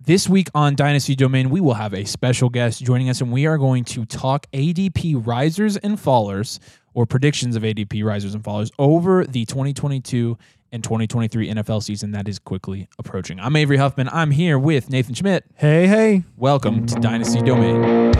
This 0.00 0.28
week 0.28 0.48
on 0.54 0.74
Dynasty 0.74 1.14
Domain, 1.14 1.48
we 1.50 1.60
will 1.60 1.74
have 1.74 1.94
a 1.94 2.04
special 2.04 2.50
guest 2.50 2.82
joining 2.84 3.08
us, 3.08 3.20
and 3.20 3.32
we 3.32 3.46
are 3.46 3.56
going 3.56 3.84
to 3.84 4.04
talk 4.04 4.46
ADP 4.52 5.26
risers 5.26 5.76
and 5.78 5.96
fallers, 5.96 6.58
or 6.92 7.06
predictions 7.06 7.56
of 7.56 7.62
ADP 7.62 8.04
risers 8.04 8.34
and 8.34 8.42
fallers 8.44 8.70
over 8.78 9.24
the 9.24 9.46
2022 9.46 10.36
and 10.72 10.84
2023 10.84 11.48
NFL 11.48 11.82
season 11.82 12.10
that 12.10 12.28
is 12.28 12.38
quickly 12.38 12.88
approaching. 12.98 13.40
I'm 13.40 13.56
Avery 13.56 13.76
Huffman. 13.76 14.08
I'm 14.10 14.30
here 14.32 14.58
with 14.58 14.90
Nathan 14.90 15.14
Schmidt. 15.14 15.44
Hey, 15.54 15.86
hey. 15.86 16.24
Welcome 16.36 16.86
to 16.86 16.96
Dynasty 16.96 17.40
Domain. 17.40 18.12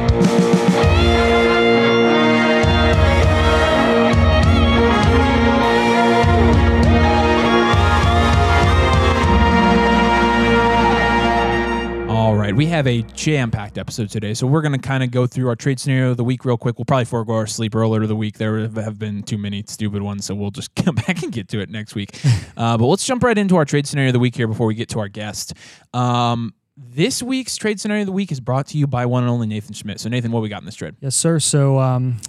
Right, 12.55 12.59
we 12.59 12.66
have 12.66 12.86
a 12.86 13.02
jam-packed 13.02 13.79
episode 13.79 14.11
today, 14.11 14.35
so 14.35 14.46
we're 14.46 14.62
going 14.62 14.72
to 14.72 14.79
kind 14.79 15.03
of 15.03 15.11
go 15.11 15.26
through 15.26 15.49
our 15.49 15.57
trade 15.57 15.81
scenario 15.81 16.11
of 16.11 16.17
the 16.17 16.25
week 16.25 16.45
real 16.45 16.57
quick. 16.57 16.79
We'll 16.79 16.85
probably 16.85 17.04
forego 17.04 17.35
our 17.35 17.46
sleeper 17.46 17.82
earlier 17.82 18.03
of 18.03 18.08
the 18.08 18.17
week. 18.17 18.39
There 18.39 18.68
have 18.68 18.99
been 18.99 19.22
too 19.22 19.39
many 19.39 19.64
stupid 19.67 20.03
ones, 20.03 20.25
so 20.25 20.35
we'll 20.35 20.50
just 20.50 20.75
come 20.76 20.95
back 20.95 21.22
and 21.22 21.32
get 21.32 21.48
to 21.48 21.61
it 21.61 21.71
next 21.71 21.95
week. 21.95 22.18
uh, 22.57 22.76
but 22.79 22.86
let's 22.86 23.04
jump 23.04 23.22
right 23.22 23.36
into 23.36 23.57
our 23.57 23.64
trade 23.64 23.86
scenario 23.86 24.11
of 24.11 24.12
the 24.14 24.18
week 24.18 24.36
here 24.36 24.46
before 24.46 24.67
we 24.67 24.75
get 24.75 24.89
to 24.90 25.00
our 25.00 25.09
guest. 25.09 25.54
Um, 25.93 26.54
this 26.76 27.22
week's 27.22 27.57
trade 27.57 27.81
scenario 27.81 28.03
of 28.03 28.07
the 28.07 28.12
week 28.12 28.32
is 28.32 28.40
brought 28.40 28.68
to 28.68 28.79
you 28.79 28.86
by 28.86 29.07
one 29.07 29.23
and 29.23 29.31
only 29.31 29.46
Nathan 29.46 29.75
Schmidt. 29.75 30.00
So, 30.00 30.09
Nathan, 30.09 30.32
what 30.32 30.43
we 30.43 30.48
got 30.48 30.62
in 30.62 30.67
this 30.67 30.75
trade? 30.75 30.96
Yes, 31.00 31.14
sir. 31.14 31.39
So, 31.39 31.79
um, 31.79 32.20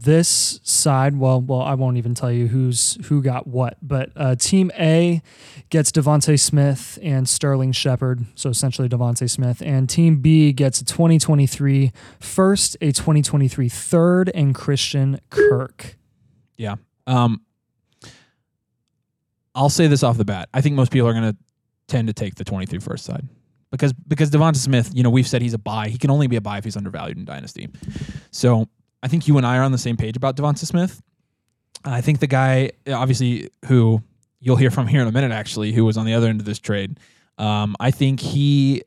this 0.00 0.60
side, 0.62 1.18
well, 1.18 1.40
well, 1.40 1.60
I 1.60 1.74
won't 1.74 1.96
even 1.96 2.14
tell 2.14 2.32
you 2.32 2.48
who's 2.48 2.98
who 3.06 3.22
got 3.22 3.46
what, 3.46 3.76
but 3.82 4.10
uh, 4.16 4.34
Team 4.34 4.70
A 4.78 5.22
gets 5.70 5.92
Devonta 5.92 6.38
Smith 6.38 6.98
and 7.02 7.28
Sterling 7.28 7.72
Shepard, 7.72 8.24
so 8.34 8.50
essentially 8.50 8.88
Devonta 8.88 9.28
Smith, 9.28 9.62
and 9.64 9.88
Team 9.88 10.20
B 10.20 10.52
gets 10.52 10.80
a 10.80 10.84
2023 10.84 11.92
first, 12.20 12.76
a 12.80 12.92
2023 12.92 13.68
third, 13.68 14.30
and 14.34 14.54
Christian 14.54 15.20
Kirk. 15.30 15.96
Yeah. 16.56 16.76
Um, 17.06 17.42
I'll 19.54 19.70
say 19.70 19.86
this 19.86 20.02
off 20.02 20.16
the 20.16 20.24
bat. 20.24 20.48
I 20.54 20.60
think 20.60 20.74
most 20.76 20.92
people 20.92 21.08
are 21.08 21.12
going 21.12 21.32
to 21.32 21.36
tend 21.86 22.08
to 22.08 22.14
take 22.14 22.36
the 22.36 22.44
23 22.44 22.78
first 22.78 23.04
side 23.04 23.28
because 23.70 23.92
because 23.92 24.30
Devonta 24.30 24.56
Smith, 24.56 24.90
you 24.94 25.02
know, 25.02 25.10
we've 25.10 25.26
said 25.26 25.42
he's 25.42 25.54
a 25.54 25.58
buy. 25.58 25.88
He 25.88 25.98
can 25.98 26.10
only 26.10 26.26
be 26.26 26.36
a 26.36 26.40
buy 26.40 26.58
if 26.58 26.64
he's 26.64 26.76
undervalued 26.76 27.18
in 27.18 27.24
dynasty. 27.24 27.68
So 28.30 28.68
I 29.02 29.08
think 29.08 29.26
you 29.26 29.36
and 29.36 29.46
I 29.46 29.58
are 29.58 29.62
on 29.62 29.72
the 29.72 29.78
same 29.78 29.96
page 29.96 30.16
about 30.16 30.36
Devonta 30.36 30.64
Smith. 30.64 31.02
I 31.84 32.00
think 32.00 32.20
the 32.20 32.26
guy, 32.26 32.70
obviously, 32.86 33.50
who 33.66 34.02
you'll 34.40 34.56
hear 34.56 34.70
from 34.70 34.86
here 34.86 35.02
in 35.02 35.08
a 35.08 35.12
minute, 35.12 35.32
actually, 35.32 35.72
who 35.72 35.84
was 35.84 35.96
on 35.96 36.06
the 36.06 36.14
other 36.14 36.28
end 36.28 36.40
of 36.40 36.46
this 36.46 36.58
trade. 36.58 36.98
Um, 37.38 37.74
I 37.80 37.90
think 37.90 38.20
he 38.20 38.82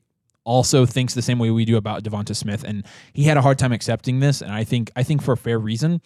also 0.45 0.85
thinks 0.85 1.13
the 1.13 1.21
same 1.21 1.39
way 1.39 1.49
we 1.49 1.65
do 1.65 1.75
about 1.75 2.03
Devonta 2.03 2.35
Smith, 2.35 2.63
and 2.63 2.85
he 3.13 3.23
had 3.23 3.35
a 3.35 3.41
hard 3.41 3.57
time 3.57 3.71
accepting 3.71 4.19
this. 4.19 4.41
And 4.41 4.51
I 4.51 4.63
think 4.63 4.91
I 4.95 5.03
think 5.03 5.21
for 5.21 5.33
a 5.33 5.37
fair 5.37 5.59
reason. 5.59 6.01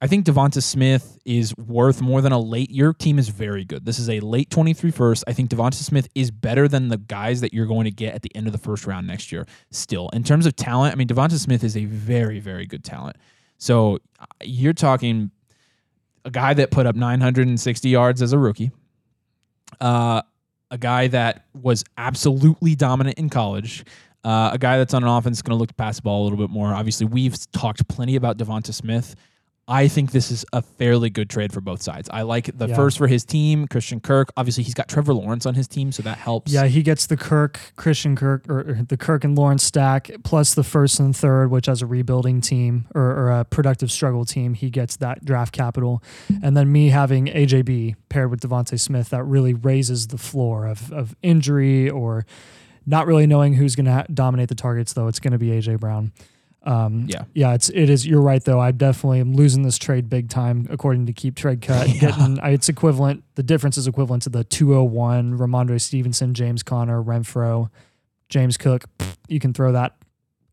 I 0.00 0.08
think 0.08 0.26
Devonta 0.26 0.60
Smith 0.60 1.16
is 1.24 1.56
worth 1.56 2.02
more 2.02 2.20
than 2.20 2.32
a 2.32 2.38
late. 2.40 2.72
Your 2.72 2.92
team 2.92 3.20
is 3.20 3.28
very 3.28 3.64
good. 3.64 3.84
This 3.84 4.00
is 4.00 4.10
a 4.10 4.18
late 4.18 4.50
23 4.50 4.90
first. 4.90 5.22
I 5.28 5.32
think 5.32 5.48
Devonta 5.48 5.74
Smith 5.74 6.08
is 6.16 6.32
better 6.32 6.66
than 6.66 6.88
the 6.88 6.96
guys 6.96 7.40
that 7.40 7.54
you're 7.54 7.66
going 7.66 7.84
to 7.84 7.92
get 7.92 8.12
at 8.12 8.22
the 8.22 8.34
end 8.34 8.48
of 8.48 8.52
the 8.52 8.58
first 8.58 8.84
round 8.84 9.06
next 9.06 9.30
year. 9.30 9.46
Still, 9.70 10.08
in 10.12 10.24
terms 10.24 10.44
of 10.44 10.56
talent, 10.56 10.92
I 10.92 10.96
mean 10.96 11.06
Devonta 11.06 11.38
Smith 11.38 11.62
is 11.62 11.76
a 11.76 11.84
very 11.84 12.40
very 12.40 12.66
good 12.66 12.82
talent. 12.82 13.16
So 13.62 13.98
you're 14.42 14.72
talking 14.72 15.30
a 16.24 16.32
guy 16.32 16.52
that 16.52 16.72
put 16.72 16.84
up 16.84 16.96
960 16.96 17.88
yards 17.88 18.20
as 18.20 18.32
a 18.32 18.38
rookie, 18.38 18.72
uh, 19.80 20.22
a 20.72 20.78
guy 20.78 21.06
that 21.06 21.46
was 21.54 21.84
absolutely 21.96 22.74
dominant 22.74 23.18
in 23.18 23.30
college, 23.30 23.84
uh, 24.24 24.50
a 24.52 24.58
guy 24.58 24.78
that's 24.78 24.94
on 24.94 25.04
an 25.04 25.08
offense 25.08 25.42
going 25.42 25.56
to 25.56 25.60
look 25.60 25.68
to 25.68 25.74
pass 25.74 25.94
the 25.94 26.02
ball 26.02 26.22
a 26.22 26.24
little 26.24 26.38
bit 26.38 26.50
more. 26.50 26.74
Obviously, 26.74 27.06
we've 27.06 27.36
talked 27.52 27.86
plenty 27.86 28.16
about 28.16 28.36
Devonta 28.36 28.74
Smith. 28.74 29.14
I 29.68 29.86
think 29.86 30.10
this 30.10 30.32
is 30.32 30.44
a 30.52 30.60
fairly 30.60 31.08
good 31.08 31.30
trade 31.30 31.52
for 31.52 31.60
both 31.60 31.80
sides. 31.82 32.08
I 32.12 32.22
like 32.22 32.50
the 32.58 32.66
Yeah. 32.66 32.74
first 32.74 32.98
for 32.98 33.06
his 33.06 33.24
team, 33.24 33.68
Christian 33.68 34.00
Kirk. 34.00 34.32
Obviously, 34.36 34.64
he's 34.64 34.74
got 34.74 34.88
Trevor 34.88 35.14
Lawrence 35.14 35.46
on 35.46 35.54
his 35.54 35.68
team, 35.68 35.92
so 35.92 36.02
that 36.02 36.18
helps. 36.18 36.52
Yeah, 36.52 36.66
he 36.66 36.82
gets 36.82 37.06
the 37.06 37.16
Kirk, 37.16 37.60
Christian 37.76 38.16
Kirk, 38.16 38.48
or 38.50 38.80
the 38.88 38.96
Kirk 38.96 39.22
and 39.22 39.38
Lawrence 39.38 39.62
stack, 39.62 40.10
plus 40.24 40.54
the 40.54 40.64
first 40.64 40.98
and 40.98 41.14
third, 41.14 41.50
which 41.52 41.68
as 41.68 41.80
a 41.80 41.86
rebuilding 41.86 42.40
team 42.40 42.86
or, 42.94 43.02
or 43.02 43.30
a 43.30 43.44
productive 43.44 43.92
struggle 43.92 44.24
team, 44.24 44.54
he 44.54 44.68
gets 44.68 44.96
that 44.96 45.24
draft 45.24 45.52
capital. 45.54 46.02
And 46.42 46.56
then 46.56 46.72
me 46.72 46.88
having 46.88 47.26
AJB 47.28 47.94
paired 48.08 48.30
with 48.32 48.40
Devonta 48.40 48.78
Smith, 48.80 49.10
that 49.10 49.22
really 49.24 49.54
raises 49.54 50.08
the 50.08 50.18
floor 50.18 50.66
of, 50.66 50.92
of 50.92 51.14
injury 51.22 51.88
or 51.88 52.26
not 52.84 53.06
really 53.06 53.28
knowing 53.28 53.54
who's 53.54 53.76
going 53.76 53.86
to 53.86 54.04
dominate 54.12 54.48
the 54.48 54.56
targets, 54.56 54.92
though. 54.92 55.06
It's 55.06 55.20
going 55.20 55.32
to 55.32 55.38
be 55.38 55.50
AJ 55.50 55.78
Brown. 55.78 56.10
Um, 56.64 57.06
Yeah. 57.08 57.24
yeah, 57.34 57.54
it's 57.54 57.68
it 57.70 57.90
is. 57.90 58.06
You're 58.06 58.20
right 58.22 58.42
though. 58.44 58.60
I 58.60 58.70
definitely 58.70 59.20
am 59.20 59.34
losing 59.34 59.62
this 59.62 59.78
trade 59.78 60.08
big 60.08 60.28
time 60.28 60.66
according 60.70 61.06
to 61.06 61.12
Keep 61.12 61.34
Trade 61.36 61.60
Cut. 61.60 61.88
Yeah. 61.94 62.00
Getting 62.12 62.38
I- 62.40 62.50
it's 62.50 62.68
equivalent. 62.68 63.24
The 63.34 63.42
difference 63.42 63.76
is 63.76 63.86
equivalent 63.88 64.22
to 64.24 64.28
the 64.30 64.44
201 64.44 65.38
Rhamondre 65.38 65.80
Stevenson, 65.80 66.34
James 66.34 66.62
Conner, 66.62 67.02
Renfrow, 67.02 67.68
James 68.28 68.56
Cook. 68.56 68.84
You 69.28 69.40
can 69.40 69.52
throw 69.52 69.72
that 69.72 69.96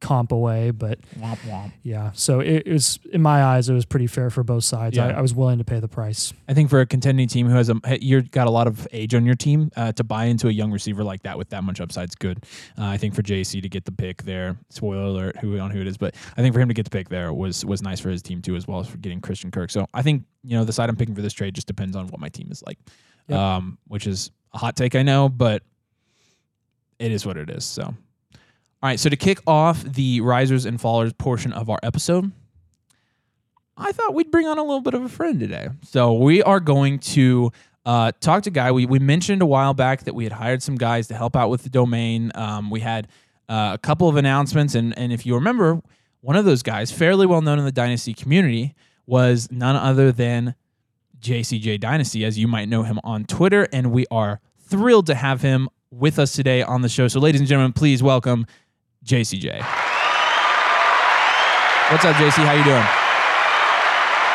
comp 0.02 0.32
away, 0.32 0.72
but 0.72 1.00
Womp 1.20 1.38
womp. 1.48 1.72
yeah. 1.84 2.12
So 2.14 2.40
it, 2.40 2.64
it 2.68 2.72
was 2.72 3.00
in 3.12 3.22
my 3.22 3.44
eyes, 3.44 3.68
it 3.68 3.74
was 3.74 3.86
pretty 3.86 4.08
fair 4.08 4.30
for 4.30 4.44
both 4.44 4.64
sides. 4.64 4.98
I, 4.98 5.10
Yeah. 5.10 5.18
I 5.18 5.22
was 5.22 5.34
willing 5.36 5.58
to 5.58 5.64
pay 5.66 5.80
the 5.82 5.88
price. 5.90 6.32
I 6.48 6.54
think 6.54 6.70
for 6.70 6.80
a 6.80 6.86
contending 6.86 7.28
team 7.28 7.48
who 7.50 7.56
has 7.56 7.70
a 7.70 7.76
you've 8.02 8.32
got 8.32 8.48
a 8.48 8.50
lot 8.50 8.68
of 8.68 8.88
age 8.94 9.14
on 9.14 9.26
your 9.26 9.36
team 9.36 9.72
uh, 9.76 9.92
to 9.94 10.04
buy 10.04 10.26
into 10.26 10.48
a 10.48 10.52
young 10.52 10.72
receiver 10.72 11.04
like 11.04 11.24
that 11.24 11.38
with 11.38 11.50
that 11.50 11.64
much 11.64 11.82
upside 11.82 12.10
is 12.10 12.16
good. 12.16 12.46
Uh, 12.78 12.86
I 12.86 12.98
think 12.98 13.14
for 13.14 13.22
JC 13.22 13.62
to 13.62 13.68
get 13.70 13.84
the 13.86 13.92
pick 13.92 14.24
there, 14.24 14.58
spoiler 14.70 15.04
alert, 15.04 15.38
who 15.38 15.60
on 15.60 15.72
who 15.72 15.82
it 15.82 15.88
is, 15.88 15.98
but 15.98 16.16
I 16.38 16.42
think 16.42 16.54
for 16.54 16.62
him 16.62 16.70
to 16.70 16.74
get 16.74 16.84
the 16.86 16.92
pick 16.92 17.10
there 17.10 17.34
was 17.34 17.66
was 17.66 17.82
nice 17.82 18.00
for 18.00 18.10
his 18.10 18.22
team 18.22 18.42
too, 18.42 18.56
as 18.56 18.68
well 18.68 18.80
as 18.80 18.88
for 18.88 18.98
getting 18.98 19.20
Christian 19.20 19.52
Kirk. 19.52 19.70
So 19.70 19.86
I 19.94 20.02
think 20.02 20.24
you 20.44 20.58
know 20.58 20.64
the 20.64 20.72
side 20.74 20.90
I'm 20.90 20.96
picking 20.96 21.16
for 21.16 21.22
this 21.22 21.34
trade 21.34 21.56
just 21.56 21.68
depends 21.68 21.96
on 21.98 22.08
what 22.08 22.22
my 22.22 22.30
team 22.30 22.48
is 22.52 22.64
like, 22.66 22.80
Yep. 23.28 23.38
um, 23.38 23.78
which 23.88 24.08
is 24.08 24.32
a 24.54 24.58
hot 24.58 24.76
take 24.78 24.96
I 24.96 25.04
know, 25.04 25.28
but 25.30 25.62
it 27.00 27.12
is 27.12 27.26
what 27.26 27.38
it 27.38 27.50
is. 27.50 27.66
So. 27.66 27.94
All 28.82 28.88
right, 28.88 29.00
so 29.00 29.10
to 29.10 29.18
kick 29.18 29.40
off 29.46 29.84
the 29.84 30.22
risers 30.22 30.66
and 30.66 30.80
fallers 30.80 31.18
portion 31.18 31.52
of 31.52 31.70
our 31.70 31.80
episode, 31.84 32.32
I 33.76 33.92
thought 33.92 34.14
we'd 34.14 34.32
bring 34.32 34.48
on 34.48 34.58
a 34.58 34.62
little 34.62 34.80
bit 34.80 34.94
of 34.94 35.04
a 35.04 35.10
friend 35.10 35.38
today. 35.38 35.68
So 35.84 36.14
we 36.14 36.42
are 36.44 36.62
going 36.62 37.00
to 37.00 37.52
uh, 37.86 38.14
talk 38.22 38.44
to 38.44 38.50
a 38.50 38.54
Guy. 38.54 38.72
We, 38.72 38.86
we 38.86 39.00
mentioned 39.00 39.42
a 39.42 39.46
while 39.46 39.74
back 39.74 40.06
that 40.06 40.16
we 40.16 40.24
had 40.24 40.32
hired 40.32 40.64
some 40.64 40.76
guys 40.76 41.10
to 41.10 41.14
help 41.14 41.36
out 41.36 41.50
with 41.50 41.64
the 41.64 41.70
domain. 41.70 42.32
Um, 42.36 42.70
we 42.70 42.80
had 42.80 43.10
uh, 43.50 43.72
a 43.74 43.78
couple 43.78 44.08
of 44.08 44.16
announcements, 44.16 44.76
and 44.76 44.98
and 44.98 45.12
if 45.12 45.26
you 45.26 45.36
remember, 45.36 45.82
one 46.22 46.38
of 46.38 46.46
those 46.46 46.64
guys, 46.64 46.90
fairly 46.90 47.26
well 47.26 47.42
known 47.42 47.60
in 47.60 47.66
the 47.66 47.74
Dynasty 47.74 48.14
community, 48.14 48.76
was 49.06 49.50
none 49.52 49.76
other 49.76 50.14
than 50.14 50.56
JCJ 51.20 51.82
Dynasty, 51.82 52.24
as 52.24 52.40
you 52.40 52.48
might 52.48 52.70
know 52.70 52.84
him 52.84 53.00
on 53.04 53.26
Twitter, 53.26 53.68
and 53.74 53.92
we 53.92 54.06
are 54.10 54.40
thrilled 54.58 55.08
to 55.08 55.16
have 55.16 55.42
him 55.42 55.68
with 55.92 56.20
us 56.20 56.32
today 56.32 56.62
on 56.62 56.82
the 56.82 56.90
show. 56.90 57.08
So, 57.08 57.20
ladies 57.20 57.42
and 57.42 57.48
gentlemen, 57.48 57.74
please 57.74 58.02
welcome 58.02 58.46
JCJ. 59.06 59.60
What's 61.92 62.06
up, 62.06 62.16
JC? 62.18 62.46
How 62.46 62.54
you 62.54 62.64
doing? 62.64 62.86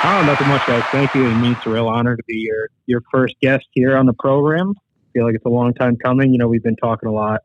Oh, 0.07 0.23
nothing 0.27 0.49
much, 0.49 0.67
guys. 0.67 0.83
Thank 0.91 1.15
you. 1.15 1.27
It 1.27 1.35
means 1.37 1.57
a 1.65 1.71
real 1.71 1.89
honor 1.89 2.17
to 2.17 2.23
be 2.27 2.37
your 2.39 2.69
your 2.87 3.03
first 3.13 3.35
guest 3.41 3.65
here 3.73 3.97
on 3.97 4.07
the 4.07 4.13
program. 4.15 4.75
feel 5.13 5.25
like 5.25 5.35
it's 5.35 5.45
a 5.45 5.49
long 5.51 5.73
time 5.75 5.97
coming. 5.97 6.33
You 6.33 6.39
know, 6.39 6.49
we've 6.49 6.63
been 6.63 6.77
talking 6.77 7.09
a 7.09 7.13
lot 7.13 7.43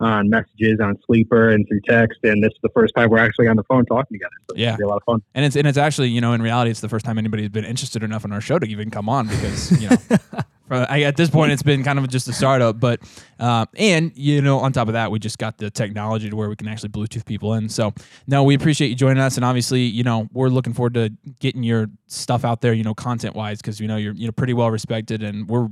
on 0.00 0.28
messages 0.30 0.80
on 0.80 0.98
Sleeper 1.06 1.50
and 1.50 1.64
through 1.68 1.80
text, 1.86 2.18
and 2.24 2.42
this 2.42 2.50
is 2.50 2.58
the 2.62 2.70
first 2.70 2.92
time 2.96 3.08
we're 3.10 3.18
actually 3.18 3.46
on 3.46 3.56
the 3.56 3.62
phone 3.64 3.84
talking 3.86 4.16
together. 4.18 4.32
So 4.50 4.56
Yeah. 4.56 4.76
a 4.82 4.86
lot 4.86 4.96
of 4.96 5.02
fun. 5.04 5.22
And 5.34 5.44
it's 5.44 5.54
and 5.54 5.66
it's 5.66 5.78
actually 5.78 6.08
you 6.08 6.20
know 6.20 6.32
in 6.32 6.40
reality 6.42 6.70
it's 6.70 6.80
the 6.80 6.88
first 6.88 7.04
time 7.04 7.18
anybody's 7.18 7.50
been 7.50 7.64
interested 7.64 8.02
enough 8.02 8.24
in 8.24 8.32
our 8.32 8.40
show 8.40 8.58
to 8.58 8.66
even 8.66 8.90
come 8.90 9.08
on 9.08 9.28
because 9.28 9.80
you 9.80 9.90
know 9.90 9.96
for, 10.72 10.86
I, 10.88 11.02
at 11.02 11.16
this 11.16 11.28
point 11.28 11.52
it's 11.52 11.62
been 11.62 11.84
kind 11.84 11.98
of 11.98 12.08
just 12.08 12.26
a 12.28 12.32
startup 12.32 12.80
but 12.80 13.00
uh, 13.38 13.66
and 13.76 14.10
you 14.16 14.40
know 14.40 14.58
on 14.58 14.72
top 14.72 14.88
of 14.88 14.94
that 14.94 15.10
we 15.10 15.18
just 15.18 15.38
got 15.38 15.58
the 15.58 15.70
technology 15.70 16.30
to 16.30 16.36
where 16.36 16.48
we 16.48 16.56
can 16.56 16.66
actually 16.66 16.88
Bluetooth 16.88 17.26
people 17.26 17.54
in. 17.54 17.68
So 17.68 17.92
no 18.26 18.42
we 18.42 18.54
appreciate 18.54 18.88
you 18.88 18.94
joining 18.94 19.22
us 19.22 19.36
and 19.36 19.44
obviously 19.44 19.82
you 19.82 20.02
know 20.02 20.28
we're 20.32 20.48
looking 20.48 20.72
forward 20.72 20.94
to 20.94 21.10
getting 21.40 21.62
your 21.62 21.88
stuff 22.06 22.44
out 22.44 22.62
there 22.62 22.72
you 22.72 22.84
know 22.84 22.94
content 22.94 23.36
wise 23.36 23.58
because 23.60 23.80
you 23.80 23.86
know 23.86 23.96
you're 23.96 24.14
you 24.14 24.26
know 24.26 24.32
pretty 24.32 24.54
well 24.54 24.70
respected 24.70 25.22
and 25.22 25.48
we're 25.48 25.68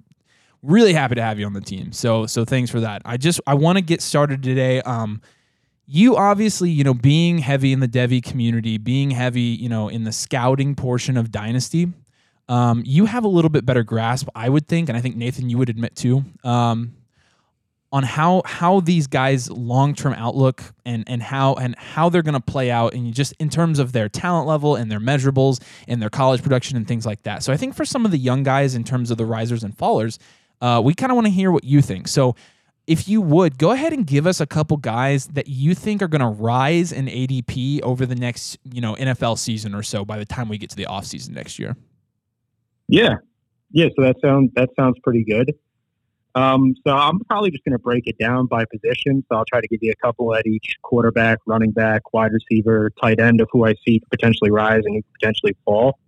really 0.62 0.92
happy 0.92 1.14
to 1.14 1.22
have 1.22 1.38
you 1.38 1.46
on 1.46 1.54
the 1.54 1.62
team. 1.62 1.92
So 1.92 2.26
so 2.26 2.44
thanks 2.44 2.70
for 2.70 2.80
that. 2.80 3.00
I 3.06 3.16
just 3.16 3.40
I 3.46 3.54
want 3.54 3.78
to 3.78 3.82
get 3.82 4.02
started 4.02 4.42
today 4.42 4.82
um 4.82 5.22
you 5.92 6.16
obviously, 6.16 6.70
you 6.70 6.84
know, 6.84 6.94
being 6.94 7.38
heavy 7.38 7.72
in 7.72 7.80
the 7.80 7.88
Devy 7.88 8.22
community, 8.22 8.78
being 8.78 9.10
heavy, 9.10 9.40
you 9.40 9.68
know, 9.68 9.88
in 9.88 10.04
the 10.04 10.12
scouting 10.12 10.76
portion 10.76 11.16
of 11.16 11.32
Dynasty, 11.32 11.92
um, 12.50 12.82
you 12.84 13.06
have 13.06 13.22
a 13.22 13.28
little 13.28 13.48
bit 13.48 13.64
better 13.64 13.84
grasp, 13.84 14.28
I 14.34 14.48
would 14.48 14.66
think, 14.66 14.88
and 14.88 14.98
I 14.98 15.00
think 15.00 15.14
Nathan, 15.14 15.48
you 15.48 15.56
would 15.56 15.70
admit 15.70 15.94
too, 15.94 16.24
um, 16.42 16.96
on 17.92 18.02
how 18.02 18.42
how 18.44 18.80
these 18.80 19.06
guys' 19.06 19.48
long 19.48 19.94
term 19.94 20.14
outlook 20.14 20.62
and 20.84 21.04
and 21.06 21.22
how 21.22 21.54
and 21.54 21.76
how 21.78 22.08
they're 22.08 22.22
going 22.22 22.34
to 22.34 22.40
play 22.40 22.68
out, 22.68 22.92
and 22.92 23.14
just 23.14 23.34
in 23.38 23.50
terms 23.50 23.78
of 23.78 23.92
their 23.92 24.08
talent 24.08 24.48
level 24.48 24.74
and 24.74 24.90
their 24.90 24.98
measurables 24.98 25.62
and 25.86 26.02
their 26.02 26.10
college 26.10 26.42
production 26.42 26.76
and 26.76 26.88
things 26.88 27.06
like 27.06 27.22
that. 27.22 27.44
So 27.44 27.52
I 27.52 27.56
think 27.56 27.76
for 27.76 27.84
some 27.84 28.04
of 28.04 28.10
the 28.10 28.18
young 28.18 28.42
guys, 28.42 28.74
in 28.74 28.82
terms 28.82 29.12
of 29.12 29.16
the 29.16 29.26
risers 29.26 29.62
and 29.62 29.76
fallers, 29.76 30.18
uh, 30.60 30.82
we 30.84 30.92
kind 30.92 31.12
of 31.12 31.14
want 31.14 31.28
to 31.28 31.32
hear 31.32 31.52
what 31.52 31.62
you 31.62 31.80
think. 31.80 32.08
So 32.08 32.34
if 32.88 33.06
you 33.06 33.20
would 33.20 33.58
go 33.58 33.70
ahead 33.70 33.92
and 33.92 34.04
give 34.04 34.26
us 34.26 34.40
a 34.40 34.46
couple 34.46 34.76
guys 34.76 35.28
that 35.28 35.46
you 35.46 35.76
think 35.76 36.02
are 36.02 36.08
going 36.08 36.20
to 36.20 36.26
rise 36.26 36.90
in 36.90 37.06
ADP 37.06 37.82
over 37.82 38.06
the 38.06 38.16
next, 38.16 38.58
you 38.64 38.80
know, 38.80 38.96
NFL 38.96 39.38
season 39.38 39.72
or 39.72 39.84
so 39.84 40.04
by 40.04 40.18
the 40.18 40.24
time 40.24 40.48
we 40.48 40.58
get 40.58 40.70
to 40.70 40.76
the 40.76 40.86
offseason 40.86 41.30
next 41.30 41.60
year. 41.60 41.76
Yeah. 42.90 43.16
Yeah, 43.72 43.86
so 43.96 44.02
that 44.02 44.16
sounds 44.20 44.50
that 44.56 44.70
sounds 44.76 44.96
pretty 45.04 45.24
good. 45.24 45.54
Um, 46.34 46.74
so 46.86 46.92
I'm 46.92 47.20
probably 47.20 47.50
just 47.50 47.64
going 47.64 47.72
to 47.72 47.78
break 47.78 48.06
it 48.06 48.18
down 48.18 48.46
by 48.46 48.64
position. 48.64 49.24
So 49.28 49.36
I'll 49.36 49.44
try 49.44 49.60
to 49.60 49.68
give 49.68 49.78
you 49.82 49.92
a 49.92 50.06
couple 50.06 50.34
at 50.34 50.46
each 50.46 50.76
quarterback, 50.82 51.38
running 51.46 51.70
back, 51.70 52.12
wide 52.12 52.32
receiver, 52.32 52.90
tight 53.00 53.20
end 53.20 53.40
of 53.40 53.48
who 53.52 53.64
I 53.64 53.74
see 53.86 54.00
potentially 54.10 54.50
rise 54.50 54.82
and 54.84 55.02
potentially 55.20 55.56
fall. 55.64 55.98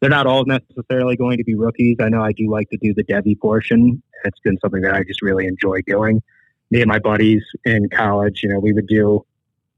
They're 0.00 0.10
not 0.10 0.26
all 0.26 0.44
necessarily 0.44 1.16
going 1.16 1.38
to 1.38 1.44
be 1.44 1.54
rookies. 1.54 1.96
I 2.00 2.10
know 2.10 2.22
I 2.22 2.32
do 2.32 2.50
like 2.50 2.68
to 2.70 2.78
do 2.82 2.92
the 2.94 3.04
Devy 3.04 3.38
portion. 3.38 4.02
It's 4.24 4.40
been 4.40 4.58
something 4.60 4.82
that 4.82 4.94
I 4.94 5.04
just 5.04 5.22
really 5.22 5.46
enjoy 5.46 5.80
doing. 5.86 6.22
Me 6.70 6.82
and 6.82 6.88
my 6.88 6.98
buddies 6.98 7.42
in 7.64 7.88
college, 7.88 8.42
you 8.42 8.50
know, 8.50 8.58
we 8.58 8.74
would 8.74 8.86
do 8.86 9.24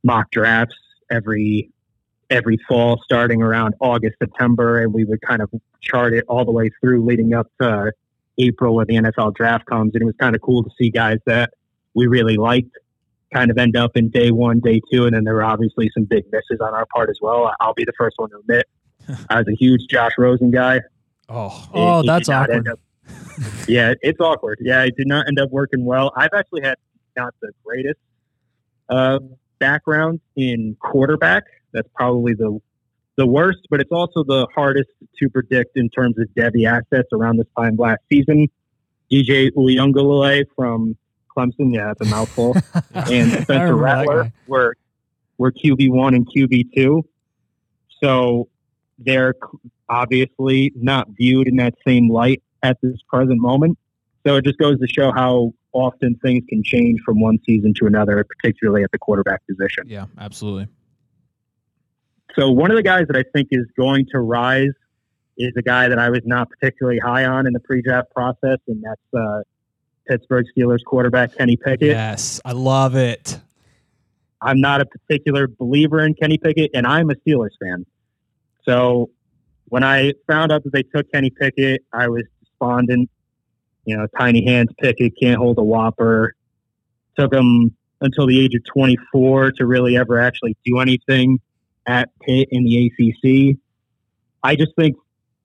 mock 0.02 0.30
drafts 0.32 0.76
every 1.10 1.70
every 2.30 2.58
fall, 2.68 3.00
starting 3.04 3.42
around 3.42 3.74
August, 3.80 4.16
September, 4.18 4.80
and 4.82 4.92
we 4.92 5.04
would 5.04 5.20
kind 5.22 5.40
of 5.40 5.50
chart 5.80 6.14
it 6.14 6.24
all 6.28 6.44
the 6.44 6.52
way 6.52 6.70
through, 6.80 7.04
leading 7.04 7.34
up 7.34 7.50
to 7.60 7.92
April 8.38 8.76
when 8.76 8.86
the 8.86 8.94
NFL 8.96 9.34
draft 9.34 9.66
comes. 9.66 9.92
And 9.94 10.02
it 10.02 10.04
was 10.04 10.14
kind 10.20 10.34
of 10.34 10.42
cool 10.42 10.62
to 10.62 10.70
see 10.78 10.90
guys 10.90 11.18
that 11.26 11.54
we 11.94 12.06
really 12.06 12.36
liked 12.36 12.70
kind 13.32 13.50
of 13.50 13.58
end 13.58 13.76
up 13.76 13.96
in 13.96 14.08
day 14.08 14.30
one, 14.30 14.60
day 14.60 14.80
two, 14.92 15.04
and 15.04 15.14
then 15.14 15.24
there 15.24 15.34
were 15.34 15.44
obviously 15.44 15.90
some 15.92 16.04
big 16.04 16.24
misses 16.32 16.60
on 16.60 16.74
our 16.74 16.86
part 16.86 17.10
as 17.10 17.18
well. 17.20 17.52
I'll 17.60 17.74
be 17.74 17.84
the 17.84 17.92
first 17.98 18.14
one 18.18 18.30
to 18.30 18.38
admit 18.38 18.66
I 19.30 19.38
was 19.38 19.48
a 19.48 19.54
huge 19.54 19.86
Josh 19.88 20.12
Rosen 20.18 20.50
guy. 20.50 20.80
Oh, 21.28 21.68
oh, 21.74 22.02
that's 22.02 22.28
awkward. 22.28 22.68
Up, 22.68 22.80
yeah, 23.66 23.94
it's 24.00 24.20
awkward. 24.20 24.58
Yeah, 24.60 24.84
it 24.84 24.96
did 24.96 25.06
not 25.06 25.28
end 25.28 25.38
up 25.38 25.50
working 25.50 25.84
well. 25.84 26.12
I've 26.16 26.30
actually 26.34 26.62
had 26.62 26.76
not 27.16 27.34
the 27.42 27.52
greatest 27.64 27.98
uh, 28.88 29.18
background 29.58 30.20
in 30.36 30.76
quarterback. 30.80 31.44
That's 31.78 31.88
probably 31.94 32.34
the 32.34 32.58
the 33.16 33.26
worst, 33.26 33.60
but 33.70 33.80
it's 33.80 33.92
also 33.92 34.24
the 34.24 34.46
hardest 34.54 34.90
to 35.18 35.28
predict 35.28 35.76
in 35.76 35.88
terms 35.90 36.18
of 36.18 36.28
Devy 36.36 36.66
assets 36.66 37.08
around 37.12 37.36
this 37.38 37.46
time 37.56 37.76
last 37.76 38.00
season. 38.10 38.48
DJ 39.12 39.50
Uiagalelei 39.52 40.44
from 40.56 40.96
Clemson, 41.36 41.72
yeah, 41.72 41.86
that's 41.86 42.00
a 42.00 42.04
mouthful, 42.04 42.56
and 42.94 43.42
Spencer 43.42 43.76
Rattler 43.76 44.32
were 44.48 44.76
were 45.36 45.52
QB 45.52 45.90
one 45.90 46.14
and 46.14 46.28
QB 46.28 46.72
two. 46.74 47.04
So 48.02 48.48
they're 48.98 49.34
obviously 49.88 50.72
not 50.74 51.08
viewed 51.10 51.46
in 51.46 51.56
that 51.56 51.74
same 51.86 52.10
light 52.10 52.42
at 52.64 52.78
this 52.82 53.00
present 53.08 53.40
moment. 53.40 53.78
So 54.26 54.36
it 54.36 54.44
just 54.44 54.58
goes 54.58 54.80
to 54.80 54.86
show 54.88 55.12
how 55.12 55.54
often 55.72 56.16
things 56.16 56.44
can 56.48 56.62
change 56.62 57.00
from 57.04 57.20
one 57.20 57.38
season 57.46 57.72
to 57.74 57.86
another, 57.86 58.24
particularly 58.24 58.82
at 58.82 58.90
the 58.90 58.98
quarterback 58.98 59.42
position. 59.46 59.84
Yeah, 59.86 60.06
absolutely. 60.18 60.68
So 62.36 62.50
one 62.50 62.70
of 62.70 62.76
the 62.76 62.82
guys 62.82 63.06
that 63.08 63.16
I 63.16 63.24
think 63.32 63.48
is 63.50 63.66
going 63.76 64.06
to 64.12 64.20
rise 64.20 64.72
is 65.36 65.52
a 65.56 65.62
guy 65.62 65.88
that 65.88 65.98
I 65.98 66.10
was 66.10 66.20
not 66.24 66.48
particularly 66.50 66.98
high 66.98 67.24
on 67.24 67.46
in 67.46 67.52
the 67.52 67.60
pre-draft 67.60 68.10
process, 68.12 68.58
and 68.66 68.82
that's 68.82 69.00
uh, 69.16 69.42
Pittsburgh 70.08 70.46
Steelers 70.56 70.82
quarterback 70.84 71.36
Kenny 71.36 71.56
Pickett. 71.56 71.88
Yes, 71.88 72.40
I 72.44 72.52
love 72.52 72.96
it. 72.96 73.40
I'm 74.40 74.60
not 74.60 74.80
a 74.80 74.86
particular 74.86 75.48
believer 75.48 76.04
in 76.04 76.14
Kenny 76.14 76.38
Pickett, 76.38 76.70
and 76.74 76.86
I'm 76.86 77.10
a 77.10 77.14
Steelers 77.14 77.50
fan. 77.60 77.86
So 78.64 79.10
when 79.66 79.84
I 79.84 80.12
found 80.26 80.52
out 80.52 80.64
that 80.64 80.72
they 80.72 80.82
took 80.82 81.10
Kenny 81.12 81.30
Pickett, 81.30 81.82
I 81.92 82.08
was 82.08 82.24
despondent. 82.40 83.10
You 83.84 83.96
know, 83.96 84.06
tiny 84.18 84.44
hands 84.44 84.68
Pickett 84.78 85.14
can't 85.20 85.38
hold 85.38 85.58
a 85.58 85.62
whopper. 85.62 86.34
Took 87.18 87.32
him 87.32 87.74
until 88.00 88.26
the 88.26 88.38
age 88.40 88.54
of 88.54 88.64
24 88.64 89.52
to 89.52 89.66
really 89.66 89.96
ever 89.96 90.20
actually 90.20 90.56
do 90.64 90.78
anything 90.78 91.40
at 91.88 92.10
Pitt 92.20 92.48
in 92.52 92.62
the 92.62 92.86
ACC. 92.86 93.58
I 94.44 94.54
just 94.54 94.76
think 94.76 94.96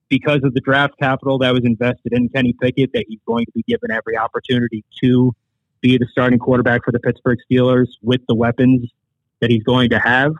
because 0.09 0.41
of 0.43 0.53
the 0.53 0.61
draft 0.61 0.93
capital 0.99 1.39
that 1.39 1.51
was 1.51 1.63
invested 1.63 2.13
in 2.13 2.29
Kenny 2.29 2.53
Pickett, 2.61 2.91
that 2.93 3.05
he's 3.07 3.19
going 3.25 3.45
to 3.45 3.51
be 3.53 3.63
given 3.63 3.89
every 3.89 4.15
opportunity 4.15 4.83
to 5.01 5.33
be 5.81 5.97
the 5.97 6.05
starting 6.11 6.37
quarterback 6.37 6.85
for 6.85 6.91
the 6.91 6.99
Pittsburgh 6.99 7.39
Steelers 7.51 7.87
with 8.03 8.21
the 8.27 8.35
weapons 8.35 8.87
that 9.39 9.49
he's 9.49 9.63
going 9.63 9.89
to 9.89 9.99
have. 9.99 10.33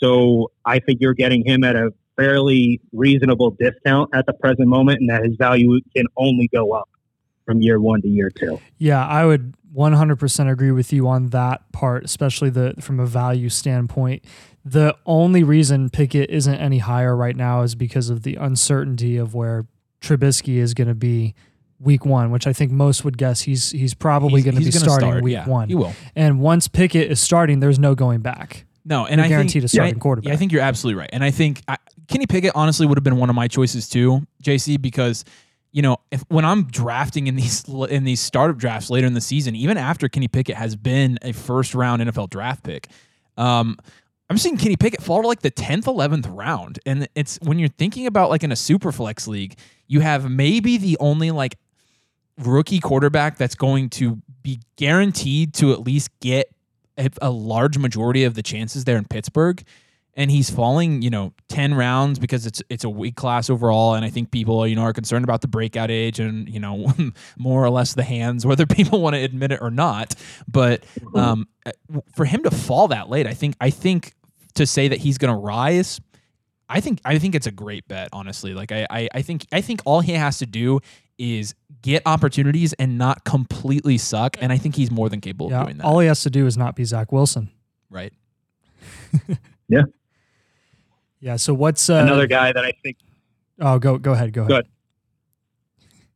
So 0.00 0.50
I 0.64 0.80
think 0.80 1.00
you're 1.00 1.14
getting 1.14 1.46
him 1.46 1.62
at 1.62 1.76
a 1.76 1.92
fairly 2.16 2.80
reasonable 2.92 3.52
discount 3.52 4.10
at 4.14 4.26
the 4.26 4.32
present 4.32 4.66
moment, 4.66 4.98
and 5.00 5.10
that 5.10 5.24
his 5.24 5.36
value 5.36 5.80
can 5.94 6.06
only 6.16 6.48
go 6.48 6.72
up 6.72 6.88
from 7.46 7.62
year 7.62 7.80
one 7.80 8.02
to 8.02 8.08
year 8.08 8.30
two. 8.30 8.60
Yeah, 8.78 9.06
I 9.06 9.24
would 9.24 9.54
100% 9.74 10.50
agree 10.50 10.70
with 10.70 10.92
you 10.92 11.08
on 11.08 11.28
that 11.28 11.70
part, 11.72 12.04
especially 12.04 12.50
the 12.50 12.74
from 12.80 13.00
a 13.00 13.06
value 13.06 13.48
standpoint. 13.48 14.24
The 14.64 14.96
only 15.06 15.42
reason 15.42 15.90
Pickett 15.90 16.30
isn't 16.30 16.54
any 16.54 16.78
higher 16.78 17.16
right 17.16 17.34
now 17.34 17.62
is 17.62 17.74
because 17.74 18.10
of 18.10 18.22
the 18.22 18.36
uncertainty 18.36 19.16
of 19.16 19.34
where 19.34 19.66
Trubisky 20.00 20.56
is 20.56 20.74
going 20.74 20.88
to 20.88 20.94
be 20.94 21.34
week 21.80 22.04
one, 22.04 22.30
which 22.30 22.46
I 22.46 22.52
think 22.52 22.70
most 22.70 23.04
would 23.04 23.18
guess 23.18 23.42
he's 23.42 23.70
he's 23.70 23.94
probably 23.94 24.42
going 24.42 24.54
to 24.54 24.60
be 24.60 24.70
starting 24.70 25.10
start, 25.10 25.24
week 25.24 25.34
yeah, 25.34 25.48
one. 25.48 25.68
He 25.68 25.74
will. 25.74 25.94
And 26.14 26.40
once 26.40 26.68
Pickett 26.68 27.10
is 27.10 27.20
starting, 27.20 27.60
there's 27.60 27.78
no 27.78 27.94
going 27.94 28.20
back. 28.20 28.64
No, 28.84 29.06
and 29.06 29.18
You're 29.18 29.26
I 29.26 29.28
guaranteed 29.28 29.62
think, 29.62 29.64
a 29.64 29.68
starting 29.68 29.94
yeah, 29.94 30.00
quarterback. 30.00 30.28
Yeah, 30.28 30.34
I 30.34 30.36
think 30.36 30.52
you're 30.52 30.62
absolutely 30.62 30.98
right. 31.00 31.10
And 31.12 31.22
I 31.22 31.30
think 31.30 31.62
I, 31.68 31.76
Kenny 32.08 32.26
Pickett 32.26 32.52
honestly 32.54 32.86
would 32.86 32.98
have 32.98 33.04
been 33.04 33.16
one 33.16 33.30
of 33.30 33.36
my 33.36 33.46
choices 33.46 33.88
too, 33.88 34.26
JC, 34.42 34.80
because 34.80 35.24
you 35.70 35.82
know, 35.82 35.96
if 36.10 36.22
when 36.28 36.44
I'm 36.44 36.64
drafting 36.64 37.26
in 37.26 37.36
these 37.36 37.64
in 37.90 38.04
these 38.04 38.20
startup 38.20 38.58
drafts 38.58 38.90
later 38.90 39.06
in 39.06 39.14
the 39.14 39.20
season, 39.20 39.56
even 39.56 39.76
after 39.76 40.08
Kenny 40.08 40.28
Pickett 40.28 40.56
has 40.56 40.76
been 40.76 41.18
a 41.22 41.32
first 41.32 41.74
round 41.74 42.02
NFL 42.02 42.30
draft 42.30 42.62
pick, 42.62 42.88
um, 43.36 43.78
I'm 44.30 44.38
seeing 44.38 44.56
Kenny 44.56 44.76
Pickett 44.76 45.02
fall 45.02 45.22
to 45.22 45.28
like 45.28 45.42
the 45.42 45.50
10th, 45.50 45.84
11th 45.84 46.26
round. 46.34 46.78
And 46.86 47.08
it's 47.14 47.38
when 47.42 47.58
you're 47.58 47.68
thinking 47.68 48.06
about 48.06 48.30
like 48.30 48.42
in 48.42 48.52
a 48.52 48.56
super 48.56 48.92
flex 48.92 49.28
league, 49.28 49.58
you 49.88 50.00
have 50.00 50.30
maybe 50.30 50.78
the 50.78 50.96
only 51.00 51.30
like 51.30 51.58
rookie 52.38 52.80
quarterback 52.80 53.36
that's 53.36 53.54
going 53.54 53.90
to 53.90 54.22
be 54.42 54.60
guaranteed 54.76 55.54
to 55.54 55.72
at 55.72 55.80
least 55.80 56.10
get 56.20 56.50
a, 56.96 57.10
a 57.20 57.30
large 57.30 57.78
majority 57.78 58.24
of 58.24 58.34
the 58.34 58.42
chances 58.42 58.84
there 58.84 58.96
in 58.96 59.04
Pittsburgh 59.04 59.62
and 60.14 60.30
he's 60.30 60.50
falling, 60.50 61.02
you 61.02 61.10
know, 61.10 61.32
10 61.48 61.74
rounds 61.74 62.18
because 62.18 62.46
it's 62.46 62.62
it's 62.68 62.84
a 62.84 62.90
weak 62.90 63.16
class 63.16 63.48
overall 63.48 63.94
and 63.94 64.04
I 64.04 64.10
think 64.10 64.30
people, 64.30 64.66
you 64.66 64.76
know, 64.76 64.82
are 64.82 64.92
concerned 64.92 65.24
about 65.24 65.40
the 65.40 65.48
breakout 65.48 65.90
age 65.90 66.20
and, 66.20 66.48
you 66.48 66.60
know, 66.60 66.92
more 67.38 67.64
or 67.64 67.70
less 67.70 67.94
the 67.94 68.02
hands 68.02 68.44
whether 68.52 68.66
people 68.66 69.00
want 69.00 69.14
to 69.14 69.22
admit 69.22 69.52
it 69.52 69.60
or 69.62 69.70
not. 69.70 70.14
But 70.46 70.84
um, 71.14 71.48
for 72.14 72.24
him 72.24 72.42
to 72.42 72.50
fall 72.50 72.88
that 72.88 73.08
late, 73.08 73.26
I 73.26 73.34
think 73.34 73.56
I 73.60 73.70
think 73.70 74.14
to 74.54 74.66
say 74.66 74.88
that 74.88 74.98
he's 74.98 75.18
going 75.18 75.32
to 75.32 75.38
rise 75.38 76.00
I 76.72 76.80
think 76.80 77.00
I 77.04 77.18
think 77.18 77.34
it's 77.34 77.46
a 77.46 77.50
great 77.50 77.86
bet, 77.86 78.08
honestly. 78.12 78.54
Like 78.54 78.72
I, 78.72 78.86
I, 78.88 79.08
I 79.14 79.22
think 79.22 79.46
I 79.52 79.60
think 79.60 79.82
all 79.84 80.00
he 80.00 80.12
has 80.12 80.38
to 80.38 80.46
do 80.46 80.80
is 81.18 81.54
get 81.82 82.02
opportunities 82.06 82.72
and 82.74 82.96
not 82.96 83.24
completely 83.24 83.98
suck, 83.98 84.38
and 84.40 84.50
I 84.50 84.56
think 84.56 84.74
he's 84.74 84.90
more 84.90 85.10
than 85.10 85.20
capable 85.20 85.50
yeah, 85.50 85.60
of 85.60 85.66
doing 85.66 85.78
that. 85.78 85.84
All 85.84 85.98
he 85.98 86.06
has 86.06 86.22
to 86.22 86.30
do 86.30 86.46
is 86.46 86.56
not 86.56 86.74
be 86.74 86.84
Zach 86.84 87.12
Wilson. 87.12 87.50
Right. 87.90 88.14
yeah. 89.68 89.82
Yeah. 91.22 91.36
So 91.36 91.54
what's 91.54 91.88
uh, 91.88 91.94
another 91.94 92.26
guy 92.26 92.52
that 92.52 92.64
I 92.64 92.72
think? 92.82 92.98
Oh, 93.60 93.78
go 93.78 93.96
go 93.96 94.12
ahead. 94.12 94.32
Go 94.32 94.42
ahead. 94.42 94.50
Good. 94.50 94.66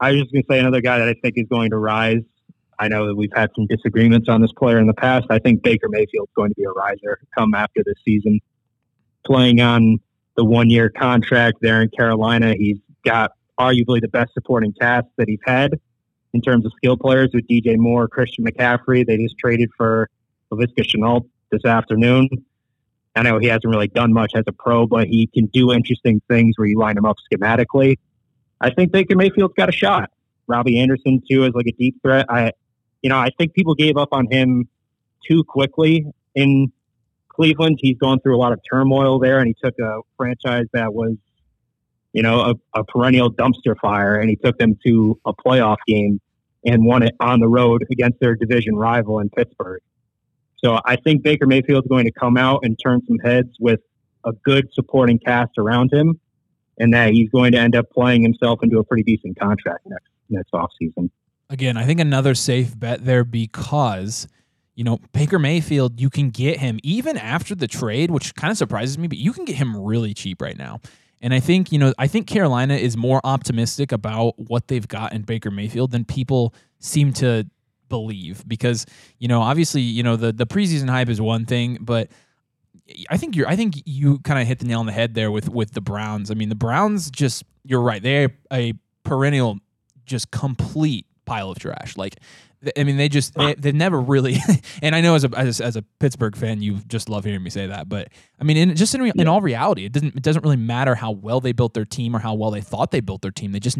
I 0.01 0.11
was 0.11 0.21
just 0.23 0.33
going 0.33 0.43
to 0.43 0.47
say 0.51 0.59
another 0.59 0.83
guy 0.83 0.99
that 0.99 1.09
I 1.09 1.15
think 1.15 1.39
is 1.39 1.47
going 1.49 1.71
to 1.71 1.79
rise. 1.79 2.23
I 2.79 2.89
know 2.89 3.07
that 3.07 3.15
we've 3.15 3.33
had 3.35 3.51
some 3.57 3.67
disagreements 3.67 4.29
on 4.29 4.43
this 4.43 4.53
player 4.53 4.79
in 4.79 4.87
the 4.87 4.95
past. 4.95 5.27
I 5.31 5.39
think 5.39 5.63
Baker 5.63 5.89
Mayfield's 5.89 6.33
going 6.37 6.51
to 6.51 6.55
be 6.55 6.65
a 6.65 6.71
riser 6.71 7.19
come 7.35 7.55
after 7.55 7.83
this 7.87 7.95
season. 8.05 8.41
Playing 9.25 9.61
on 9.61 9.99
the 10.37 10.45
one 10.45 10.69
year 10.69 10.91
contract 10.91 11.59
there 11.63 11.81
in 11.81 11.89
Carolina, 11.89 12.55
he's 12.59 12.77
got 13.05 13.31
arguably 13.59 14.03
the 14.03 14.09
best 14.09 14.35
supporting 14.35 14.75
cast 14.79 15.07
that 15.17 15.29
he's 15.29 15.41
had 15.47 15.81
in 16.35 16.43
terms 16.43 16.67
of 16.67 16.73
skill 16.77 16.99
players 16.99 17.31
with 17.33 17.47
DJ 17.49 17.79
Moore, 17.79 18.09
Christian 18.09 18.45
McCaffrey. 18.45 19.07
They 19.07 19.17
just 19.17 19.39
traded 19.39 19.71
for 19.77 20.11
Laviska 20.53 20.85
Shenault 20.85 21.27
this 21.51 21.65
afternoon. 21.65 22.29
I 23.17 23.23
know 23.23 23.39
he 23.39 23.47
hasn't 23.47 23.67
really 23.67 23.89
done 23.89 24.13
much 24.13 24.33
as 24.35 24.45
a 24.47 24.53
pro, 24.53 24.87
but 24.87 25.09
he 25.09 25.27
can 25.27 25.47
do 25.47 25.73
interesting 25.73 26.21
things 26.29 26.55
where 26.57 26.69
you 26.69 26.79
line 26.79 26.97
him 26.99 27.07
up 27.07 27.17
schematically. 27.33 27.97
I 28.61 28.71
think 28.71 28.93
Baker 28.93 29.17
Mayfield's 29.17 29.55
got 29.55 29.69
a 29.69 29.73
shot. 29.73 30.11
Robbie 30.47 30.79
Anderson 30.79 31.23
too 31.29 31.45
is 31.45 31.53
like 31.55 31.67
a 31.67 31.73
deep 31.73 32.01
threat. 32.03 32.27
I, 32.29 32.53
you 33.03 33.11
know, 33.11 33.17
I 33.17 33.31
think 33.37 33.55
people 33.55 33.75
gave 33.75 33.97
up 33.97 34.11
on 34.13 34.31
him 34.31 34.69
too 35.27 35.45
quickly 35.45 36.07
in 36.35 36.73
Cleveland. 37.29 37.79
He's 37.81 37.99
gone 37.99 38.21
through 38.21 38.37
a 38.37 38.39
lot 38.39 38.53
of 38.53 38.61
turmoil 38.71 39.19
there, 39.19 39.39
and 39.39 39.47
he 39.49 39.55
took 39.63 39.79
a 39.79 40.01
franchise 40.17 40.67
that 40.73 40.95
was, 40.95 41.17
you 42.13 42.23
know, 42.23 42.41
a, 42.75 42.81
a 42.81 42.85
perennial 42.85 43.33
dumpster 43.33 43.77
fire, 43.81 44.17
and 44.17 44.31
he 44.31 44.37
took 44.37 44.59
them 44.59 44.79
to 44.87 45.19
a 45.25 45.33
playoff 45.35 45.79
game 45.87 46.21
and 46.65 46.85
won 46.85 47.03
it 47.03 47.15
on 47.21 47.41
the 47.41 47.49
road 47.49 47.85
against 47.91 48.19
their 48.21 48.35
division 48.35 48.77
rival 48.77 49.21
in 49.21 49.31
Pittsburgh. 49.31 49.83
So 50.65 50.81
I 50.85 50.97
think 50.97 51.23
Baker 51.23 51.47
Mayfield 51.47 51.85
is 51.85 51.89
going 51.89 52.07
to 52.07 52.13
come 52.13 52.37
out 52.37 52.61
and 52.63 52.79
turn 52.83 53.03
some 53.07 53.19
heads 53.19 53.51
with 53.61 53.81
a 54.25 54.33
good 54.33 54.69
supporting 54.73 55.19
cast 55.19 55.53
around 55.59 55.93
him, 55.93 56.19
and 56.79 56.93
that 56.93 57.13
he's 57.13 57.31
going 57.31 57.53
to 57.53 57.59
end 57.59 57.77
up 57.77 57.91
playing 57.91 58.23
himself 58.23 58.61
into 58.63 58.79
a 58.79 58.85
pretty 58.85 59.03
decent 59.03 59.39
contract 59.39 59.87
next 59.87 60.09
next 60.29 60.51
offseason. 60.53 61.11
again, 61.51 61.77
I 61.77 61.85
think 61.85 62.01
another 62.01 62.35
safe 62.35 62.79
bet 62.79 63.05
there 63.05 63.25
because 63.25 64.27
you 64.75 64.85
know 64.85 64.99
Baker 65.13 65.39
Mayfield, 65.39 66.01
you 66.01 66.11
can 66.11 66.31
get 66.31 66.59
him 66.59 66.81
even 66.83 67.17
after 67.17 67.55
the 67.55 67.69
trade, 67.69 68.11
which 68.11 68.35
kind 68.35 68.51
of 68.51 68.59
surprises 68.59 68.99
me, 68.99 69.09
but 69.09 69.19
you 69.19 69.33
can 69.33 69.45
get 69.45 69.57
him 69.57 69.77
really 69.77 70.15
cheap 70.15 70.43
right 70.43 70.57
now. 70.57 70.81
And 71.21 71.33
I 71.33 71.41
think 71.41 71.71
you 71.71 71.79
know 71.79 71.93
I 71.99 72.09
think 72.09 72.27
Carolina 72.27 72.75
is 72.75 72.97
more 72.97 73.21
optimistic 73.25 73.93
about 73.93 74.39
what 74.39 74.69
they've 74.69 74.87
got 74.87 75.13
in 75.13 75.23
Baker 75.23 75.51
Mayfield 75.51 75.93
than 75.93 76.05
people 76.05 76.55
seem 76.79 77.13
to 77.15 77.47
believe 77.89 78.47
because 78.47 78.87
you 79.19 79.29
know 79.29 79.41
obviously 79.41 79.83
you 79.83 80.03
know 80.03 80.17
the 80.17 80.33
the 80.33 80.47
preseason 80.47 80.89
hype 80.89 81.09
is 81.09 81.21
one 81.21 81.47
thing, 81.47 81.79
but 81.81 82.09
I 83.11 83.17
think 83.17 83.37
you're 83.37 83.49
I 83.49 83.57
think 83.57 83.83
you 83.85 84.19
kind 84.21 84.41
of 84.41 84.47
hit 84.47 84.59
the 84.59 84.67
nail 84.67 84.81
on 84.81 84.87
the 84.87 84.93
head 84.93 85.15
there 85.15 85.31
with 85.31 85.49
with 85.49 85.73
the 85.73 85.81
Browns. 85.81 86.31
I 86.31 86.35
mean 86.35 86.49
the 86.49 86.55
Browns 86.55 87.11
just 87.11 87.45
you're 87.65 87.81
right 87.81 88.03
they're 88.03 88.31
a 88.53 88.75
perennial 89.05 89.59
just 90.05 90.31
complete 90.31 91.07
pile 91.25 91.51
of 91.51 91.59
trash. 91.59 91.97
Like 91.97 92.17
I 92.77 92.85
mean, 92.85 92.97
they 92.97 93.09
just 93.09 93.35
they, 93.35 93.73
never 93.73 94.01
really. 94.01 94.39
and 94.83 94.95
I 94.95 95.01
know 95.01 95.15
as 95.15 95.25
a 95.25 95.31
as, 95.37 95.61
as, 95.61 95.77
a 95.77 95.83
Pittsburgh 95.83 96.35
fan, 96.35 96.63
you 96.63 96.79
just 96.89 97.09
love 97.09 97.25
hearing 97.25 97.43
me 97.43 97.51
say 97.51 97.67
that. 97.67 97.89
But 97.89 98.09
I 98.41 98.45
mean, 98.45 98.57
in, 98.57 98.77
just 98.77 98.95
in, 98.95 99.03
in 99.05 99.29
all 99.29 99.41
reality, 99.41 99.85
it 99.85 99.93
doesn't 99.93 100.17
it 100.17 100.23
doesn't 100.23 100.43
really 100.43 100.57
matter 100.57 100.95
how 100.95 101.11
well 101.11 101.41
they 101.41 101.53
built 101.53 101.75
their 101.75 101.85
team 101.85 102.17
or 102.17 102.19
how 102.19 102.35
well 102.35 102.51
they 102.51 102.63
thought 102.63 102.91
they 102.91 103.01
built 103.01 103.23
their 103.23 103.31
team. 103.31 103.53
They 103.53 103.61
just 103.61 103.79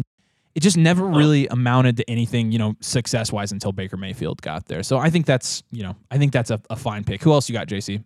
it 0.57 0.63
just 0.63 0.75
never 0.75 1.05
really 1.05 1.45
amounted 1.49 1.97
to 1.97 2.09
anything, 2.09 2.51
you 2.51 2.57
know, 2.57 2.75
success 2.79 3.31
wise 3.31 3.51
until 3.51 3.71
Baker 3.71 3.95
Mayfield 3.95 4.41
got 4.41 4.65
there. 4.65 4.81
So 4.81 4.97
I 4.97 5.11
think 5.11 5.27
that's 5.27 5.61
you 5.69 5.83
know 5.83 5.95
I 6.09 6.17
think 6.17 6.33
that's 6.33 6.49
a, 6.49 6.59
a 6.71 6.75
fine 6.75 7.03
pick. 7.03 7.21
Who 7.21 7.31
else 7.31 7.47
you 7.47 7.53
got, 7.53 7.67
JC? 7.67 8.03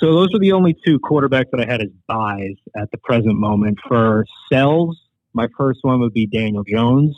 So 0.00 0.12
those 0.12 0.34
are 0.34 0.40
the 0.40 0.50
only 0.50 0.76
two 0.84 0.98
quarterbacks 0.98 1.52
that 1.52 1.60
I 1.60 1.64
had 1.64 1.80
as 1.80 1.90
buys 2.08 2.56
at 2.76 2.90
the 2.90 2.98
present 2.98 3.36
moment. 3.36 3.78
For 3.86 4.26
sells, 4.52 5.00
my 5.32 5.46
first 5.56 5.78
one 5.82 6.00
would 6.00 6.12
be 6.12 6.26
Daniel 6.26 6.64
Jones. 6.64 7.16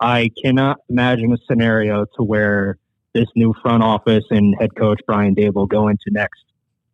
I 0.00 0.32
cannot 0.42 0.78
imagine 0.88 1.32
a 1.32 1.38
scenario 1.48 2.06
to 2.16 2.24
where 2.24 2.76
this 3.14 3.28
new 3.36 3.54
front 3.62 3.84
office 3.84 4.24
and 4.30 4.56
head 4.58 4.74
coach 4.74 5.00
Brian 5.06 5.36
Daboll 5.36 5.68
go 5.68 5.86
into 5.86 6.06
next 6.10 6.42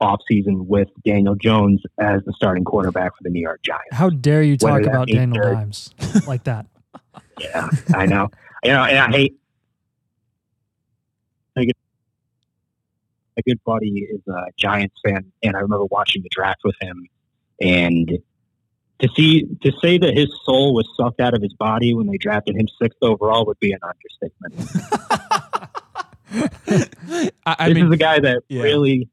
offseason 0.01 0.67
with 0.67 0.89
Daniel 1.05 1.35
Jones 1.35 1.83
as 1.99 2.23
the 2.25 2.33
starting 2.35 2.65
quarterback 2.65 3.17
for 3.17 3.23
the 3.23 3.31
New 3.31 3.41
York 3.41 3.63
Giants. 3.63 3.89
How 3.93 4.11
dare 4.11 4.43
you 4.43 4.57
talk 4.57 4.83
about 4.83 5.09
Daniel 5.09 5.43
Dimes 5.43 5.91
like 6.27 6.45
that? 6.45 6.67
Yeah, 7.41 7.69
I 7.95 8.07
know. 8.07 8.29
You 8.65 8.73
know, 8.73 8.85
and 8.85 8.99
I 8.99 9.17
hate. 9.17 9.37
A 13.39 13.43
good 13.43 13.63
buddy 13.67 14.09
is 14.11 14.23
a 14.29 14.47
Giants 14.57 14.95
fan, 15.05 15.31
and 15.43 15.57
I 15.57 15.61
remember 15.61 15.85
watching 15.85 16.23
the 16.23 16.31
draft 16.31 16.63
with 16.65 16.75
him, 16.81 17.07
and 17.61 18.19
to 19.01 19.09
see 19.15 19.45
to 19.63 19.73
say 19.83 19.99
that 19.99 20.17
his 20.17 20.29
soul 20.45 20.75
was 20.75 20.89
sucked 20.97 21.21
out 21.21 21.35
of 21.35 21.43
his 21.43 21.53
body 21.53 21.93
when 21.93 22.07
they 22.07 22.17
drafted 22.17 22.57
him 22.57 22.67
sixth 22.81 22.97
overall 23.03 23.45
would 23.45 23.59
be 23.61 23.73
an 23.73 23.81
understatement. 23.83 24.55
I, 27.45 27.57
I 27.59 27.69
this 27.69 27.75
mean, 27.75 27.87
is 27.87 27.93
a 27.93 27.97
guy 27.97 28.21
that 28.21 28.43
yeah. 28.49 28.63
really 28.63 29.09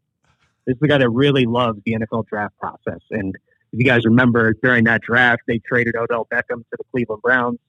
this 0.65 0.75
is 0.75 0.81
a 0.81 0.87
guy 0.87 0.97
that 0.97 1.09
really 1.09 1.45
loves 1.45 1.79
the 1.85 1.93
NFL 1.93 2.27
draft 2.27 2.57
process. 2.59 3.01
And 3.11 3.35
if 3.71 3.79
you 3.79 3.85
guys 3.85 4.05
remember 4.05 4.53
during 4.61 4.83
that 4.85 5.01
draft, 5.01 5.41
they 5.47 5.59
traded 5.59 5.95
Odell 5.95 6.27
Beckham 6.31 6.59
to 6.59 6.77
the 6.77 6.83
Cleveland 6.91 7.21
Browns 7.21 7.59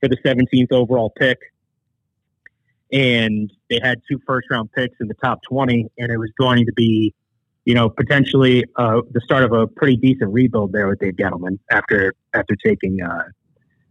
for 0.00 0.08
the 0.08 0.16
17th 0.18 0.72
overall 0.72 1.12
pick. 1.16 1.38
And 2.92 3.52
they 3.68 3.80
had 3.82 4.00
two 4.08 4.20
first 4.26 4.48
round 4.50 4.70
picks 4.72 4.96
in 5.00 5.08
the 5.08 5.14
top 5.14 5.40
20, 5.48 5.86
and 5.98 6.12
it 6.12 6.18
was 6.18 6.30
going 6.38 6.66
to 6.66 6.72
be 6.72 7.14
you 7.66 7.74
know, 7.74 7.90
potentially 7.90 8.64
uh, 8.76 9.02
the 9.10 9.20
start 9.20 9.42
of 9.42 9.52
a 9.52 9.66
pretty 9.66 9.96
decent 9.96 10.32
rebuild 10.32 10.72
there 10.72 10.88
with 10.88 11.00
Dave 11.00 11.16
Gettleman 11.16 11.58
after 11.70 12.14
after 12.32 12.54
taking 12.64 13.02
uh, 13.02 13.24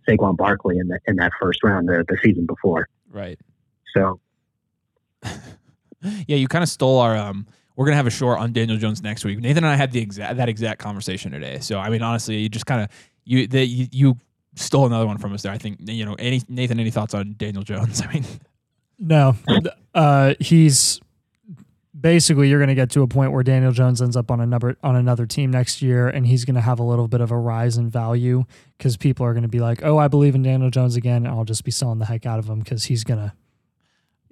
Saquon 0.07 0.37
Barkley 0.37 0.77
in 0.79 0.87
the, 0.87 0.97
in 1.05 1.17
that 1.17 1.33
first 1.39 1.61
round 1.61 1.89
the, 1.89 2.05
the 2.07 2.17
season 2.23 2.45
before. 2.45 2.87
Right. 3.09 3.37
So. 3.95 4.19
yeah, 5.23 6.37
you 6.37 6.47
kind 6.47 6.63
of 6.63 6.69
stole 6.69 6.99
our. 6.99 7.15
Um, 7.17 7.45
we're 7.75 7.85
gonna 7.85 7.97
have 7.97 8.07
a 8.07 8.11
short 8.11 8.39
on 8.39 8.53
Daniel 8.53 8.77
Jones 8.77 9.01
next 9.01 9.25
week. 9.25 9.39
Nathan 9.39 9.63
and 9.63 9.73
I 9.73 9.75
had 9.75 9.91
the 9.91 9.99
exact 9.99 10.37
that 10.37 10.49
exact 10.49 10.79
conversation 10.79 11.31
today. 11.31 11.59
So 11.59 11.79
I 11.79 11.89
mean, 11.89 12.01
honestly, 12.01 12.37
you 12.37 12.49
just 12.49 12.65
kind 12.65 12.81
of 12.81 12.89
you 13.25 13.47
you, 13.51 13.87
you 13.91 14.17
stole 14.55 14.85
another 14.85 15.05
one 15.05 15.17
from 15.17 15.33
us 15.33 15.41
there. 15.41 15.51
I 15.51 15.57
think 15.57 15.79
you 15.81 16.05
know. 16.05 16.15
Any 16.15 16.41
Nathan, 16.47 16.79
any 16.79 16.91
thoughts 16.91 17.13
on 17.13 17.35
Daniel 17.37 17.63
Jones? 17.63 18.01
I 18.07 18.13
mean, 18.13 18.25
no, 18.99 19.35
uh, 19.93 20.35
he's 20.39 20.99
basically 21.99 22.49
you're 22.49 22.59
going 22.59 22.69
to 22.69 22.75
get 22.75 22.89
to 22.91 23.01
a 23.01 23.07
point 23.07 23.31
where 23.31 23.43
Daniel 23.43 23.71
Jones 23.71 24.01
ends 24.01 24.15
up 24.15 24.29
on 24.29 24.39
another 24.39 24.77
on 24.83 24.95
another 24.95 25.25
team 25.25 25.51
next 25.51 25.81
year, 25.81 26.07
and 26.07 26.27
he's 26.27 26.45
going 26.45 26.55
to 26.55 26.61
have 26.61 26.79
a 26.79 26.83
little 26.83 27.07
bit 27.07 27.21
of 27.21 27.31
a 27.31 27.37
rise 27.37 27.77
in 27.77 27.89
value 27.89 28.43
because 28.77 28.97
people 28.97 29.25
are 29.25 29.33
going 29.33 29.43
to 29.43 29.49
be 29.49 29.59
like, 29.59 29.83
"Oh, 29.83 29.97
I 29.97 30.07
believe 30.07 30.35
in 30.35 30.43
Daniel 30.43 30.69
Jones 30.69 30.95
again," 30.95 31.25
and 31.25 31.27
I'll 31.27 31.45
just 31.45 31.63
be 31.63 31.71
selling 31.71 31.99
the 31.99 32.05
heck 32.05 32.25
out 32.25 32.39
of 32.39 32.49
him 32.49 32.59
because 32.59 32.85
he's 32.85 33.03
gonna. 33.03 33.33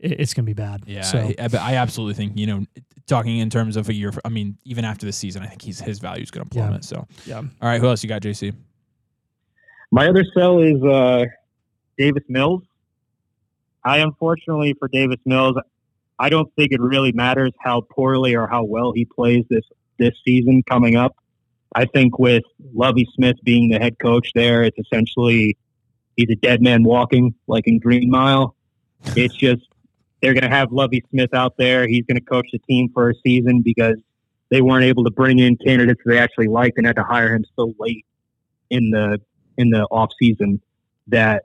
It's 0.03 0.33
going 0.33 0.45
to 0.45 0.49
be 0.49 0.53
bad. 0.53 0.83
Yeah, 0.85 1.01
so. 1.01 1.17
I, 1.17 1.35
I, 1.39 1.75
absolutely 1.75 2.15
think 2.15 2.37
you 2.37 2.45
know, 2.45 2.65
talking 3.07 3.37
in 3.37 3.49
terms 3.49 3.77
of 3.77 3.87
a 3.87 3.93
year. 3.93 4.11
I 4.25 4.29
mean, 4.29 4.57
even 4.65 4.83
after 4.83 5.05
the 5.05 5.13
season, 5.13 5.43
I 5.43 5.47
think 5.47 5.61
he's 5.61 5.79
his 5.79 5.99
value 5.99 6.23
is 6.23 6.29
going 6.29 6.45
to 6.45 6.49
plummet. 6.49 6.83
Yeah. 6.83 6.87
So 6.87 7.07
yeah. 7.25 7.37
All 7.37 7.47
right, 7.61 7.79
who 7.79 7.87
else 7.87 8.03
you 8.03 8.09
got, 8.09 8.21
JC? 8.21 8.53
My 9.91 10.09
other 10.09 10.25
sell 10.33 10.59
is 10.59 10.83
uh, 10.83 11.25
Davis 11.97 12.23
Mills. 12.27 12.63
I 13.85 13.99
unfortunately 13.99 14.75
for 14.77 14.89
Davis 14.89 15.19
Mills, 15.25 15.55
I 16.19 16.29
don't 16.29 16.53
think 16.55 16.71
it 16.73 16.81
really 16.81 17.13
matters 17.13 17.51
how 17.59 17.81
poorly 17.81 18.35
or 18.35 18.47
how 18.47 18.63
well 18.63 18.91
he 18.91 19.05
plays 19.05 19.45
this 19.49 19.63
this 19.97 20.13
season 20.25 20.63
coming 20.69 20.95
up. 20.95 21.15
I 21.75 21.85
think 21.85 22.19
with 22.19 22.43
Lovie 22.73 23.07
Smith 23.15 23.37
being 23.43 23.69
the 23.69 23.79
head 23.79 23.97
coach 23.99 24.31
there, 24.35 24.63
it's 24.63 24.77
essentially 24.77 25.57
he's 26.17 26.29
a 26.29 26.35
dead 26.35 26.61
man 26.61 26.83
walking, 26.83 27.33
like 27.47 27.67
in 27.67 27.79
Green 27.79 28.09
Mile. 28.09 28.55
It's 29.15 29.35
just 29.35 29.63
they're 30.23 30.33
going 30.33 30.49
to 30.49 30.55
have 30.55 30.71
Lovie 30.71 31.03
Smith 31.09 31.33
out 31.33 31.57
there. 31.57 31.85
He's 31.85 32.05
going 32.05 32.17
to 32.17 32.25
coach 32.25 32.47
the 32.53 32.59
team 32.59 32.89
for 32.93 33.09
a 33.09 33.13
season 33.25 33.61
because 33.61 33.97
they 34.49 34.61
weren't 34.61 34.85
able 34.85 35.03
to 35.03 35.11
bring 35.11 35.37
in 35.37 35.57
candidates 35.57 35.99
they 36.05 36.17
actually 36.17 36.47
liked 36.47 36.77
and 36.77 36.87
had 36.87 36.95
to 36.95 37.03
hire 37.03 37.35
him 37.35 37.43
so 37.57 37.73
late 37.77 38.05
in 38.69 38.91
the 38.91 39.19
in 39.57 39.69
the 39.69 39.83
off 39.91 40.11
season 40.17 40.61
that 41.07 41.43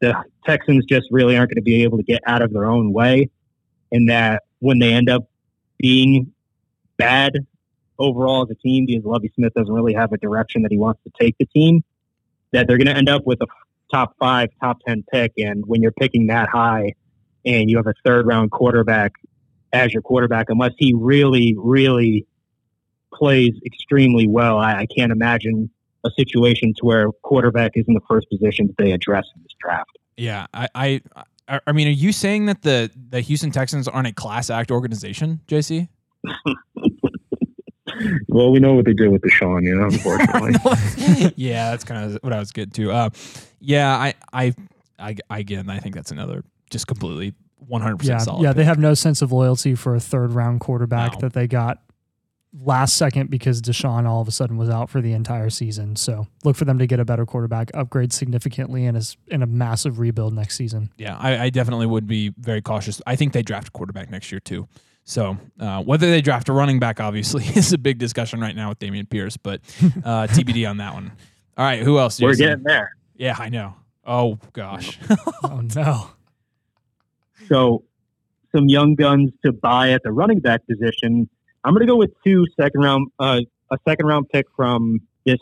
the 0.00 0.14
Texans 0.46 0.86
just 0.86 1.06
really 1.10 1.36
aren't 1.36 1.50
going 1.50 1.56
to 1.56 1.62
be 1.62 1.82
able 1.82 1.98
to 1.98 2.02
get 2.02 2.22
out 2.26 2.40
of 2.40 2.50
their 2.54 2.64
own 2.64 2.94
way 2.94 3.28
and 3.92 4.08
that 4.08 4.42
when 4.60 4.78
they 4.78 4.94
end 4.94 5.10
up 5.10 5.28
being 5.78 6.32
bad 6.96 7.46
overall 7.98 8.42
as 8.42 8.50
a 8.50 8.54
team, 8.54 8.86
because 8.86 9.04
Lovie 9.04 9.30
Smith 9.34 9.52
doesn't 9.52 9.72
really 9.72 9.92
have 9.92 10.12
a 10.12 10.16
direction 10.16 10.62
that 10.62 10.72
he 10.72 10.78
wants 10.78 11.00
to 11.04 11.12
take 11.20 11.36
the 11.38 11.46
team, 11.46 11.84
that 12.52 12.66
they're 12.66 12.78
going 12.78 12.86
to 12.86 12.96
end 12.96 13.10
up 13.10 13.26
with 13.26 13.42
a 13.42 13.46
top 13.92 14.16
five, 14.18 14.48
top 14.60 14.78
10 14.86 15.04
pick. 15.12 15.32
And 15.36 15.66
when 15.66 15.82
you're 15.82 15.92
picking 15.92 16.28
that 16.28 16.48
high 16.48 16.94
and 17.44 17.70
you 17.70 17.76
have 17.76 17.86
a 17.86 17.94
third 18.04 18.26
round 18.26 18.50
quarterback 18.50 19.12
as 19.72 19.92
your 19.92 20.02
quarterback, 20.02 20.46
unless 20.48 20.72
he 20.76 20.94
really, 20.94 21.54
really 21.58 22.26
plays 23.12 23.52
extremely 23.64 24.26
well, 24.26 24.58
I, 24.58 24.80
I 24.80 24.86
can't 24.86 25.12
imagine 25.12 25.70
a 26.04 26.10
situation 26.16 26.74
to 26.78 26.84
where 26.84 27.08
quarterback 27.22 27.72
is 27.74 27.84
in 27.86 27.94
the 27.94 28.00
first 28.08 28.28
position 28.28 28.66
that 28.66 28.76
they 28.76 28.92
address 28.92 29.24
in 29.34 29.42
this 29.42 29.52
draft. 29.60 29.98
Yeah, 30.16 30.46
I, 30.52 30.68
I 30.74 31.00
I 31.66 31.72
mean, 31.72 31.88
are 31.88 31.90
you 31.90 32.12
saying 32.12 32.46
that 32.46 32.62
the 32.62 32.90
the 33.10 33.20
Houston 33.20 33.50
Texans 33.50 33.88
aren't 33.88 34.06
a 34.06 34.12
class 34.12 34.48
act 34.50 34.70
organization, 34.70 35.40
JC? 35.48 35.88
well, 38.28 38.52
we 38.52 38.60
know 38.60 38.74
what 38.74 38.84
they 38.84 38.92
did 38.92 39.08
with 39.10 39.22
Deshaun, 39.22 39.64
you 39.64 39.74
know, 39.74 39.86
unfortunately. 39.86 41.32
yeah, 41.36 41.70
that's 41.70 41.84
kind 41.84 42.04
of 42.04 42.18
what 42.22 42.32
I 42.32 42.38
was 42.38 42.52
getting 42.52 42.72
to. 42.72 42.92
Uh, 42.92 43.10
yeah, 43.60 43.94
I, 43.96 44.14
I, 44.32 44.54
I, 44.98 45.38
again, 45.38 45.68
I 45.68 45.78
think 45.78 45.94
that's 45.94 46.10
another 46.10 46.44
just 46.72 46.86
completely 46.88 47.34
100% 47.70 48.04
yeah, 48.04 48.18
solid. 48.18 48.42
Yeah, 48.42 48.50
pick. 48.50 48.56
they 48.56 48.64
have 48.64 48.78
no 48.78 48.94
sense 48.94 49.22
of 49.22 49.30
loyalty 49.30 49.74
for 49.74 49.94
a 49.94 50.00
third 50.00 50.32
round 50.32 50.60
quarterback 50.60 51.12
no. 51.14 51.18
that 51.20 51.32
they 51.34 51.46
got 51.46 51.78
last 52.60 52.96
second 52.96 53.30
because 53.30 53.62
Deshaun 53.62 54.06
all 54.06 54.20
of 54.20 54.28
a 54.28 54.30
sudden 54.30 54.56
was 54.56 54.68
out 54.68 54.90
for 54.90 55.00
the 55.00 55.12
entire 55.12 55.50
season. 55.50 55.96
So 55.96 56.26
look 56.44 56.56
for 56.56 56.64
them 56.64 56.78
to 56.78 56.86
get 56.86 57.00
a 57.00 57.04
better 57.04 57.24
quarterback, 57.24 57.70
upgrade 57.74 58.12
significantly, 58.12 58.84
and 58.86 58.96
is 58.96 59.16
in 59.28 59.42
a 59.42 59.46
massive 59.46 59.98
rebuild 59.98 60.34
next 60.34 60.56
season. 60.56 60.90
Yeah, 60.98 61.16
I, 61.18 61.44
I, 61.44 61.50
definitely 61.50 61.86
would 61.86 62.06
be 62.06 62.32
very 62.38 62.60
cautious. 62.60 63.00
I 63.06 63.16
think 63.16 63.32
they 63.32 63.42
draft 63.42 63.68
a 63.68 63.70
quarterback 63.70 64.10
next 64.10 64.30
year 64.30 64.40
too. 64.40 64.68
So 65.04 65.36
uh, 65.58 65.82
whether 65.82 66.10
they 66.10 66.20
draft 66.20 66.48
a 66.48 66.52
running 66.52 66.78
back, 66.78 67.00
obviously, 67.00 67.44
is 67.56 67.72
a 67.72 67.78
big 67.78 67.98
discussion 67.98 68.40
right 68.40 68.54
now 68.54 68.68
with 68.68 68.78
Dameon 68.78 69.08
Pierce, 69.08 69.36
but 69.36 69.60
uh, 70.04 70.26
TBD 70.28 70.68
on 70.68 70.76
that 70.78 70.94
one. 70.94 71.12
All 71.56 71.64
right, 71.64 71.82
who 71.82 71.98
else? 71.98 72.16
Jason? 72.16 72.26
We're 72.26 72.34
getting 72.34 72.64
there. 72.64 72.96
Yeah, 73.16 73.36
I 73.38 73.48
know. 73.48 73.74
Oh 74.04 74.38
gosh. 74.52 74.98
oh 75.44 75.62
no. 75.74 76.10
So, 77.48 77.84
some 78.54 78.68
young 78.68 78.94
guns 78.94 79.30
to 79.44 79.52
buy 79.52 79.92
at 79.92 80.02
the 80.02 80.12
running 80.12 80.40
back 80.40 80.66
position 80.66 81.28
I'm 81.64 81.74
going 81.74 81.86
to 81.86 81.86
go 81.86 81.96
with 81.96 82.10
two 82.24 82.46
second 82.60 82.80
round, 82.80 83.08
uh, 83.18 83.40
a 83.70 83.78
second 83.88 84.06
round 84.06 84.28
pick 84.30 84.46
from 84.56 85.00
this 85.24 85.38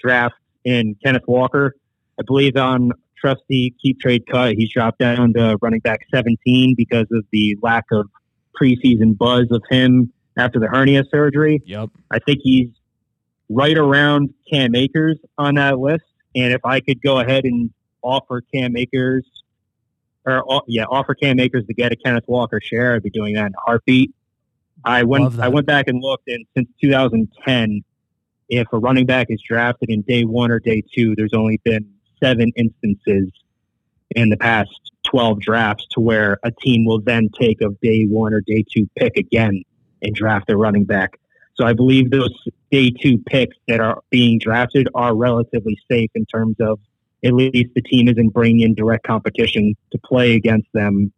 draft 0.00 0.34
in 0.64 0.96
Kenneth 1.04 1.26
Walker. 1.26 1.74
I 2.18 2.22
believe 2.26 2.56
on 2.56 2.90
trusty 3.18 3.74
keep 3.80 4.00
trade 4.00 4.26
cut, 4.26 4.54
he's 4.54 4.70
dropped 4.72 4.98
down 4.98 5.32
to 5.34 5.56
running 5.62 5.80
back 5.80 6.00
17 6.12 6.74
because 6.76 7.06
of 7.12 7.24
the 7.32 7.56
lack 7.62 7.84
of 7.90 8.06
preseason 8.60 9.16
buzz 9.16 9.46
of 9.50 9.62
him 9.70 10.12
after 10.36 10.60
the 10.60 10.68
hernia 10.68 11.04
surgery. 11.10 11.62
Yep. 11.64 11.90
I 12.10 12.18
think 12.18 12.40
he's 12.42 12.68
right 13.48 13.76
around 13.76 14.34
Cam 14.50 14.74
Akers 14.74 15.18
on 15.38 15.54
that 15.54 15.78
list. 15.78 16.04
And 16.34 16.52
if 16.52 16.64
I 16.64 16.80
could 16.80 17.00
go 17.02 17.18
ahead 17.18 17.44
and 17.44 17.70
offer 18.02 18.42
Cam 18.52 18.76
Akers 18.76 19.24
or 20.24 20.62
yeah, 20.66 20.84
offer 20.84 21.14
Cam 21.14 21.40
Akers 21.40 21.66
to 21.66 21.74
get 21.74 21.92
a 21.92 21.96
Kenneth 21.96 22.24
Walker 22.26 22.60
share, 22.62 22.94
I'd 22.94 23.02
be 23.02 23.10
doing 23.10 23.34
that 23.34 23.46
in 23.46 23.52
a 23.54 23.60
heartbeat. 23.64 24.14
I 24.84 25.04
went 25.04 25.38
I 25.38 25.48
went 25.48 25.66
back 25.66 25.88
and 25.88 26.00
looked, 26.02 26.28
and 26.28 26.44
since 26.56 26.68
2010, 26.80 27.82
if 28.48 28.66
a 28.72 28.78
running 28.78 29.06
back 29.06 29.28
is 29.30 29.40
drafted 29.46 29.90
in 29.90 30.02
day 30.02 30.24
one 30.24 30.50
or 30.50 30.58
day 30.58 30.82
two, 30.94 31.14
there's 31.16 31.34
only 31.34 31.60
been 31.64 31.88
seven 32.22 32.52
instances 32.56 33.30
in 34.14 34.28
the 34.28 34.36
past 34.36 34.92
12 35.04 35.40
drafts 35.40 35.86
to 35.92 36.00
where 36.00 36.38
a 36.42 36.50
team 36.50 36.84
will 36.84 37.00
then 37.00 37.28
take 37.38 37.60
a 37.60 37.70
day 37.82 38.04
one 38.04 38.32
or 38.32 38.40
day 38.40 38.64
two 38.72 38.88
pick 38.96 39.16
again 39.16 39.62
and 40.02 40.14
draft 40.14 40.50
a 40.50 40.56
running 40.56 40.84
back. 40.84 41.18
So 41.54 41.64
I 41.64 41.72
believe 41.72 42.10
those 42.10 42.32
day 42.70 42.90
two 42.90 43.18
picks 43.18 43.56
that 43.68 43.80
are 43.80 44.02
being 44.10 44.38
drafted 44.38 44.88
are 44.94 45.14
relatively 45.14 45.78
safe 45.90 46.10
in 46.14 46.24
terms 46.26 46.56
of 46.60 46.78
at 47.24 47.32
least 47.32 47.74
the 47.74 47.82
team 47.82 48.08
isn't 48.08 48.28
bringing 48.30 48.60
in 48.60 48.74
direct 48.74 49.06
competition 49.06 49.74
to 49.92 49.98
play 49.98 50.34
against 50.34 50.68
them 50.72 51.12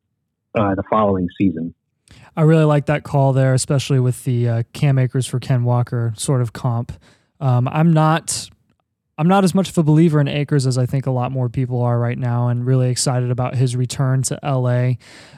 uh, 0.55 0.75
the 0.75 0.83
following 0.91 1.29
season. 1.39 1.75
I 2.37 2.43
really 2.43 2.65
like 2.65 2.87
that 2.87 3.05
call 3.05 3.33
there, 3.33 3.55
especially 3.55 4.01
with 4.01 4.25
the 4.25 4.49
uh, 4.49 4.63
Cam 4.73 4.99
Akers 4.99 5.27
for 5.27 5.39
Ken 5.39 5.65
Walker 5.65 6.13
sort 6.17 6.41
of 6.41 6.53
comp. 6.53 6.93
Um, 7.41 7.69
I'm 7.69 7.93
not. 7.93 8.51
I'm 9.17 9.29
not 9.29 9.45
as 9.45 9.55
much 9.55 9.69
of 9.69 9.79
a 9.79 9.85
believer 9.85 10.21
in 10.21 10.27
Akers 10.27 10.67
as 10.67 10.77
I 10.77 10.87
think 10.87 11.07
a 11.07 11.13
lot 11.13 11.31
more 11.31 11.49
people 11.49 11.81
are 11.83 12.01
right 12.01 12.19
now, 12.19 12.49
and 12.49 12.67
really 12.67 12.91
excited 12.91 13.31
about 13.31 13.55
his 13.55 13.77
return 13.77 14.23
to 14.23 14.41
LA. 14.43 14.95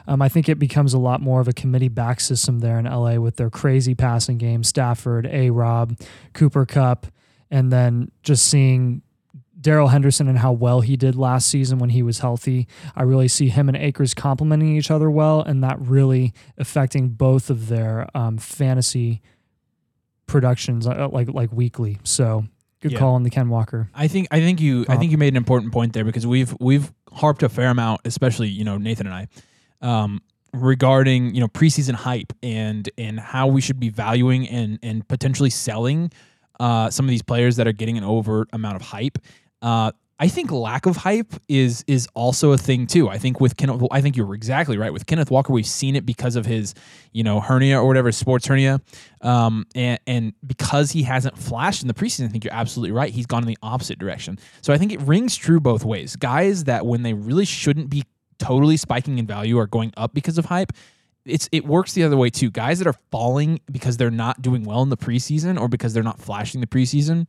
Um, 0.07 0.19
I 0.19 0.29
think 0.29 0.49
it 0.49 0.57
becomes 0.57 0.95
a 0.95 0.97
lot 0.97 1.21
more 1.21 1.41
of 1.41 1.47
a 1.47 1.53
committee 1.53 1.87
back 1.87 2.19
system 2.19 2.57
there 2.57 2.79
in 2.79 2.85
LA 2.85 3.17
with 3.17 3.35
their 3.35 3.51
crazy 3.51 3.93
passing 3.93 4.39
game, 4.39 4.63
Stafford, 4.63 5.27
A 5.27 5.51
Rob, 5.51 5.95
Cooper 6.33 6.65
Kupp, 6.65 7.05
and 7.51 7.71
then 7.71 8.09
just 8.23 8.47
seeing 8.47 9.03
Darrell 9.67 9.89
Henderson 9.89 10.29
and 10.29 10.37
how 10.37 10.53
well 10.53 10.79
he 10.79 10.95
did 10.95 11.17
last 11.17 11.49
season 11.49 11.77
when 11.77 11.89
he 11.89 12.01
was 12.01 12.19
healthy. 12.19 12.69
I 12.95 13.03
really 13.03 13.27
see 13.27 13.49
him 13.49 13.67
and 13.67 13.75
Akers 13.75 14.13
complementing 14.13 14.77
each 14.77 14.89
other 14.89 15.11
well, 15.11 15.41
and 15.41 15.61
that 15.61 15.77
really 15.81 16.33
affecting 16.57 17.09
both 17.09 17.49
of 17.49 17.67
their 17.67 18.07
um, 18.15 18.37
fantasy 18.37 19.21
productions, 20.25 20.87
uh, 20.87 21.09
like 21.11 21.27
like 21.33 21.51
weekly. 21.51 21.99
So 22.05 22.45
good 22.79 22.93
yeah. 22.93 22.99
call 22.99 23.15
on 23.15 23.23
the 23.23 23.29
Ken 23.29 23.49
Walker. 23.49 23.89
I 23.93 24.07
think 24.07 24.29
I 24.31 24.39
think 24.39 24.61
you 24.61 24.85
I 24.87 24.95
think 24.95 25.11
you 25.11 25.17
made 25.17 25.33
an 25.33 25.37
important 25.37 25.73
point 25.73 25.91
there 25.91 26.05
because 26.05 26.25
we've 26.25 26.55
we've 26.61 26.89
harped 27.11 27.43
a 27.43 27.49
fair 27.49 27.69
amount, 27.69 27.99
especially 28.05 28.47
you 28.47 28.63
know 28.63 28.77
Nathan 28.77 29.05
and 29.05 29.15
I. 29.15 29.27
Um, 29.81 30.21
regarding 30.53 31.35
you 31.35 31.41
know 31.41 31.49
preseason 31.49 31.93
hype 31.93 32.31
and 32.41 32.89
and 32.97 33.19
how 33.19 33.47
we 33.47 33.59
should 33.59 33.81
be 33.81 33.89
valuing 33.89 34.47
and 34.47 34.79
and 34.81 35.05
potentially 35.09 35.49
selling 35.49 36.09
uh, 36.57 36.89
some 36.89 37.05
of 37.05 37.09
these 37.09 37.21
players 37.21 37.57
that 37.57 37.67
are 37.67 37.73
getting 37.73 37.97
an 37.97 38.05
overt 38.05 38.47
amount 38.53 38.77
of 38.77 38.81
hype 38.81 39.17
uh, 39.61 39.91
I 40.19 40.27
think 40.29 40.51
lack 40.51 40.87
of 40.87 40.97
hype 40.97 41.33
is 41.47 41.83
is 41.85 42.07
also 42.15 42.51
a 42.51 42.57
thing 42.57 42.87
too. 42.87 43.07
I 43.07 43.19
think 43.19 43.39
with 43.39 43.55
Kenneth, 43.55 43.83
I 43.91 44.01
think 44.01 44.17
you're 44.17 44.33
exactly 44.33 44.75
right 44.77 44.91
with 44.91 45.05
Kenneth 45.05 45.29
Walker. 45.29 45.53
We've 45.53 45.65
seen 45.65 45.95
it 45.95 46.07
because 46.07 46.35
of 46.35 46.45
his, 46.45 46.73
you 47.11 47.23
know, 47.23 47.39
hernia 47.39 47.79
or 47.79 47.85
whatever, 47.85 48.11
sports 48.11 48.47
hernia, 48.47 48.81
um, 49.21 49.65
and 49.75 49.99
and 50.07 50.33
because 50.45 50.91
he 50.91 51.03
hasn't 51.03 51.37
flashed 51.37 51.83
in 51.83 51.87
the 51.87 51.93
preseason. 51.93 52.25
I 52.25 52.29
think 52.29 52.43
you're 52.43 52.53
absolutely 52.53 52.93
right. 52.93 53.13
He's 53.13 53.27
gone 53.27 53.43
in 53.43 53.47
the 53.47 53.57
opposite 53.61 53.99
direction. 53.99 54.39
So 54.61 54.73
I 54.73 54.79
think 54.79 54.91
it 54.91 55.01
rings 55.01 55.35
true 55.35 55.59
both 55.59 55.85
ways. 55.85 56.15
Guys 56.15 56.63
that 56.63 56.85
when 56.87 57.03
they 57.03 57.13
really 57.13 57.45
shouldn't 57.45 57.91
be 57.91 58.03
totally 58.39 58.77
spiking 58.77 59.19
in 59.19 59.27
value 59.27 59.59
are 59.59 59.67
going 59.67 59.93
up 59.97 60.13
because 60.15 60.39
of 60.39 60.45
hype. 60.45 60.71
It's 61.25 61.47
it 61.51 61.65
works 61.65 61.93
the 61.93 62.03
other 62.03 62.17
way 62.17 62.31
too. 62.31 62.49
Guys 62.49 62.79
that 62.79 62.87
are 62.87 62.95
falling 63.11 63.59
because 63.71 63.97
they're 63.97 64.09
not 64.09 64.41
doing 64.41 64.63
well 64.63 64.81
in 64.81 64.89
the 64.89 64.97
preseason 64.97 65.59
or 65.59 65.67
because 65.67 65.93
they're 65.93 66.01
not 66.01 66.19
flashing 66.19 66.61
the 66.61 66.67
preseason 66.67 67.27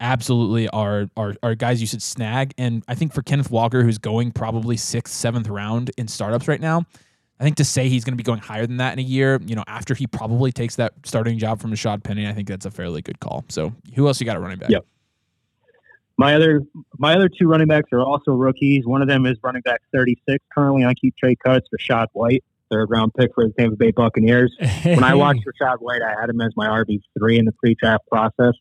absolutely 0.00 0.68
are, 0.68 1.08
are 1.16 1.34
are 1.42 1.54
guys 1.54 1.80
you 1.80 1.86
should 1.86 2.02
snag. 2.02 2.54
And 2.58 2.84
I 2.88 2.94
think 2.94 3.12
for 3.12 3.22
Kenneth 3.22 3.50
Walker, 3.50 3.82
who's 3.82 3.98
going 3.98 4.32
probably 4.32 4.76
sixth, 4.76 5.14
seventh 5.14 5.48
round 5.48 5.90
in 5.96 6.08
startups 6.08 6.48
right 6.48 6.60
now, 6.60 6.84
I 7.38 7.44
think 7.44 7.56
to 7.56 7.64
say 7.64 7.88
he's 7.88 8.04
going 8.04 8.12
to 8.12 8.16
be 8.16 8.22
going 8.22 8.40
higher 8.40 8.66
than 8.66 8.78
that 8.78 8.94
in 8.94 8.98
a 8.98 9.02
year, 9.02 9.40
you 9.44 9.54
know, 9.54 9.64
after 9.66 9.94
he 9.94 10.06
probably 10.06 10.52
takes 10.52 10.76
that 10.76 10.94
starting 11.04 11.38
job 11.38 11.60
from 11.60 11.72
Rashad 11.72 12.02
Penny, 12.02 12.26
I 12.26 12.32
think 12.32 12.48
that's 12.48 12.66
a 12.66 12.70
fairly 12.70 13.02
good 13.02 13.20
call. 13.20 13.44
So 13.48 13.72
who 13.94 14.06
else 14.06 14.20
you 14.20 14.26
got 14.26 14.36
a 14.36 14.40
running 14.40 14.58
back? 14.58 14.70
Yep. 14.70 14.86
My 16.18 16.34
other 16.34 16.62
my 16.98 17.14
other 17.14 17.28
two 17.28 17.46
running 17.46 17.68
backs 17.68 17.90
are 17.92 18.00
also 18.00 18.32
rookies. 18.32 18.86
One 18.86 19.02
of 19.02 19.08
them 19.08 19.26
is 19.26 19.36
running 19.42 19.60
back 19.62 19.82
36, 19.92 20.42
currently 20.54 20.82
on 20.84 20.94
keep 20.94 21.14
trade 21.16 21.38
cuts, 21.44 21.68
Rachaad 21.74 22.06
White, 22.14 22.42
third 22.70 22.88
round 22.88 23.12
pick 23.14 23.34
for 23.34 23.46
the 23.46 23.52
Tampa 23.52 23.76
Bay 23.76 23.90
Buccaneers. 23.90 24.56
When 24.82 25.04
I 25.04 25.14
watched 25.14 25.40
Rachaad 25.46 25.76
White, 25.80 26.00
I 26.00 26.18
had 26.18 26.30
him 26.30 26.40
as 26.40 26.52
my 26.56 26.68
RB 26.68 27.00
three 27.18 27.38
in 27.38 27.44
the 27.44 27.52
pre 27.52 27.74
draft 27.74 28.06
process. 28.10 28.54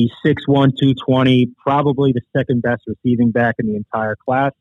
He's 0.00 0.10
6'1, 0.24 0.78
220, 0.78 1.52
probably 1.62 2.12
the 2.12 2.22
second 2.34 2.62
best 2.62 2.84
receiving 2.86 3.32
back 3.32 3.56
in 3.58 3.66
the 3.66 3.76
entire 3.76 4.16
class. 4.16 4.52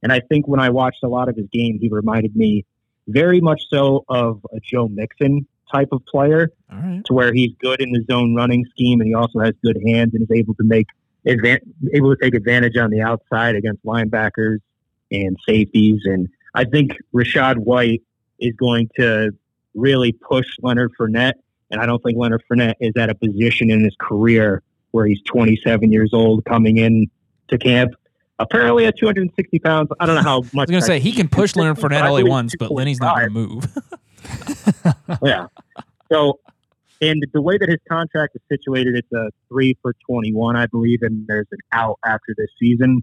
And 0.00 0.12
I 0.12 0.20
think 0.20 0.46
when 0.46 0.60
I 0.60 0.70
watched 0.70 1.02
a 1.02 1.08
lot 1.08 1.28
of 1.28 1.34
his 1.34 1.46
game, 1.52 1.78
he 1.80 1.88
reminded 1.88 2.36
me 2.36 2.64
very 3.08 3.40
much 3.40 3.62
so 3.68 4.04
of 4.08 4.46
a 4.54 4.60
Joe 4.60 4.86
Mixon 4.86 5.48
type 5.72 5.88
of 5.90 6.06
player, 6.06 6.52
right. 6.70 7.02
to 7.06 7.12
where 7.12 7.32
he's 7.32 7.50
good 7.60 7.80
in 7.80 7.90
the 7.90 8.04
zone 8.08 8.36
running 8.36 8.64
scheme 8.70 9.00
and 9.00 9.08
he 9.08 9.14
also 9.14 9.40
has 9.40 9.54
good 9.64 9.76
hands 9.84 10.14
and 10.14 10.22
is 10.22 10.30
able 10.30 10.54
to 10.54 10.62
make 10.62 10.86
able 11.26 12.14
to 12.14 12.16
take 12.22 12.36
advantage 12.36 12.76
on 12.76 12.90
the 12.90 13.00
outside 13.00 13.56
against 13.56 13.84
linebackers 13.84 14.58
and 15.10 15.36
safeties. 15.48 16.02
And 16.04 16.28
I 16.54 16.62
think 16.62 16.92
Rachaad 17.12 17.56
White 17.56 18.02
is 18.38 18.54
going 18.54 18.88
to 19.00 19.32
really 19.74 20.12
push 20.12 20.46
Leonard 20.62 20.92
Fournette. 20.96 21.34
And 21.72 21.80
I 21.80 21.86
don't 21.86 22.00
think 22.00 22.16
Leonard 22.16 22.44
Fournette 22.48 22.74
is 22.78 22.92
at 22.96 23.10
a 23.10 23.16
position 23.16 23.72
in 23.72 23.82
his 23.82 23.96
career 23.98 24.62
where 24.96 25.06
he's 25.06 25.20
27 25.22 25.92
years 25.92 26.10
old 26.12 26.44
coming 26.46 26.78
in 26.78 27.06
to 27.48 27.58
camp. 27.58 27.92
Apparently 28.38 28.86
at 28.86 28.98
260 28.98 29.58
pounds. 29.60 29.90
I 30.00 30.06
don't 30.06 30.16
know 30.16 30.22
how 30.22 30.40
much. 30.52 30.54
I 30.54 30.60
was 30.60 30.70
going 30.70 30.80
to 30.80 30.86
say 30.86 30.98
he 30.98 31.12
can 31.12 31.28
push 31.28 31.54
Leonard 31.56 31.76
Fournette 31.76 32.02
all 32.02 32.16
he 32.16 32.24
wants, 32.24 32.54
but 32.58 32.70
Lenny's 32.70 33.00
not 33.00 33.16
going 33.16 33.28
to 33.28 33.34
move. 33.34 33.76
yeah. 35.22 35.46
So, 36.10 36.40
and 37.00 37.22
the 37.32 37.40
way 37.40 37.58
that 37.58 37.68
his 37.68 37.78
contract 37.88 38.36
is 38.36 38.42
situated, 38.50 38.96
it's 38.96 39.12
a 39.12 39.30
three 39.48 39.76
for 39.82 39.94
21, 40.08 40.56
I 40.56 40.66
believe, 40.66 41.00
and 41.02 41.26
there's 41.26 41.46
an 41.50 41.58
out 41.72 41.98
after 42.04 42.34
this 42.36 42.48
season. 42.58 43.02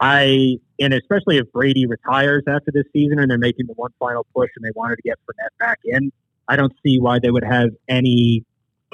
I, 0.00 0.58
and 0.78 0.94
especially 0.94 1.38
if 1.38 1.50
Brady 1.52 1.86
retires 1.86 2.44
after 2.46 2.70
this 2.72 2.84
season 2.92 3.18
and 3.18 3.30
they're 3.30 3.38
making 3.38 3.66
the 3.66 3.74
one 3.74 3.90
final 3.98 4.26
push 4.34 4.50
and 4.56 4.64
they 4.64 4.72
wanted 4.74 4.96
to 4.96 5.02
get 5.02 5.18
Fournette 5.26 5.58
back 5.58 5.80
in, 5.84 6.12
I 6.46 6.56
don't 6.56 6.72
see 6.84 6.98
why 7.00 7.18
they 7.18 7.30
would 7.30 7.44
have 7.44 7.70
any 7.88 8.44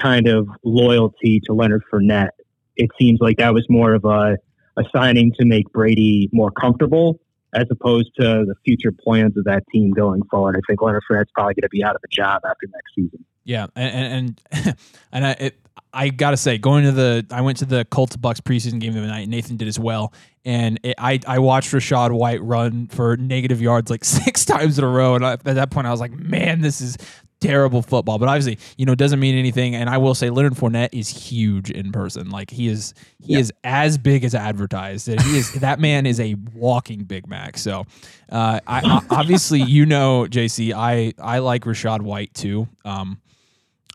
kind 0.01 0.27
of 0.29 0.49
loyalty 0.65 1.41
to 1.45 1.53
Leonard 1.53 1.83
Fournette. 1.93 2.31
It 2.77 2.91
seems 2.99 3.21
like 3.21 3.37
that 3.39 3.55
was 3.55 3.67
more 3.69 3.95
of 3.95 4.05
a, 4.05 4.37
a 4.77 4.83
signing 4.95 5.33
to 5.39 5.45
make 5.45 5.71
Brady 5.73 6.29
more 6.33 6.51
comfortable 6.51 7.21
as 7.55 7.67
opposed 7.71 8.11
to 8.19 8.45
the 8.47 8.55
future 8.65 8.91
plans 8.93 9.37
of 9.37 9.45
that 9.45 9.63
team 9.73 9.93
going 9.93 10.23
forward. 10.31 10.57
I 10.57 10.61
think 10.67 10.83
Leonard 10.83 11.05
Fournette's 11.09 11.31
probably 11.35 11.55
going 11.55 11.63
to 11.63 11.69
be 11.69 11.85
out 11.85 11.95
of 11.95 12.03
a 12.05 12.09
job 12.09 12.43
after 12.45 12.67
next 12.67 12.95
season. 12.95 13.25
Yeah, 13.45 13.67
and 13.77 14.39
and 14.53 14.77
and 15.13 15.27
I 15.27 15.31
it, 15.33 15.61
I 15.93 16.09
gotta 16.09 16.37
say, 16.37 16.59
going 16.59 16.85
to 16.85 16.93
the 16.93 17.27
I 17.31 17.43
went 17.43 17.59
to 17.59 17.67
the 17.67 17.85
Colts 17.85 18.17
Bucks 18.17 18.41
preseason 18.41 18.81
game 18.81 18.95
the 18.95 18.99
other 18.99 19.09
night. 19.09 19.29
Nathan 19.29 19.57
did 19.57 19.69
as 19.69 19.79
well, 19.79 20.13
and 20.45 20.81
it, 20.83 20.95
I 20.99 21.21
I 21.27 21.39
watched 21.39 21.71
Rachaad 21.73 22.11
White 22.13 22.43
run 22.43 22.89
for 22.89 23.17
negative 23.17 23.61
yards 23.61 23.91
like 23.91 24.05
six 24.05 24.45
times 24.45 24.79
in 24.79 24.85
a 24.85 24.89
row, 24.89 25.15
and 25.15 25.25
I, 25.25 25.33
at 25.35 25.45
that 25.45 25.71
point 25.71 25.87
I 25.87 25.91
was 25.91 26.01
like, 26.01 26.13
man, 26.13 26.63
this 26.63 26.81
is 26.81 26.97
terrible 27.45 27.83
football, 27.83 28.19
but 28.19 28.29
obviously, 28.29 28.59
you 28.77 28.87
know, 28.87 28.95
doesn't 28.95 29.21
mean 29.21 29.37
anything. 29.37 29.75
And 29.75 29.91
I 29.91 29.99
will 29.99 30.15
say, 30.15 30.31
Leonard 30.31 30.55
Fournette 30.55 30.91
is 30.93 31.09
huge 31.09 31.71
in 31.71 31.93
person. 31.93 32.31
Like 32.31 32.51
he 32.51 32.69
is, 32.69 32.95
he 33.21 33.35
yeah. 33.35 33.41
is 33.41 33.53
as 33.63 33.99
big 33.99 34.25
as 34.25 34.35
advertised. 34.35 35.09
He 35.09 35.39
is 35.39 35.53
that 35.61 35.81
man 35.81 36.07
is 36.07 36.21
a 36.21 36.37
walking 36.55 37.05
Big 37.05 37.27
Mac. 37.29 37.59
So, 37.59 37.85
uh, 38.31 38.61
I, 38.67 38.81
I 38.81 39.01
obviously, 39.11 39.63
you 39.63 39.87
know, 39.87 40.27
JC, 40.29 40.73
I 40.73 41.13
I 41.19 41.39
like 41.39 41.65
Rachaad 41.65 42.03
White 42.03 42.33
too. 42.35 42.69
Um, 42.85 43.21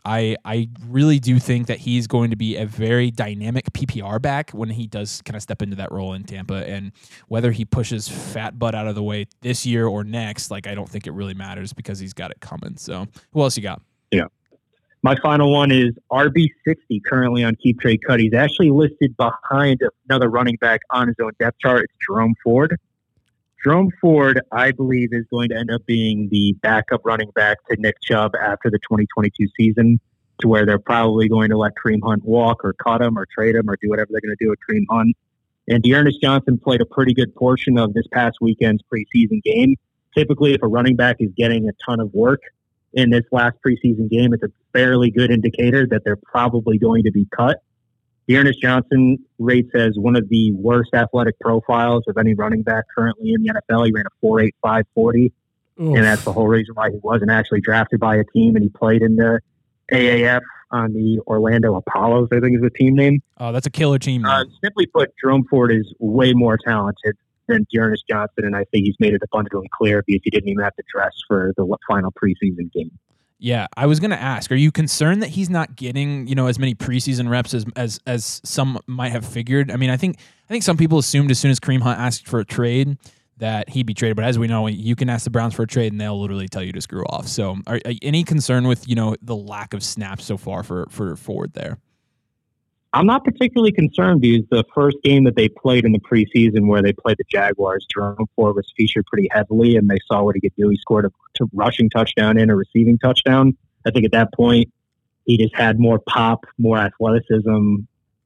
I 0.04 0.36
I 0.44 0.68
really 0.88 1.18
do 1.18 1.38
think 1.38 1.66
that 1.66 1.78
he's 1.78 2.06
going 2.06 2.30
to 2.30 2.36
be 2.36 2.56
a 2.56 2.66
very 2.66 3.10
dynamic 3.10 3.72
PPR 3.72 4.20
back 4.20 4.50
when 4.50 4.70
he 4.70 4.86
does 4.86 5.22
kind 5.22 5.36
of 5.36 5.42
step 5.42 5.62
into 5.62 5.76
that 5.76 5.92
role 5.92 6.14
in 6.14 6.24
Tampa. 6.24 6.68
And 6.68 6.92
whether 7.28 7.50
he 7.52 7.64
pushes 7.64 8.08
fat 8.08 8.58
butt 8.58 8.74
out 8.74 8.86
of 8.86 8.94
the 8.94 9.02
way 9.02 9.26
this 9.42 9.66
year 9.66 9.86
or 9.86 10.04
next, 10.04 10.50
like 10.50 10.66
I 10.66 10.74
don't 10.74 10.88
think 10.88 11.06
it 11.06 11.12
really 11.12 11.34
matters 11.34 11.72
because 11.72 11.98
he's 11.98 12.14
got 12.14 12.30
it 12.30 12.40
coming. 12.40 12.76
So 12.76 13.06
who 13.32 13.42
else 13.42 13.56
you 13.56 13.62
got? 13.62 13.82
Yeah. 14.10 14.26
My 15.02 15.16
final 15.22 15.50
one 15.50 15.70
is 15.70 15.92
RB60 16.12 17.02
currently 17.06 17.42
on 17.42 17.56
Keep 17.56 17.80
Trade 17.80 18.00
Cut. 18.06 18.20
He's 18.20 18.34
actually 18.34 18.70
listed 18.70 19.16
behind 19.16 19.80
another 20.08 20.28
running 20.28 20.56
back 20.56 20.82
on 20.90 21.08
his 21.08 21.16
own 21.22 21.32
depth 21.38 21.58
chart. 21.60 21.84
It's 21.84 21.94
Jerome 22.06 22.34
Ford. 22.44 22.78
Jerome 23.62 23.90
Ford, 24.00 24.40
I 24.50 24.72
believe, 24.72 25.10
is 25.12 25.26
going 25.30 25.50
to 25.50 25.56
end 25.56 25.70
up 25.70 25.84
being 25.84 26.28
the 26.30 26.54
backup 26.62 27.02
running 27.04 27.30
back 27.32 27.58
to 27.68 27.76
Nick 27.78 28.00
Chubb 28.00 28.34
after 28.34 28.70
the 28.70 28.78
2022 28.78 29.48
season, 29.58 30.00
to 30.40 30.48
where 30.48 30.64
they're 30.64 30.78
probably 30.78 31.28
going 31.28 31.50
to 31.50 31.58
let 31.58 31.72
Kareem 31.74 32.00
Hunt 32.02 32.24
walk 32.24 32.64
or 32.64 32.72
cut 32.72 33.02
him 33.02 33.18
or 33.18 33.26
trade 33.26 33.54
him 33.54 33.68
or 33.68 33.76
do 33.82 33.90
whatever 33.90 34.08
they're 34.12 34.22
going 34.22 34.34
to 34.36 34.44
do 34.44 34.48
with 34.48 34.58
Kareem 34.68 34.86
Hunt. 34.88 35.14
And 35.68 35.82
D'Ernest 35.82 36.22
Johnson 36.22 36.58
played 36.58 36.80
a 36.80 36.86
pretty 36.86 37.12
good 37.12 37.34
portion 37.34 37.78
of 37.78 37.92
this 37.92 38.06
past 38.10 38.38
weekend's 38.40 38.82
preseason 38.90 39.42
game. 39.42 39.76
Typically, 40.16 40.54
if 40.54 40.62
a 40.62 40.66
running 40.66 40.96
back 40.96 41.16
is 41.20 41.30
getting 41.36 41.68
a 41.68 41.72
ton 41.84 42.00
of 42.00 42.12
work 42.14 42.40
in 42.94 43.10
this 43.10 43.24
last 43.30 43.56
preseason 43.64 44.08
game, 44.08 44.32
it's 44.32 44.42
a 44.42 44.50
fairly 44.72 45.10
good 45.10 45.30
indicator 45.30 45.86
that 45.86 46.02
they're 46.02 46.16
probably 46.16 46.78
going 46.78 47.02
to 47.04 47.12
be 47.12 47.26
cut 47.36 47.62
D'Ernest 48.30 48.62
Johnson 48.62 49.18
rates 49.40 49.70
as 49.74 49.94
one 49.96 50.14
of 50.14 50.28
the 50.28 50.52
worst 50.52 50.94
athletic 50.94 51.36
profiles 51.40 52.04
of 52.06 52.16
any 52.16 52.32
running 52.34 52.62
back 52.62 52.84
currently 52.96 53.32
in 53.32 53.42
the 53.42 53.52
NFL. 53.52 53.86
He 53.86 53.92
ran 53.92 54.04
a 54.06 54.24
4.85 54.24 54.84
40, 54.94 55.32
and 55.78 55.96
that's 55.96 56.22
the 56.24 56.32
whole 56.32 56.46
reason 56.46 56.76
why 56.76 56.90
he 56.90 56.98
wasn't 57.02 57.32
actually 57.32 57.60
drafted 57.60 57.98
by 57.98 58.14
a 58.16 58.24
team, 58.32 58.54
and 58.54 58.62
he 58.62 58.68
played 58.68 59.02
in 59.02 59.16
the 59.16 59.40
AAF 59.92 60.42
on 60.70 60.92
the 60.92 61.18
Orlando 61.26 61.74
Apollos, 61.74 62.28
I 62.32 62.38
think 62.38 62.54
is 62.54 62.62
the 62.62 62.70
team 62.70 62.94
name. 62.94 63.20
Oh, 63.38 63.50
that's 63.50 63.66
a 63.66 63.70
killer 63.70 63.98
team. 63.98 64.24
Uh, 64.24 64.44
simply 64.62 64.86
put, 64.86 65.10
Jerome 65.20 65.44
Ford 65.50 65.72
is 65.72 65.92
way 65.98 66.32
more 66.32 66.56
talented 66.56 67.16
than 67.48 67.66
D'Ernest 67.72 68.04
Johnson, 68.08 68.44
and 68.44 68.54
I 68.54 68.64
think 68.70 68.84
he's 68.84 68.94
made 69.00 69.14
it 69.14 69.22
abundantly 69.24 69.68
clear 69.76 70.04
because 70.06 70.20
he 70.22 70.30
didn't 70.30 70.48
even 70.48 70.62
have 70.62 70.76
to 70.76 70.84
dress 70.94 71.14
for 71.26 71.52
the 71.56 71.76
final 71.88 72.12
preseason 72.12 72.72
game. 72.72 72.92
Yeah, 73.42 73.66
I 73.74 73.86
was 73.86 74.00
going 74.00 74.10
to 74.10 74.20
ask: 74.20 74.52
Are 74.52 74.56
you 74.56 74.70
concerned 74.70 75.22
that 75.22 75.30
he's 75.30 75.48
not 75.48 75.74
getting 75.74 76.26
you 76.26 76.34
know 76.34 76.46
as 76.46 76.58
many 76.58 76.74
preseason 76.74 77.28
reps 77.28 77.54
as 77.54 77.64
as 77.74 77.98
as 78.06 78.40
some 78.44 78.78
might 78.86 79.12
have 79.12 79.24
figured? 79.24 79.70
I 79.70 79.76
mean, 79.76 79.88
I 79.88 79.96
think 79.96 80.18
I 80.18 80.48
think 80.48 80.62
some 80.62 80.76
people 80.76 80.98
assumed 80.98 81.30
as 81.30 81.38
soon 81.38 81.50
as 81.50 81.58
Kareem 81.58 81.80
Hunt 81.80 81.98
asked 81.98 82.28
for 82.28 82.38
a 82.38 82.44
trade 82.44 82.98
that 83.38 83.70
he'd 83.70 83.86
be 83.86 83.94
traded, 83.94 84.16
but 84.16 84.26
as 84.26 84.38
we 84.38 84.46
know, 84.46 84.66
you 84.66 84.94
can 84.94 85.08
ask 85.08 85.24
the 85.24 85.30
Browns 85.30 85.54
for 85.54 85.62
a 85.62 85.66
trade 85.66 85.92
and 85.92 85.98
they'll 86.00 86.20
literally 86.20 86.48
tell 86.48 86.62
you 86.62 86.72
to 86.72 86.80
screw 86.82 87.04
off. 87.06 87.26
So, 87.26 87.56
are, 87.66 87.80
are 87.86 87.92
any 88.02 88.22
concern 88.22 88.68
with 88.68 88.86
you 88.86 88.94
know 88.94 89.16
the 89.22 89.36
lack 89.36 89.72
of 89.72 89.82
snaps 89.82 90.24
so 90.24 90.36
far 90.36 90.62
for 90.62 90.86
for 90.90 91.16
Ford 91.16 91.54
there? 91.54 91.78
I'm 92.92 93.06
not 93.06 93.24
particularly 93.24 93.70
concerned 93.70 94.20
because 94.20 94.44
the 94.50 94.64
first 94.74 94.96
game 95.04 95.24
that 95.24 95.36
they 95.36 95.48
played 95.48 95.84
in 95.84 95.92
the 95.92 96.00
preseason, 96.00 96.66
where 96.66 96.82
they 96.82 96.92
played 96.92 97.18
the 97.18 97.24
Jaguars, 97.30 97.86
Jerome 97.92 98.26
Ford 98.34 98.56
was 98.56 98.72
featured 98.76 99.06
pretty 99.06 99.28
heavily, 99.30 99.76
and 99.76 99.88
they 99.88 99.98
saw 100.06 100.24
what 100.24 100.34
he 100.34 100.40
could 100.40 100.54
do. 100.56 100.68
He 100.68 100.76
scored 100.76 101.04
a 101.04 101.10
rushing 101.52 101.88
touchdown 101.88 102.36
and 102.36 102.50
a 102.50 102.56
receiving 102.56 102.98
touchdown. 102.98 103.56
I 103.86 103.92
think 103.92 104.04
at 104.06 104.12
that 104.12 104.32
point, 104.34 104.72
he 105.24 105.38
just 105.38 105.54
had 105.54 105.78
more 105.78 106.00
pop, 106.00 106.44
more 106.58 106.78
athleticism, 106.78 107.76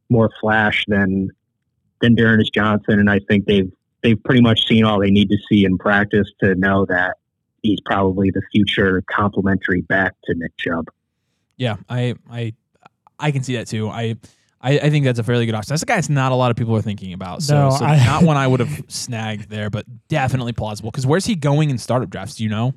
more 0.08 0.30
flash 0.40 0.84
than 0.88 1.30
than 2.00 2.14
D'Ernest 2.14 2.52
Johnson, 2.52 2.98
and 2.98 3.10
I 3.10 3.20
think 3.28 3.46
they've 3.46 3.70
they've 4.02 4.22
pretty 4.22 4.40
much 4.40 4.66
seen 4.66 4.84
all 4.84 5.00
they 5.00 5.10
need 5.10 5.28
to 5.28 5.38
see 5.48 5.64
in 5.64 5.76
practice 5.76 6.30
to 6.40 6.54
know 6.54 6.86
that 6.86 7.16
he's 7.62 7.80
probably 7.84 8.30
the 8.30 8.42
future 8.52 9.02
complementary 9.10 9.82
back 9.82 10.14
to 10.24 10.34
Nick 10.34 10.56
Chubb. 10.56 10.86
Yeah, 11.56 11.76
I 11.88 12.14
I 12.30 12.54
I 13.18 13.30
can 13.30 13.42
see 13.42 13.56
that 13.56 13.66
too. 13.66 13.88
I 13.88 14.16
I, 14.64 14.78
I, 14.78 14.90
think 14.90 15.04
that's 15.04 15.18
a 15.18 15.22
fairly 15.22 15.44
good 15.44 15.54
option. 15.54 15.72
That's 15.72 15.82
a 15.82 15.86
guy 15.86 15.96
that's 15.96 16.08
not 16.08 16.32
a 16.32 16.34
lot 16.34 16.50
of 16.50 16.56
people 16.56 16.74
are 16.74 16.80
thinking 16.80 17.12
about. 17.12 17.42
So, 17.42 17.68
no, 17.68 17.70
so 17.76 17.84
I, 17.84 17.98
not 17.98 18.22
one 18.22 18.38
I 18.38 18.46
would 18.46 18.60
have 18.60 18.84
snagged 18.88 19.50
there, 19.50 19.68
but 19.68 19.84
definitely 20.08 20.54
plausible. 20.54 20.90
Because 20.90 21.06
where's 21.06 21.26
he 21.26 21.34
going 21.34 21.68
in 21.68 21.76
startup 21.76 22.08
drafts? 22.08 22.36
Do 22.36 22.44
you 22.44 22.50
know? 22.50 22.72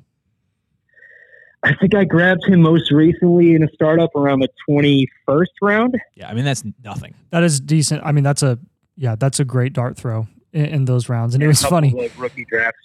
I 1.62 1.74
think 1.74 1.94
I 1.94 2.04
grabbed 2.04 2.44
him 2.46 2.60
most 2.60 2.92
recently 2.92 3.54
in 3.54 3.64
a 3.64 3.68
startup 3.72 4.14
around 4.14 4.40
the 4.40 4.48
21st 4.68 5.46
round. 5.62 5.96
Yeah, 6.14 6.28
I 6.28 6.34
mean 6.34 6.44
that's 6.44 6.62
nothing. 6.84 7.14
That 7.30 7.42
is 7.42 7.58
decent. 7.58 8.02
I 8.04 8.12
mean 8.12 8.22
that's 8.22 8.42
a 8.42 8.58
yeah, 8.96 9.16
that's 9.16 9.40
a 9.40 9.44
great 9.44 9.72
dart 9.72 9.96
throw 9.96 10.28
in, 10.52 10.66
in 10.66 10.84
those 10.84 11.08
rounds, 11.08 11.34
and, 11.34 11.42
and 11.42 11.46
it 11.46 11.48
was 11.48 11.62
funny. 11.62 11.90
Like 11.90 12.12
rookie 12.16 12.44
drafts, 12.44 12.78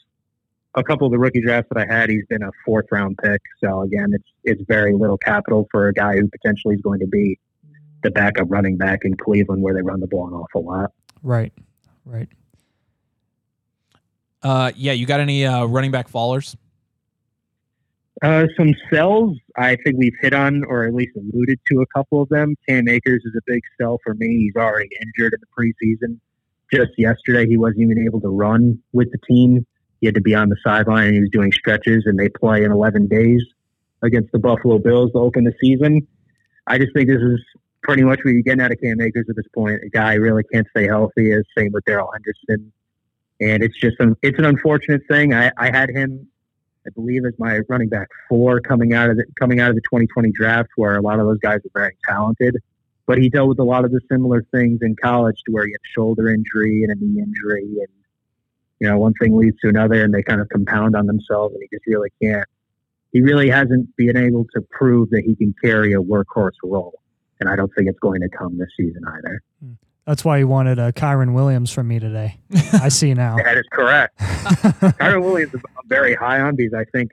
a 0.75 0.83
couple 0.83 1.05
of 1.05 1.11
the 1.11 1.19
rookie 1.19 1.41
drafts 1.41 1.69
that 1.73 1.87
I 1.87 1.93
had, 1.93 2.09
he's 2.09 2.25
been 2.27 2.41
a 2.41 2.51
fourth 2.65 2.85
round 2.91 3.17
pick. 3.21 3.41
So 3.63 3.81
again, 3.81 4.11
it's 4.13 4.29
it's 4.43 4.61
very 4.67 4.93
little 4.93 5.17
capital 5.17 5.67
for 5.71 5.89
a 5.89 5.93
guy 5.93 6.15
who 6.15 6.27
potentially 6.29 6.75
is 6.75 6.81
going 6.81 6.99
to 7.01 7.07
be 7.07 7.37
the 8.03 8.11
backup 8.11 8.47
running 8.49 8.77
back 8.77 9.01
in 9.03 9.15
Cleveland 9.15 9.61
where 9.61 9.73
they 9.73 9.81
run 9.81 9.99
the 9.99 10.07
ball 10.07 10.27
an 10.27 10.33
awful 10.33 10.65
lot. 10.65 10.91
Right, 11.21 11.53
right. 12.05 12.29
Uh, 14.41 14.71
yeah, 14.75 14.91
you 14.91 15.05
got 15.05 15.19
any 15.19 15.45
uh, 15.45 15.65
running 15.65 15.91
back 15.91 16.09
fallers? 16.09 16.55
Uh, 18.21 18.45
some 18.57 18.73
sells 18.91 19.37
I 19.57 19.75
think 19.83 19.97
we've 19.97 20.15
hit 20.21 20.33
on, 20.33 20.63
or 20.65 20.85
at 20.85 20.93
least 20.93 21.15
alluded 21.15 21.59
to 21.71 21.81
a 21.81 21.85
couple 21.87 22.21
of 22.21 22.29
them. 22.29 22.55
Cam 22.67 22.87
Akers 22.87 23.21
is 23.25 23.33
a 23.35 23.41
big 23.45 23.61
sell 23.79 23.99
for 24.03 24.13
me. 24.13 24.27
He's 24.37 24.55
already 24.55 24.89
injured 25.01 25.33
in 25.33 25.39
the 25.41 25.47
preseason. 25.57 26.19
Just 26.71 26.91
yesterday, 26.97 27.47
he 27.47 27.57
wasn't 27.57 27.81
even 27.81 28.03
able 28.05 28.21
to 28.21 28.29
run 28.29 28.79
with 28.93 29.11
the 29.11 29.17
team. 29.27 29.65
He 29.99 30.07
had 30.07 30.15
to 30.15 30.21
be 30.21 30.35
on 30.35 30.49
the 30.49 30.55
sideline 30.63 31.07
and 31.07 31.15
he 31.15 31.19
was 31.21 31.29
doing 31.31 31.51
stretches, 31.51 32.03
and 32.05 32.17
they 32.17 32.29
play 32.29 32.63
in 32.63 32.71
11 32.71 33.07
days 33.07 33.41
against 34.01 34.31
the 34.31 34.39
Buffalo 34.39 34.79
Bills 34.79 35.11
to 35.11 35.17
open 35.17 35.43
the 35.43 35.53
season. 35.61 36.07
I 36.67 36.77
just 36.77 36.93
think 36.93 37.09
this 37.09 37.21
is 37.21 37.41
pretty 37.83 38.03
much 38.03 38.19
what 38.23 38.31
you're 38.31 38.41
getting 38.41 38.61
out 38.61 38.71
of 38.71 38.79
Cam 38.81 38.99
Akers 39.01 39.25
at 39.29 39.35
this 39.35 39.47
point. 39.53 39.81
A 39.85 39.89
guy 39.89 40.13
really 40.15 40.43
can't 40.51 40.67
stay 40.71 40.87
healthy. 40.87 41.31
Is 41.31 41.45
same 41.55 41.71
with 41.71 41.85
Darrell 41.85 42.09
Henderson, 42.11 42.71
and 43.39 43.61
it's 43.61 43.77
just 43.79 43.99
an 43.99 44.15
it's 44.21 44.39
an 44.39 44.45
unfortunate 44.45 45.01
thing. 45.07 45.33
I, 45.33 45.51
I 45.57 45.67
had 45.67 45.89
him, 45.89 46.27
I 46.87 46.89
believe, 46.91 47.25
as 47.25 47.33
my 47.37 47.59
running 47.69 47.89
back 47.89 48.07
four 48.29 48.59
coming 48.61 48.93
out 48.93 49.09
of 49.09 49.17
the 49.17 49.25
coming 49.39 49.59
out 49.59 49.69
of 49.69 49.75
the 49.75 49.81
2020 49.81 50.31
draft, 50.31 50.69
where 50.75 50.95
a 50.97 51.01
lot 51.01 51.19
of 51.19 51.27
those 51.27 51.39
guys 51.39 51.59
are 51.59 51.71
very 51.73 51.95
talented. 52.07 52.57
But 53.05 53.17
he 53.17 53.29
dealt 53.29 53.49
with 53.49 53.59
a 53.59 53.65
lot 53.65 53.83
of 53.83 53.91
the 53.91 53.99
similar 54.09 54.43
things 54.51 54.79
in 54.81 54.95
college, 54.95 55.37
to 55.45 55.51
where 55.51 55.65
he 55.65 55.73
had 55.73 55.81
shoulder 55.93 56.29
injury 56.29 56.83
and 56.83 56.91
a 56.91 56.95
knee 56.95 57.21
injury, 57.21 57.63
and 57.63 57.87
you 58.79 58.87
know 58.87 58.97
one 58.97 59.13
thing 59.21 59.35
leads 59.37 59.59
to 59.59 59.69
another, 59.69 60.03
and 60.03 60.13
they 60.13 60.23
kind 60.23 60.39
of 60.39 60.47
compound 60.49 60.95
on 60.95 61.05
themselves, 61.05 61.53
and 61.53 61.61
he 61.61 61.75
just 61.75 61.85
really 61.85 62.11
can't. 62.21 62.47
He 63.11 63.21
really 63.21 63.49
hasn't 63.49 63.95
been 63.95 64.17
able 64.17 64.45
to 64.55 64.61
prove 64.71 65.11
that 65.11 65.23
he 65.23 65.35
can 65.35 65.53
carry 65.61 65.93
a 65.93 65.97
workhorse 65.97 66.53
role 66.63 67.02
and 67.39 67.49
I 67.49 67.55
don't 67.55 67.71
think 67.75 67.89
it's 67.89 67.99
going 67.99 68.21
to 68.21 68.29
come 68.29 68.57
this 68.57 68.69
season 68.77 69.03
either. 69.07 69.41
Hmm. 69.59 69.73
That's 70.05 70.25
why 70.25 70.37
you 70.37 70.49
wanted 70.49 70.79
a 70.79 70.83
uh, 70.83 70.91
Kyren 70.91 71.33
Williams 71.33 71.71
from 71.71 71.87
me 71.87 71.97
today. 71.97 72.37
I 72.73 72.89
see 72.89 73.13
now. 73.13 73.37
that 73.37 73.57
is 73.57 73.65
correct. 73.71 74.17
Kyren 74.19 75.23
Williams, 75.23 75.53
I'm 75.53 75.87
very 75.87 76.13
high 76.13 76.41
on 76.41 76.55
because 76.55 76.73
I 76.73 76.83
think 76.91 77.11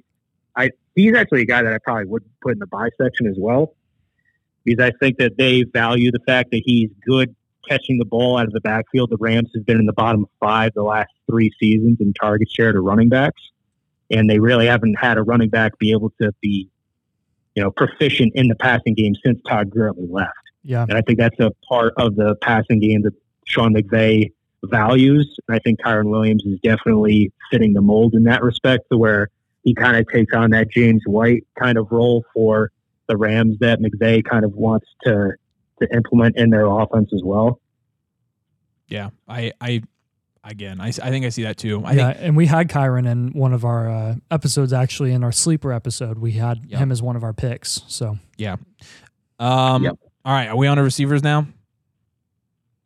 I 0.56 0.70
he's 0.96 1.14
actually 1.14 1.42
a 1.42 1.46
guy 1.46 1.62
that 1.62 1.72
I 1.72 1.78
probably 1.78 2.06
would 2.06 2.24
put 2.42 2.52
in 2.52 2.59
the 2.59 2.66
buy 2.66 2.88
section 3.00 3.28
as 3.28 3.37
well 3.38 3.74
because 4.64 4.85
I 4.85 4.92
think 4.98 5.18
that 5.18 5.37
they 5.38 5.62
value 5.62 6.11
the 6.11 6.20
fact 6.26 6.50
that 6.50 6.62
he's 6.64 6.90
good 7.06 7.35
catching 7.68 7.98
the 7.98 8.04
ball 8.04 8.38
out 8.38 8.46
of 8.46 8.52
the 8.52 8.61
backfield. 8.61 9.11
The 9.11 9.16
Rams 9.18 9.50
have 9.54 9.64
been 9.64 9.78
in 9.78 9.87
the 9.87 9.92
bottom 9.92 10.26
five 10.40 10.72
the 10.74 10.83
last 10.83 11.11
three 11.30 11.50
seasons 11.61 11.98
in 12.00 12.12
target 12.14 12.48
share 12.50 12.72
to 12.72 12.80
running 12.80 13.09
backs, 13.09 13.40
and 14.11 14.28
they 14.28 14.38
really 14.38 14.66
haven't 14.66 14.94
had 14.94 15.18
a 15.18 15.22
running 15.22 15.50
back 15.50 15.78
be 15.78 15.92
able 15.92 16.11
to 16.20 16.33
be 16.40 16.68
you 17.54 17.62
know, 17.62 17.70
proficient 17.70 18.32
in 18.34 18.48
the 18.48 18.54
passing 18.56 18.94
game 18.94 19.14
since 19.24 19.40
Todd 19.48 19.70
Gurley 19.70 20.06
left. 20.08 20.32
Yeah. 20.62 20.82
And 20.88 20.94
I 20.94 21.00
think 21.02 21.18
that's 21.18 21.38
a 21.40 21.50
part 21.68 21.94
of 21.96 22.16
the 22.16 22.36
passing 22.36 22.80
game 22.80 23.02
that 23.02 23.14
Sean 23.44 23.74
McVay 23.74 24.32
values. 24.64 25.36
And 25.48 25.56
I 25.56 25.58
think 25.60 25.80
Kyren 25.80 26.10
Williams 26.10 26.44
is 26.44 26.58
definitely 26.60 27.32
fitting 27.50 27.72
the 27.72 27.80
mold 27.80 28.14
in 28.14 28.24
that 28.24 28.42
respect 28.42 28.84
to 28.90 28.98
where 28.98 29.28
he 29.64 29.74
kind 29.74 29.96
of 29.96 30.06
takes 30.08 30.34
on 30.34 30.50
that 30.50 30.70
James 30.70 31.02
White 31.06 31.46
kind 31.58 31.78
of 31.78 31.90
role 31.90 32.24
for 32.32 32.70
the 33.08 33.16
Rams 33.16 33.58
that 33.60 33.80
McVay 33.80 34.24
kind 34.24 34.44
of 34.44 34.54
wants 34.54 34.86
to 35.04 35.32
to 35.80 35.94
implement 35.94 36.36
in 36.36 36.50
their 36.50 36.66
offense 36.66 37.10
as 37.14 37.22
well. 37.24 37.58
Yeah, 38.86 39.10
I 39.28 39.52
I 39.60 39.82
again. 40.44 40.81
I, 40.81 40.88
I 40.88 41.11
think 41.11 41.24
I 41.24 41.29
see 41.29 41.42
that 41.44 41.57
too. 41.57 41.83
I 41.85 41.92
yeah, 41.92 42.12
think, 42.12 42.26
and 42.26 42.37
we 42.37 42.46
had 42.46 42.68
Kyren 42.68 43.11
in 43.11 43.33
one 43.33 43.53
of 43.53 43.64
our 43.64 43.88
uh, 43.90 44.14
episodes. 44.31 44.72
Actually, 44.72 45.12
in 45.12 45.24
our 45.24 45.33
sleeper 45.33 45.72
episode, 45.72 46.18
we 46.18 46.33
had 46.33 46.64
yep. 46.66 46.81
him 46.81 46.92
as 46.92 47.03
one 47.03 47.16
of 47.16 47.24
our 47.24 47.33
picks. 47.33 47.83
So 47.88 48.18
yeah. 48.37 48.57
Um, 49.38 49.85
yep. 49.85 49.98
All 50.24 50.35
right, 50.35 50.48
are 50.48 50.57
we 50.57 50.66
on 50.66 50.76
to 50.76 50.83
receivers 50.83 51.22
now? 51.22 51.46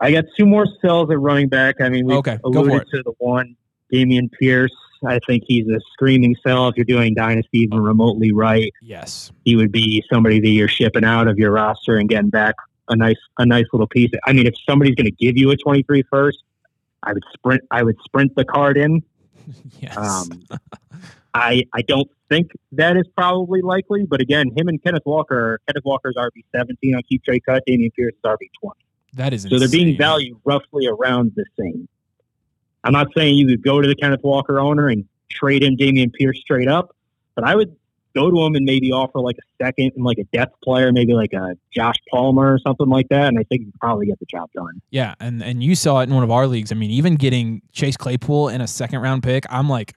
I 0.01 0.12
got 0.12 0.25
two 0.37 0.47
more 0.47 0.67
sells 0.81 1.11
at 1.11 1.19
running 1.19 1.49
back. 1.49 1.81
I 1.81 1.88
mean, 1.88 2.07
we 2.07 2.14
okay, 2.14 2.38
alluded 2.45 2.87
to 2.90 3.03
the 3.03 3.12
one, 3.19 3.57
Dameon 3.93 4.31
Pierce. 4.38 4.75
I 5.07 5.19
think 5.27 5.45
he's 5.47 5.67
a 5.69 5.81
screaming 5.93 6.35
sell 6.47 6.69
if 6.69 6.77
you're 6.77 6.85
doing 6.85 7.14
dynasty 7.14 7.59
even 7.59 7.81
remotely 7.81 8.33
right. 8.33 8.73
Yes, 8.83 9.33
he 9.45 9.57
would 9.57 9.73
be 9.73 10.03
somebody 10.11 10.40
that 10.40 10.49
you're 10.49 10.69
shipping 10.69 11.05
out 11.05 11.29
of 11.29 11.38
your 11.38 11.51
roster 11.51 11.97
and 11.97 12.09
getting 12.09 12.31
back 12.31 12.55
a 12.88 12.97
nice 12.97 13.17
a 13.38 13.47
nice 13.47 13.67
little 13.73 13.87
piece. 13.87 14.11
I 14.27 14.33
mean, 14.33 14.47
if 14.47 14.55
somebody's 14.69 14.95
going 14.95 15.07
to 15.07 15.11
give 15.12 15.37
you 15.37 15.51
a 15.51 15.57
23 15.57 16.05
first, 16.11 16.43
I 17.05 17.12
would 17.12 17.23
sprint. 17.33 17.62
I 17.71 17.83
would 17.83 17.97
sprint 18.05 18.35
the 18.35 18.45
card 18.45 18.77
in. 18.77 19.03
yes. 19.81 19.97
Um, 19.97 20.45
I 21.35 21.64
I 21.73 21.83
don't 21.83 22.09
think 22.29 22.53
that 22.73 22.97
is 22.97 23.05
probably 23.17 23.61
likely, 23.61 24.05
but 24.05 24.21
again, 24.21 24.51
him 24.57 24.69
and 24.69 24.83
Kenneth 24.83 25.03
Walker. 25.05 25.61
Kenneth 25.67 25.85
Walker's 25.85 26.14
RB 26.17 26.45
seventeen 26.55 26.95
on 26.95 27.03
keep 27.09 27.25
trade 27.25 27.45
cut. 27.45 27.62
Dameon 27.69 27.93
Pierce 27.95 28.14
is 28.14 28.21
RB 28.25 28.38
twenty. 28.61 28.81
That 29.14 29.33
is 29.33 29.43
so 29.43 29.49
insane. 29.49 29.59
they're 29.61 29.69
being 29.69 29.99
valued 29.99 30.38
roughly 30.45 30.87
around 30.87 31.33
the 31.37 31.45
same. 31.59 31.88
I'm 32.83 32.93
not 32.93 33.09
saying 33.17 33.37
you 33.37 33.47
could 33.47 33.62
go 33.62 33.81
to 33.81 33.88
the 33.88 33.95
Kenneth 33.95 34.23
Walker 34.23 34.61
owner 34.61 34.88
and 34.88 35.07
trade 35.31 35.62
him 35.62 35.77
Dameon 35.77 36.12
Pierce 36.12 36.38
straight 36.40 36.69
up, 36.69 36.95
but 37.35 37.45
I 37.45 37.55
would 37.57 37.75
go 38.14 38.31
to 38.31 38.40
him 38.44 38.55
and 38.55 38.64
maybe 38.64 38.92
offer 38.92 39.20
like 39.20 39.37
a 39.37 39.64
second 39.64 39.92
and 39.96 40.05
like 40.05 40.18
a 40.18 40.24
depth 40.24 40.61
player, 40.62 40.92
maybe 40.92 41.12
like 41.12 41.33
a 41.33 41.57
Josh 41.74 41.96
Palmer 42.11 42.55
or 42.55 42.59
something 42.59 42.88
like 42.88 43.09
that, 43.09 43.29
and 43.29 43.38
I 43.38 43.42
think 43.44 43.62
you 43.62 43.72
could 43.72 43.81
probably 43.81 44.07
get 44.07 44.18
the 44.18 44.27
job 44.27 44.50
done. 44.55 44.81
Yeah, 44.90 45.14
and 45.20 45.42
and 45.42 45.62
you 45.62 45.74
saw 45.74 46.00
it 46.00 46.05
in 46.05 46.14
one 46.14 46.24
of 46.24 46.31
our 46.31 46.46
leagues. 46.46 46.72
I 46.72 46.74
mean, 46.74 46.90
even 46.90 47.16
getting 47.16 47.62
Chase 47.72 47.96
Claypool 47.96 48.48
in 48.48 48.61
a 48.61 48.66
second 48.66 49.00
round 49.00 49.22
pick, 49.22 49.44
I'm 49.50 49.68
like 49.68 49.94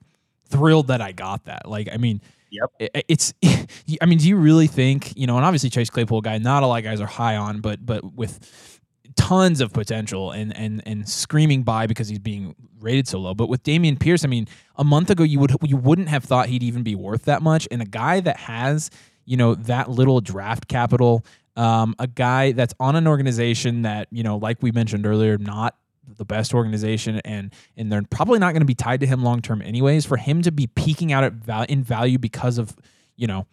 thrilled 0.49 0.87
that 0.87 1.01
I 1.01 1.11
got 1.11 1.45
that. 1.45 1.67
Like, 1.67 1.89
I 1.91 1.97
mean. 1.97 2.21
Yep. 2.49 2.71
It, 2.79 3.05
it's, 3.09 3.33
I 4.01 4.05
mean, 4.05 4.19
do 4.19 4.27
you 4.29 4.37
really 4.37 4.67
think, 4.67 5.11
you 5.17 5.27
know, 5.27 5.35
and 5.35 5.45
obviously 5.45 5.69
Chase 5.69 5.89
Claypool 5.89 6.21
guy, 6.21 6.37
not 6.37 6.63
a 6.63 6.67
lot 6.67 6.77
of 6.77 6.85
guys 6.85 7.01
are 7.01 7.05
high 7.05 7.35
on, 7.35 7.59
but, 7.59 7.85
but 7.85 8.13
with 8.13 8.76
tons 9.17 9.59
of 9.59 9.73
potential 9.73 10.31
and 10.31 10.55
and 10.55 10.81
and 10.85 11.09
screaming 11.09 11.63
by 11.63 11.87
because 11.87 12.07
he's 12.07 12.19
being 12.19 12.55
rated 12.79 13.07
so 13.07 13.19
low. 13.19 13.33
But 13.33 13.49
with 13.49 13.63
Dameon 13.63 13.99
Pierce, 13.99 14.23
I 14.23 14.27
mean, 14.27 14.47
a 14.77 14.83
month 14.83 15.09
ago 15.09 15.23
you 15.23 15.39
would 15.39 15.51
you 15.63 15.75
wouldn't 15.75 16.07
have 16.07 16.23
thought 16.23 16.47
he'd 16.47 16.63
even 16.63 16.83
be 16.83 16.95
worth 16.95 17.25
that 17.25 17.41
much. 17.41 17.67
And 17.69 17.81
a 17.81 17.85
guy 17.85 18.21
that 18.21 18.37
has 18.37 18.89
you 19.25 19.35
know 19.35 19.55
that 19.55 19.89
little 19.89 20.21
draft 20.21 20.67
capital. 20.69 21.25
Um, 21.57 21.95
a 21.97 22.05
guy 22.05 22.51
that's 22.51 22.75
on 22.79 22.95
an 22.95 23.07
organization 23.07 23.81
that 23.81 24.07
you 24.11 24.23
know, 24.23 24.37
like 24.37 24.61
we 24.61 24.71
mentioned 24.71 25.05
earlier, 25.05 25.37
not 25.37 25.75
the 26.17 26.25
best 26.25 26.53
organization, 26.53 27.19
and 27.25 27.53
and 27.75 27.91
they're 27.91 28.03
probably 28.03 28.39
not 28.39 28.53
going 28.53 28.61
to 28.61 28.65
be 28.65 28.75
tied 28.75 29.01
to 29.01 29.07
him 29.07 29.23
long 29.23 29.41
term, 29.41 29.61
anyways. 29.61 30.05
For 30.05 30.17
him 30.17 30.41
to 30.43 30.51
be 30.51 30.67
peaking 30.67 31.11
out 31.11 31.23
at 31.23 31.33
val- 31.33 31.65
in 31.67 31.83
value 31.83 32.17
because 32.17 32.57
of 32.57 32.75
you 33.15 33.27
know. 33.27 33.45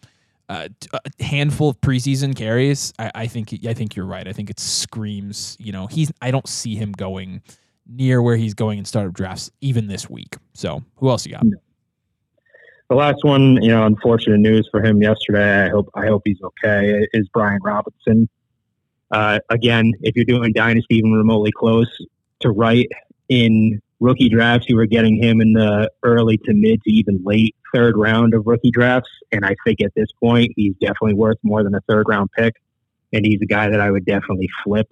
Uh, 0.47 0.67
a 0.93 1.23
handful 1.23 1.69
of 1.69 1.81
preseason 1.81 2.35
carries. 2.35 2.93
I, 2.99 3.11
I 3.15 3.27
think 3.27 3.53
I 3.67 3.73
think 3.73 3.95
you're 3.95 4.05
right. 4.05 4.27
I 4.27 4.31
think 4.31 4.49
it 4.49 4.59
screams. 4.59 5.57
You 5.59 5.71
know, 5.71 5.87
he's. 5.87 6.11
I 6.21 6.31
don't 6.31 6.47
see 6.47 6.75
him 6.75 6.91
going 6.91 7.41
near 7.87 8.21
where 8.21 8.35
he's 8.35 8.53
going 8.53 8.79
in 8.79 8.85
startup 8.85 9.13
drafts 9.13 9.49
even 9.61 9.87
this 9.87 10.09
week. 10.09 10.37
So, 10.53 10.83
who 10.97 11.09
else 11.09 11.25
you 11.25 11.33
got? 11.33 11.45
The 12.89 12.95
last 12.95 13.23
one, 13.23 13.61
you 13.63 13.69
know, 13.69 13.85
unfortunate 13.85 14.39
news 14.39 14.67
for 14.69 14.83
him 14.83 15.01
yesterday. 15.01 15.65
I 15.65 15.69
hope 15.69 15.89
I 15.95 16.05
hope 16.05 16.21
he's 16.25 16.41
okay. 16.43 17.07
Is 17.13 17.27
Brian 17.33 17.59
Robinson. 17.63 18.29
Uh, 19.11 19.39
again, 19.49 19.93
if 20.01 20.15
you're 20.15 20.25
doing 20.25 20.53
dynasty 20.53 20.97
even 20.97 21.11
remotely 21.11 21.51
close 21.51 21.89
to 22.41 22.51
right 22.51 22.87
in 23.29 23.81
rookie 23.99 24.29
drafts, 24.29 24.69
you 24.69 24.75
were 24.75 24.85
getting 24.85 25.21
him 25.21 25.41
in 25.41 25.53
the 25.53 25.89
early 26.03 26.37
to 26.37 26.53
mid 26.53 26.81
to 26.83 26.91
even 26.91 27.19
late 27.23 27.55
third 27.75 27.97
round 27.97 28.33
of 28.33 28.47
rookie 28.47 28.71
drafts. 28.71 29.09
And 29.31 29.45
I 29.45 29.55
think 29.65 29.81
at 29.81 29.91
this 29.95 30.07
point, 30.23 30.53
he's 30.55 30.73
definitely 30.79 31.15
worth 31.15 31.37
more 31.43 31.63
than 31.63 31.75
a 31.75 31.81
third 31.89 32.07
round 32.07 32.29
pick. 32.37 32.53
And 33.13 33.25
he's 33.25 33.39
a 33.41 33.45
guy 33.45 33.69
that 33.69 33.79
I 33.79 33.91
would 33.91 34.05
definitely 34.05 34.49
flip 34.63 34.87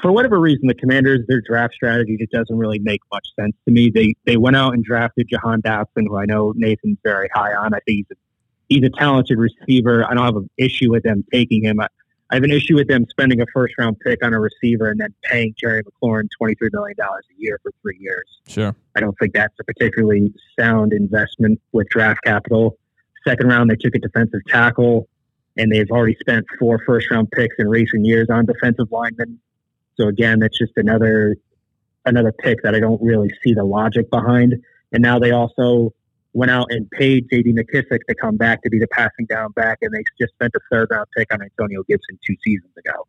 for 0.00 0.10
whatever 0.10 0.40
reason, 0.40 0.68
the 0.68 0.74
Commanders, 0.74 1.20
their 1.28 1.42
draft 1.42 1.74
strategy 1.74 2.16
just 2.18 2.32
doesn't 2.32 2.56
really 2.56 2.78
make 2.78 3.00
much 3.12 3.26
sense 3.38 3.54
to 3.66 3.72
me. 3.72 3.90
They 3.90 4.14
they 4.24 4.36
went 4.36 4.56
out 4.56 4.72
and 4.72 4.82
drafted 4.82 5.28
Jahan 5.28 5.60
Dotson, 5.60 6.06
who 6.06 6.16
I 6.16 6.24
know 6.24 6.52
Nathan's 6.56 6.98
very 7.02 7.28
high 7.34 7.54
on. 7.54 7.74
I 7.74 7.78
think 7.80 7.96
he's 7.98 8.06
a, 8.10 8.14
he's 8.68 8.84
a 8.84 8.90
talented 8.90 9.38
receiver. 9.38 10.04
I 10.08 10.14
don't 10.14 10.24
have 10.24 10.36
an 10.36 10.50
issue 10.56 10.90
with 10.90 11.02
them 11.02 11.24
taking 11.32 11.64
him. 11.64 11.80
I, 11.80 11.88
I 12.32 12.36
have 12.36 12.44
an 12.44 12.50
issue 12.50 12.76
with 12.76 12.88
them 12.88 13.04
spending 13.10 13.42
a 13.42 13.46
first 13.52 13.74
round 13.76 14.00
pick 14.00 14.24
on 14.24 14.32
a 14.32 14.40
receiver 14.40 14.90
and 14.90 14.98
then 14.98 15.14
paying 15.22 15.54
Jerry 15.60 15.82
McLaurin 15.84 16.28
twenty 16.36 16.54
three 16.54 16.70
million 16.72 16.96
dollars 16.96 17.26
a 17.30 17.34
year 17.36 17.60
for 17.62 17.70
three 17.82 17.98
years. 18.00 18.24
Sure. 18.48 18.74
I 18.96 19.00
don't 19.00 19.14
think 19.18 19.34
that's 19.34 19.54
a 19.60 19.64
particularly 19.64 20.32
sound 20.58 20.94
investment 20.94 21.60
with 21.72 21.90
draft 21.90 22.24
capital. 22.24 22.78
Second 23.28 23.48
round, 23.48 23.70
they 23.70 23.76
took 23.76 23.94
a 23.94 23.98
defensive 23.98 24.40
tackle, 24.48 25.10
and 25.58 25.70
they've 25.70 25.90
already 25.90 26.16
spent 26.20 26.46
four 26.58 26.82
first 26.86 27.10
round 27.10 27.30
picks 27.32 27.54
in 27.58 27.68
recent 27.68 28.06
years 28.06 28.28
on 28.30 28.46
defensive 28.46 28.90
linemen. 28.90 29.38
So 30.00 30.08
again, 30.08 30.38
that's 30.38 30.56
just 30.56 30.72
another 30.76 31.36
another 32.06 32.32
pick 32.32 32.62
that 32.62 32.74
I 32.74 32.80
don't 32.80 33.00
really 33.02 33.28
see 33.44 33.52
the 33.52 33.64
logic 33.64 34.08
behind. 34.08 34.54
And 34.90 35.02
now 35.02 35.18
they 35.18 35.32
also 35.32 35.92
went 36.32 36.50
out 36.50 36.66
and 36.70 36.90
paid 36.90 37.28
J.D. 37.30 37.52
McKissic 37.52 38.00
to 38.08 38.14
come 38.14 38.36
back 38.36 38.62
to 38.62 38.70
be 38.70 38.78
the 38.78 38.86
passing 38.88 39.26
down 39.26 39.52
back, 39.52 39.78
and 39.82 39.92
they 39.92 40.02
just 40.20 40.32
spent 40.34 40.52
a 40.54 40.60
third 40.70 40.88
round 40.90 41.06
pick 41.16 41.32
on 41.32 41.42
Antonio 41.42 41.82
Gibson 41.84 42.18
two 42.26 42.36
seasons 42.44 42.72
ago, 42.76 43.06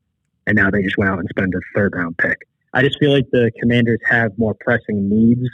and 0.48 0.56
now 0.56 0.70
they 0.70 0.82
just 0.82 0.98
went 0.98 1.10
out 1.10 1.20
and 1.20 1.28
spent 1.30 1.54
a 1.54 1.62
third 1.76 1.94
round 1.96 2.18
pick. 2.18 2.38
I 2.74 2.82
just 2.82 3.00
feel 3.00 3.12
like 3.12 3.30
the 3.32 3.52
Commanders 3.60 4.00
have 4.06 4.38
more 4.38 4.56
pressing 4.56 5.10
needs 5.10 5.48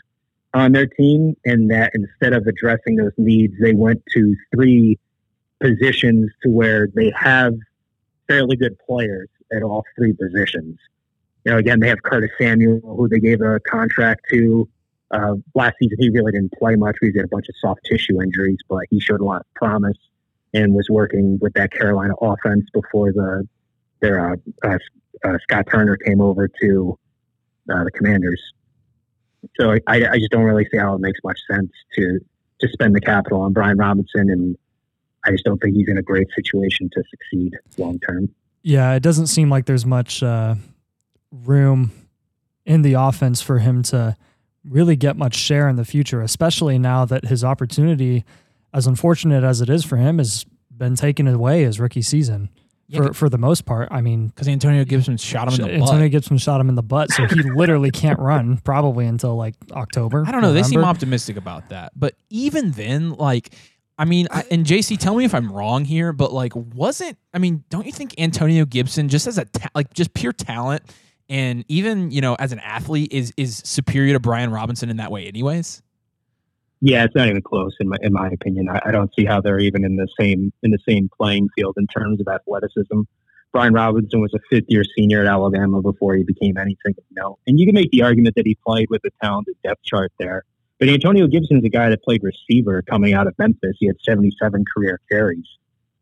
on 0.54 0.72
their 0.72 0.88
team, 0.88 1.36
and 1.46 1.70
that 1.70 1.92
instead 1.94 2.34
of 2.34 2.48
addressing 2.48 2.96
those 2.96 3.14
needs, 3.18 3.54
they 3.62 3.74
went 3.74 4.04
to 4.14 4.36
three 4.54 4.98
positions 5.60 6.32
to 6.44 6.50
where 6.50 6.88
they 6.96 7.12
have 7.16 7.54
fairly 8.28 8.56
good 8.56 8.78
players 8.88 9.28
at 9.52 9.64
all 9.64 9.84
three 9.98 10.14
positions 10.14 10.78
you 11.46 11.52
know, 11.52 11.58
again, 11.58 11.80
they 11.80 11.88
have 11.88 12.04
Curtis 12.04 12.32
Samuel, 12.38 12.80
who 12.84 13.08
they 13.08 13.20
gave 13.20 13.42
a 13.42 13.60
contract 13.62 14.26
to. 14.32 14.68
Uh, 15.12 15.36
last 15.56 15.76
season, 15.82 15.98
he 16.00 16.10
really 16.10 16.32
didn't 16.32 16.54
play 16.54 16.76
much. 16.76 16.96
He 17.02 17.08
had 17.08 17.26
a 17.26 17.28
bunch 17.28 17.48
of 17.50 17.56
soft 17.60 17.82
tissue 17.86 18.22
injuries, 18.22 18.60
but 18.70 18.84
he 18.90 19.00
showed 19.00 19.22
a 19.22 19.26
lot 19.26 19.42
of 19.42 19.54
promise 19.56 19.98
and 20.54 20.74
was 20.74 20.88
working 20.90 21.40
with 21.42 21.54
that 21.54 21.72
Carolina 21.72 22.14
offense 22.22 22.66
before 22.74 23.12
the 23.12 23.48
their 24.02 24.32
uh, 24.32 24.36
uh, 24.64 24.78
uh 25.24 25.38
Scott 25.44 25.68
Turner 25.70 25.98
came 25.98 26.22
over 26.22 26.48
to 26.62 26.98
uh, 27.72 27.84
the 27.84 27.92
Commanders. 27.92 28.42
So 29.60 29.72
I, 29.88 30.08
I 30.12 30.18
just 30.18 30.32
don't 30.32 30.44
really 30.44 30.68
see 30.72 30.78
how 30.78 30.96
it 30.96 31.02
makes 31.02 31.20
much 31.24 31.40
sense 31.50 31.72
to 31.96 32.20
to 32.60 32.68
spend 32.70 32.96
the 32.96 33.02
capital 33.02 33.42
on 33.42 33.54
Brian 33.54 33.78
Robinson, 33.78 34.30
and 34.30 34.58
I 35.26 35.32
just 35.32 35.46
don't 35.46 35.60
think 35.60 35.76
he's 35.76 35.88
in 35.88 35.98
a 35.98 36.02
great 36.02 36.28
situation 36.36 36.90
to 36.94 37.04
succeed 37.10 37.58
long 37.78 38.00
term. 38.00 38.30
Yeah, 38.62 38.94
it 38.94 39.02
doesn't 39.02 39.28
seem 39.28 39.50
like 39.50 39.66
there's 39.66 39.86
much 39.86 40.22
uh, 40.22 40.56
room 41.32 41.92
in 42.66 42.82
the 42.82 42.94
offense 42.94 43.42
for 43.42 43.60
him 43.60 43.82
to 43.84 44.18
really 44.70 44.96
get 44.96 45.18
much 45.18 45.36
share 45.36 45.68
in 45.68 45.76
the 45.76 45.86
future, 45.86 46.22
especially 46.22 46.78
now 46.78 47.06
that 47.06 47.26
his 47.26 47.44
opportunity, 47.44 48.24
as 48.74 48.88
unfortunate 48.88 49.44
as 49.44 49.62
it 49.62 49.70
is 49.70 49.84
for 49.84 49.98
him, 49.98 50.20
has 50.20 50.46
been 50.72 50.96
taken 50.96 51.28
away 51.28 51.64
his 51.64 51.80
rookie 51.80 52.02
season. 52.02 52.50
Yeah, 52.88 53.04
for, 53.04 53.14
for 53.14 53.30
the 53.30 53.38
most 53.38 53.68
part, 53.68 53.90
I 53.92 54.02
mean, 54.02 54.30
because 54.30 54.48
Antonio 54.48 54.84
Gibson 54.84 55.16
shot 55.18 55.48
him 55.48 55.60
in 55.60 55.68
the 55.68 55.74
Antonio 55.76 56.06
butt. 56.06 56.12
Gibson 56.12 56.40
shot 56.40 56.60
him 56.60 56.70
in 56.70 56.76
the 56.76 56.82
butt, 56.82 57.12
so 57.12 57.28
he 57.28 57.36
literally 57.56 57.92
can't 57.92 58.18
run 58.18 58.58
probably 58.58 59.06
until 59.06 59.36
like 59.36 59.54
October. 59.72 60.24
I 60.28 60.32
don't 60.32 60.42
know. 60.42 60.48
November. 60.48 60.64
They 60.64 60.70
seem 60.70 60.84
optimistic 60.84 61.38
about 61.38 61.70
that, 61.70 61.92
but 61.96 62.16
even 62.32 62.72
then, 62.72 63.12
like, 63.12 63.54
I 64.00 64.06
mean, 64.06 64.28
I, 64.32 64.44
and 64.50 64.66
JC, 64.66 64.98
tell 64.98 65.16
me 65.16 65.24
if 65.24 65.36
I'm 65.36 65.52
wrong 65.52 65.86
here, 65.86 66.12
but 66.14 66.34
like, 66.34 66.56
wasn't 66.56 67.16
I 67.32 67.38
mean, 67.38 67.64
don't 67.70 67.86
you 67.86 67.92
think 67.92 68.16
Antonio 68.18 68.66
Gibson, 68.66 69.08
just 69.08 69.28
as 69.28 69.38
a 69.38 69.46
ta- 69.46 69.70
like 69.76 69.94
just 69.94 70.16
pure 70.16 70.34
talent, 70.34 70.82
and 71.30 71.64
even 71.68 72.12
you 72.12 72.22
know 72.22 72.36
as 72.36 72.52
an 72.52 72.60
athlete 72.60 73.14
is 73.14 73.34
is 73.38 73.62
superior 73.66 74.14
to 74.14 74.20
Brian 74.20 74.52
Robinson 74.52 74.90
in 74.90 74.98
that 74.98 75.12
way, 75.12 75.28
anyways. 75.28 75.82
Yeah, 76.82 77.04
it's 77.04 77.16
not 77.16 77.28
even 77.28 77.42
close 77.42 77.76
in 77.80 77.90
my 77.90 77.98
in 78.02 78.14
my 78.14 78.30
opinion. 78.30 78.70
I, 78.70 78.80
I 78.86 78.92
don't 78.92 79.14
see 79.14 79.26
how 79.26 79.42
they're 79.42 79.60
even 79.60 79.84
in 79.84 79.96
the 79.96 80.08
same 80.20 80.52
in 80.64 80.72
the 80.72 80.80
same 80.88 81.10
playing 81.18 81.50
field 81.56 81.76
in 81.78 81.88
terms 81.88 82.20
of 82.22 82.28
athleticism. 82.28 83.02
Brian 83.52 83.74
Robinson 83.74 84.22
was 84.22 84.32
a 84.36 84.40
fifth 84.50 84.66
year 84.68 84.84
senior 84.96 85.22
at 85.22 85.28
Alabama 85.28 85.82
before 85.82 86.16
he 86.16 86.24
became 86.24 86.58
anything 86.58 86.94
of 86.98 87.04
note. 87.12 87.40
And 87.48 87.60
you 87.60 87.66
can 87.66 87.74
make 87.74 87.90
the 87.92 88.04
argument 88.04 88.36
that 88.36 88.46
he 88.46 88.56
played 88.66 88.90
with 88.90 89.02
a 89.06 89.10
talented 89.24 89.56
depth 89.64 89.84
chart 89.84 90.12
there. 90.20 90.44
But 90.80 90.90
Antonio 90.90 91.28
Gibson 91.28 91.58
is 91.58 91.64
a 91.66 91.70
guy 91.70 91.90
that 91.90 92.04
played 92.04 92.22
receiver 92.24 92.84
coming 92.84 93.14
out 93.14 93.28
of 93.28 93.34
Memphis. 93.38 93.76
He 93.80 93.88
had 93.88 93.98
77 94.08 94.64
career 94.74 95.02
carries 95.12 95.46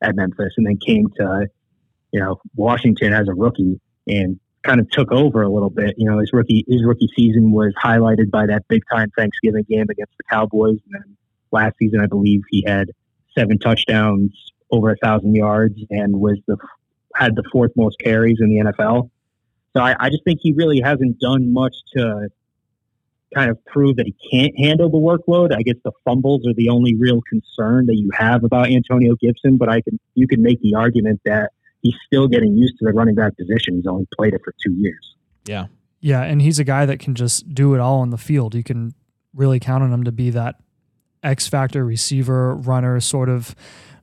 at 0.02 0.16
Memphis 0.16 0.54
and 0.58 0.68
then 0.68 0.78
came 0.86 1.08
to, 1.20 1.48
you 2.12 2.20
know, 2.20 2.40
Washington 2.56 3.14
as 3.14 3.28
a 3.28 3.34
rookie 3.34 3.80
and 4.08 4.40
kind 4.68 4.80
of 4.80 4.90
took 4.92 5.12
over 5.12 5.42
a 5.42 5.50
little 5.50 5.70
bit. 5.70 5.96
You 5.98 6.10
know, 6.10 6.20
his 6.20 6.32
rookie 6.34 6.66
his 6.68 6.84
rookie 6.84 7.10
season 7.16 7.52
was 7.52 7.74
highlighted 7.82 8.30
by 8.30 8.46
that 8.48 8.68
big 8.68 8.84
time 8.92 9.12
Thanksgiving 9.18 9.66
game 9.70 9.86
against 9.90 10.14
the 10.18 10.24
Cowboys, 10.30 10.78
and 10.86 10.94
then 10.94 11.18
last 11.52 11.78
season 11.80 12.02
I 12.02 12.08
believe 12.08 12.42
he 12.50 12.64
had 12.68 12.92
seven 13.38 13.58
touchdowns, 13.60 14.32
over 14.72 14.92
a 14.92 14.98
thousand 14.98 15.36
yards, 15.36 15.80
and 15.90 16.20
was 16.20 16.38
the 16.48 16.58
had 17.16 17.36
the 17.36 17.44
fourth 17.52 17.72
most 17.76 17.98
carries 18.04 18.38
in 18.40 18.50
the 18.50 18.72
NFL. 18.72 19.10
So 19.76 19.82
I, 19.82 19.96
I 20.00 20.10
just 20.10 20.24
think 20.24 20.40
he 20.42 20.54
really 20.54 20.82
hasn't 20.82 21.20
done 21.20 21.54
much 21.54 21.76
to 21.96 22.30
kind 23.34 23.52
of 23.52 23.64
prove 23.66 23.98
that 23.98 24.06
he 24.06 24.16
can't 24.32 24.58
handle 24.58 24.90
the 24.90 24.98
workload. 24.98 25.54
I 25.54 25.62
guess 25.62 25.76
the 25.84 25.92
fumbles 26.06 26.48
are 26.48 26.54
the 26.54 26.70
only 26.70 26.96
real 26.96 27.22
concern 27.30 27.86
that 27.88 27.96
you 27.96 28.10
have 28.14 28.44
about 28.44 28.70
Antonio 28.70 29.16
Gibson, 29.20 29.58
but 29.58 29.70
I 29.70 29.82
can 29.82 30.00
you 30.16 30.28
can 30.28 30.42
make 30.42 30.62
the 30.62 30.76
argument 30.76 31.22
that 31.26 31.52
he's 31.88 32.00
still 32.06 32.28
getting 32.28 32.58
used 32.58 32.78
to 32.80 32.86
the 32.86 32.92
running 32.92 33.16
back 33.16 33.38
position. 33.38 33.76
He's 33.76 33.88
only 33.88 34.08
played 34.18 34.34
it 34.34 34.42
for 34.44 34.54
two 34.64 34.74
years. 34.74 35.16
Yeah. 35.46 35.68
Yeah. 36.02 36.22
And 36.24 36.42
he's 36.42 36.60
a 36.60 36.64
guy 36.64 36.86
that 36.86 37.00
can 37.00 37.16
just 37.16 37.54
do 37.54 37.74
it 37.74 37.80
all 37.80 38.00
on 38.00 38.10
the 38.10 38.18
field. 38.18 38.54
You 38.56 38.64
can 38.64 38.94
really 39.34 39.60
count 39.60 39.84
on 39.84 39.94
him 39.94 40.04
to 40.04 40.12
be 40.12 40.30
that 40.32 40.56
X 41.24 41.48
factor 41.48 41.86
receiver, 41.86 42.56
runner, 42.56 43.00
sort 43.00 43.30
of 43.30 43.56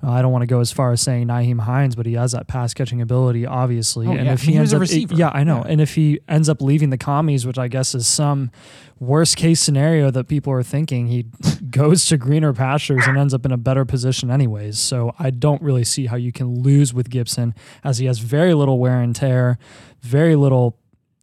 uh, 0.03 0.11
I 0.11 0.23
don't 0.23 0.33
want 0.33 0.43
to 0.43 0.47
go 0.47 0.61
as 0.61 0.73
far 0.73 0.93
as 0.93 1.01
saying 1.01 1.29
Nyheim 1.29 1.61
Hines, 1.61 1.95
but 1.97 2.07
he 2.07 2.15
has 2.15 2.33
that 2.33 2.49
pass 2.49 2.75
catching 2.75 3.01
ability, 3.01 3.47
obviously. 3.47 4.07
Oh, 4.07 4.13
and 4.13 4.27
yeah. 4.27 4.33
if 4.33 4.43
he, 4.43 4.53
he 4.53 4.59
ends 4.59 4.75
up, 4.75 4.83
yeah, 5.11 5.31
I 5.33 5.45
know. 5.45 5.59
Yeah. 5.59 5.73
And 5.73 5.81
if 5.81 5.95
he 5.95 6.21
ends 6.29 6.49
up 6.49 6.61
leaving 6.61 6.91
the 6.91 6.99
commies, 6.99 7.47
which 7.47 7.59
I 7.59 7.69
guess 7.69 7.95
is 7.95 8.07
some 8.07 8.51
worst 8.99 9.37
case 9.37 9.61
scenario 9.61 10.11
that 10.11 10.29
people 10.29 10.53
are 10.53 10.63
thinking, 10.63 11.07
he 11.07 11.27
goes 11.71 12.07
to 12.07 12.17
greener 12.17 12.53
pastures 12.53 13.07
and 13.07 13.17
ends 13.17 13.35
up 13.35 13.45
in 13.45 13.53
a 13.53 13.57
better 13.57 13.85
position, 13.85 14.31
anyways. 14.31 14.79
So 14.79 15.15
I 15.19 15.31
don't 15.31 15.63
really 15.63 15.85
see 15.85 16.07
how 16.07 16.17
you 16.17 16.33
can 16.33 16.63
lose 16.63 16.93
with 16.93 17.11
Gibson, 17.11 17.55
as 17.83 17.99
he 17.99 18.07
has 18.07 18.19
very 18.19 18.55
little 18.55 18.79
wear 18.79 19.01
and 19.01 19.15
tear, 19.15 19.59
very 20.01 20.37
little 20.37 20.79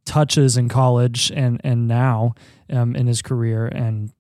touches 0.06 0.58
in 0.58 0.68
college 0.68 1.32
and 1.36 1.62
and 1.64 1.88
now 1.88 2.34
um, 2.70 2.96
in 2.96 3.08
his 3.08 3.22
career, 3.22 3.68
and 3.68 4.12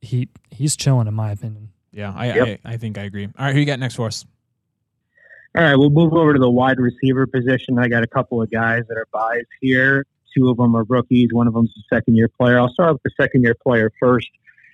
he 0.00 0.28
he's 0.50 0.76
chilling, 0.76 1.06
in 1.06 1.14
my 1.14 1.30
opinion. 1.30 1.70
Yeah, 1.92 2.12
I, 2.14 2.26
yep. 2.26 2.60
I, 2.64 2.74
I 2.74 2.76
think 2.76 2.98
I 2.98 3.02
agree. 3.02 3.26
All 3.26 3.46
right, 3.46 3.54
who 3.54 3.60
you 3.60 3.66
got 3.66 3.78
next 3.78 3.96
for 3.96 4.06
us? 4.06 4.24
All 5.56 5.62
right, 5.64 5.74
we'll 5.74 5.90
move 5.90 6.12
over 6.12 6.32
to 6.32 6.38
the 6.38 6.50
wide 6.50 6.78
receiver 6.78 7.26
position. 7.26 7.78
I 7.78 7.88
got 7.88 8.04
a 8.04 8.06
couple 8.06 8.40
of 8.40 8.50
guys 8.50 8.84
that 8.88 8.96
are 8.96 9.08
buys 9.12 9.46
here. 9.60 10.06
Two 10.36 10.48
of 10.48 10.58
them 10.58 10.76
are 10.76 10.84
rookies. 10.84 11.30
One 11.32 11.48
of 11.48 11.54
them's 11.54 11.72
a 11.76 11.94
second 11.94 12.16
year 12.16 12.28
player. 12.28 12.60
I'll 12.60 12.72
start 12.72 12.92
with 12.92 13.02
the 13.02 13.10
second 13.20 13.42
year 13.42 13.56
player 13.60 13.90
first. 13.98 14.28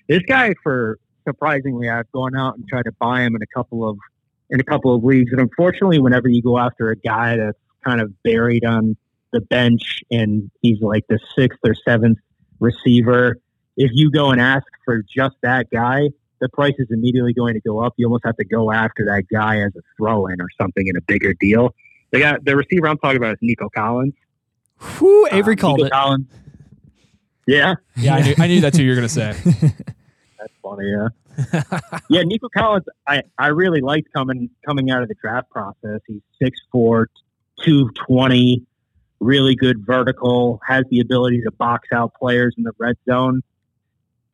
This 0.06 0.22
guy, 0.28 0.54
for 0.62 0.98
surprisingly, 1.24 1.88
I've 1.88 2.10
gone 2.12 2.36
out 2.36 2.56
and 2.56 2.68
tried 2.68 2.84
to 2.84 2.92
buy 2.92 3.22
him 3.22 3.34
in 3.34 3.42
a 3.42 3.46
couple 3.46 3.88
of 3.88 3.96
in 4.50 4.60
a 4.60 4.64
couple 4.64 4.94
of 4.94 5.02
leagues, 5.02 5.32
and 5.32 5.40
unfortunately, 5.40 5.98
whenever 5.98 6.28
you 6.28 6.40
go 6.40 6.58
after 6.58 6.90
a 6.90 6.96
guy 6.96 7.36
that's 7.36 7.58
kind 7.84 8.00
of 8.00 8.12
buried 8.22 8.64
on 8.64 8.96
the 9.32 9.40
bench 9.40 10.02
and 10.10 10.50
he's 10.62 10.80
like 10.80 11.04
the 11.08 11.18
sixth 11.36 11.58
or 11.64 11.74
seventh 11.74 12.18
receiver, 12.60 13.38
if 13.76 13.90
you 13.92 14.10
go 14.10 14.30
and 14.30 14.40
ask 14.40 14.66
for 14.84 15.02
just 15.02 15.36
that 15.42 15.68
guy, 15.70 16.10
the 16.40 16.48
price 16.50 16.74
is 16.78 16.86
immediately 16.90 17.32
going 17.32 17.54
to 17.54 17.60
go 17.60 17.80
up. 17.84 17.94
You 17.96 18.06
almost 18.06 18.24
have 18.24 18.36
to 18.36 18.44
go 18.44 18.70
after 18.72 19.04
that 19.06 19.24
guy 19.32 19.60
as 19.60 19.72
a 19.76 19.80
throw 19.96 20.26
in 20.26 20.40
or 20.40 20.48
something 20.60 20.86
in 20.86 20.96
a 20.96 21.00
bigger 21.02 21.34
deal. 21.34 21.74
They 22.12 22.20
got 22.20 22.44
the 22.44 22.56
receiver 22.56 22.88
I'm 22.88 22.98
talking 22.98 23.16
about 23.16 23.32
is 23.32 23.38
Nico 23.42 23.68
Collins. 23.68 24.14
Who 24.78 25.26
Avery 25.32 25.54
Um, 25.54 25.58
called 25.58 25.76
Nico 25.78 25.86
it. 25.86 25.92
Collins. 25.92 26.26
Yeah, 27.46 27.74
Yeah, 27.96 28.16
I 28.16 28.22
knew, 28.22 28.34
I 28.38 28.46
knew 28.48 28.60
that's 28.60 28.76
who 28.76 28.82
you 28.82 28.90
were 28.90 28.96
going 28.96 29.08
to 29.08 29.14
say. 29.14 29.32
that's 30.38 30.52
funny. 30.62 30.84
Yeah, 30.90 31.60
yeah. 32.10 32.22
Nico 32.22 32.48
Collins, 32.48 32.84
I, 33.06 33.22
I 33.38 33.48
really 33.48 33.80
liked 33.80 34.12
coming 34.12 34.50
coming 34.66 34.90
out 34.90 35.02
of 35.02 35.08
the 35.08 35.14
draft 35.20 35.48
process. 35.50 36.00
He's 36.08 36.20
6'4", 36.74 37.06
220, 37.64 38.62
really 39.20 39.54
good 39.54 39.84
vertical, 39.86 40.60
has 40.66 40.84
the 40.90 41.00
ability 41.00 41.40
to 41.42 41.50
box 41.52 41.88
out 41.92 42.12
players 42.14 42.54
in 42.58 42.64
the 42.64 42.72
red 42.78 42.96
zone. 43.08 43.42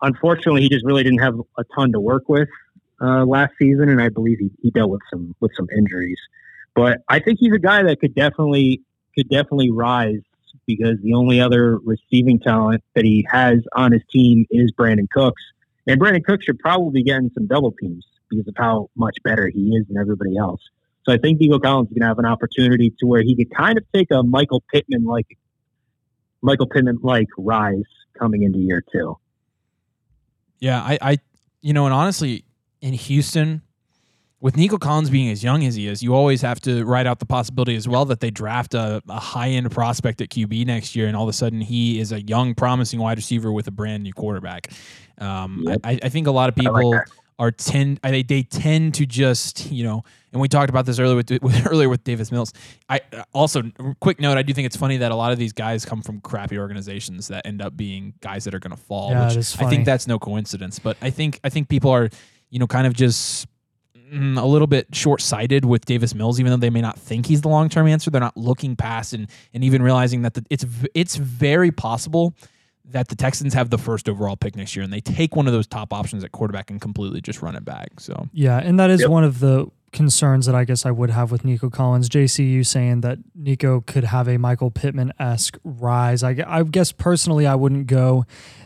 Unfortunately, 0.02 0.62
he 0.62 0.68
just 0.68 0.84
really 0.84 1.04
didn't 1.04 1.20
have 1.20 1.34
a 1.56 1.64
ton 1.76 1.92
to 1.92 2.00
work 2.00 2.28
with 2.28 2.48
uh, 3.00 3.24
last 3.24 3.52
season, 3.58 3.88
and 3.88 4.00
I 4.00 4.08
believe 4.08 4.38
he, 4.38 4.50
he 4.60 4.70
dealt 4.70 4.90
with 4.90 5.00
some 5.10 5.34
with 5.40 5.52
some 5.56 5.68
injuries. 5.76 6.18
But 6.74 6.98
I 7.08 7.20
think 7.20 7.38
he's 7.38 7.52
a 7.52 7.58
guy 7.58 7.82
that 7.84 8.00
could 8.00 8.14
definitely 8.14 8.82
could 9.16 9.28
definitely 9.28 9.70
rise 9.70 10.20
because 10.66 10.98
the 11.02 11.14
only 11.14 11.40
other 11.40 11.78
receiving 11.78 12.38
talent 12.38 12.82
that 12.94 13.04
he 13.04 13.26
has 13.30 13.58
on 13.74 13.92
his 13.92 14.02
team 14.10 14.46
is 14.50 14.72
Brandin 14.72 15.08
Cooks, 15.10 15.42
and 15.86 16.00
Brandin 16.00 16.24
Cooks 16.24 16.44
should 16.44 16.58
probably 16.58 17.02
be 17.02 17.04
getting 17.04 17.30
some 17.34 17.46
double 17.46 17.72
teams 17.72 18.06
because 18.28 18.46
of 18.48 18.54
how 18.56 18.88
much 18.96 19.16
better 19.24 19.48
he 19.48 19.76
is 19.76 19.86
than 19.88 19.98
everybody 19.98 20.36
else. 20.36 20.60
So 21.04 21.12
I 21.12 21.18
think 21.18 21.40
Nico 21.40 21.58
Collins 21.58 21.88
is 21.88 21.94
going 21.94 22.02
to 22.02 22.08
have 22.08 22.18
an 22.18 22.26
opportunity 22.26 22.90
to 23.00 23.06
where 23.06 23.22
he 23.22 23.34
could 23.34 23.52
kind 23.54 23.76
of 23.76 23.84
take 23.92 24.10
a 24.12 24.22
Michael 24.22 24.62
Pittman 24.72 25.04
like 25.04 25.26
Michael 26.42 26.66
Pittman 26.66 26.98
like 27.02 27.28
rise 27.36 27.82
coming 28.18 28.42
into 28.42 28.58
year 28.58 28.82
two. 28.92 29.16
Yeah, 30.62 30.80
I, 30.80 30.98
I, 31.02 31.18
you 31.60 31.72
know, 31.72 31.86
and 31.86 31.92
honestly, 31.92 32.44
in 32.80 32.92
Houston, 32.92 33.62
with 34.40 34.56
Nico 34.56 34.78
Collins 34.78 35.10
being 35.10 35.28
as 35.28 35.42
young 35.42 35.64
as 35.64 35.74
he 35.74 35.88
is, 35.88 36.04
you 36.04 36.14
always 36.14 36.40
have 36.42 36.60
to 36.60 36.84
write 36.84 37.04
out 37.04 37.18
the 37.18 37.26
possibility 37.26 37.74
as 37.74 37.88
well 37.88 38.04
that 38.04 38.20
they 38.20 38.30
draft 38.30 38.72
a, 38.72 39.02
a 39.08 39.18
high 39.18 39.48
end 39.48 39.68
prospect 39.72 40.20
at 40.20 40.28
QB 40.28 40.64
next 40.66 40.94
year, 40.94 41.08
and 41.08 41.16
all 41.16 41.24
of 41.24 41.28
a 41.28 41.32
sudden 41.32 41.60
he 41.60 41.98
is 41.98 42.12
a 42.12 42.22
young, 42.22 42.54
promising 42.54 43.00
wide 43.00 43.18
receiver 43.18 43.50
with 43.50 43.66
a 43.66 43.72
brand 43.72 44.04
new 44.04 44.12
quarterback. 44.12 44.68
Um, 45.18 45.64
Yep. 45.66 45.80
I, 45.82 45.98
I 46.00 46.08
think 46.08 46.28
a 46.28 46.30
lot 46.30 46.48
of 46.48 46.56
like 46.56 46.64
people 46.64 46.92
that. 46.92 47.10
Are 47.38 47.50
tend 47.50 48.00
I- 48.02 48.10
they 48.10 48.22
they 48.22 48.42
tend 48.42 48.94
to 48.94 49.06
just 49.06 49.70
you 49.70 49.84
know, 49.84 50.04
and 50.32 50.40
we 50.40 50.48
talked 50.48 50.70
about 50.70 50.86
this 50.86 50.98
earlier 50.98 51.16
with, 51.16 51.30
with 51.42 51.66
earlier 51.70 51.88
with 51.88 52.04
Davis 52.04 52.30
Mills. 52.30 52.52
I 52.88 53.00
also 53.32 53.62
quick 54.00 54.20
note, 54.20 54.38
I 54.38 54.42
do 54.42 54.52
think 54.52 54.66
it's 54.66 54.76
funny 54.76 54.98
that 54.98 55.12
a 55.12 55.16
lot 55.16 55.32
of 55.32 55.38
these 55.38 55.52
guys 55.52 55.84
come 55.84 56.02
from 56.02 56.20
crappy 56.20 56.58
organizations 56.58 57.28
that 57.28 57.46
end 57.46 57.62
up 57.62 57.76
being 57.76 58.14
guys 58.20 58.44
that 58.44 58.54
are 58.54 58.58
going 58.58 58.76
to 58.76 58.82
fall. 58.82 59.10
Yeah, 59.10 59.34
which 59.34 59.60
I 59.60 59.68
think 59.68 59.84
that's 59.84 60.06
no 60.06 60.18
coincidence. 60.18 60.78
But 60.78 60.96
I 61.00 61.10
think 61.10 61.40
I 61.44 61.48
think 61.48 61.68
people 61.68 61.90
are 61.90 62.08
you 62.50 62.58
know 62.58 62.66
kind 62.66 62.86
of 62.86 62.94
just 62.94 63.46
mm, 63.96 64.40
a 64.40 64.46
little 64.46 64.66
bit 64.66 64.94
short-sighted 64.94 65.64
with 65.64 65.84
Davis 65.84 66.14
Mills, 66.14 66.38
even 66.38 66.50
though 66.50 66.58
they 66.58 66.70
may 66.70 66.82
not 66.82 66.98
think 66.98 67.26
he's 67.26 67.40
the 67.40 67.48
long-term 67.48 67.86
answer. 67.86 68.10
They're 68.10 68.20
not 68.20 68.36
looking 68.36 68.76
past 68.76 69.14
and 69.14 69.28
and 69.54 69.64
even 69.64 69.82
realizing 69.82 70.22
that 70.22 70.34
the, 70.34 70.44
it's 70.50 70.64
it's 70.94 71.16
very 71.16 71.70
possible 71.70 72.34
that 72.84 73.08
the 73.08 73.16
Texans 73.16 73.54
have 73.54 73.70
the 73.70 73.78
first 73.78 74.08
overall 74.08 74.36
pick 74.36 74.56
next 74.56 74.74
year, 74.76 74.82
and 74.84 74.92
they 74.92 75.00
take 75.00 75.34
one 75.36 75.46
of 75.46 75.52
those 75.52 75.66
top 75.66 75.92
options 75.92 76.24
at 76.24 76.32
quarterback 76.32 76.70
and 76.70 76.80
completely 76.80 77.20
just 77.20 77.40
run 77.42 77.54
it 77.56 77.64
back. 77.64 78.00
So 78.00 78.28
Yeah, 78.32 78.58
and 78.58 78.78
that 78.80 78.90
is 78.90 79.00
Yep. 79.02 79.10
one 79.10 79.24
of 79.24 79.38
the 79.40 79.66
concerns 79.92 80.46
that 80.46 80.54
I 80.54 80.64
guess 80.64 80.86
I 80.86 80.90
would 80.90 81.10
have 81.10 81.30
with 81.30 81.44
Nico 81.44 81.68
Collins. 81.70 82.08
JCU 82.08 82.64
saying 82.64 83.02
that 83.02 83.18
Nico 83.34 83.82
could 83.82 84.04
have 84.04 84.26
a 84.26 84.38
Michael 84.38 84.70
Pittman 84.70 85.12
esque 85.18 85.58
rise. 85.64 86.22
I, 86.22 86.36
I 86.46 86.62
guess 86.62 86.92
personally, 86.92 87.46
I 87.46 87.54
wouldn't 87.54 87.86
go 87.86 88.24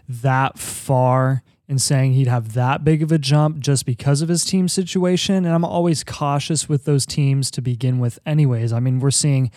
that 0.09 0.57
far 0.59 1.43
in 1.69 1.81
saying 1.81 2.13
he'd 2.13 2.29
have 2.29 2.53
that 2.53 2.85
big 2.85 3.03
of 3.03 3.11
a 3.11 3.19
jump 3.19 3.59
just 3.59 3.85
because 3.87 4.23
of 4.23 4.29
his 4.29 4.45
team 4.45 4.69
situation. 4.69 5.45
And 5.45 5.49
I'm 5.53 5.65
always 5.65 6.05
cautious 6.05 6.69
with 6.69 6.85
those 6.85 7.05
teams 7.05 7.51
to 7.51 7.61
begin 7.61 7.99
with, 7.99 8.21
anyways. 8.25 8.73
I 8.73 8.79
mean, 8.81 9.01
we're 9.01 9.11
seeing. 9.11 9.51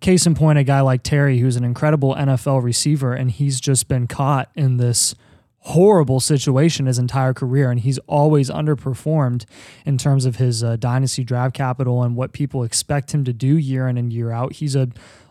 Case 0.00 0.26
in 0.26 0.34
point, 0.34 0.58
a 0.58 0.64
guy 0.64 0.80
like 0.82 1.02
Terry, 1.02 1.38
who's 1.38 1.56
an 1.56 1.64
incredible 1.64 2.14
NFL 2.14 2.62
receiver, 2.62 3.14
and 3.14 3.30
he's 3.30 3.60
just 3.60 3.88
been 3.88 4.06
caught 4.06 4.50
in 4.54 4.76
this 4.76 5.14
horrible 5.60 6.20
situation 6.20 6.86
his 6.86 6.98
entire 6.98 7.34
career, 7.34 7.70
and 7.70 7.80
he's 7.80 7.98
always 8.06 8.50
underperformed 8.50 9.44
in 9.84 9.98
terms 9.98 10.24
of 10.24 10.36
his 10.36 10.62
uh, 10.62 10.76
dynasty 10.76 11.24
draft 11.24 11.54
capital 11.54 12.02
and 12.02 12.14
what 12.14 12.32
people 12.32 12.62
expect 12.62 13.12
him 13.12 13.24
to 13.24 13.32
do 13.32 13.56
year 13.56 13.88
in 13.88 13.96
and 13.96 14.12
year 14.12 14.30
out. 14.30 14.54
He's 14.54 14.76
a 14.76 14.88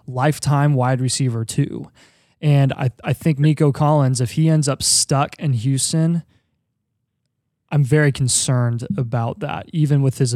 lifetime 0.07 0.73
wide 0.73 0.99
receiver 0.99 1.45
too, 1.45 1.89
and 2.41 2.73
I 2.73 2.89
I 3.03 3.13
think 3.13 3.39
Nico 3.39 3.71
Collins, 3.71 4.19
if 4.19 4.31
he 4.31 4.49
ends 4.49 4.67
up 4.67 4.83
stuck 4.83 5.39
in 5.39 5.53
Houston. 5.53 6.23
I'm 7.71 7.83
very 7.83 8.11
concerned 8.11 8.87
about 8.95 9.39
that, 9.39 9.65
even 9.73 10.01
with 10.01 10.19
his 10.19 10.35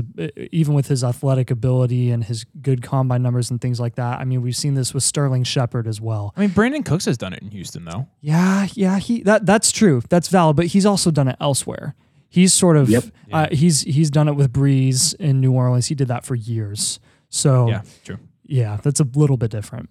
even 0.51 0.73
with 0.73 0.87
his 0.87 1.03
athletic 1.03 1.51
ability 1.51 2.09
and 2.11 2.23
his 2.23 2.43
good 2.61 2.81
combine 2.81 3.21
numbers 3.21 3.51
and 3.51 3.61
things 3.61 3.79
like 3.79 3.95
that. 3.95 4.19
I 4.19 4.25
mean, 4.25 4.41
we've 4.41 4.55
seen 4.55 4.73
this 4.73 4.93
with 4.93 5.03
Sterling 5.03 5.43
Shepard 5.43 5.87
as 5.87 6.01
well. 6.01 6.33
I 6.35 6.41
mean, 6.41 6.49
Brandin 6.49 6.83
Cooks 6.83 7.05
has 7.05 7.17
done 7.17 7.33
it 7.33 7.41
in 7.41 7.51
Houston, 7.51 7.85
though. 7.85 8.07
Yeah, 8.19 8.67
yeah, 8.73 8.97
he 8.99 9.21
that 9.23 9.45
that's 9.45 9.71
true. 9.71 10.01
That's 10.09 10.27
valid, 10.27 10.55
but 10.57 10.65
he's 10.67 10.85
also 10.85 11.11
done 11.11 11.27
it 11.27 11.37
elsewhere. 11.39 11.95
He's 12.29 12.53
sort 12.53 12.77
of 12.77 12.89
Yep. 12.89 13.03
uh, 13.31 13.47
he's 13.51 13.81
he's 13.81 14.09
done 14.09 14.27
it 14.27 14.33
with 14.35 14.51
Brees 14.51 15.13
in 15.15 15.39
New 15.39 15.51
Orleans. 15.53 15.85
He 15.87 15.95
did 15.95 16.07
that 16.09 16.25
for 16.25 16.35
years. 16.35 16.99
So 17.29 17.67
Yeah, 17.69 17.81
true. 18.03 18.17
yeah, 18.43 18.77
that's 18.81 18.99
a 18.99 19.07
little 19.13 19.37
bit 19.37 19.51
different. 19.51 19.89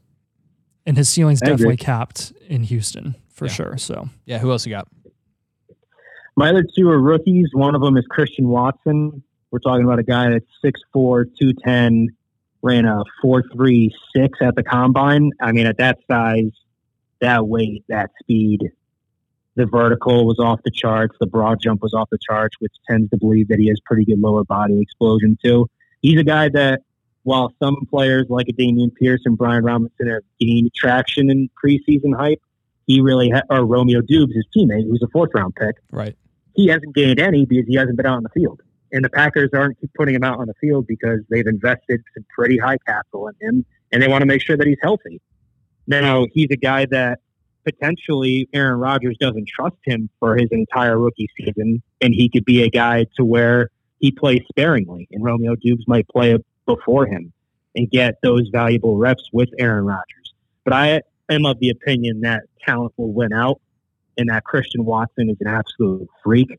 And 0.86 0.96
his 0.96 1.08
ceiling's 1.08 1.40
I 1.42 1.46
agree. 1.46 1.56
definitely 1.56 1.76
capped 1.78 2.32
in 2.48 2.62
Houston 2.64 3.14
for 3.28 3.46
Yeah. 3.46 3.52
sure. 3.52 3.76
So 3.78 4.08
Yeah, 4.26 4.38
who 4.38 4.50
else 4.50 4.66
you 4.66 4.70
got? 4.70 4.88
My 6.38 6.50
other 6.50 6.62
two 6.62 6.88
are 6.88 7.00
rookies. 7.00 7.48
One 7.52 7.74
of 7.74 7.80
them 7.80 7.96
is 7.96 8.06
Christian 8.08 8.46
Watson. 8.46 9.24
We're 9.50 9.58
talking 9.58 9.84
about 9.84 9.98
a 9.98 10.04
guy 10.04 10.30
that's 10.30 10.46
6'4", 10.94 11.24
210, 11.36 12.10
ran 12.62 12.84
a 12.84 13.02
4.36 13.24 13.90
at 14.40 14.54
the 14.54 14.62
combine. 14.62 15.32
I 15.40 15.50
mean, 15.50 15.66
at 15.66 15.78
that 15.78 15.98
size, 16.08 16.52
that 17.20 17.48
weight, 17.48 17.82
that 17.88 18.10
speed, 18.20 18.70
the 19.56 19.66
vertical 19.66 20.28
was 20.28 20.38
off 20.38 20.60
the 20.64 20.70
charts. 20.70 21.16
The 21.18 21.26
broad 21.26 21.58
jump 21.60 21.82
was 21.82 21.92
off 21.92 22.08
the 22.08 22.18
charts, 22.24 22.54
which 22.60 22.72
tends 22.88 23.10
to 23.10 23.16
believe 23.16 23.48
that 23.48 23.58
he 23.58 23.66
has 23.70 23.80
pretty 23.84 24.04
good 24.04 24.20
lower 24.20 24.44
body 24.44 24.80
explosion 24.80 25.36
too. 25.44 25.68
He's 26.02 26.20
a 26.20 26.24
guy 26.24 26.50
that, 26.50 26.82
while 27.24 27.52
some 27.60 27.84
players 27.90 28.26
like 28.28 28.46
a 28.48 28.52
Dameon 28.52 28.94
Pierce 28.94 29.22
and 29.24 29.36
Brian 29.36 29.64
Robinson 29.64 30.06
have 30.06 30.22
gained 30.38 30.70
traction 30.72 31.30
in 31.30 31.50
preseason 31.60 32.16
hype, 32.16 32.40
he 32.86 33.00
really 33.00 33.30
ha- 33.30 33.42
or 33.50 33.66
Romeo 33.66 34.02
Doubs, 34.02 34.32
his 34.36 34.46
teammate, 34.56 34.84
who's 34.84 35.02
a 35.02 35.08
fourth 35.08 35.30
round 35.34 35.56
pick 35.56 35.74
Right. 35.90 36.14
He 36.58 36.66
hasn't 36.66 36.92
gained 36.92 37.20
any 37.20 37.46
because 37.46 37.68
he 37.68 37.76
hasn't 37.76 37.96
been 37.96 38.06
out 38.06 38.16
on 38.16 38.24
the 38.24 38.30
field. 38.30 38.60
And 38.90 39.04
the 39.04 39.10
Packers 39.10 39.50
aren't 39.52 39.78
putting 39.94 40.16
him 40.16 40.24
out 40.24 40.40
on 40.40 40.48
the 40.48 40.54
field 40.60 40.88
because 40.88 41.20
they've 41.30 41.46
invested 41.46 42.02
some 42.14 42.26
pretty 42.34 42.58
high 42.58 42.78
capital 42.84 43.28
in 43.28 43.34
him 43.40 43.66
and 43.92 44.02
they 44.02 44.08
want 44.08 44.22
to 44.22 44.26
make 44.26 44.42
sure 44.42 44.56
that 44.56 44.66
he's 44.66 44.78
healthy. 44.82 45.20
Now, 45.86 46.26
he's 46.32 46.48
a 46.50 46.56
guy 46.56 46.86
that 46.86 47.20
potentially 47.64 48.48
Aaron 48.52 48.80
Rodgers 48.80 49.16
doesn't 49.20 49.46
trust 49.46 49.76
him 49.84 50.10
for 50.18 50.36
his 50.36 50.48
entire 50.50 50.98
rookie 50.98 51.28
season, 51.38 51.80
and 52.00 52.12
he 52.12 52.28
could 52.28 52.44
be 52.44 52.64
a 52.64 52.70
guy 52.70 53.06
to 53.16 53.24
where 53.24 53.70
he 54.00 54.10
plays 54.10 54.42
sparingly, 54.50 55.06
and 55.12 55.22
Romeo 55.22 55.54
Doubs 55.54 55.86
might 55.86 56.08
play 56.08 56.36
before 56.66 57.06
him 57.06 57.32
and 57.76 57.88
get 57.88 58.16
those 58.24 58.48
valuable 58.48 58.96
reps 58.96 59.28
with 59.32 59.48
Aaron 59.60 59.84
Rodgers. 59.84 60.34
But 60.64 60.72
I 60.72 61.02
am 61.30 61.46
of 61.46 61.60
the 61.60 61.70
opinion 61.70 62.22
that 62.22 62.42
talent 62.66 62.94
will 62.96 63.12
win 63.12 63.32
out 63.32 63.60
and 64.18 64.28
that 64.28 64.44
Christian 64.44 64.84
Watson 64.84 65.30
is 65.30 65.36
an 65.40 65.46
absolute 65.46 66.08
freak, 66.22 66.58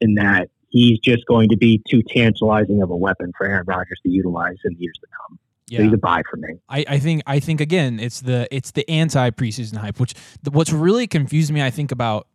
and 0.00 0.18
that 0.18 0.48
he's 0.70 0.98
just 0.98 1.24
going 1.26 1.48
to 1.50 1.56
be 1.56 1.80
too 1.88 2.02
tantalizing 2.08 2.82
of 2.82 2.90
a 2.90 2.96
weapon 2.96 3.32
for 3.38 3.46
Aaron 3.46 3.64
Rodgers 3.66 4.00
to 4.02 4.10
utilize 4.10 4.56
in 4.64 4.74
years 4.78 4.98
to 5.00 5.06
come. 5.06 5.38
So 5.70 5.76
Yeah. 5.76 5.82
he's 5.84 5.92
a 5.92 5.98
buy 5.98 6.22
for 6.28 6.36
me. 6.36 6.54
I, 6.68 6.84
I 6.88 6.98
think 6.98 7.22
I 7.26 7.38
think 7.40 7.60
again 7.60 8.00
it's 8.00 8.20
the 8.20 8.48
it's 8.50 8.72
the 8.72 8.88
anti 8.90 9.30
preseason 9.30 9.76
hype, 9.76 10.00
which 10.00 10.14
the, 10.42 10.50
what's 10.50 10.72
really 10.72 11.06
confused 11.06 11.52
me. 11.52 11.62
I 11.62 11.70
think 11.70 11.92
about 11.92 12.26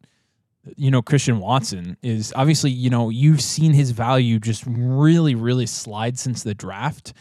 you 0.76 0.90
know 0.92 1.02
Christian 1.02 1.40
Watson 1.40 1.98
is 2.02 2.34
obviously 2.36 2.72
you 2.72 2.90
know 2.90 3.10
you've 3.10 3.42
seen 3.42 3.74
his 3.74 3.92
value 3.92 4.40
just 4.40 4.64
really 4.68 5.36
really 5.36 5.66
slide 5.66 6.18
since 6.18 6.44
the 6.44 6.54
draft. 6.56 7.14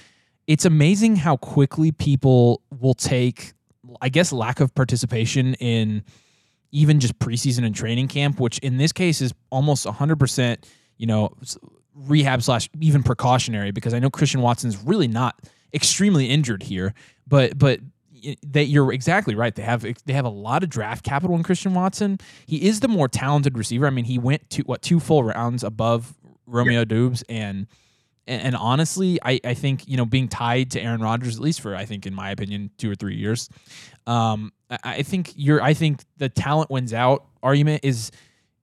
It's 0.46 0.64
amazing 0.64 1.16
how 1.16 1.36
quickly 1.36 1.92
people 1.92 2.62
will 2.80 2.94
take, 2.94 3.52
I 4.00 4.08
guess, 4.08 4.32
lack 4.32 4.60
of 4.60 4.74
participation 4.74 5.52
in 5.54 6.04
even 6.70 7.00
just 7.00 7.18
preseason 7.18 7.64
and 7.64 7.74
training 7.74 8.08
camp, 8.08 8.40
which 8.40 8.58
in 8.58 8.76
this 8.76 8.92
case 8.92 9.20
is 9.20 9.32
almost 9.50 9.86
100%, 9.86 10.64
you 10.96 11.06
know, 11.06 11.30
rehab 11.94 12.42
slash 12.42 12.68
even 12.80 13.02
precautionary 13.02 13.70
because 13.70 13.94
I 13.94 13.98
know 13.98 14.10
Christian 14.10 14.40
Watson's 14.40 14.76
really 14.78 15.08
not 15.08 15.40
extremely 15.74 16.26
injured 16.26 16.62
here, 16.62 16.94
but 17.26 17.58
but 17.58 17.80
that 18.42 18.64
you're 18.64 18.92
exactly 18.92 19.34
right. 19.34 19.54
They 19.54 19.62
have 19.62 19.86
they 20.04 20.12
have 20.12 20.24
a 20.24 20.30
lot 20.30 20.62
of 20.62 20.68
draft 20.68 21.04
capital 21.04 21.36
in 21.36 21.42
Christian 21.42 21.74
Watson. 21.74 22.18
He 22.46 22.66
is 22.66 22.80
the 22.80 22.88
more 22.88 23.08
talented 23.08 23.56
receiver. 23.56 23.86
I 23.86 23.90
mean, 23.90 24.04
he 24.04 24.18
went 24.18 24.48
to 24.50 24.62
what 24.62 24.82
two 24.82 25.00
full 25.00 25.24
rounds 25.24 25.64
above 25.64 26.14
Romeo 26.46 26.84
Doubs 26.84 27.22
and 27.28 27.66
and, 28.28 28.54
honestly, 28.56 29.18
I, 29.24 29.40
I 29.42 29.54
think 29.54 29.88
you 29.88 29.96
know 29.96 30.04
being 30.04 30.28
tied 30.28 30.72
to 30.72 30.80
Aaron 30.82 31.00
Rodgers 31.00 31.36
at 31.36 31.42
least 31.42 31.62
for 31.62 31.74
I 31.74 31.86
think 31.86 32.06
in 32.06 32.14
my 32.14 32.30
opinion 32.30 32.70
two 32.76 32.90
or 32.90 32.94
three 32.94 33.16
years, 33.16 33.48
um, 34.06 34.52
I 34.70 35.02
think 35.02 35.32
you're 35.36 35.62
I 35.62 35.74
think 35.74 36.02
the 36.18 36.28
talent 36.28 36.70
wins 36.70 36.92
out 36.92 37.24
argument 37.42 37.84
is 37.84 38.10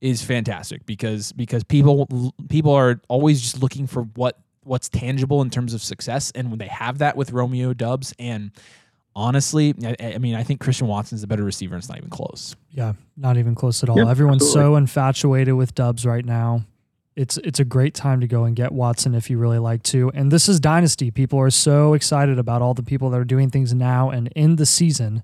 is 0.02 0.22
fantastic 0.22 0.86
because 0.86 1.32
because 1.32 1.64
people 1.64 2.34
people 2.50 2.74
are 2.74 3.02
always 3.08 3.42
just 3.42 3.62
looking 3.62 3.88
for 3.88 4.04
what 4.16 4.38
what's 4.64 4.90
tangible 4.90 5.42
in 5.42 5.50
terms 5.50 5.74
of 5.74 5.82
success, 5.82 6.32
and 6.36 6.50
when 6.50 6.60
they 6.60 6.68
have 6.68 7.00
that 7.00 7.16
with 7.16 7.32
Romeo 7.32 7.74
Doubs 7.74 8.14
and 8.20 8.52
honestly, 9.16 9.74
I, 9.84 10.16
I, 10.16 10.18
mean, 10.18 10.36
I 10.36 10.44
think 10.44 10.60
Christian 10.60 10.88
Watson's 10.88 11.22
the 11.22 11.28
better 11.28 11.44
receiver, 11.44 11.76
and 11.76 11.82
it's 11.82 11.88
not 11.88 11.98
even 11.98 12.10
close. 12.10 12.56
Yeah, 12.72 12.94
not 13.16 13.38
even 13.38 13.56
close 13.56 13.82
at 13.82 13.90
all. 13.90 13.98
Yep, 13.98 14.08
Everyone's 14.08 14.44
absolutely. 14.44 14.72
so 14.72 14.76
infatuated 14.76 15.54
with 15.54 15.74
Doubs 15.74 16.06
right 16.06 16.26
now. 16.26 16.66
It's 17.16 17.38
it's 17.38 17.62
a 17.62 17.66
great 17.66 17.94
time 17.94 18.20
to 18.20 18.28
go 18.28 18.44
and 18.44 18.56
get 18.56 18.74
Watson 18.74 19.16
if 19.16 19.30
you 19.30 19.38
really 19.38 19.60
like 19.60 19.84
to. 19.84 20.12
And 20.14 20.32
this 20.32 20.50
is 20.50 20.60
dynasty. 20.60 21.12
People 21.12 21.40
are 21.40 21.50
so 21.50 21.94
excited 21.94 22.38
about 22.38 22.62
all 22.62 22.74
the 22.74 22.84
people 22.84 23.10
that 23.12 23.20
are 23.20 23.26
doing 23.26 23.50
things 23.50 23.74
now 23.74 24.10
and 24.10 24.28
in 24.36 24.58
the 24.58 24.66
season 24.66 25.24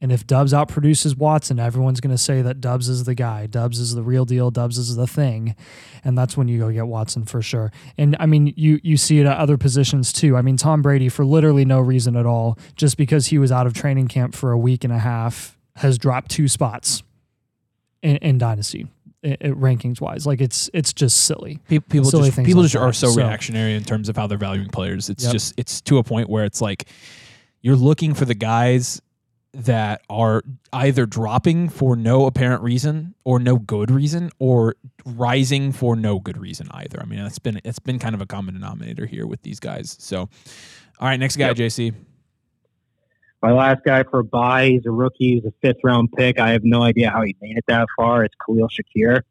and 0.00 0.12
if 0.12 0.26
Doubs 0.26 0.52
outproduces 0.52 1.16
Watson, 1.16 1.58
everyone's 1.58 2.00
going 2.00 2.14
to 2.14 2.22
say 2.22 2.40
that 2.42 2.60
Doubs 2.60 2.88
is 2.88 3.04
the 3.04 3.14
guy. 3.14 3.46
Doubs 3.46 3.80
is 3.80 3.94
the 3.94 4.02
real 4.02 4.24
deal. 4.24 4.50
Doubs 4.50 4.78
is 4.78 4.94
the 4.94 5.08
thing. 5.08 5.56
And 6.04 6.16
that's 6.16 6.36
when 6.36 6.46
you 6.46 6.58
go 6.58 6.70
get 6.70 6.86
Watson 6.86 7.24
for 7.24 7.42
sure. 7.42 7.72
And 7.96 8.16
I 8.20 8.26
mean, 8.26 8.52
you 8.56 8.78
you 8.82 8.96
see 8.96 9.18
it 9.18 9.26
at 9.26 9.36
other 9.36 9.56
positions 9.56 10.12
too. 10.12 10.36
I 10.36 10.42
mean, 10.42 10.56
Tom 10.56 10.82
Brady, 10.82 11.08
for 11.08 11.24
literally 11.24 11.64
no 11.64 11.80
reason 11.80 12.16
at 12.16 12.26
all, 12.26 12.58
just 12.76 12.96
because 12.96 13.26
he 13.26 13.38
was 13.38 13.50
out 13.50 13.66
of 13.66 13.74
training 13.74 14.08
camp 14.08 14.34
for 14.34 14.52
a 14.52 14.58
week 14.58 14.84
and 14.84 14.92
a 14.92 14.98
half, 14.98 15.58
has 15.76 15.98
dropped 15.98 16.30
two 16.30 16.46
spots 16.46 17.02
in, 18.02 18.16
in 18.18 18.38
Dynasty. 18.38 18.86
It, 19.20 19.38
it, 19.40 19.54
rankings 19.60 20.00
wise, 20.00 20.28
like 20.28 20.40
it's 20.40 20.70
it's 20.72 20.92
just 20.92 21.22
silly. 21.22 21.58
People, 21.66 21.88
people 21.90 22.10
silly 22.10 22.30
just 22.30 22.44
people 22.44 22.62
like 22.62 22.70
just 22.70 22.80
are 22.80 22.92
so, 22.92 23.08
so, 23.08 23.16
reactionary 23.16 23.74
in 23.74 23.82
terms 23.82 24.08
of 24.08 24.16
how 24.16 24.28
they're 24.28 24.38
valuing 24.38 24.68
players. 24.68 25.10
It's 25.10 25.24
yep. 25.24 25.32
just 25.32 25.54
it's 25.58 25.80
to 25.82 25.98
a 25.98 26.04
point 26.04 26.28
where 26.28 26.44
it's 26.44 26.60
like 26.60 26.88
you're 27.60 27.74
looking 27.74 28.14
for 28.14 28.26
the 28.26 28.36
guys 28.36 29.02
that 29.54 30.02
are 30.10 30.42
either 30.72 31.06
dropping 31.06 31.68
for 31.68 31.96
no 31.96 32.26
apparent 32.26 32.62
reason 32.62 33.14
or 33.24 33.38
no 33.38 33.56
good 33.56 33.90
reason 33.90 34.30
or 34.38 34.76
rising 35.04 35.72
for 35.72 35.96
no 35.96 36.18
good 36.18 36.38
reason 36.38 36.68
either. 36.72 37.00
I 37.00 37.06
mean, 37.06 37.18
it's 37.20 37.38
been 37.38 37.60
it's 37.64 37.78
been 37.78 37.98
kind 37.98 38.14
of 38.14 38.20
a 38.20 38.26
common 38.26 38.54
denominator 38.54 39.06
here 39.06 39.26
with 39.26 39.42
these 39.42 39.58
guys. 39.58 39.96
So, 39.98 40.20
all 40.20 41.08
right, 41.08 41.18
next 41.18 41.36
guy, 41.36 41.48
yep. 41.48 41.56
JC. 41.56 41.94
My 43.42 43.52
last 43.52 43.84
guy 43.84 44.02
for 44.02 44.22
buy, 44.22 44.66
he's 44.66 44.86
a 44.86 44.90
rookie. 44.90 45.36
He's 45.36 45.44
a 45.44 45.52
fifth 45.62 45.80
round 45.84 46.12
pick. 46.12 46.40
I 46.40 46.50
have 46.50 46.64
no 46.64 46.82
idea 46.82 47.10
how 47.10 47.22
he 47.22 47.36
made 47.40 47.56
it 47.56 47.64
that 47.68 47.86
far. 47.96 48.24
It's 48.24 48.34
Khalil 48.44 48.68
Shakir 48.68 49.22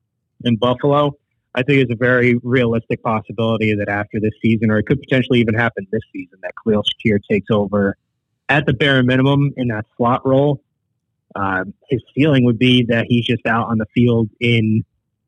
in 0.46 0.56
Buffalo. 0.56 1.12
I 1.56 1.64
think 1.64 1.82
it's 1.82 1.92
a 1.92 1.96
very 1.96 2.36
realistic 2.44 3.04
possibility 3.04 3.74
that 3.76 3.90
after 3.90 4.20
this 4.20 4.34
season, 4.42 4.72
or 4.72 4.78
it 4.78 4.86
could 4.86 5.02
potentially 5.02 5.40
even 5.40 5.56
happen 5.56 5.88
this 5.92 6.04
season, 6.14 6.40
that 6.42 6.54
Khalil 6.64 6.84
Shakir 6.84 7.20
takes 7.30 7.48
over 7.52 7.98
at 8.50 8.66
the 8.66 8.74
bare 8.74 9.04
minimum 9.04 9.54
in 9.58 9.68
that 9.70 9.86
slot 9.96 10.26
role. 10.26 10.62
Uh, 11.36 11.66
his 11.90 12.02
ceiling 12.16 12.46
would 12.46 12.58
be 12.58 12.84
that 12.84 13.06
he's 13.08 13.26
just 13.26 13.46
out 13.46 13.68
on 13.68 13.78
the 13.78 13.86
field 13.94 14.30
in, 14.40 14.84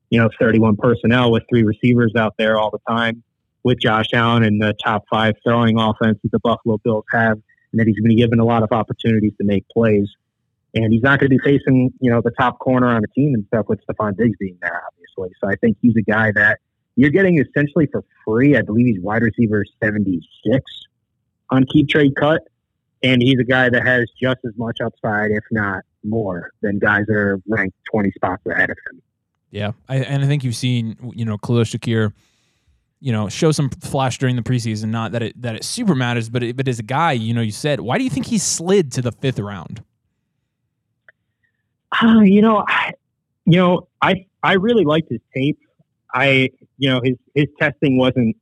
you 0.10 0.20
know, 0.20 0.30
31 0.40 0.78
personnel 0.78 1.32
with 1.32 1.44
three 1.50 1.64
receivers 1.64 2.14
out 2.16 2.36
there 2.38 2.58
all 2.58 2.72
the 2.72 2.80
time 2.88 3.24
with 3.64 3.80
Josh 3.80 4.08
Allen 4.14 4.44
and 4.44 4.62
the 4.62 4.74
top 4.84 5.04
five 5.10 5.36
throwing 5.44 5.80
offense 5.80 6.18
that 6.24 6.32
the 6.32 6.40
Buffalo 6.40 6.78
Bills 6.84 7.06
have, 7.12 7.34
and 7.72 7.80
that 7.80 7.88
he's 7.88 7.98
going 7.98 8.10
to 8.10 8.16
be 8.16 8.22
given 8.22 8.40
a 8.40 8.46
lot 8.46 8.64
of 8.64 8.72
opportunities 8.72 9.34
to 9.38 9.44
make 9.44 9.68
plays. 9.70 10.10
And 10.74 10.94
he's 10.94 11.02
not 11.02 11.20
going 11.20 11.30
to 11.32 11.38
be 11.38 11.44
facing, 11.44 11.92
you 12.00 12.12
know, 12.12 12.22
the 12.22 12.32
top 12.32 12.60
corner 12.60 12.88
on 12.88 13.02
the 13.02 13.08
team 13.08 13.34
and 13.34 13.46
stuff 13.48 13.68
with 13.68 13.80
Stefon 13.86 14.16
Diggs 14.18 14.38
being 14.40 14.58
there, 14.62 14.82
obviously. 14.88 15.36
So 15.42 15.50
I 15.50 15.56
think 15.56 15.78
he's 15.82 15.96
a 15.98 16.02
guy 16.02 16.32
that 16.34 16.60
you're 16.96 17.10
getting 17.10 17.40
essentially 17.40 17.88
for 17.92 18.04
free. 18.26 18.56
I 18.56 18.62
believe 18.62 18.86
he's 18.86 19.02
wide 19.02 19.24
receiver 19.24 19.66
76 19.82 20.64
on 21.50 21.66
keep 21.66 21.90
trade 21.90 22.16
cut 22.16 22.42
and 23.04 23.22
he's 23.22 23.40
a 23.40 23.44
guy 23.44 23.70
that 23.70 23.86
has 23.86 24.10
just 24.22 24.40
as 24.46 24.54
much 24.58 24.80
upside, 24.82 25.32
if 25.32 25.44
not 25.52 25.84
more, 26.04 26.52
than 26.62 26.80
guys 26.80 27.06
that 27.08 27.16
are 27.16 27.42
ranked 27.48 27.76
20 27.92 28.12
spots 28.12 28.46
ahead 28.46 28.70
of 28.70 28.78
him. 28.90 29.02
Yeah, 29.52 29.72
I, 29.88 29.98
and 29.98 30.24
I 30.24 30.28
think 30.28 30.44
you've 30.44 30.56
seen, 30.56 30.96
you 31.16 31.26
know, 31.26 31.38
Khalil 31.38 31.64
Shakir, 31.64 32.14
you 33.00 33.12
know, 33.12 33.30
show 33.30 33.52
some 33.52 33.70
flash 33.70 34.18
during 34.18 34.36
the 34.36 34.42
preseason. 34.42 34.90
Not 34.90 35.14
that 35.14 35.24
it 35.24 35.42
that 35.42 35.56
it 35.56 35.64
super 35.64 35.96
matters, 35.96 36.30
but 36.30 36.44
it, 36.44 36.56
but 36.56 36.68
as 36.68 36.80
a 36.80 36.84
guy, 36.84 37.14
you 37.14 37.34
know, 37.34 37.42
you 37.42 37.52
said, 37.52 37.80
why 37.80 37.98
do 37.98 38.04
you 38.04 38.10
think 38.10 38.28
he 38.28 38.38
slid 38.38 38.92
to 38.94 39.02
the 39.02 39.12
fifth 39.12 39.40
round? 39.40 39.84
Uh, 42.02 42.20
you 42.20 42.42
know, 42.42 42.64
I, 42.68 42.94
you 43.46 43.58
know, 43.58 43.88
I 44.02 44.26
I 44.44 44.54
really 44.54 44.86
liked 44.86 45.10
his 45.10 45.22
tape. 45.34 45.60
I, 46.14 46.50
you 46.78 46.90
know, 46.90 47.02
his 47.04 47.16
his 47.34 47.48
testing 47.60 47.98
wasn't 47.98 48.36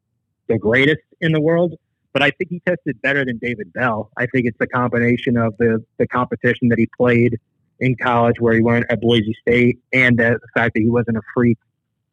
the 0.48 0.58
greatest 0.58 1.02
in 1.22 1.32
the 1.32 1.42
world, 1.42 1.76
but 2.18 2.24
I 2.24 2.32
think 2.32 2.50
he 2.50 2.60
tested 2.66 3.00
better 3.04 3.24
than 3.24 3.38
David 3.38 3.72
Bell. 3.74 4.10
I 4.18 4.26
think 4.26 4.48
it's 4.48 4.58
the 4.58 4.66
combination 4.66 5.38
of 5.38 5.56
the, 5.60 5.86
the 6.00 6.08
competition 6.08 6.70
that 6.70 6.80
he 6.80 6.90
played 6.98 7.38
in 7.80 7.96
college 7.96 8.38
where 8.40 8.56
he 8.56 8.60
went 8.60 8.86
at 8.90 9.02
Boise 9.02 9.36
State 9.40 9.78
and 9.94 10.18
the 10.18 10.40
fact 10.56 10.74
that 10.74 10.80
he 10.80 10.90
wasn't 10.90 11.18
a 11.18 11.22
freak 11.32 11.60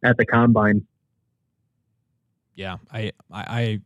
at 0.04 0.18
the 0.18 0.26
combine. 0.26 0.86
Yeah, 2.54 2.76
I, 2.92 3.12
I, 3.32 3.80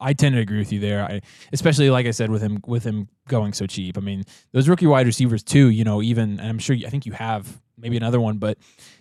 I 0.00 0.14
tend 0.14 0.34
to 0.34 0.40
agree 0.40 0.58
with 0.58 0.72
you 0.72 0.80
there. 0.80 1.04
I, 1.04 1.20
especially 1.52 1.90
like 1.90 2.06
I 2.06 2.10
said 2.10 2.28
with 2.28 2.42
him 2.42 2.58
with 2.66 2.82
him 2.82 3.08
going 3.28 3.52
so 3.52 3.68
cheap. 3.68 3.96
I 3.96 4.00
mean, 4.00 4.24
those 4.50 4.68
rookie 4.68 4.88
wide 4.88 5.06
receivers 5.06 5.44
too. 5.44 5.68
You 5.68 5.84
know, 5.84 6.02
even 6.02 6.40
and 6.40 6.48
I'm 6.48 6.58
sure 6.58 6.74
I 6.74 6.90
think 6.90 7.06
you 7.06 7.12
have 7.12 7.60
maybe 7.78 7.96
another 7.96 8.20
one, 8.20 8.38
but 8.38 8.58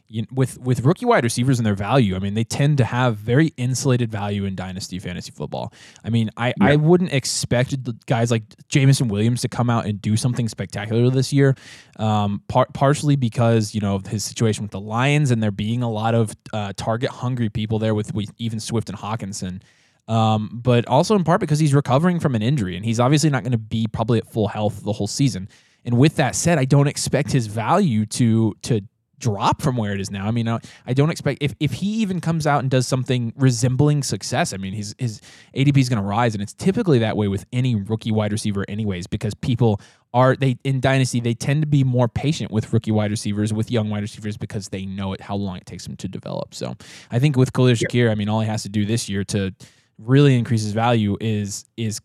you, 0.08 0.26
with 0.32 0.60
with 0.60 0.82
rookie 0.82 1.06
wide 1.06 1.24
receivers 1.24 1.60
and 1.60 1.66
their 1.66 1.76
value, 1.76 2.16
I 2.16 2.20
mean, 2.20 2.34
they 2.34 2.44
tend 2.44 2.78
to 2.78 2.86
have 2.86 3.18
very 3.18 3.48
insulated 3.58 4.12
value 4.12 4.46
in 4.46 4.56
dynasty 4.56 5.00
fantasy 5.00 5.32
football. 5.32 5.74
I 6.04 6.10
mean, 6.10 6.30
I, 6.38 6.50
yeah. 6.50 6.54
I 6.60 6.76
wouldn't 6.76 7.12
expect 7.12 7.76
guys 8.06 8.32
like 8.32 8.44
Jameson 8.68 9.08
Williams 9.08 9.42
to 9.42 9.48
come 9.48 9.70
out 9.70 9.86
and 9.86 10.02
do 10.02 10.16
something 10.16 10.48
spectacular 10.48 11.10
this 11.10 11.34
year, 11.34 11.56
um, 11.98 12.44
par- 12.48 12.68
partially 12.74 13.16
because 13.16 13.74
you 13.74 13.82
know 13.82 14.00
his 14.08 14.24
situation 14.24 14.64
with 14.64 14.72
the 14.72 14.80
Lions 14.80 15.32
and 15.32 15.42
there 15.42 15.52
being 15.52 15.82
a 15.82 15.90
lot 15.90 16.14
of 16.14 16.36
uh, 16.54 16.74
target 16.76 17.10
hungry 17.10 17.50
people 17.50 17.80
there 17.80 17.96
with, 17.96 18.14
with 18.14 18.32
even 18.38 18.60
Swift 18.60 18.90
and 18.90 18.98
Hockenson. 18.98 19.62
Um, 20.08 20.62
but 20.64 20.88
also 20.88 21.16
in 21.16 21.24
part 21.24 21.42
because 21.42 21.58
he's 21.58 21.74
recovering 21.74 22.20
from 22.20 22.36
an 22.36 22.44
injury 22.44 22.76
and 22.76 22.86
he's 22.86 23.00
obviously 23.00 23.32
not 23.32 23.42
going 23.42 23.54
to 23.54 23.58
be 23.58 23.88
probably 23.88 24.20
at 24.20 24.32
full 24.32 24.48
health 24.48 24.84
the 24.84 24.94
whole 24.94 25.08
season. 25.08 25.50
And 25.84 25.98
with 25.98 26.16
that 26.18 26.36
said, 26.36 26.60
I 26.60 26.66
don't 26.66 26.88
expect 26.88 27.32
his 27.32 27.48
value 27.48 28.06
to 28.08 28.56
to 28.64 28.82
drop 29.20 29.62
from 29.62 29.78
where 29.78 29.94
it 29.94 30.00
is 30.00 30.12
now. 30.12 30.28
I 30.28 30.32
mean, 30.32 30.48
I, 30.48 30.60
I 30.86 30.94
don't 30.94 31.10
expect 31.10 31.40
if, 31.42 31.54
if 31.60 31.74
he 31.74 31.88
even 32.02 32.22
comes 32.22 32.46
out 32.46 32.62
and 32.62 32.70
does 32.70 32.88
something 32.88 33.34
resembling 33.36 34.04
success. 34.04 34.54
I 34.54 34.58
mean, 34.58 34.74
his 34.74 34.96
his 34.98 35.22
ADP 35.56 35.78
is 35.78 35.90
going 35.90 36.02
to 36.02 36.08
rise, 36.08 36.34
and 36.34 36.42
it's 36.42 36.54
typically 36.54 37.00
that 37.00 37.18
way 37.18 37.28
with 37.28 37.46
any 37.54 37.76
rookie 37.76 38.12
wide 38.12 38.32
receiver, 38.32 38.66
anyways, 38.68 39.08
because 39.08 39.34
people 39.34 39.82
are 40.14 40.36
they 40.36 40.58
in 40.64 40.80
dynasty 40.80 41.20
they 41.20 41.34
tend 41.34 41.62
to 41.62 41.68
be 41.68 41.84
more 41.84 42.08
patient 42.08 42.50
with 42.50 42.72
rookie 42.72 42.92
wide 42.92 43.12
receivers 43.12 43.54
with 43.54 43.70
young 43.70 43.90
wide 43.90 44.02
receivers 44.02 44.38
because 44.38 44.70
they 44.70 44.86
know 44.86 45.12
it 45.12 45.20
how 45.20 45.36
long 45.36 45.58
it 45.58 45.66
takes 45.66 45.86
them 45.86 45.96
to 45.98 46.08
develop. 46.08 46.54
So 46.54 46.76
I 47.12 47.20
think 47.20 47.36
with 47.36 47.52
Khalil 47.54 47.74
Shakir, 47.74 48.10
I 48.10 48.16
mean, 48.16 48.30
all 48.30 48.40
he 48.40 48.48
has 48.48 48.64
to 48.64 48.70
do 48.70 48.86
this 48.86 49.10
year 49.10 49.24
to 49.26 49.54
really 49.98 50.38
increase 50.38 50.64
his 50.64 50.74
value 50.74 51.18
is 51.20 51.66
is 51.78 52.02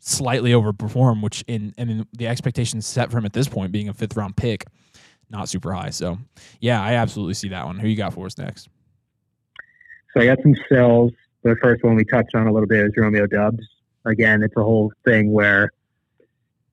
slightly 0.00 0.52
overperform, 0.52 1.22
which 1.22 1.44
in 1.46 1.74
mean 1.78 2.06
the 2.16 2.26
expectations 2.26 2.86
set 2.86 3.10
for 3.10 3.18
him 3.18 3.26
at 3.26 3.32
this 3.32 3.48
point 3.48 3.72
being 3.72 3.88
a 3.88 3.94
fifth 3.94 4.16
round 4.16 4.36
pick 4.36 4.66
not 5.30 5.48
super 5.48 5.72
high. 5.72 5.90
So, 5.90 6.18
yeah, 6.60 6.82
I 6.82 6.94
absolutely 6.94 7.34
see 7.34 7.48
that 7.48 7.64
one. 7.64 7.78
Who 7.78 7.88
you 7.88 7.96
got 7.96 8.12
for 8.12 8.26
us 8.26 8.36
next? 8.36 8.68
So 10.12 10.20
I 10.20 10.26
got 10.26 10.38
some 10.42 10.54
sales. 10.68 11.12
The 11.42 11.56
first 11.62 11.82
one 11.84 11.94
we 11.94 12.04
touched 12.04 12.34
on 12.34 12.46
a 12.46 12.52
little 12.52 12.66
bit 12.66 12.84
is 12.84 12.92
Romeo 12.96 13.26
Doubs. 13.26 13.64
Again, 14.04 14.42
it's 14.42 14.56
a 14.56 14.62
whole 14.62 14.92
thing 15.04 15.32
where 15.32 15.70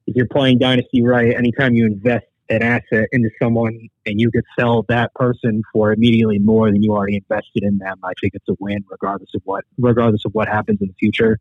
if 0.08 0.16
you're 0.16 0.28
playing 0.28 0.60
Dynasty 0.60 1.04
right, 1.04 1.36
anytime 1.36 1.74
you 1.74 1.86
invest 1.86 2.26
an 2.50 2.64
asset 2.64 3.10
into 3.12 3.30
someone 3.42 3.90
and 4.06 4.20
you 4.20 4.32
could 4.32 4.46
sell 4.58 4.84
that 4.88 5.14
person 5.16 5.62
for 5.74 5.92
immediately 5.92 6.40
more 6.40 6.72
than 6.72 6.82
you 6.82 6.94
already 6.94 7.18
invested 7.18 7.64
in 7.64 7.78
them, 7.78 8.00
I 8.04 8.14
think 8.22 8.34
it's 8.34 8.48
a 8.50 8.56
win 8.60 8.84
regardless 8.90 9.30
of 9.36 9.42
what 9.44 9.66
regardless 9.78 10.24
of 10.26 10.34
what 10.34 10.48
happens 10.48 10.82
in 10.82 10.88
the 10.88 10.94
future. 10.94 11.40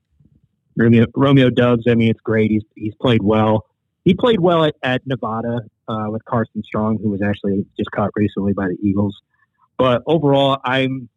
Romeo, 0.77 1.07
Romeo 1.15 1.49
Doubs, 1.49 1.85
I 1.89 1.95
mean, 1.95 2.11
it's 2.11 2.21
great. 2.21 2.51
He's 2.51 2.65
he's 2.75 2.95
played 3.01 3.23
well. 3.23 3.67
He 4.05 4.15
played 4.15 4.41
well 4.41 4.65
at, 4.65 4.75
at 4.83 5.07
Nevada 5.07 5.61
uh, 5.89 6.07
with 6.09 6.25
Carson 6.25 6.63
Strong, 6.65 6.99
who 7.03 7.11
was 7.11 7.23
actually 7.23 7.67
just 7.77 7.91
caught 7.91 8.11
recently 8.15 8.53
by 8.53 8.69
the 8.69 8.77
Eagles. 8.83 9.21
But 9.79 10.03
overall, 10.07 10.59
I'm 10.65 11.09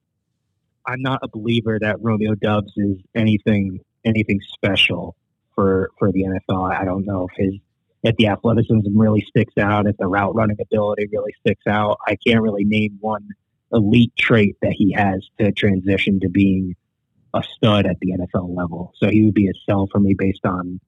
I'm 0.86 1.02
not 1.02 1.20
a 1.24 1.28
believer 1.28 1.78
that 1.80 1.98
Romeo 2.02 2.36
Doubs 2.36 2.74
is 2.78 2.98
anything 3.16 3.80
anything 4.06 4.40
special 4.54 5.16
for 5.56 5.92
for 5.98 6.12
the 6.12 6.24
NFL. 6.24 6.72
I 6.72 6.86
don't 6.86 7.06
know 7.06 7.28
if 7.30 7.38
his 7.38 7.60
if 8.04 8.16
the 8.16 8.28
athleticism 8.28 8.98
really 8.98 9.26
sticks 9.28 9.58
out, 9.58 9.88
if 9.88 9.98
the 9.98 10.08
route 10.08 10.36
running 10.36 10.58
ability 10.62 11.08
really 11.12 11.34
sticks 11.40 11.68
out. 11.68 11.98
I 12.08 12.16
can't 12.16 12.42
really 12.42 12.64
name 12.64 12.98
one 13.00 13.28
elite 13.72 14.14
trait 14.18 14.56
that 14.62 14.72
he 14.72 14.94
has 14.94 15.28
to 15.40 15.52
transition 15.52 16.20
to 16.22 16.30
being 16.30 16.76
a 17.34 17.44
stud 17.56 17.86
at 17.86 18.00
the 18.00 18.14
NFL 18.14 18.56
level. 18.56 18.94
So 18.96 19.10
he 19.10 19.26
would 19.26 19.34
be 19.34 19.48
a 19.48 19.54
sell 19.70 19.88
for 19.92 20.00
me 20.00 20.16
based 20.18 20.46
on 20.46 20.80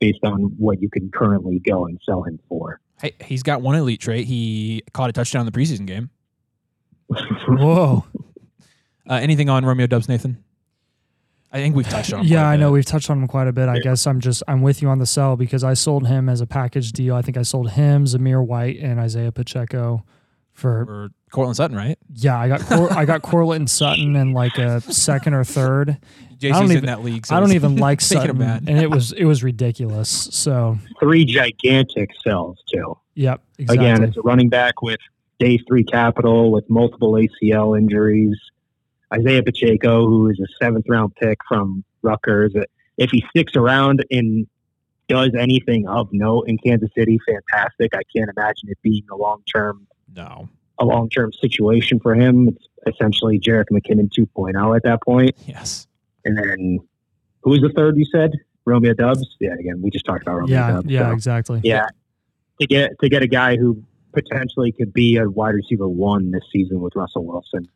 based 0.00 0.20
on 0.24 0.54
what 0.58 0.80
you 0.80 0.88
can 0.88 1.10
currently 1.10 1.58
go 1.58 1.86
and 1.86 1.98
sell 2.04 2.22
him 2.22 2.38
for. 2.48 2.80
Hey, 3.00 3.14
he's 3.24 3.42
got 3.42 3.62
one 3.62 3.74
elite 3.74 4.00
trait. 4.00 4.26
He 4.26 4.82
caught 4.92 5.10
a 5.10 5.12
touchdown 5.12 5.46
in 5.46 5.52
the 5.52 5.58
preseason 5.58 5.86
game. 5.86 6.10
Whoa. 7.48 8.04
Uh, 9.08 9.14
anything 9.14 9.48
on 9.48 9.64
Romeo 9.64 9.86
Doubs, 9.86 10.08
Nathan? 10.08 10.42
I 11.52 11.58
think 11.58 11.76
we've 11.76 11.88
touched 11.88 12.12
on. 12.12 12.20
Him 12.20 12.26
yeah, 12.32 12.48
I 12.48 12.56
know 12.56 12.72
we've 12.72 12.84
touched 12.84 13.08
on 13.08 13.22
him 13.22 13.28
quite 13.28 13.46
a 13.46 13.52
bit. 13.52 13.68
I 13.68 13.78
guess 13.78 14.06
I'm 14.06 14.20
just 14.20 14.42
I'm 14.48 14.62
with 14.62 14.82
you 14.82 14.88
on 14.88 14.98
the 14.98 15.06
sell 15.06 15.36
because 15.36 15.62
I 15.62 15.74
sold 15.74 16.06
him 16.06 16.28
as 16.28 16.40
a 16.40 16.46
package 16.46 16.92
deal. 16.92 17.14
I 17.14 17.22
think 17.22 17.36
I 17.36 17.42
sold 17.42 17.70
him, 17.70 18.04
Zamir 18.04 18.44
White, 18.44 18.78
and 18.80 18.98
Isaiah 18.98 19.32
Pacheco 19.32 20.04
for 20.56 20.80
or 20.82 21.08
Courtland 21.30 21.56
Sutton, 21.56 21.76
right? 21.76 21.98
yeah. 22.14 22.38
I 22.38 22.48
got 22.48 22.60
Cor- 22.62 22.92
I 22.92 23.04
got 23.04 23.22
Courtland 23.22 23.68
Sutton 23.70 24.16
in 24.16 24.32
like 24.32 24.58
a 24.58 24.80
second 24.80 25.34
or 25.34 25.44
third. 25.44 25.98
JC's 26.38 26.52
don't 26.52 26.64
in 26.66 26.72
even- 26.72 26.86
that 26.86 27.02
league. 27.02 27.26
So 27.26 27.36
I 27.36 27.40
don't 27.40 27.52
even 27.52 27.76
like 27.78 27.98
making 28.00 28.18
Sutton, 28.20 28.38
mad. 28.38 28.64
and 28.68 28.78
it 28.78 28.90
was 28.90 29.12
it 29.12 29.24
was 29.24 29.42
ridiculous. 29.42 30.08
So 30.32 30.78
Three 31.00 31.24
gigantic 31.24 32.10
sells 32.26 32.58
too. 32.72 32.98
yep, 33.14 33.42
exactly. 33.58 33.86
Again, 33.86 34.04
it's 34.04 34.16
a 34.16 34.22
running 34.22 34.48
back 34.48 34.82
with 34.82 34.98
day 35.38 35.58
three 35.68 35.84
capital 35.84 36.50
with 36.52 36.68
multiple 36.68 37.12
ACL 37.12 37.78
injuries. 37.78 38.36
Isaiah 39.14 39.42
Pacheco, 39.42 40.06
who 40.06 40.28
is 40.30 40.40
a 40.40 40.46
seventh 40.64 40.86
round 40.88 41.14
pick 41.16 41.38
from 41.48 41.84
Rutgers. 42.02 42.54
If 42.98 43.10
he 43.10 43.24
sticks 43.30 43.54
around 43.54 44.04
and 44.10 44.46
does 45.08 45.30
anything 45.38 45.86
of 45.86 46.08
note 46.12 46.44
in 46.48 46.58
Kansas 46.58 46.90
City, 46.96 47.18
fantastic. 47.26 47.94
I 47.94 48.00
can't 48.14 48.28
imagine 48.36 48.68
it 48.68 48.78
being 48.82 49.04
a 49.12 49.16
long 49.16 49.42
term 49.52 49.86
No. 50.14 50.48
a 50.78 50.84
long 50.84 51.08
term 51.08 51.32
situation 51.32 52.00
for 52.00 52.14
him. 52.14 52.48
It's 52.48 52.94
essentially 52.94 53.38
Jerick 53.38 53.66
McKinnon 53.72 54.10
2.0 54.16 54.76
at 54.76 54.82
that 54.84 55.02
point. 55.02 55.34
Yes. 55.46 55.86
And 56.24 56.36
then 56.36 56.78
who 57.42 57.50
was 57.50 57.60
the 57.60 57.70
third 57.70 57.96
you 57.96 58.04
said? 58.04 58.32
Romeo 58.64 58.94
Doubs? 58.94 59.36
Yeah, 59.40 59.54
again, 59.58 59.80
we 59.80 59.90
just 59.90 60.04
talked 60.04 60.22
about 60.22 60.38
Romeo 60.38 60.56
yeah, 60.56 60.70
Doubs. 60.72 60.86
yeah, 60.88 61.08
so, 61.08 61.12
exactly. 61.12 61.60
yeah. 61.62 61.86
To 62.60 62.66
get 62.66 62.98
to 63.00 63.08
get 63.08 63.22
a 63.22 63.28
guy 63.28 63.56
who 63.56 63.82
potentially 64.12 64.72
could 64.72 64.92
be 64.92 65.16
a 65.16 65.28
wide 65.28 65.54
receiver 65.54 65.88
one 65.88 66.30
this 66.30 66.42
season 66.52 66.80
with 66.80 66.96
Russell 66.96 67.24
Wilson. 67.24 67.68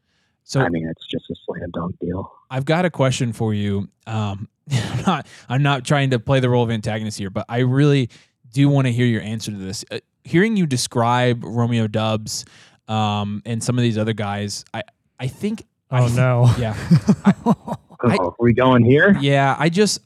So 0.43 0.61
I 0.61 0.68
mean, 0.68 0.89
it's 0.89 1.07
just 1.07 1.31
a 1.31 1.35
slam 1.45 1.70
dunk 1.72 1.99
deal. 2.01 2.33
I've 2.51 2.64
got 2.64 2.85
a 2.85 2.91
question 2.91 3.33
for 3.33 3.55
you. 3.55 3.89
Um, 4.07 4.49
I'm 4.70 5.03
not 5.07 5.26
I'm 5.49 5.62
not 5.62 5.85
trying 5.85 6.11
to 6.11 6.18
play 6.18 6.41
the 6.41 6.49
role 6.51 6.64
of 6.64 6.70
antagonist 6.70 7.18
here, 7.18 7.31
but 7.31 7.47
I 7.49 7.59
really 7.59 8.09
do 8.53 8.68
want 8.68 8.87
to 8.87 8.93
hear 8.93 9.07
your 9.07 9.22
answer 9.22 9.53
to 9.53 9.57
this. 9.57 9.85
Hearing 10.25 10.57
you 10.57 10.66
describe 10.66 11.43
Romeo 11.45 11.87
Doubs 11.87 12.45
um, 12.89 13.43
and 13.47 13.62
some 13.62 13.79
of 13.79 13.83
these 13.83 13.97
other 13.99 14.12
guys, 14.12 14.64
I 14.75 14.83
I 15.18 15.27
think 15.29 15.64
I 15.91 16.03
Oh 16.03 16.07
th- 16.07 16.16
no. 16.16 16.55
yeah 16.59 16.77
I- 17.25 17.35
Oh, 18.03 18.29
are 18.29 18.35
we 18.39 18.55
going 18.55 18.83
here? 18.83 19.14
yeah 19.21 19.55
I 19.59 19.68
just 19.68 20.01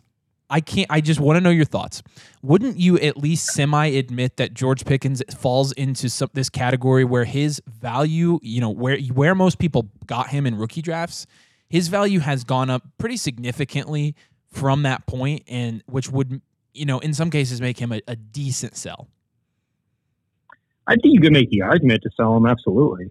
I 0.51 0.61
can't 0.61 0.89
I 0.91 1.01
just 1.01 1.21
want 1.21 1.37
to 1.37 1.41
know 1.41 1.51
your 1.51 1.65
thoughts. 1.65 2.03
Wouldn't 2.43 2.77
you 2.79 2.99
at 2.99 3.17
least 3.17 3.47
semi 3.53 3.87
admit 3.87 4.37
that 4.37 4.53
George 4.53 4.85
Pickens 4.85 5.23
falls 5.39 5.71
into 5.73 6.09
some, 6.11 6.29
this 6.35 6.51
category 6.51 7.05
where 7.05 7.25
his 7.25 7.63
value, 7.81 8.39
you 8.43 8.61
know, 8.61 8.71
where 8.71 8.99
where 9.13 9.35
most 9.37 9.59
people 9.59 9.89
got 10.07 10.29
him 10.31 10.45
in 10.47 10.57
rookie 10.57 10.83
drafts, 10.83 11.27
his 11.69 11.87
value 11.89 12.19
has 12.19 12.43
gone 12.45 12.69
up 12.69 12.83
pretty 12.99 13.17
significantly 13.17 14.15
from 14.53 14.83
that 14.83 15.07
point 15.07 15.43
and 15.49 15.83
which 15.87 16.11
would 16.11 16.41
you 16.73 16.85
know 16.87 16.99
in 16.99 17.15
some 17.15 17.31
cases 17.31 17.61
make 17.61 17.79
him 17.79 17.93
a, 17.93 18.01
a 18.09 18.17
decent 18.17 18.77
sell. 18.77 19.09
I 20.87 20.97
think 20.97 21.15
you 21.15 21.21
could 21.21 21.33
make 21.33 21.51
the 21.51 21.63
argument 21.63 22.03
to 22.03 22.11
sell 22.17 22.37
him. 22.37 22.47
Absolutely. 22.47 23.07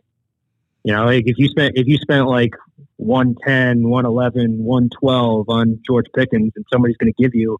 You 0.84 0.94
know, 0.94 1.06
like 1.06 1.24
if 1.26 1.38
you 1.38 1.48
spent 1.48 1.78
if 1.78 1.88
you 1.88 1.98
spent 1.98 2.28
like 2.28 2.52
110, 2.98 3.88
111, 3.88 4.64
112 4.64 5.50
on 5.50 5.80
George 5.86 6.06
Pickens, 6.16 6.52
and 6.56 6.66
somebody's 6.72 6.98
going 6.98 7.12
to 7.12 7.24
give 7.24 7.34
you 7.34 7.60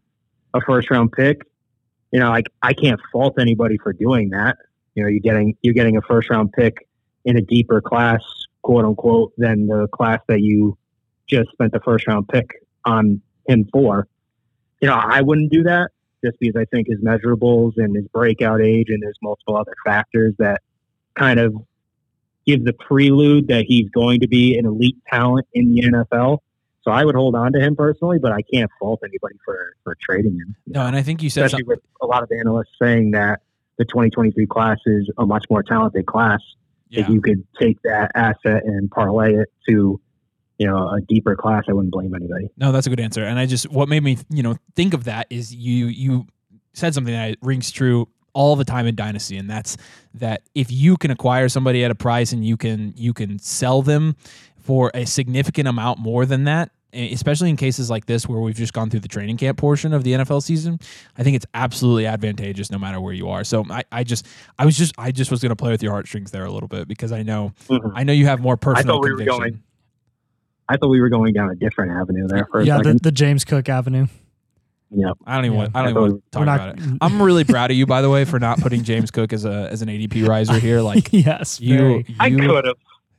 a 0.52 0.60
first 0.60 0.90
round 0.90 1.12
pick, 1.12 1.42
you 2.12 2.20
know, 2.20 2.28
like 2.30 2.46
I 2.62 2.74
can't 2.74 3.00
fault 3.12 3.34
anybody 3.40 3.78
for 3.82 3.92
doing 3.92 4.30
that. 4.30 4.56
You 4.94 5.02
know, 5.02 5.08
you're 5.08 5.20
getting 5.20 5.56
you're 5.62 5.74
getting 5.74 5.96
a 5.96 6.02
first 6.02 6.30
round 6.30 6.52
pick 6.52 6.86
in 7.24 7.36
a 7.36 7.40
deeper 7.40 7.80
class, 7.80 8.20
quote 8.62 8.84
unquote, 8.84 9.32
than 9.38 9.66
the 9.66 9.88
class 9.88 10.20
that 10.28 10.40
you 10.40 10.76
just 11.26 11.50
spent 11.52 11.72
the 11.72 11.80
first 11.80 12.06
round 12.06 12.28
pick 12.28 12.50
on 12.84 13.22
him 13.48 13.66
for. 13.72 14.06
You 14.80 14.88
know, 14.88 14.94
I 14.94 15.22
wouldn't 15.22 15.50
do 15.50 15.62
that 15.62 15.90
just 16.24 16.38
because 16.40 16.60
I 16.60 16.64
think 16.66 16.88
his 16.88 17.00
measurables 17.00 17.72
and 17.76 17.94
his 17.94 18.06
breakout 18.08 18.60
age 18.60 18.86
and 18.88 19.02
there's 19.02 19.18
multiple 19.22 19.56
other 19.56 19.74
factors 19.84 20.34
that 20.38 20.62
kind 21.16 21.38
of 21.38 21.54
give 22.46 22.64
the 22.64 22.72
prelude 22.72 23.48
that 23.48 23.64
he's 23.66 23.88
going 23.90 24.20
to 24.20 24.28
be 24.28 24.56
an 24.58 24.66
elite 24.66 24.98
talent 25.10 25.46
in 25.52 25.74
the 25.74 25.82
NFL. 25.82 26.38
So 26.82 26.90
I 26.90 27.04
would 27.04 27.14
hold 27.14 27.34
on 27.34 27.52
to 27.52 27.60
him 27.60 27.76
personally, 27.76 28.18
but 28.18 28.32
I 28.32 28.42
can't 28.42 28.70
fault 28.78 29.00
anybody 29.02 29.36
for, 29.44 29.74
for 29.82 29.96
trading 30.00 30.34
him. 30.34 30.54
No, 30.66 30.84
and 30.84 30.94
I 30.94 31.02
think 31.02 31.22
you 31.22 31.30
said 31.30 31.46
Especially 31.46 31.64
something. 31.64 31.68
with 31.68 31.80
a 32.02 32.06
lot 32.06 32.22
of 32.22 32.30
analysts 32.30 32.72
saying 32.80 33.12
that 33.12 33.40
the 33.78 33.84
2023 33.86 34.46
class 34.46 34.78
is 34.84 35.10
a 35.16 35.24
much 35.24 35.46
more 35.48 35.62
talented 35.62 36.06
class. 36.06 36.40
Yeah. 36.90 37.00
If 37.00 37.08
you 37.08 37.20
could 37.22 37.44
take 37.58 37.80
that 37.82 38.10
asset 38.14 38.64
and 38.64 38.90
parlay 38.90 39.34
it 39.34 39.48
to, 39.68 40.00
you 40.58 40.66
know, 40.66 40.88
a 40.90 41.00
deeper 41.00 41.34
class, 41.36 41.64
I 41.68 41.72
wouldn't 41.72 41.92
blame 41.92 42.14
anybody. 42.14 42.48
No, 42.56 42.72
that's 42.72 42.86
a 42.86 42.90
good 42.90 43.00
answer. 43.00 43.24
And 43.24 43.38
I 43.38 43.46
just 43.46 43.70
what 43.70 43.88
made 43.88 44.02
me, 44.02 44.18
you 44.30 44.42
know, 44.42 44.56
think 44.74 44.94
of 44.94 45.04
that 45.04 45.26
is 45.30 45.54
you 45.54 45.86
you 45.86 46.26
said 46.72 46.94
something 46.94 47.14
that 47.14 47.38
rings 47.40 47.70
true 47.70 48.08
all 48.34 48.56
the 48.56 48.64
time 48.64 48.86
in 48.86 48.94
dynasty 48.94 49.36
and 49.36 49.48
that's 49.48 49.76
that 50.12 50.42
if 50.54 50.70
you 50.70 50.96
can 50.96 51.10
acquire 51.12 51.48
somebody 51.48 51.84
at 51.84 51.90
a 51.90 51.94
price 51.94 52.32
and 52.32 52.44
you 52.44 52.56
can 52.56 52.92
you 52.96 53.14
can 53.14 53.38
sell 53.38 53.80
them 53.80 54.16
for 54.58 54.90
a 54.92 55.06
significant 55.06 55.68
amount 55.68 56.00
more 56.00 56.26
than 56.26 56.44
that 56.44 56.70
especially 56.92 57.48
in 57.48 57.56
cases 57.56 57.90
like 57.90 58.06
this 58.06 58.28
where 58.28 58.40
we've 58.40 58.56
just 58.56 58.72
gone 58.72 58.90
through 58.90 59.00
the 59.00 59.08
training 59.08 59.36
camp 59.36 59.56
portion 59.56 59.92
of 59.92 60.02
the 60.02 60.12
NFL 60.12 60.42
season 60.42 60.80
I 61.16 61.22
think 61.22 61.36
it's 61.36 61.46
absolutely 61.54 62.06
advantageous 62.06 62.72
no 62.72 62.78
matter 62.78 63.00
where 63.00 63.12
you 63.12 63.28
are 63.28 63.44
so 63.44 63.64
I, 63.70 63.84
I 63.92 64.02
just 64.02 64.26
I 64.58 64.64
was 64.64 64.76
just 64.76 64.94
I 64.98 65.12
just 65.12 65.30
was 65.30 65.40
going 65.40 65.50
to 65.50 65.56
play 65.56 65.70
with 65.70 65.82
your 65.82 65.92
heartstrings 65.92 66.32
there 66.32 66.44
a 66.44 66.50
little 66.50 66.68
bit 66.68 66.88
because 66.88 67.12
I 67.12 67.22
know 67.22 67.52
mm-hmm. 67.68 67.96
I 67.96 68.02
know 68.02 68.12
you 68.12 68.26
have 68.26 68.40
more 68.40 68.56
personal 68.56 68.96
I 68.96 68.96
thought 68.96 69.04
we 69.04 69.12
were 69.12 69.24
going- 69.24 69.62
I 70.68 70.76
thought 70.76 70.88
we 70.88 71.00
were 71.00 71.08
going 71.10 71.32
down 71.34 71.50
a 71.50 71.54
different 71.54 71.92
avenue 71.92 72.26
there 72.28 72.46
for 72.50 72.60
a 72.60 72.64
yeah, 72.64 72.78
the, 72.78 72.84
second. 72.84 73.00
the 73.00 73.12
James 73.12 73.44
Cook 73.44 73.68
Avenue. 73.68 74.06
yeah. 74.90 75.10
I 75.26 75.36
don't 75.36 75.44
even 75.46 75.54
Yeah. 75.58 75.64
want, 75.64 75.76
I 75.76 75.78
don't 75.82 75.86
I 75.86 75.90
even 75.90 75.94
thought 75.94 76.00
want 76.00 76.12
we- 76.14 76.18
to 76.20 76.24
talk 76.30 76.40
We're 76.40 76.42
about 76.54 76.78
not- 76.78 76.86
it. 76.94 76.98
I'm 77.00 77.22
really 77.22 77.44
proud 77.44 77.70
of 77.70 77.76
you, 77.76 77.86
by 77.86 78.00
the 78.02 78.10
way, 78.10 78.24
for 78.24 78.38
not 78.40 78.60
putting 78.60 78.82
James 78.82 79.10
Cook 79.10 79.32
as 79.32 79.44
a 79.44 79.68
as 79.70 79.82
an 79.82 79.88
ADP 79.88 80.26
riser 80.26 80.58
here. 80.58 80.80
Like 80.94 81.08
yes, 81.12 81.60
you, 81.60 81.76
very. 81.78 82.06
I 82.20 82.30
could 82.30 82.64
have. 82.66 82.76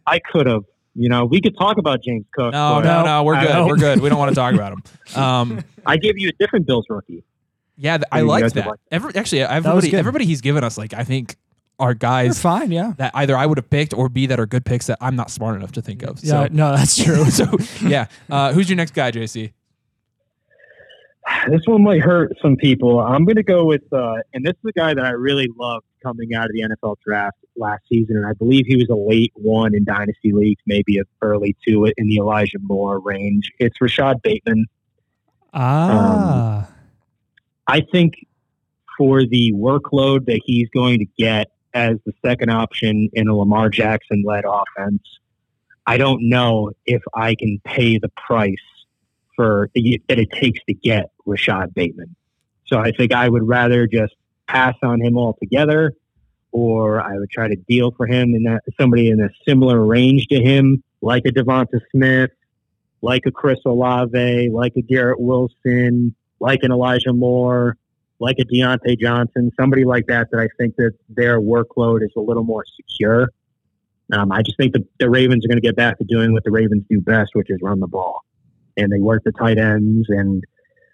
I 0.08 0.20
could 0.20 0.48
have. 0.48 0.64
You 0.98 1.10
know, 1.10 1.26
we 1.26 1.42
could 1.42 1.58
talk 1.58 1.78
about 1.78 2.02
James 2.02 2.26
Cook. 2.34 2.54
No, 2.54 2.80
no, 2.80 3.02
No, 3.02 3.06
no. 3.06 3.24
We're 3.24 3.36
I 3.36 3.42
good. 3.46 3.52
don't. 3.54 3.68
We're 3.68 3.76
good. 3.78 4.00
We 4.02 4.08
don't 4.10 4.18
want 4.18 4.30
to 4.30 4.36
talk 4.42 4.54
about 4.54 4.74
him. 4.74 5.22
Um, 5.22 5.64
I 5.86 5.98
gave 5.98 6.18
you 6.18 6.30
a 6.30 6.32
different 6.40 6.66
Bills 6.66 6.86
rookie. 6.90 7.24
yeah, 7.78 7.98
th- 7.98 8.08
I 8.12 8.20
You 8.22 8.28
liked 8.28 8.54
that. 8.54 8.62
have 8.64 8.70
liked 8.72 8.82
Every, 8.92 9.14
actually, 9.16 9.42
was 9.42 9.50
everybody, 9.52 9.90
good. 9.92 9.98
everybody 10.00 10.26
he's 10.26 10.40
given 10.42 10.64
us, 10.64 10.78
like 10.78 10.94
I 10.94 11.04
think, 11.04 11.36
are 11.80 11.90
You're 11.90 11.96
guys 11.96 12.42
fine. 12.42 12.72
Yeah. 12.72 12.94
that 12.98 13.12
either 13.16 13.38
I 13.38 13.46
would 13.46 13.58
have 13.58 13.70
picked 13.70 13.94
or 13.94 14.10
B 14.10 14.26
that 14.28 14.40
are 14.40 14.46
good 14.46 14.66
picks 14.66 14.88
that 14.88 14.98
I'm 15.02 15.16
not 15.16 15.30
smart 15.30 15.56
enough 15.56 15.74
to 15.74 15.82
think 15.82 16.04
of. 16.04 16.24
Yeah. 16.24 16.46
So, 16.46 16.48
No, 16.52 16.76
that's 16.76 17.02
true. 17.02 17.26
so 17.30 17.46
yeah. 17.82 18.08
Uh, 18.30 18.54
who's 18.54 18.70
your 18.70 18.78
next 18.78 18.94
guy, 18.94 19.12
JC? 19.12 19.52
This 21.50 21.62
one 21.66 21.84
might 21.84 22.02
hurt 22.02 22.34
some 22.42 22.56
people. 22.56 23.00
I'm 23.00 23.26
going 23.26 23.36
to 23.36 23.44
go 23.44 23.66
with, 23.66 23.82
uh, 23.92 24.18
and 24.34 24.46
this 24.46 24.54
is 24.54 24.70
a 24.70 24.72
guy 24.72 24.94
that 24.94 25.04
I 25.04 25.10
really 25.10 25.50
loved 25.58 25.86
coming 26.04 26.36
out 26.36 26.46
of 26.46 26.52
the 26.52 26.62
NFL 26.62 26.98
draft 27.04 27.38
last 27.56 27.82
season, 27.90 28.16
and 28.18 28.28
I 28.28 28.34
believe 28.34 28.66
he 28.68 28.76
was 28.76 28.90
a 28.90 28.96
late 28.96 29.32
one 29.34 29.74
in 29.74 29.84
dynasty 29.86 30.34
leagues, 30.34 30.62
maybe 30.68 30.98
an 31.00 31.06
early 31.24 31.56
two 31.68 31.92
in 31.98 32.08
the 32.10 32.18
Elijah 32.18 32.60
Moore 32.62 33.00
range. 33.00 33.52
It's 33.60 33.82
Rashod 33.82 34.22
Bateman. 34.22 34.68
ah. 35.54 36.70
I 37.68 37.82
think 37.82 38.28
for 38.98 39.26
the 39.26 39.52
workload 39.54 40.26
that 40.26 40.42
he's 40.46 40.70
going 40.70 41.00
to 41.00 41.06
get 41.18 41.50
as 41.76 41.98
the 42.06 42.14
second 42.26 42.50
option 42.50 43.10
in 43.14 43.28
a 43.28 43.36
Lamar 43.36 43.70
Jackson 43.70 44.24
led 44.26 44.46
offense, 44.46 45.04
I 45.86 45.98
don't 45.98 46.30
know 46.30 46.72
if 46.86 47.04
I 47.14 47.36
can 47.36 47.62
pay 47.64 48.00
the 48.00 48.10
price 48.26 48.56
for 49.36 49.70
that 49.76 50.18
it 50.18 50.32
takes 50.32 50.62
to 50.68 50.74
get 50.74 51.12
Rashod 51.26 51.74
Bateman. 51.76 52.16
So 52.66 52.80
I 52.80 52.92
think 52.92 53.14
I 53.14 53.28
would 53.30 53.46
rather 53.46 53.86
just 53.86 54.16
pass 54.48 54.76
on 54.82 55.02
him 55.02 55.18
altogether, 55.18 55.92
or 56.52 57.02
I 57.02 57.18
would 57.18 57.30
try 57.30 57.50
to 57.50 57.56
deal 57.56 57.92
for 57.92 58.08
him 58.08 58.34
in 58.34 58.44
that 58.44 58.64
somebody 58.80 59.10
in 59.10 59.20
a 59.20 59.30
similar 59.48 59.86
range 59.86 60.28
to 60.28 60.42
him, 60.42 60.82
like 61.02 61.24
a 61.26 61.30
Devonta 61.30 61.82
Smith, 61.92 62.32
like 63.02 63.24
a 63.26 63.32
Chris 63.32 63.60
Olave, 63.66 64.50
like 64.52 64.74
a 64.78 64.82
Garrett 64.82 65.20
Wilson, 65.20 66.16
like 66.40 66.64
an 66.64 66.72
Elijah 66.72 67.14
Moore, 67.14 67.78
like 68.20 68.38
a 68.40 68.46
Diontae 68.46 69.00
Johnson, 69.00 69.52
somebody 69.60 69.84
like 69.84 70.08
that 70.08 70.30
that 70.32 70.40
I 70.40 70.48
think 70.58 70.76
that 70.78 70.94
their 71.10 71.42
workload 71.42 72.04
is 72.04 72.12
a 72.16 72.22
little 72.22 72.44
more 72.44 72.64
secure. 72.76 73.30
Um, 74.14 74.32
I 74.32 74.42
just 74.42 74.58
think 74.58 74.74
the, 74.74 74.86
the 75.00 75.10
Ravens 75.10 75.46
are 75.46 75.48
going 75.48 75.58
to 75.58 75.68
get 75.68 75.76
back 75.76 75.98
to 75.98 76.04
doing 76.04 76.32
what 76.32 76.44
the 76.44 76.52
Ravens 76.52 76.84
do 76.90 77.02
best, 77.02 77.32
which 77.34 77.50
is 77.50 77.60
run 77.62 77.80
the 77.80 77.88
ball. 77.88 78.24
And 78.78 78.92
they 78.92 79.00
work 79.00 79.24
the 79.24 79.32
tight 79.32 79.58
ends. 79.58 80.08
And 80.10 80.44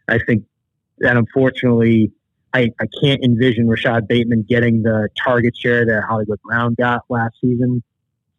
I 0.08 0.20
think 0.20 0.46
that 1.00 1.18
unfortunately, 1.18 2.12
I, 2.54 2.70
I 2.80 2.86
can't 3.02 3.24
envision 3.24 3.68
Rashod 3.68 4.08
Bateman 4.08 4.46
getting 4.48 4.84
the 4.84 5.10
target 5.24 5.56
share 5.56 5.86
that 5.86 6.04
Hollywood 6.08 6.42
Brown 6.44 6.76
got 6.76 7.04
last 7.10 7.36
season, 7.42 7.82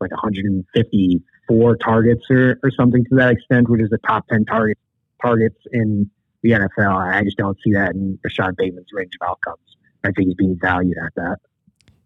like 0.00 0.10
154 0.10 1.76
targets 1.76 2.22
or, 2.30 2.58
or 2.62 2.70
something 2.70 3.04
to 3.04 3.16
that 3.16 3.30
extent, 3.30 3.68
which 3.68 3.82
is 3.82 3.90
the 3.90 3.98
top 3.98 4.26
10 4.28 4.44
target, 4.44 4.78
targets 5.20 5.58
in 5.72 6.10
the 6.42 6.50
NFL. 6.50 7.14
I 7.14 7.22
just 7.24 7.36
don't 7.36 7.58
see 7.64 7.72
that 7.72 7.94
in 7.94 8.18
Rashod 8.22 8.56
Bateman's 8.56 8.88
range 8.92 9.12
of 9.20 9.28
outcomes. 9.28 9.76
I 10.04 10.10
think 10.12 10.28
he's 10.28 10.34
being 10.34 10.58
valued 10.60 10.96
at 10.98 11.14
that. 11.16 11.36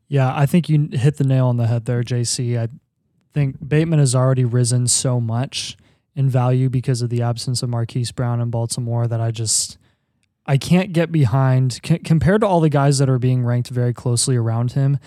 Yeah, 0.08 0.32
I 0.34 0.46
think 0.46 0.68
you 0.68 0.88
hit 0.92 1.16
the 1.16 1.24
nail 1.24 1.46
on 1.46 1.56
the 1.56 1.66
head 1.66 1.86
there, 1.86 2.02
JC. 2.02 2.58
I 2.58 2.68
think 3.32 3.56
Bateman 3.66 3.98
has 3.98 4.14
already 4.14 4.44
risen 4.44 4.86
so 4.86 5.20
much 5.20 5.76
in 6.14 6.28
value 6.28 6.68
because 6.68 7.02
of 7.02 7.10
the 7.10 7.22
absence 7.22 7.62
of 7.62 7.68
Marquise 7.68 8.12
Brown 8.12 8.40
in 8.40 8.50
Baltimore 8.50 9.06
that 9.06 9.20
I 9.20 9.30
just 9.30 9.78
I 10.46 10.56
can't 10.56 10.92
get 10.92 11.10
behind 11.10 11.80
c- 11.84 11.98
compared 11.98 12.40
to 12.42 12.46
all 12.46 12.60
the 12.60 12.68
guys 12.68 12.98
that 12.98 13.08
are 13.08 13.18
being 13.18 13.44
ranked 13.44 13.68
very 13.68 13.92
closely 13.92 14.36
around 14.36 14.72
him. 14.72 14.98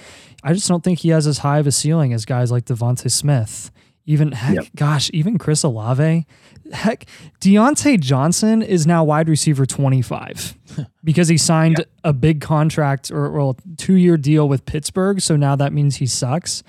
I 0.43 0.53
just 0.53 0.67
don't 0.67 0.83
think 0.83 0.99
he 0.99 1.09
has 1.09 1.25
as 1.25 1.39
high 1.39 1.59
of 1.59 1.67
a 1.67 1.71
ceiling 1.71 2.13
as 2.13 2.25
guys 2.25 2.51
like 2.51 2.65
Devonta 2.65 3.09
Smith. 3.09 3.71
Even 4.09 4.31
heck, 4.31 4.55
yep. 4.55 4.65
gosh, 4.75 5.11
even 5.13 5.37
Chris 5.37 5.61
Olave. 5.61 6.25
Heck, 6.73 7.05
Diontae 7.39 7.99
Johnson 7.99 8.63
is 8.63 8.87
now 8.87 9.03
wide 9.03 9.29
receiver 9.29 9.67
25 9.67 10.57
because 11.03 11.27
he 11.27 11.37
signed 11.37 11.77
yep. 11.77 11.91
a 12.03 12.11
big 12.11 12.41
contract 12.41 13.11
or 13.11 13.29
well, 13.29 13.55
two 13.77 13.93
year 13.93 14.17
deal 14.17 14.49
with 14.49 14.65
Pittsburgh. 14.65 15.21
So 15.21 15.35
now 15.35 15.55
that 15.57 15.73
means 15.73 15.97
he 15.97 16.07
sucks. 16.07 16.63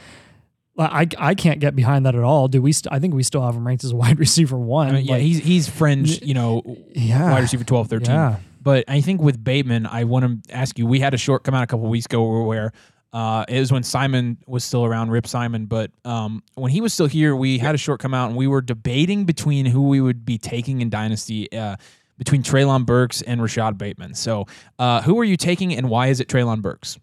I, 0.78 1.06
I 1.16 1.34
can't 1.34 1.60
get 1.60 1.74
behind 1.74 2.04
that 2.04 2.14
at 2.14 2.22
all. 2.22 2.46
Do 2.46 2.60
we? 2.60 2.72
St- 2.72 2.92
I 2.92 2.98
think 2.98 3.14
we 3.14 3.22
still 3.22 3.40
have 3.40 3.54
him 3.54 3.66
ranked 3.66 3.84
as 3.84 3.92
a 3.92 3.96
wide 3.96 4.18
receiver 4.18 4.58
one. 4.58 4.88
I 4.88 4.92
mean, 4.92 5.06
yeah, 5.06 5.16
he's 5.16 5.38
he's 5.38 5.66
fringe, 5.66 6.20
you 6.20 6.34
know, 6.34 6.76
yeah, 6.94 7.32
wide 7.32 7.40
receiver 7.40 7.64
12, 7.64 7.88
13. 7.88 8.14
Yeah. 8.14 8.36
But 8.60 8.84
I 8.86 9.00
think 9.00 9.22
with 9.22 9.42
Bateman, 9.42 9.86
I 9.86 10.04
want 10.04 10.44
to 10.44 10.54
ask 10.54 10.78
you. 10.78 10.86
We 10.86 11.00
had 11.00 11.14
a 11.14 11.18
short 11.18 11.44
come 11.44 11.54
out 11.54 11.64
a 11.64 11.66
couple 11.66 11.88
weeks 11.88 12.04
ago 12.04 12.44
where 12.44 12.74
uh, 13.12 13.44
it 13.48 13.58
was 13.58 13.72
when 13.72 13.82
Simon 13.82 14.38
was 14.46 14.64
still 14.64 14.84
around, 14.84 15.10
Rip 15.10 15.26
Simon. 15.26 15.66
But 15.66 15.90
um, 16.04 16.42
when 16.54 16.70
he 16.70 16.80
was 16.80 16.94
still 16.94 17.06
here, 17.06 17.34
we 17.34 17.58
had 17.58 17.74
a 17.74 17.78
short 17.78 18.00
come 18.00 18.14
out 18.14 18.28
and 18.28 18.36
we 18.36 18.46
were 18.46 18.60
debating 18.60 19.24
between 19.24 19.66
who 19.66 19.88
we 19.88 20.00
would 20.00 20.24
be 20.24 20.38
taking 20.38 20.80
in 20.80 20.90
Dynasty. 20.90 21.50
Uh, 21.52 21.76
between 22.18 22.42
Treylon 22.42 22.84
Burks 22.84 23.22
and 23.22 23.40
Rashod 23.40 23.78
Bateman. 23.78 24.12
So, 24.12 24.46
uh, 24.78 25.00
who 25.00 25.18
are 25.18 25.24
you 25.24 25.38
taking, 25.38 25.74
and 25.74 25.88
why 25.88 26.08
is 26.08 26.20
it 26.20 26.28
Treylon 26.28 26.60
Burks? 26.60 26.98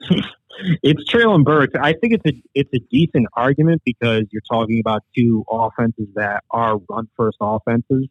it's 0.82 1.12
Treylon 1.12 1.44
Burks. 1.44 1.74
I 1.78 1.92
think 1.92 2.14
it's 2.14 2.24
a 2.26 2.42
it's 2.54 2.70
a 2.72 2.78
decent 2.90 3.26
argument 3.34 3.82
because 3.84 4.24
you're 4.30 4.42
talking 4.50 4.80
about 4.80 5.04
two 5.14 5.44
offenses 5.50 6.08
that 6.14 6.42
are 6.50 6.78
run 6.88 7.06
first 7.18 7.36
offenses, 7.38 8.08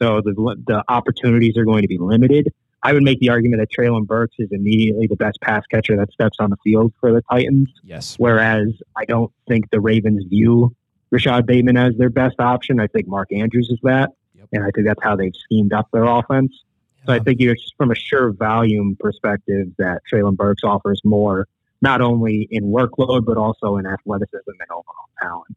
so 0.00 0.20
the 0.20 0.32
the 0.68 0.84
opportunities 0.86 1.56
are 1.56 1.64
going 1.64 1.82
to 1.82 1.88
be 1.88 1.98
limited. 1.98 2.52
I 2.84 2.92
would 2.92 3.02
make 3.02 3.18
the 3.18 3.30
argument 3.30 3.60
that 3.60 3.70
Treylon 3.72 4.06
Burks 4.06 4.36
is 4.38 4.48
immediately 4.52 5.06
the 5.06 5.16
best 5.16 5.40
pass 5.40 5.64
catcher 5.70 5.96
that 5.96 6.12
steps 6.12 6.36
on 6.38 6.50
the 6.50 6.56
field 6.62 6.92
for 7.00 7.12
the 7.12 7.22
Titans. 7.30 7.70
Yes. 7.82 8.16
Whereas 8.18 8.68
I 8.94 9.06
don't 9.06 9.32
think 9.48 9.70
the 9.70 9.80
Ravens 9.80 10.24
view 10.26 10.76
Rashod 11.10 11.46
Bateman 11.46 11.78
as 11.78 11.96
their 11.96 12.10
best 12.10 12.38
option. 12.38 12.78
I 12.80 12.86
think 12.88 13.08
Mark 13.08 13.32
Andrews 13.32 13.70
is 13.70 13.78
that. 13.84 14.10
Yep. 14.36 14.48
And 14.52 14.64
I 14.64 14.70
think 14.74 14.86
that's 14.86 15.02
how 15.02 15.16
they've 15.16 15.34
schemed 15.34 15.72
up 15.72 15.88
their 15.92 16.04
offense. 16.04 16.52
Yeah. 16.98 17.04
So 17.06 17.12
I 17.14 17.18
think 17.20 17.40
you're 17.40 17.56
from 17.78 17.90
a 17.90 17.94
sure 17.94 18.32
volume 18.32 18.96
perspective 19.00 19.68
that 19.78 20.02
Treylon 20.12 20.36
Burks 20.36 20.62
offers 20.62 21.00
more, 21.04 21.48
not 21.80 22.02
only 22.02 22.48
in 22.50 22.64
workload, 22.64 23.24
but 23.24 23.38
also 23.38 23.78
in 23.78 23.86
athleticism 23.86 24.36
and 24.46 24.70
overall 24.70 25.08
talent. 25.22 25.56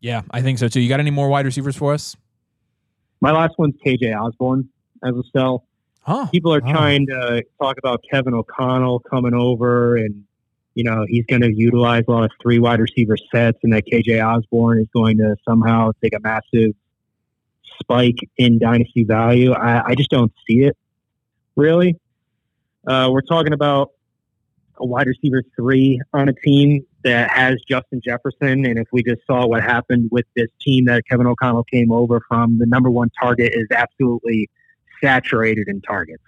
Yeah, 0.00 0.22
I 0.32 0.42
think 0.42 0.58
so 0.58 0.68
too. 0.68 0.80
You 0.80 0.88
got 0.90 1.00
any 1.00 1.12
more 1.12 1.28
wide 1.28 1.46
receivers 1.46 1.76
for 1.76 1.94
us? 1.94 2.14
My 3.22 3.30
last 3.30 3.54
one's 3.56 3.76
KJ 3.86 4.14
Osborn 4.20 4.68
as 5.02 5.14
a 5.14 5.22
sell. 5.32 5.64
Huh. 6.02 6.26
People 6.26 6.52
are 6.52 6.60
trying 6.60 7.06
to 7.06 7.44
talk 7.60 7.78
about 7.78 8.04
Kevin 8.10 8.34
O'Connell 8.34 8.98
coming 9.00 9.34
over 9.34 9.96
and, 9.96 10.24
you 10.74 10.82
know, 10.82 11.04
he's 11.08 11.24
going 11.26 11.42
to 11.42 11.52
utilize 11.54 12.02
a 12.08 12.10
lot 12.10 12.24
of 12.24 12.32
three 12.40 12.58
wide 12.58 12.80
receiver 12.80 13.16
sets 13.32 13.58
and 13.62 13.72
that 13.72 13.84
KJ 13.86 14.24
Osborn 14.24 14.80
is 14.80 14.88
going 14.92 15.18
to 15.18 15.36
somehow 15.48 15.92
take 16.02 16.12
a 16.14 16.20
massive 16.20 16.74
spike 17.78 18.18
in 18.36 18.58
dynasty 18.58 19.04
value. 19.04 19.52
I, 19.52 19.90
I 19.90 19.94
just 19.94 20.10
don't 20.10 20.32
see 20.48 20.64
it, 20.64 20.76
really. 21.54 21.96
Uh, 22.84 23.08
we're 23.12 23.22
talking 23.22 23.52
about 23.52 23.92
a 24.78 24.86
wide 24.86 25.06
receiver 25.06 25.44
three 25.54 26.00
on 26.12 26.28
a 26.28 26.32
team 26.32 26.84
that 27.04 27.30
has 27.30 27.58
Justin 27.68 28.00
Jefferson. 28.02 28.66
And 28.66 28.76
if 28.76 28.88
we 28.90 29.04
just 29.04 29.24
saw 29.24 29.46
what 29.46 29.62
happened 29.62 30.08
with 30.10 30.26
this 30.34 30.48
team 30.60 30.86
that 30.86 31.06
Kevin 31.08 31.28
O'Connell 31.28 31.64
came 31.64 31.92
over 31.92 32.20
from, 32.26 32.58
the 32.58 32.66
number 32.66 32.90
one 32.90 33.10
target 33.20 33.52
is 33.54 33.68
absolutely– 33.70 34.50
saturated 35.02 35.68
in 35.68 35.80
targets. 35.80 36.22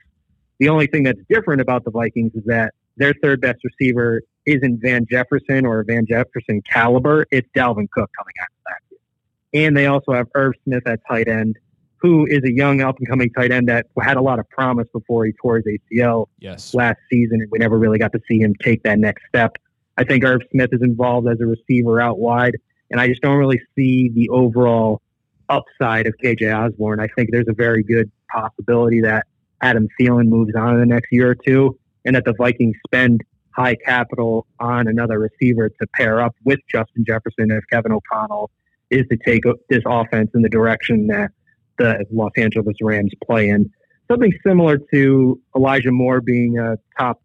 The 0.59 0.69
only 0.69 0.87
thing 0.87 1.03
that's 1.03 1.21
different 1.29 1.61
about 1.61 1.85
the 1.85 1.91
Vikings 1.91 2.33
is 2.35 2.45
that 2.47 2.75
their 2.97 3.15
third 3.23 3.41
best 3.41 3.59
receiver 3.65 4.23
isn't 4.47 4.81
Van 4.81 5.07
Jefferson 5.11 5.67
or 5.67 5.83
Van 5.85 6.07
Jefferson 6.07 6.63
caliber. 6.71 7.27
It's 7.31 7.49
Dalvin 7.57 7.89
Cook 7.91 8.11
coming 8.17 8.35
out 8.41 8.49
of 8.51 8.65
that. 8.67 9.59
And 9.59 9.77
they 9.77 9.87
also 9.87 10.13
have 10.13 10.27
Irv 10.35 10.55
Smith 10.65 10.87
at 10.87 11.01
tight 11.09 11.29
end, 11.29 11.57
who 11.97 12.27
is 12.27 12.43
a 12.45 12.53
young 12.53 12.81
up 12.81 12.99
and 12.99 13.09
coming 13.09 13.31
tight 13.31 13.51
end 13.51 13.69
that 13.69 13.87
had 14.01 14.17
a 14.17 14.23
lot 14.23 14.39
of 14.39 14.49
promise 14.51 14.87
before 14.93 15.25
he 15.25 15.33
tore 15.41 15.57
his 15.57 15.65
ACL 15.65 16.27
yes. 16.39 16.75
last 16.75 16.99
season, 17.11 17.41
and 17.41 17.51
we 17.51 17.59
never 17.59 17.79
really 17.79 17.99
got 17.99 18.13
to 18.13 18.21
see 18.29 18.39
him 18.39 18.55
take 18.63 18.83
that 18.83 18.99
next 18.99 19.23
step. 19.29 19.57
I 19.97 20.05
think 20.05 20.25
Irv 20.25 20.43
Smith 20.51 20.71
is 20.73 20.83
involved 20.83 21.29
as 21.29 21.41
a 21.41 21.47
receiver 21.47 22.01
out 22.01 22.19
wide, 22.19 22.57
and 22.91 23.01
I 23.01 23.09
just 23.09 23.23
don't 23.23 23.37
really 23.37 23.61
see 23.77 24.11
the 24.11 24.29
overall 24.29 25.01
upside 25.49 26.07
of 26.07 26.15
KJ 26.23 26.55
Osborn. 26.55 27.01
I 27.01 27.07
think 27.09 27.31
there's 27.31 27.49
a 27.49 27.55
very 27.55 27.83
good 27.83 28.11
possibility 28.31 29.01
that 29.01 29.27
Adam 29.61 29.89
Thielen 29.99 30.29
moves 30.29 30.55
on 30.55 30.75
in 30.75 30.81
the 30.81 30.87
next 30.87 31.09
year 31.11 31.31
or 31.31 31.35
two, 31.35 31.79
and 32.05 32.15
that 32.17 32.25
the 32.25 32.35
Vikings 32.35 32.77
spend 32.87 33.23
high 33.51 33.77
capital 33.77 34.47
on 34.59 34.89
another 34.89 35.19
receiver 35.19 35.69
to 35.69 35.87
pair 35.95 36.21
up 36.21 36.35
with 36.45 36.61
Justin 36.71 37.05
Jefferson 37.07 37.51
if 37.51 37.65
Kevin 37.71 37.93
O'Connell 37.93 38.51
is 38.91 39.07
to 39.11 39.17
take 39.17 39.43
this 39.69 39.83
offense 39.87 40.31
in 40.35 40.43
the 40.43 40.49
direction 40.49 41.07
that 41.07 41.31
the 41.79 42.05
Los 42.13 42.33
Angeles 42.37 42.77
Rams 42.83 43.13
play 43.25 43.49
in. 43.49 43.71
Something 44.11 44.33
similar 44.47 44.79
to 44.93 45.41
Elijah 45.57 45.93
Moore 45.93 46.21
being 46.21 46.59
a 46.59 46.77
top 46.99 47.23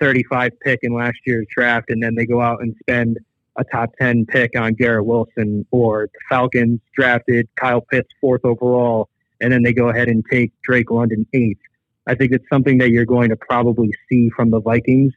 35 0.00 0.52
pick 0.60 0.80
in 0.82 0.94
last 0.94 1.18
year's 1.26 1.46
draft, 1.54 1.90
and 1.90 2.02
then 2.02 2.14
they 2.14 2.24
go 2.24 2.40
out 2.40 2.62
and 2.62 2.74
spend 2.80 3.18
a 3.56 3.64
top 3.64 3.90
10 4.00 4.26
pick 4.26 4.52
on 4.58 4.74
Garrett 4.74 5.04
Wilson, 5.04 5.66
or 5.70 6.08
the 6.12 6.20
Falcons 6.28 6.80
drafted 6.96 7.48
Kyle 7.56 7.80
Pitts 7.80 8.08
fourth 8.20 8.44
overall 8.44 9.08
and 9.40 9.52
then 9.52 9.62
they 9.62 9.72
go 9.72 9.88
ahead 9.88 10.08
and 10.08 10.24
take 10.30 10.52
Drake 10.62 10.90
London 10.90 11.26
eighth. 11.32 11.60
I 12.06 12.14
think 12.14 12.32
it's 12.32 12.48
something 12.50 12.78
that 12.78 12.90
you're 12.90 13.04
going 13.04 13.28
to 13.28 13.36
probably 13.36 13.92
see 14.08 14.30
from 14.34 14.50
the 14.50 14.60
Vikings 14.60 15.12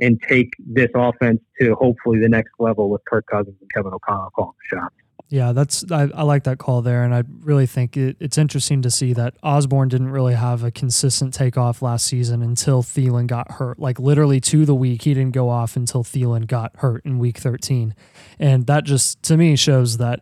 and 0.00 0.20
take 0.28 0.54
this 0.58 0.88
offense 0.94 1.40
to 1.60 1.74
hopefully 1.74 2.18
the 2.18 2.28
next 2.28 2.52
level 2.58 2.88
with 2.88 3.04
Kirk 3.04 3.26
Cousins 3.26 3.56
and 3.60 3.70
Kevin 3.70 3.92
O'Connell 3.92 4.30
calling 4.30 4.54
the 4.70 4.76
shots. 4.76 4.94
Yeah, 5.30 5.52
that's 5.52 5.84
I, 5.92 6.08
I 6.12 6.22
like 6.24 6.42
that 6.44 6.58
call 6.58 6.82
there, 6.82 7.04
and 7.04 7.14
I 7.14 7.22
really 7.42 7.66
think 7.66 7.96
it, 7.96 8.16
it's 8.18 8.36
interesting 8.36 8.82
to 8.82 8.90
see 8.90 9.12
that 9.12 9.34
Osborn 9.44 9.88
didn't 9.88 10.10
really 10.10 10.34
have 10.34 10.64
a 10.64 10.72
consistent 10.72 11.34
takeoff 11.34 11.82
last 11.82 12.06
season 12.06 12.42
until 12.42 12.82
Thielen 12.82 13.28
got 13.28 13.52
hurt. 13.52 13.78
Like 13.78 14.00
literally 14.00 14.40
to 14.40 14.66
the 14.66 14.74
week, 14.74 15.02
he 15.02 15.14
didn't 15.14 15.30
go 15.30 15.48
off 15.48 15.76
until 15.76 16.02
Thielen 16.02 16.48
got 16.48 16.74
hurt 16.78 17.04
in 17.04 17.20
week 17.20 17.38
13, 17.38 17.94
and 18.40 18.66
that 18.66 18.82
just 18.82 19.22
to 19.24 19.36
me 19.36 19.54
shows 19.54 19.98
that 19.98 20.20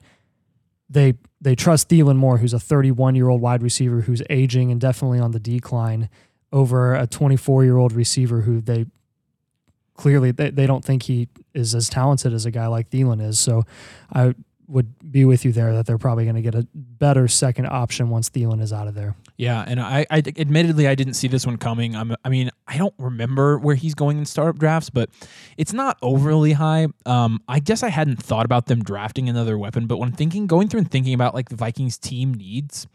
they 0.89 1.15
they 1.41 1.55
trust 1.55 1.89
Thielen 1.89 2.17
more, 2.17 2.39
who's 2.39 2.55
a 2.55 2.61
31 2.61 3.15
year 3.15 3.29
old 3.29 3.41
wide 3.41 3.63
receiver 3.63 4.03
who's 4.03 4.23
aging 4.31 4.71
and 4.71 4.81
definitely 4.81 5.21
on 5.21 5.33
the 5.33 5.41
decline, 5.41 6.09
over 6.53 6.95
a 6.95 7.07
24 7.07 7.65
year 7.65 7.77
old 7.77 7.93
receiver 7.93 8.43
who 8.43 8.61
they 8.61 8.87
clearly 9.95 10.31
they, 10.31 10.51
they 10.51 10.67
don't 10.67 10.85
think 10.85 11.05
he 11.05 11.29
is 11.55 11.75
as 11.75 11.89
talented 11.89 12.33
as 12.33 12.47
a 12.47 12.51
guy 12.51 12.67
like 12.67 12.91
Thielen 12.91 13.21
is. 13.21 13.39
So 13.39 13.65
I 14.13 14.35
would 14.67 14.95
be 15.11 15.25
with 15.25 15.45
you 15.45 15.53
there 15.53 15.75
that 15.75 15.87
they're 15.87 15.99
probably 15.99 16.25
going 16.25 16.37
to 16.37 16.43
get 16.43 16.55
a 16.55 16.67
better 16.75 17.27
second 17.29 17.67
option 17.67 18.11
once 18.11 18.31
Thielen 18.31 18.61
is 18.61 18.73
out 18.73 18.87
of 18.87 18.95
there. 18.95 19.17
Yeah, 19.39 19.65
and 19.65 19.81
I, 19.81 20.05
I 20.11 20.19
admittedly 20.37 20.89
I 20.89 20.97
didn't 20.97 21.15
see 21.15 21.29
this 21.29 21.47
one 21.47 21.59
coming. 21.59 21.95
I'm, 21.95 22.15
I 22.25 22.29
mean, 22.29 22.51
I 22.67 22.77
don't 22.77 22.95
remember 22.99 23.57
where 23.57 23.77
he's 23.77 23.95
going 23.95 24.19
in 24.19 24.27
startup 24.27 24.59
drafts, 24.59 24.91
but 24.91 25.11
it's 25.57 25.73
not 25.73 25.97
overly 26.03 26.53
high. 26.53 26.89
Um, 27.07 27.41
I 27.47 27.61
guess 27.61 27.85
I 27.85 27.89
hadn't 27.89 28.21
thought 28.21 28.45
about 28.45 28.67
them 28.67 28.83
drafting 28.83 29.29
another 29.29 29.57
weapon, 29.57 29.87
but 29.87 29.99
when 29.99 30.11
thinking, 30.11 30.49
going 30.49 30.69
through 30.69 30.81
and 30.81 30.91
thinking 30.91 31.15
about 31.15 31.35
like 31.35 31.51
the 31.51 31.55
Vikings 31.55 31.99
team 31.99 32.35
needs, 32.35 32.89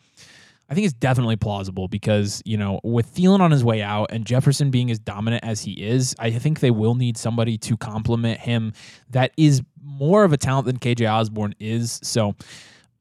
I 0.70 0.74
think 0.74 0.84
it's 0.84 0.94
definitely 0.94 1.38
plausible 1.38 1.88
because, 1.88 2.42
you 2.44 2.58
know, 2.58 2.82
with 2.84 3.16
Thielen 3.16 3.40
on 3.40 3.52
his 3.52 3.64
way 3.64 3.82
out 3.82 4.12
and 4.12 4.26
Jefferson 4.26 4.70
being 4.70 4.92
as 4.92 5.00
dominant 5.00 5.46
as 5.46 5.62
he 5.62 5.82
is, 5.82 6.14
I 6.20 6.32
think 6.32 6.60
they 6.60 6.72
will 6.72 6.96
need 6.96 7.18
somebody 7.18 7.58
to 7.60 7.78
complement 7.78 8.42
him 8.42 8.74
that 9.12 9.32
is 9.38 9.62
more 9.82 10.26
of 10.26 10.34
a 10.34 10.38
talent 10.38 10.66
than 10.66 10.78
KJ 10.78 11.10
Osborn 11.10 11.56
is. 11.60 12.02
So 12.04 12.36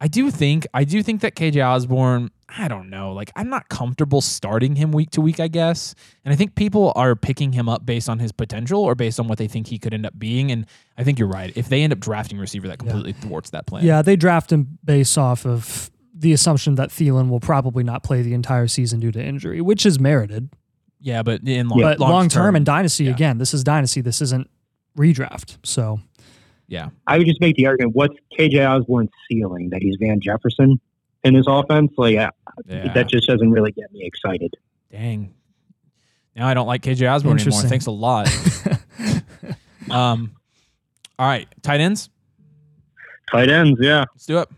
I 0.03 0.09
do 0.09 0.33
think, 0.33 0.67
I 0.75 0.83
do 0.83 1.01
think 1.01 1.21
that 1.21 1.37
KJ 1.37 1.65
Osborn, 1.65 2.31
I 2.49 2.67
don't 2.67 2.91
know, 2.91 3.13
like 3.13 3.31
I'm 3.37 3.49
not 3.49 3.69
comfortable 3.69 4.21
starting 4.21 4.75
him 4.75 4.91
week 4.91 5.11
to 5.11 5.21
week, 5.21 5.39
I 5.39 5.47
guess. 5.47 5.95
And 6.25 6.35
I 6.35 6.37
think 6.37 6.57
people 6.57 6.93
are 6.97 7.15
picking 7.15 7.53
him 7.53 7.69
up 7.69 7.87
based 7.87 8.09
on 8.09 8.19
his 8.19 8.33
potential 8.33 8.83
or 8.83 8.97
based 8.97 9.21
on 9.21 9.29
what 9.29 9.39
they 9.39 9.47
think 9.47 9.69
he 9.69 9.79
could 9.79 9.95
end 9.95 10.05
up 10.05 10.19
being. 10.19 10.51
And 10.51 10.67
I 10.99 11.05
think 11.05 11.21
you're 11.21 11.29
right. 11.29 11.57
If 11.57 11.69
they 11.69 11.85
end 11.85 11.93
up 11.93 12.01
drafting 12.01 12.37
receiver, 12.39 12.67
that 12.67 12.81
completely 12.81 13.13
yeah. 13.13 13.29
thwarts 13.29 13.51
that 13.51 13.67
plan. 13.69 13.85
Yeah, 13.85 14.03
they 14.03 14.17
draft 14.17 14.51
him 14.51 14.77
based 14.85 15.17
off 15.17 15.47
of 15.47 15.89
the 16.13 16.33
assumption 16.33 16.75
that 16.75 16.89
Thielen 16.89 17.29
will 17.29 17.39
probably 17.39 17.85
not 17.85 18.03
play 18.03 18.23
the 18.23 18.35
entire 18.35 18.67
season 18.67 18.99
due 18.99 19.13
to 19.13 19.23
injury, 19.23 19.61
which 19.61 19.87
is 19.87 20.01
merited. 20.01 20.51
Yeah, 20.99 21.23
but 21.23 21.47
in 21.47 21.69
long, 21.69 21.81
but 21.81 22.01
long, 22.01 22.29
term 22.29 22.57
and 22.57 22.67
dynasty 22.67 23.05
yeah. 23.05 23.13
again, 23.13 23.39
this 23.39 23.55
is 23.55 23.63
dynasty. 23.63 24.01
This 24.01 24.21
isn't 24.21 24.51
redraft. 24.99 25.59
So, 25.63 26.01
yeah, 26.73 26.89
I 27.07 27.19
would 27.19 27.27
just 27.27 27.41
make 27.41 27.57
the 27.57 27.67
argument: 27.67 27.95
what's 27.95 28.15
KJ 28.39 28.69
Osborn's 28.69 29.11
ceiling? 29.31 29.71
That 29.71 29.83
he's 29.83 29.97
Van 30.01 30.21
Jefferson 30.21 30.81
in 31.23 31.35
his 31.35 31.47
offense? 31.49 31.93
Like 31.97 32.15
yeah. 32.15 32.31
that 32.67 33.09
just 33.09 33.29
doesn't 33.29 33.51
really 33.51 33.73
get 33.73 33.93
me 33.93 34.05
excited. 34.05 34.55
Dang. 34.91 35.35
Now 36.35 36.49
I 36.49 36.55
don't 36.55 36.67
like 36.67 36.83
KJ 36.83 37.11
Osborn 37.13 37.39
anymore. 37.39 37.63
Thanks 37.63 37.87
a 37.87 37.91
lot. 37.91 38.29
um, 39.91 40.35
all 41.19 41.27
right, 41.27 41.47
tight 41.63 41.81
ends. 41.81 42.09
Tight 43.31 43.49
ends, 43.49 43.79
yeah. 43.81 44.05
Let's 44.15 44.27
do 44.27 44.39
it 44.39 44.49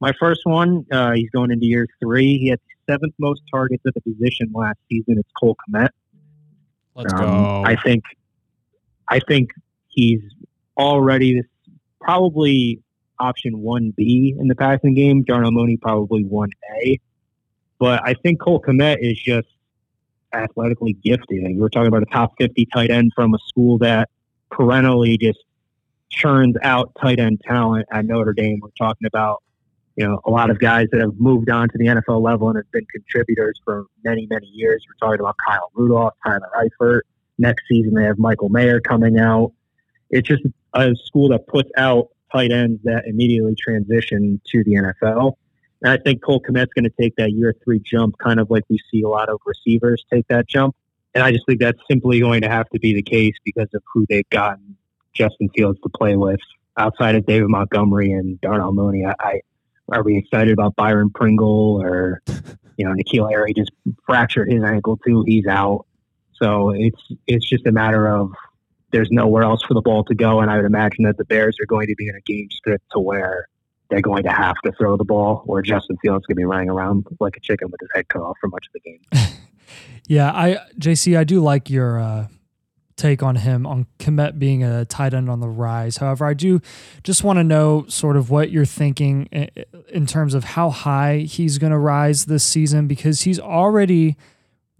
my 0.00 0.12
first 0.18 0.40
one, 0.44 0.86
uh, 0.90 1.12
he's 1.12 1.30
going 1.30 1.50
into 1.50 1.66
year 1.66 1.86
three. 2.02 2.38
He 2.38 2.48
had 2.48 2.58
the 2.58 2.92
seventh 2.94 3.14
most 3.18 3.42
targets 3.50 3.82
at 3.86 3.94
the 3.94 4.00
position 4.00 4.50
last 4.54 4.78
season. 4.90 5.18
It's 5.18 5.28
Cole 5.38 5.56
Kmet. 5.68 5.90
Let's 6.94 7.12
Um, 7.12 7.20
go. 7.20 7.62
I 7.64 7.76
think, 7.76 8.02
I 9.08 9.20
think 9.20 9.50
he's 9.88 10.20
already 10.80 11.36
this 11.36 11.46
probably 12.00 12.82
option 13.18 13.60
one 13.60 13.92
B 13.96 14.34
in 14.38 14.48
the 14.48 14.54
passing 14.54 14.94
game. 14.94 15.22
Darnell 15.22 15.50
Mooney 15.50 15.76
probably 15.76 16.24
one 16.24 16.50
A, 16.82 16.98
but 17.78 18.02
I 18.04 18.14
think 18.14 18.40
Cole 18.40 18.60
Kmet 18.60 18.98
is 19.00 19.18
just 19.18 19.48
athletically 20.32 20.94
gifted. 20.94 21.42
And 21.42 21.58
were 21.58 21.70
talking 21.70 21.88
about 21.88 22.02
a 22.02 22.06
top 22.06 22.32
fifty 22.38 22.66
tight 22.66 22.90
end 22.90 23.12
from 23.14 23.34
a 23.34 23.38
school 23.46 23.78
that 23.78 24.08
perennially 24.50 25.18
just 25.18 25.38
churns 26.08 26.56
out 26.62 26.92
tight 27.00 27.20
end 27.20 27.40
talent 27.46 27.86
at 27.92 28.04
Notre 28.04 28.32
Dame. 28.32 28.60
We're 28.62 28.70
talking 28.78 29.06
about 29.06 29.42
you 29.96 30.06
know 30.06 30.20
a 30.24 30.30
lot 30.30 30.50
of 30.50 30.58
guys 30.58 30.88
that 30.92 31.00
have 31.00 31.18
moved 31.18 31.50
on 31.50 31.68
to 31.68 31.78
the 31.78 31.86
NFL 31.86 32.22
level 32.22 32.48
and 32.48 32.56
have 32.56 32.70
been 32.72 32.86
contributors 32.86 33.60
for 33.64 33.86
many 34.04 34.26
many 34.30 34.46
years. 34.46 34.84
We're 34.88 35.06
talking 35.06 35.20
about 35.20 35.36
Kyle 35.46 35.70
Rudolph, 35.74 36.14
Tyler 36.24 36.50
Eifert. 36.56 37.00
Next 37.38 37.62
season 37.70 37.94
they 37.94 38.04
have 38.04 38.18
Michael 38.18 38.48
Mayer 38.48 38.80
coming 38.80 39.18
out. 39.18 39.52
It's 40.10 40.28
just 40.28 40.42
a 40.74 40.94
school 41.04 41.28
that 41.30 41.46
puts 41.46 41.70
out 41.76 42.08
tight 42.32 42.52
ends 42.52 42.80
that 42.84 43.04
immediately 43.06 43.54
transition 43.54 44.40
to 44.46 44.64
the 44.64 44.72
NFL. 44.72 45.34
And 45.82 45.92
I 45.92 45.96
think 45.96 46.22
Cole 46.22 46.40
Kmet's 46.40 46.72
going 46.74 46.84
to 46.84 46.92
take 47.00 47.16
that 47.16 47.32
year 47.32 47.54
three 47.64 47.80
jump, 47.80 48.16
kind 48.18 48.38
of 48.38 48.50
like 48.50 48.64
we 48.68 48.78
see 48.90 49.02
a 49.02 49.08
lot 49.08 49.28
of 49.28 49.40
receivers 49.46 50.04
take 50.12 50.26
that 50.28 50.46
jump. 50.48 50.76
And 51.14 51.24
I 51.24 51.32
just 51.32 51.46
think 51.46 51.60
that's 51.60 51.80
simply 51.90 52.20
going 52.20 52.42
to 52.42 52.48
have 52.48 52.68
to 52.70 52.78
be 52.78 52.94
the 52.94 53.02
case 53.02 53.34
because 53.44 53.68
of 53.74 53.82
who 53.92 54.06
they've 54.08 54.28
gotten 54.30 54.76
Justin 55.14 55.48
Fields 55.54 55.78
to 55.82 55.88
play 55.88 56.16
with 56.16 56.40
outside 56.76 57.14
of 57.14 57.26
David 57.26 57.48
Montgomery 57.48 58.12
and 58.12 58.40
Darnell 58.40 58.72
Mooney. 58.72 59.04
I, 59.04 59.14
I 59.18 59.40
are 59.92 60.04
we 60.04 60.16
excited 60.16 60.52
about 60.52 60.76
Byron 60.76 61.10
Pringle 61.10 61.80
or 61.82 62.22
you 62.76 62.84
know 62.84 62.94
N'Keal 62.94 63.28
Harry 63.28 63.52
just 63.52 63.72
fractured 64.06 64.52
his 64.52 64.62
ankle 64.62 64.98
too? 65.04 65.24
He's 65.26 65.46
out. 65.46 65.86
So 66.40 66.70
it's 66.70 67.02
it's 67.26 67.48
just 67.48 67.66
a 67.66 67.72
matter 67.72 68.08
of 68.08 68.32
there's 68.92 69.08
nowhere 69.10 69.42
else 69.42 69.62
for 69.66 69.74
the 69.74 69.80
ball 69.80 70.04
to 70.04 70.14
go, 70.14 70.40
and 70.40 70.50
I 70.50 70.56
would 70.56 70.66
imagine 70.66 71.04
that 71.04 71.16
the 71.16 71.24
Bears 71.24 71.56
are 71.60 71.66
going 71.66 71.86
to 71.86 71.94
be 71.96 72.08
in 72.08 72.14
a 72.14 72.20
game 72.20 72.48
script 72.50 72.84
to 72.92 73.00
where 73.00 73.46
they're 73.88 74.00
going 74.00 74.22
to 74.24 74.32
have 74.32 74.56
to 74.64 74.72
throw 74.72 74.96
the 74.96 75.04
ball, 75.04 75.44
or 75.46 75.62
Justin 75.62 75.96
Fields 76.02 76.26
going 76.26 76.36
to 76.36 76.40
be 76.40 76.44
running 76.44 76.70
around 76.70 77.06
like 77.18 77.36
a 77.36 77.40
chicken 77.40 77.68
with 77.70 77.80
his 77.80 77.90
head 77.94 78.08
cut 78.08 78.22
off 78.22 78.36
for 78.40 78.48
much 78.48 78.66
of 78.66 78.72
the 78.72 78.80
game. 78.80 79.00
Yeah, 80.10 80.32
I 80.32 80.58
JC, 80.76 81.16
I 81.16 81.22
do 81.22 81.40
like 81.40 81.70
your 81.70 82.00
uh, 82.00 82.26
take 82.96 83.22
on 83.22 83.36
him 83.36 83.64
on 83.64 83.86
Kmet 84.00 84.40
being 84.40 84.64
a 84.64 84.84
tight 84.84 85.14
end 85.14 85.30
on 85.30 85.38
the 85.38 85.48
rise. 85.48 85.98
However, 85.98 86.26
I 86.26 86.34
do 86.34 86.60
just 87.04 87.22
want 87.22 87.38
to 87.38 87.44
know 87.44 87.84
sort 87.86 88.16
of 88.16 88.28
what 88.28 88.50
you're 88.50 88.64
thinking 88.64 89.26
in 89.88 90.06
terms 90.06 90.34
of 90.34 90.42
how 90.42 90.70
high 90.70 91.18
he's 91.18 91.58
going 91.58 91.70
to 91.70 91.78
rise 91.78 92.24
this 92.24 92.42
season 92.42 92.88
because 92.88 93.20
he's 93.20 93.38
already 93.38 94.16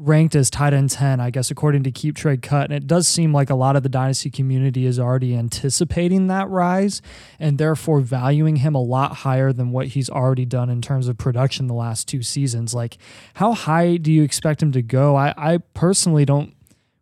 ranked 0.01 0.35
as 0.35 0.49
tight 0.49 0.73
end 0.73 0.91
10, 0.91 1.21
I 1.21 1.31
guess, 1.31 1.51
according 1.51 1.83
to 1.83 1.91
Keep 1.91 2.17
Trade 2.17 2.41
Cut. 2.41 2.65
And 2.65 2.73
it 2.73 2.87
does 2.87 3.07
seem 3.07 3.33
like 3.33 3.51
a 3.51 3.55
lot 3.55 3.77
of 3.77 3.83
the 3.83 3.89
dynasty 3.89 4.31
community 4.31 4.87
is 4.87 4.99
already 4.99 5.37
anticipating 5.37 6.27
that 6.29 6.49
rise 6.49 7.03
and 7.39 7.59
therefore 7.59 8.01
valuing 8.01 8.57
him 8.57 8.75
a 8.75 8.83
lot 8.83 9.17
higher 9.17 9.53
than 9.53 9.73
what 9.73 9.89
he's 9.89 10.09
already 10.09 10.47
done 10.47 10.71
in 10.71 10.81
terms 10.81 11.07
of 11.07 11.19
production 11.19 11.67
the 11.67 11.75
last 11.75 12.09
two 12.09 12.23
seasons. 12.23 12.75
Like, 12.75 12.97
how 13.35 13.53
high 13.53 13.99
do 13.99 14.11
you 14.11 14.23
expect 14.23 14.63
him 14.63 14.73
to 14.73 14.83
go? 14.83 15.17
I, 15.17 15.35
I 15.37 15.59
personally 15.75 16.25
don't 16.25 16.55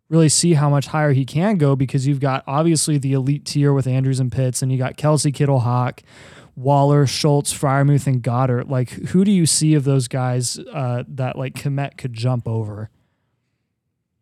really 0.09 0.29
see 0.29 0.53
how 0.53 0.69
much 0.69 0.87
higher 0.87 1.13
he 1.13 1.23
can 1.23 1.57
go 1.57 1.75
because 1.75 2.05
you've 2.07 2.19
got 2.19 2.43
obviously 2.47 2.97
the 2.97 3.13
elite 3.13 3.45
tier 3.45 3.71
with 3.73 3.87
Andrews 3.87 4.19
and 4.19 4.31
Pitts, 4.31 4.61
and 4.61 4.71
you 4.71 4.77
got 4.77 4.97
Kelce 4.97 5.33
Kittle, 5.33 5.59
Hock, 5.59 6.01
Waller, 6.59 7.07
Schultz, 7.07 7.53
Freiermuth, 7.53 8.05
and 8.05 8.21
Goedert. 8.21 8.69
Like, 8.69 8.89
who 8.89 9.23
do 9.23 9.31
you 9.31 9.45
see 9.45 9.75
of 9.75 9.85
those 9.85 10.09
guys 10.09 10.59
uh, 10.59 11.03
that 11.07 11.37
like 11.37 11.53
Kmet 11.55 11.97
could 11.97 12.13
jump 12.13 12.47
over? 12.47 12.89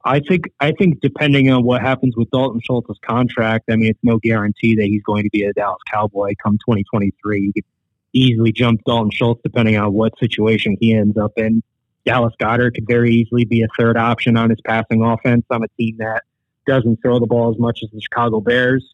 I 0.05 0.19
think 0.19 0.45
I 0.59 0.71
think 0.71 1.01
depending 1.01 1.49
on 1.49 1.63
what 1.63 1.81
happens 1.81 2.15
with 2.15 2.29
Dalton 2.29 2.61
Schultz's 2.63 2.99
contract, 3.03 3.65
I 3.69 3.75
mean, 3.75 3.89
it's 3.89 3.99
no 4.03 4.19
guarantee 4.19 4.75
that 4.75 4.85
he's 4.85 5.01
going 5.01 5.23
to 5.23 5.29
be 5.31 5.43
a 5.43 5.53
Dallas 5.53 5.81
Cowboy 5.91 6.33
come 6.41 6.53
2023. 6.59 7.41
You 7.41 7.53
could 7.53 7.65
easily 8.13 8.51
jump 8.51 8.81
Dalton 8.85 9.11
Schultz 9.11 9.41
depending 9.43 9.75
on 9.75 9.91
what 9.93 10.17
situation 10.19 10.77
he 10.79 10.93
ends 10.93 11.17
up 11.17 11.33
in. 11.37 11.63
Dallas 12.05 12.33
Goedert 12.39 12.75
could 12.75 12.87
very 12.87 13.13
easily 13.15 13.45
be 13.45 13.63
a 13.63 13.67
third 13.77 13.97
option 13.97 14.37
on 14.37 14.51
his 14.51 14.61
passing 14.61 15.03
offense 15.03 15.43
on 15.49 15.63
a 15.63 15.67
team 15.77 15.97
that 15.97 16.23
doesn't 16.67 17.01
throw 17.01 17.19
the 17.19 17.25
ball 17.25 17.51
as 17.51 17.59
much 17.59 17.79
as 17.83 17.89
the 17.91 17.99
Chicago 17.99 18.39
Bears. 18.39 18.93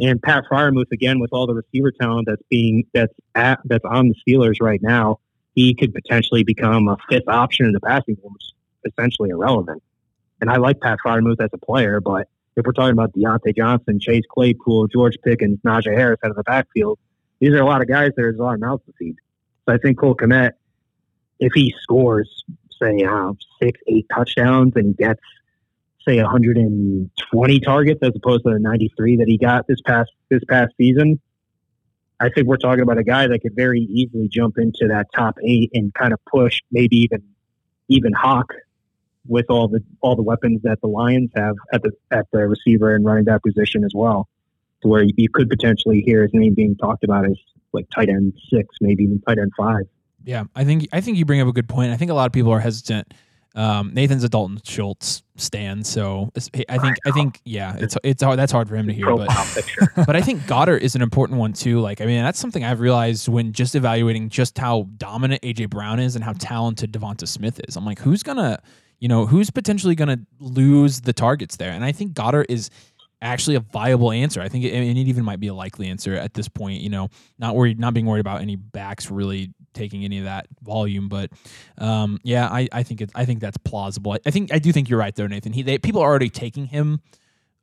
And 0.00 0.20
Pat 0.20 0.44
Freiermuth, 0.50 0.90
again, 0.92 1.20
with 1.20 1.32
all 1.32 1.46
the 1.46 1.54
receiver 1.54 1.92
talent 1.92 2.26
that's 2.26 2.42
being 2.50 2.84
that's 2.92 3.14
at 3.34 3.60
that's 3.64 3.84
on 3.84 4.08
the 4.08 4.14
Steelers 4.26 4.56
right 4.60 4.82
now, 4.82 5.20
he 5.54 5.74
could 5.74 5.94
potentially 5.94 6.42
become 6.42 6.88
a 6.88 6.96
fifth 7.08 7.28
option 7.28 7.66
in 7.66 7.72
the 7.72 7.80
passing 7.80 8.16
game, 8.16 8.32
which 8.32 8.42
is 8.42 8.92
essentially 8.92 9.30
irrelevant. 9.30 9.82
And 10.40 10.50
I 10.50 10.56
like 10.56 10.80
Pat 10.80 10.98
Freiermuth 11.04 11.40
as 11.40 11.50
a 11.52 11.58
player, 11.58 12.00
but 12.00 12.28
if 12.56 12.66
we're 12.66 12.72
talking 12.72 12.92
about 12.92 13.12
Diontae 13.12 13.56
Johnson, 13.56 13.98
Chase 14.00 14.24
Claypool, 14.28 14.88
George 14.88 15.16
Pickens, 15.24 15.58
Najee 15.64 15.96
Harris 15.96 16.18
out 16.24 16.30
of 16.30 16.36
the 16.36 16.42
backfield, 16.42 16.98
these 17.40 17.50
are 17.50 17.60
a 17.60 17.66
lot 17.66 17.80
of 17.80 17.88
guys 17.88 18.08
that 18.08 18.16
there's 18.16 18.38
a 18.38 18.42
lot 18.42 18.54
of 18.54 18.60
mouths 18.60 18.82
to 18.86 18.92
feed. 18.98 19.16
So 19.66 19.74
I 19.74 19.78
think 19.78 19.98
Cole 19.98 20.14
Kmet, 20.14 20.52
if 21.40 21.52
he 21.52 21.74
scores, 21.80 22.44
say, 22.80 23.04
uh, 23.04 23.32
six, 23.60 23.80
eight 23.88 24.06
touchdowns 24.14 24.72
and 24.76 24.96
gets, 24.96 25.20
say, 26.06 26.20
120 26.20 27.60
targets 27.60 28.00
as 28.02 28.12
opposed 28.14 28.44
to 28.44 28.52
the 28.52 28.58
93 28.58 29.16
that 29.18 29.28
he 29.28 29.38
got 29.38 29.66
this 29.66 29.80
past 29.84 30.10
this 30.30 30.42
past 30.48 30.72
season, 30.78 31.20
I 32.20 32.28
think 32.30 32.46
we're 32.46 32.56
talking 32.56 32.82
about 32.82 32.98
a 32.98 33.04
guy 33.04 33.26
that 33.26 33.40
could 33.40 33.54
very 33.54 33.80
easily 33.80 34.28
jump 34.28 34.58
into 34.58 34.88
that 34.88 35.06
top 35.14 35.36
eight 35.44 35.70
and 35.74 35.92
kind 35.94 36.12
of 36.12 36.20
push, 36.24 36.60
maybe 36.70 36.96
even 36.96 37.22
even 37.88 38.12
Hock 38.12 38.52
with 39.26 39.46
all 39.48 39.68
the 39.68 39.82
all 40.00 40.16
the 40.16 40.22
weapons 40.22 40.60
that 40.62 40.80
the 40.80 40.88
Lions 40.88 41.30
have 41.34 41.56
at 41.72 41.82
the 41.82 41.92
at 42.10 42.26
the 42.32 42.46
receiver 42.46 42.94
and 42.94 43.04
running 43.04 43.24
back 43.24 43.42
position 43.42 43.84
as 43.84 43.92
well, 43.94 44.28
to 44.82 44.88
where 44.88 45.02
you 45.02 45.28
could 45.28 45.48
potentially 45.48 46.02
hear 46.06 46.22
his 46.22 46.30
name 46.32 46.54
being 46.54 46.76
talked 46.76 47.04
about 47.04 47.24
as 47.26 47.36
like 47.72 47.86
tight 47.94 48.08
end 48.08 48.32
six, 48.52 48.68
maybe 48.80 49.04
even 49.04 49.20
tight 49.22 49.38
end 49.38 49.52
five. 49.56 49.82
Yeah, 50.24 50.44
I 50.54 50.64
think 50.64 50.88
I 50.92 51.00
think 51.00 51.18
you 51.18 51.24
bring 51.24 51.40
up 51.40 51.48
a 51.48 51.52
good 51.52 51.68
point. 51.68 51.92
I 51.92 51.96
think 51.96 52.10
a 52.10 52.14
lot 52.14 52.26
of 52.26 52.32
people 52.32 52.52
are 52.52 52.60
hesitant. 52.60 53.12
Um, 53.56 53.92
Nathan's 53.94 54.24
a 54.24 54.28
Dalton 54.28 54.60
Schultz 54.64 55.22
stand, 55.36 55.86
so 55.86 56.30
it's- 56.34 56.50
I 56.68 56.78
think 56.78 56.96
I 57.06 57.10
think 57.12 57.40
yeah, 57.44 57.76
it's 57.78 57.96
it's 58.02 58.22
hard, 58.22 58.36
that's 58.38 58.50
hard 58.50 58.68
for 58.68 58.74
him 58.76 58.88
to 58.88 58.92
hear. 58.92 59.06
But 59.16 59.28
but 60.06 60.16
I 60.16 60.20
think 60.22 60.42
Goedert 60.42 60.80
is 60.80 60.96
an 60.96 61.02
important 61.02 61.38
one 61.38 61.52
too. 61.52 61.80
Like, 61.80 62.00
I 62.00 62.06
mean, 62.06 62.22
that's 62.24 62.38
something 62.40 62.64
I've 62.64 62.80
realized 62.80 63.28
when 63.28 63.52
just 63.52 63.74
evaluating 63.76 64.28
just 64.28 64.58
how 64.58 64.88
dominant 64.96 65.42
AJ 65.42 65.70
Brown 65.70 66.00
is 66.00 66.16
and 66.16 66.24
how 66.24 66.32
talented 66.32 66.92
Devonta 66.92 67.28
Smith 67.28 67.60
is. 67.68 67.76
I'm 67.76 67.84
like, 67.86 68.00
who's 68.00 68.24
gonna, 68.24 68.60
you 68.98 69.06
know, 69.08 69.24
who's 69.24 69.50
potentially 69.50 69.94
gonna 69.94 70.18
lose 70.40 71.02
the 71.02 71.12
targets 71.12 71.56
there? 71.56 71.70
And 71.70 71.84
I 71.84 71.92
think 71.92 72.14
Goedert 72.14 72.46
is 72.48 72.70
actually 73.22 73.54
a 73.56 73.60
viable 73.60 74.10
answer. 74.10 74.40
I 74.42 74.48
think 74.48 74.64
it, 74.64 74.72
and 74.74 74.84
it 74.98 75.06
even 75.08 75.24
might 75.24 75.38
be 75.40 75.46
a 75.46 75.54
likely 75.54 75.86
answer 75.88 76.14
at 76.16 76.34
this 76.34 76.48
point. 76.48 76.80
You 76.80 76.90
know, 76.90 77.08
not 77.38 77.54
worried, 77.54 77.78
not 77.78 77.94
being 77.94 78.06
worried 78.06 78.20
about 78.20 78.40
any 78.42 78.56
backs 78.56 79.10
really 79.12 79.52
taking 79.74 80.04
any 80.04 80.18
of 80.18 80.24
that 80.24 80.46
volume. 80.62 81.08
But 81.08 81.30
um, 81.78 82.18
yeah, 82.22 82.48
I, 82.48 82.68
I 82.72 82.82
think 82.82 83.00
it's 83.00 83.12
I 83.14 83.24
think 83.24 83.40
that's 83.40 83.58
plausible. 83.58 84.12
I, 84.12 84.18
I 84.26 84.30
think 84.30 84.52
I 84.52 84.58
do 84.58 84.72
think 84.72 84.88
you're 84.88 84.98
right 84.98 85.14
though, 85.14 85.26
Nathan. 85.26 85.52
He 85.52 85.62
they, 85.62 85.78
people 85.78 86.00
are 86.00 86.08
already 86.08 86.30
taking 86.30 86.66
him. 86.66 87.00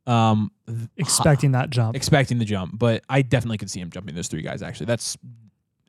Um, 0.06 0.50
Expecting 0.96 1.52
that 1.52 1.70
jump. 1.70 1.94
expecting 1.94 2.38
the 2.38 2.44
jump, 2.44 2.76
but 2.76 3.04
I 3.08 3.22
definitely 3.22 3.58
could 3.58 3.70
see 3.70 3.80
him 3.80 3.90
jumping 3.90 4.14
those 4.14 4.26
three 4.28 4.42
guys. 4.42 4.60
Actually, 4.62 4.86
that's 4.86 5.16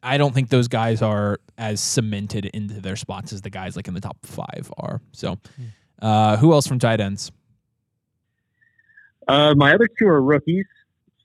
I 0.03 0.17
don't 0.17 0.35
think 0.35 0.49
those 0.49 0.67
guys 0.67 1.01
are 1.01 1.39
as 1.57 1.81
cemented 1.81 2.45
into 2.47 2.81
their 2.81 2.95
spots 2.95 3.33
as 3.33 3.41
the 3.41 3.49
guys 3.49 3.75
like 3.75 3.87
in 3.87 3.93
the 3.93 4.01
top 4.01 4.17
five 4.23 4.71
are. 4.77 5.01
So, 5.13 5.39
uh, 6.01 6.37
who 6.37 6.53
else 6.53 6.67
from 6.67 6.77
tight 6.77 6.99
ends? 6.99 7.31
Uh, 9.27 9.55
my 9.55 9.73
other 9.73 9.87
two 9.97 10.07
are 10.07 10.21
rookies. 10.21 10.65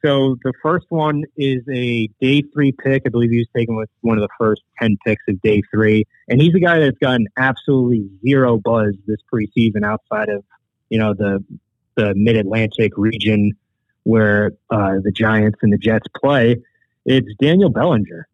So 0.04 0.36
the 0.44 0.52
first 0.62 0.86
one 0.90 1.24
is 1.36 1.62
a 1.68 2.08
day 2.20 2.42
three 2.52 2.72
pick. 2.72 3.02
I 3.04 3.08
believe 3.08 3.30
he 3.30 3.38
was 3.38 3.48
taken 3.54 3.76
with 3.76 3.88
one 4.02 4.16
of 4.16 4.22
the 4.22 4.28
first 4.38 4.62
10 4.80 4.96
picks 5.04 5.22
of 5.28 5.40
day 5.42 5.62
three. 5.72 6.04
And 6.28 6.40
he's 6.40 6.54
a 6.54 6.60
guy 6.60 6.78
that's 6.78 6.98
gotten 6.98 7.26
absolutely 7.36 8.08
zero 8.24 8.58
buzz 8.58 8.94
this 9.06 9.18
preseason 9.32 9.84
outside 9.84 10.28
of, 10.28 10.44
you 10.88 10.98
know, 10.98 11.14
the, 11.14 11.44
the 11.96 12.14
mid 12.14 12.36
Atlantic 12.36 12.92
region 12.96 13.52
where 14.04 14.52
uh, 14.70 14.94
the 15.02 15.10
Giants 15.10 15.58
and 15.62 15.72
the 15.72 15.78
Jets 15.78 16.06
play. 16.16 16.56
It's 17.04 17.28
Daniel 17.40 17.70
Bellinger. 17.70 18.28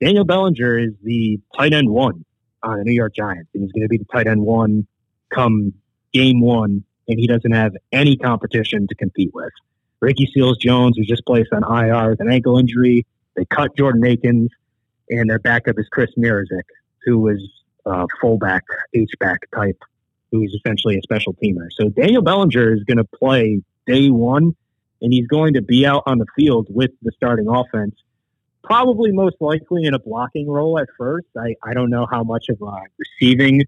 Daniel 0.00 0.24
Bellinger 0.24 0.78
is 0.78 0.92
the 1.02 1.40
tight 1.56 1.72
end 1.72 1.88
one 1.88 2.24
on 2.62 2.78
the 2.78 2.84
New 2.84 2.92
York 2.92 3.14
Giants. 3.14 3.48
And 3.54 3.62
he's 3.62 3.72
going 3.72 3.82
to 3.82 3.88
be 3.88 3.98
the 3.98 4.06
tight 4.12 4.26
end 4.26 4.42
one 4.42 4.86
come 5.34 5.72
game 6.12 6.40
one 6.40 6.84
and 7.08 7.18
he 7.18 7.26
doesn't 7.26 7.52
have 7.52 7.72
any 7.92 8.16
competition 8.16 8.86
to 8.88 8.94
compete 8.94 9.32
with. 9.32 9.52
Ricky 10.00 10.30
Seals 10.32 10.58
Jones 10.58 10.96
was 10.98 11.06
just 11.06 11.24
placed 11.26 11.52
on 11.52 11.62
IR 11.62 12.10
with 12.10 12.20
an 12.20 12.30
ankle 12.30 12.58
injury. 12.58 13.06
They 13.34 13.44
cut 13.46 13.76
Jordan 13.76 14.04
Akins, 14.04 14.50
and 15.10 15.28
their 15.28 15.38
backup 15.38 15.78
is 15.78 15.88
Chris 15.90 16.10
Myarick, 16.18 16.62
who 17.04 17.18
was 17.18 17.40
a 17.84 18.06
fullback, 18.20 18.64
H-back 18.94 19.40
type, 19.54 19.80
who 20.32 20.42
is 20.42 20.52
essentially 20.54 20.96
a 20.98 21.02
special 21.02 21.34
teamer. 21.34 21.68
So 21.70 21.88
Daniel 21.88 22.22
Bellinger 22.22 22.74
is 22.74 22.84
going 22.84 22.98
to 22.98 23.04
play 23.04 23.62
day 23.86 24.10
one, 24.10 24.54
and 25.00 25.12
he's 25.12 25.26
going 25.26 25.54
to 25.54 25.62
be 25.62 25.86
out 25.86 26.02
on 26.06 26.18
the 26.18 26.26
field 26.36 26.66
with 26.70 26.90
the 27.02 27.12
starting 27.16 27.48
offense 27.48 27.94
probably 28.66 29.12
most 29.12 29.36
likely 29.40 29.84
in 29.84 29.94
a 29.94 29.98
blocking 29.98 30.48
role 30.48 30.78
at 30.78 30.88
first. 30.98 31.28
I, 31.38 31.54
I 31.62 31.72
don't 31.72 31.88
know 31.88 32.06
how 32.10 32.24
much 32.24 32.48
of 32.48 32.60
a 32.60 32.80
receiving 32.98 33.62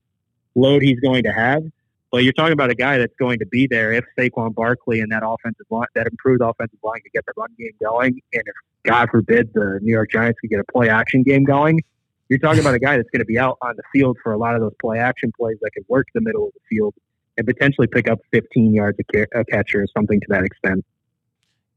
load 0.54 0.82
he's 0.82 0.98
going 1.00 1.22
to 1.22 1.32
have, 1.32 1.62
but 2.10 2.24
you're 2.24 2.32
talking 2.32 2.52
about 2.52 2.70
a 2.70 2.74
guy 2.74 2.98
that's 2.98 3.14
going 3.18 3.38
to 3.38 3.46
be 3.46 3.66
there 3.66 3.92
if 3.92 4.04
Saquon 4.18 4.54
Barkley 4.54 5.00
and 5.00 5.12
that 5.12 5.22
offensive 5.24 5.66
line, 5.70 5.86
that 5.94 6.06
improved 6.06 6.42
offensive 6.42 6.78
line, 6.82 7.00
could 7.02 7.12
get 7.12 7.26
the 7.26 7.32
run 7.36 7.50
game 7.58 7.72
going, 7.80 8.20
and 8.32 8.42
if 8.46 8.54
God 8.84 9.10
forbid 9.10 9.50
the 9.54 9.78
New 9.82 9.92
York 9.92 10.10
Giants 10.10 10.40
could 10.40 10.50
get 10.50 10.60
a 10.60 10.72
play 10.72 10.88
action 10.88 11.22
game 11.22 11.44
going. 11.44 11.80
You're 12.28 12.38
talking 12.38 12.60
about 12.60 12.74
a 12.74 12.78
guy 12.78 12.96
that's 12.96 13.08
going 13.10 13.20
to 13.20 13.26
be 13.26 13.38
out 13.38 13.56
on 13.62 13.74
the 13.76 13.82
field 13.92 14.18
for 14.22 14.32
a 14.32 14.38
lot 14.38 14.54
of 14.54 14.60
those 14.60 14.74
play 14.80 14.98
action 14.98 15.32
plays 15.38 15.56
that 15.62 15.70
could 15.72 15.84
work 15.88 16.06
the 16.14 16.20
middle 16.20 16.46
of 16.46 16.52
the 16.52 16.60
field 16.68 16.94
and 17.36 17.46
potentially 17.46 17.86
pick 17.86 18.08
up 18.08 18.18
15 18.32 18.74
yards 18.74 18.98
a, 19.14 19.26
a 19.34 19.44
catch 19.44 19.74
or 19.74 19.86
something 19.96 20.20
to 20.20 20.26
that 20.28 20.44
extent. 20.44 20.84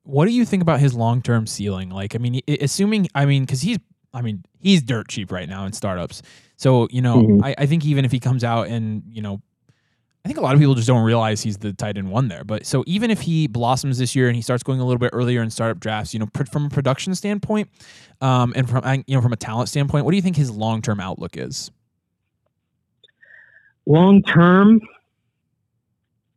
What 0.04 0.26
do 0.26 0.32
you 0.32 0.46
think 0.46 0.62
about 0.62 0.80
his 0.80 0.94
long 0.94 1.22
term 1.22 1.48
ceiling? 1.48 1.90
Like, 1.90 2.16
I 2.16 2.18
mean, 2.18 2.42
assuming, 2.48 3.08
I 3.16 3.26
mean, 3.26 3.44
because 3.44 3.62
he's, 3.62 3.78
I 4.14 4.22
mean, 4.22 4.44
he's 4.60 4.82
dirt 4.82 5.08
cheap 5.08 5.32
right 5.32 5.48
now 5.48 5.66
in 5.66 5.74
startups. 5.74 6.22
So, 6.58 6.88
you 6.92 7.02
know, 7.02 7.18
mm-hmm. 7.18 7.44
I, 7.46 7.56
I 7.58 7.66
think 7.66 7.86
even 7.86 8.04
if 8.04 8.12
he 8.12 8.20
comes 8.20 8.44
out 8.44 8.68
and, 8.68 9.04
you 9.08 9.22
know, 9.22 9.42
I 10.24 10.28
think 10.28 10.38
a 10.38 10.42
lot 10.42 10.54
of 10.54 10.60
people 10.60 10.76
just 10.76 10.88
don't 10.88 11.04
realize 11.04 11.42
he's 11.42 11.58
the 11.58 11.74
tight 11.74 11.98
end 11.98 12.12
one 12.12 12.28
there. 12.28 12.44
But 12.44 12.66
so 12.66 12.84
even 12.86 13.10
if 13.10 13.22
he 13.22 13.48
blossoms 13.48 13.98
this 13.98 14.16
year 14.16 14.28
and 14.28 14.36
he 14.36 14.42
starts 14.42 14.62
going 14.62 14.80
a 14.80 14.86
little 14.86 15.00
bit 15.00 15.10
earlier 15.14 15.42
in 15.42 15.50
startup 15.50 15.80
drafts, 15.80 16.14
you 16.14 16.20
know, 16.20 16.28
from 16.52 16.66
a 16.66 16.70
production 16.70 17.16
standpoint, 17.16 17.70
um, 18.22 18.54
and 18.56 18.70
from 18.70 18.84
you 19.08 19.16
know 19.16 19.22
from 19.22 19.34
a 19.34 19.38
talent 19.38 19.68
standpoint, 19.70 20.06
what 20.06 20.12
do 20.12 20.18
you 20.18 20.22
think 20.22 20.36
his 20.36 20.52
long 20.52 20.82
term 20.82 21.00
outlook 21.00 21.38
is? 21.38 21.72
Long 23.88 24.22
term, 24.22 24.80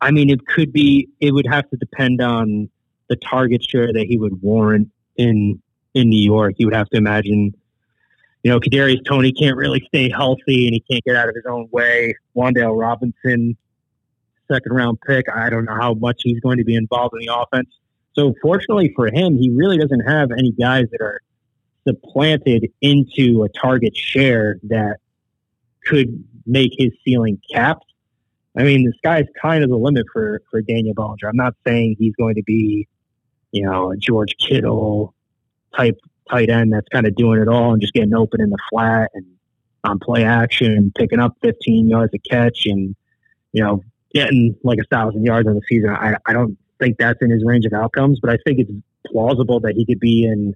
I 0.01 0.11
mean, 0.11 0.31
it 0.31 0.47
could 0.47 0.73
be. 0.73 1.09
It 1.21 1.33
would 1.33 1.47
have 1.47 1.69
to 1.69 1.77
depend 1.77 2.23
on 2.23 2.71
the 3.11 3.17
target 3.17 3.63
share 3.63 3.93
that 3.93 4.07
he 4.09 4.17
would 4.17 4.41
warrant 4.41 4.89
in 5.17 5.61
in 5.93 6.09
New 6.09 6.23
York. 6.23 6.55
You 6.57 6.69
would 6.69 6.75
have 6.75 6.89
to 6.89 6.97
imagine, 6.97 7.55
you 8.43 8.51
know, 8.51 8.61
Kadarius 8.61 9.05
Toney 9.05 9.31
can't 9.31 9.59
really 9.59 9.85
stay 9.89 10.11
healthy 10.11 10.67
and 10.67 10.73
he 10.73 10.83
can't 10.91 11.05
get 11.05 11.17
out 11.17 11.29
of 11.29 11.35
his 11.35 11.45
own 11.47 11.69
way. 11.71 12.15
Wan'Dale 12.35 12.79
Robinson 12.79 13.59
second 14.51 14.73
round 14.73 14.99
pick. 15.07 15.27
I 15.35 15.51
don't 15.51 15.65
know 15.65 15.75
how 15.75 15.95
much 15.95 16.23
he's 16.25 16.41
going 16.41 16.59
to 16.59 16.65
be 16.65 16.75
involved 16.75 17.15
in 17.19 17.27
the 17.27 17.35
offense. 17.35 17.69
So 18.15 18.35
fortunately 18.43 18.93
for 18.95 19.07
him, 19.07 19.37
he 19.37 19.51
really 19.51 19.79
doesn't 19.79 20.01
have 20.01 20.31
any 20.31 20.53
guys 20.53 20.85
that 20.93 21.01
are 21.01 21.21
supplanted 21.87 22.71
into 22.81 23.45
a 23.45 23.49
target 23.49 23.97
share 23.97 24.59
that 24.65 24.99
could 25.85 26.25
make 26.47 26.73
his 26.79 26.91
ceiling 27.05 27.39
capped. 27.53 27.85
I 28.57 28.63
mean, 28.63 28.85
the 28.85 28.93
sky's 28.99 29.27
kind 29.41 29.65
of 29.65 29.71
the 29.71 29.77
limit 29.77 30.07
for, 30.13 30.41
for 30.51 30.63
Daniel 30.63 30.95
Bellinger. 30.95 31.29
I'm 31.29 31.37
not 31.37 31.55
saying 31.67 31.97
he's 31.99 32.15
going 32.17 32.37
to 32.37 32.43
be, 32.43 32.87
you 33.51 33.65
know, 33.65 33.91
a 33.91 33.97
George 33.97 34.37
Kittle 34.39 35.15
type 35.77 35.99
tight 36.31 36.51
end 36.51 36.73
that's 36.73 36.89
kind 36.89 37.07
of 37.07 37.15
doing 37.17 37.41
it 37.41 37.49
all 37.49 37.73
and 37.73 37.81
just 37.81 37.93
getting 37.93 38.15
open 38.15 38.41
in 38.41 38.51
the 38.51 38.59
flat 38.71 39.11
and 39.15 39.27
on 39.83 39.99
play 39.99 40.25
action 40.25 40.73
and 40.73 40.95
picking 40.95 41.21
up 41.21 41.37
15 41.43 41.89
yards 41.89 42.15
a 42.15 42.19
catch 42.19 42.67
and, 42.67 42.95
you 43.53 43.63
know, 43.63 43.83
getting 44.15 44.57
like 44.63 44.79
a 44.79 44.85
thousand 44.85 45.25
yards 45.25 45.49
on 45.49 45.55
the 45.55 45.63
season. 45.69 45.91
I, 45.91 46.15
I 46.25 46.33
don't 46.33 46.57
think 46.79 46.97
that's 46.99 47.21
in 47.21 47.31
his 47.31 47.45
range 47.45 47.67
of 47.67 47.73
outcomes, 47.73 48.21
but 48.21 48.31
I 48.31 48.39
think 48.47 48.61
it's 48.61 48.71
plausible 49.07 49.61
that 49.61 49.75
he 49.75 49.85
could 49.85 50.01
be 50.01 50.25
in 50.25 50.55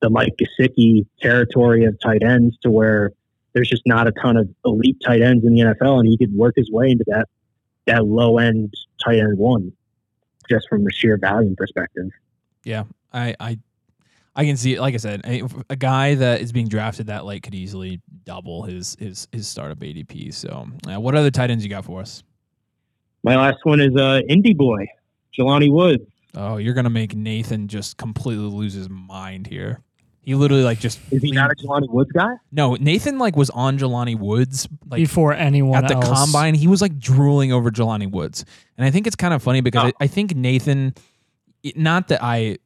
the 0.00 0.10
Mike 0.10 0.34
Gesicki 0.40 1.06
territory 1.20 1.84
of 1.84 1.98
tight 2.00 2.22
ends 2.22 2.56
to 2.62 2.70
where 2.70 3.12
there's 3.52 3.68
just 3.68 3.82
not 3.86 4.06
a 4.06 4.12
ton 4.12 4.36
of 4.36 4.48
elite 4.64 4.98
tight 5.04 5.22
ends 5.22 5.44
in 5.44 5.54
the 5.54 5.60
NFL, 5.60 6.00
and 6.00 6.08
he 6.08 6.16
could 6.18 6.34
work 6.34 6.54
his 6.56 6.70
way 6.70 6.90
into 6.90 7.04
that 7.06 7.26
that 7.86 8.04
low 8.04 8.38
end 8.38 8.74
tight 9.02 9.18
end 9.18 9.38
one, 9.38 9.72
just 10.48 10.68
from 10.68 10.86
a 10.86 10.90
sheer 10.90 11.16
value 11.16 11.54
perspective. 11.54 12.10
Yeah, 12.64 12.84
I 13.12 13.34
I 13.40 13.58
I 14.34 14.44
can 14.44 14.58
see 14.58 14.74
it. 14.74 14.80
Like 14.80 14.92
I 14.92 14.98
said, 14.98 15.22
a, 15.70 15.76
guy 15.76 16.14
that 16.16 16.42
is 16.42 16.52
being 16.52 16.68
drafted 16.68 17.06
that 17.06 17.24
late 17.24 17.42
could 17.42 17.54
easily 17.54 18.02
double 18.24 18.64
his 18.64 18.94
his 18.98 19.26
his 19.32 19.48
startup 19.48 19.78
ADP. 19.78 20.34
So, 20.34 20.68
uh, 20.86 21.00
what 21.00 21.14
other 21.14 21.30
tight 21.30 21.50
ends 21.50 21.64
you 21.64 21.70
got 21.70 21.86
for 21.86 22.02
us? 22.02 22.22
My 23.26 23.36
last 23.36 23.64
one 23.64 23.80
is 23.80 23.96
uh, 23.96 24.20
Indy 24.28 24.54
Boy, 24.54 24.86
Jelani 25.36 25.68
Woods. 25.68 26.04
Oh, 26.36 26.58
you're 26.58 26.74
gonna 26.74 26.90
make 26.90 27.16
Nathan 27.16 27.66
just 27.66 27.96
completely 27.96 28.44
lose 28.44 28.72
his 28.72 28.88
mind 28.88 29.48
here. 29.48 29.80
He 30.20 30.36
literally 30.36 30.62
like 30.62 30.78
just 30.78 31.00
is 31.10 31.22
he 31.22 31.32
not 31.32 31.50
a 31.50 31.56
Jelani 31.56 31.90
Woods 31.90 32.12
guy? 32.12 32.36
No, 32.52 32.76
Nathan 32.76 33.18
like 33.18 33.36
was 33.36 33.50
on 33.50 33.78
Jelani 33.78 34.16
Woods 34.16 34.68
like 34.88 34.98
before 34.98 35.32
anyone 35.32 35.84
at 35.84 35.88
the 35.88 35.96
else. 35.96 36.06
combine. 36.08 36.54
He 36.54 36.68
was 36.68 36.80
like 36.80 37.00
drooling 37.00 37.52
over 37.52 37.68
Jelani 37.72 38.08
Woods, 38.08 38.44
and 38.78 38.86
I 38.86 38.92
think 38.92 39.08
it's 39.08 39.16
kind 39.16 39.34
of 39.34 39.42
funny 39.42 39.60
because 39.60 39.86
oh. 39.86 39.96
I, 40.00 40.04
I, 40.04 40.06
think 40.06 40.36
Nathan. 40.36 40.94
Not 41.74 42.06
that 42.08 42.22
I 42.22 42.58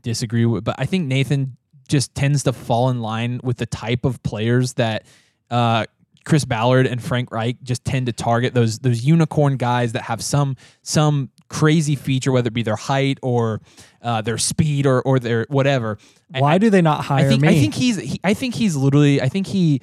disagree 0.00 0.46
with, 0.46 0.64
but 0.64 0.76
I 0.78 0.86
think 0.86 1.08
Nathan 1.08 1.58
just 1.88 2.14
tends 2.14 2.44
to 2.44 2.54
fall 2.54 2.88
in 2.88 3.02
line 3.02 3.38
with 3.44 3.58
the 3.58 3.66
type 3.66 4.06
of 4.06 4.22
players 4.22 4.72
that 4.74 5.04
uh, 5.50 5.84
Chris 6.24 6.44
Ballard 6.44 6.86
and 6.86 7.02
Frank 7.02 7.30
Reich 7.30 7.62
just 7.62 7.84
tend 7.84 8.06
to 8.06 8.12
target 8.12 8.54
those 8.54 8.78
those 8.78 9.04
unicorn 9.04 9.56
guys 9.56 9.92
that 9.92 10.02
have 10.02 10.22
some 10.22 10.56
some 10.82 11.30
crazy 11.48 11.96
feature, 11.96 12.32
whether 12.32 12.48
it 12.48 12.54
be 12.54 12.62
their 12.62 12.76
height 12.76 13.18
or 13.22 13.60
uh, 14.02 14.20
their 14.22 14.38
speed 14.38 14.86
or 14.86 15.02
or 15.02 15.18
their 15.18 15.46
whatever. 15.48 15.98
Why 16.28 16.58
do 16.58 16.70
they 16.70 16.82
not 16.82 17.04
hire 17.04 17.26
I 17.26 17.28
think, 17.28 17.42
me? 17.42 17.48
I 17.48 17.54
think 17.54 17.74
he's 17.74 17.96
he, 17.98 18.20
I 18.22 18.34
think 18.34 18.54
he's 18.54 18.76
literally 18.76 19.20
I 19.20 19.28
think 19.28 19.46
he 19.46 19.80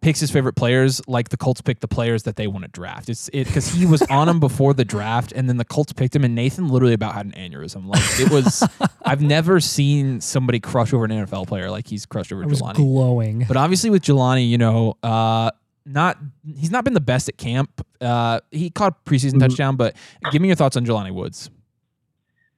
picks 0.00 0.20
his 0.20 0.30
favorite 0.30 0.54
players 0.54 1.00
like 1.08 1.28
the 1.28 1.36
Colts 1.36 1.60
pick 1.60 1.80
the 1.80 1.88
players 1.88 2.22
that 2.24 2.36
they 2.36 2.46
want 2.46 2.64
to 2.64 2.70
draft. 2.70 3.08
It's 3.08 3.28
it 3.32 3.46
because 3.46 3.68
he 3.68 3.86
was 3.86 4.02
on 4.02 4.28
him 4.28 4.40
before 4.40 4.74
the 4.74 4.84
draft, 4.84 5.32
and 5.32 5.48
then 5.48 5.56
the 5.56 5.64
Colts 5.64 5.92
picked 5.92 6.14
him, 6.14 6.24
and 6.24 6.34
Nathan 6.34 6.68
literally 6.68 6.94
about 6.94 7.14
had 7.14 7.26
an 7.26 7.32
aneurysm. 7.32 7.86
Like 7.86 8.02
it 8.20 8.30
was, 8.30 8.66
I've 9.04 9.22
never 9.22 9.60
seen 9.60 10.20
somebody 10.20 10.60
crush 10.60 10.92
over 10.92 11.04
an 11.04 11.10
NFL 11.10 11.48
player 11.48 11.70
like 11.70 11.88
he's 11.88 12.06
crushed 12.06 12.32
over 12.32 12.44
I 12.44 12.46
was 12.46 12.62
Jelani. 12.62 12.74
Glowing, 12.74 13.44
but 13.48 13.56
obviously 13.56 13.90
with 13.90 14.02
Jelani, 14.02 14.48
you 14.48 14.58
know, 14.58 14.96
uh, 15.02 15.50
not 15.88 16.18
he's 16.56 16.70
not 16.70 16.84
been 16.84 16.94
the 16.94 17.00
best 17.00 17.28
at 17.28 17.36
camp. 17.36 17.84
Uh, 18.00 18.40
he 18.50 18.70
caught 18.70 19.04
preseason 19.04 19.32
mm-hmm. 19.32 19.40
touchdown, 19.40 19.76
but 19.76 19.96
give 20.30 20.42
me 20.42 20.48
your 20.48 20.56
thoughts 20.56 20.76
on 20.76 20.84
Jelani 20.84 21.12
Woods. 21.12 21.50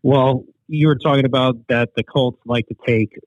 Well, 0.02 0.44
you 0.68 0.86
were 0.86 0.96
talking 0.96 1.24
about 1.24 1.56
that 1.68 1.90
the 1.96 2.02
Colts 2.02 2.40
like 2.46 2.66
to 2.68 2.76
take 2.86 3.18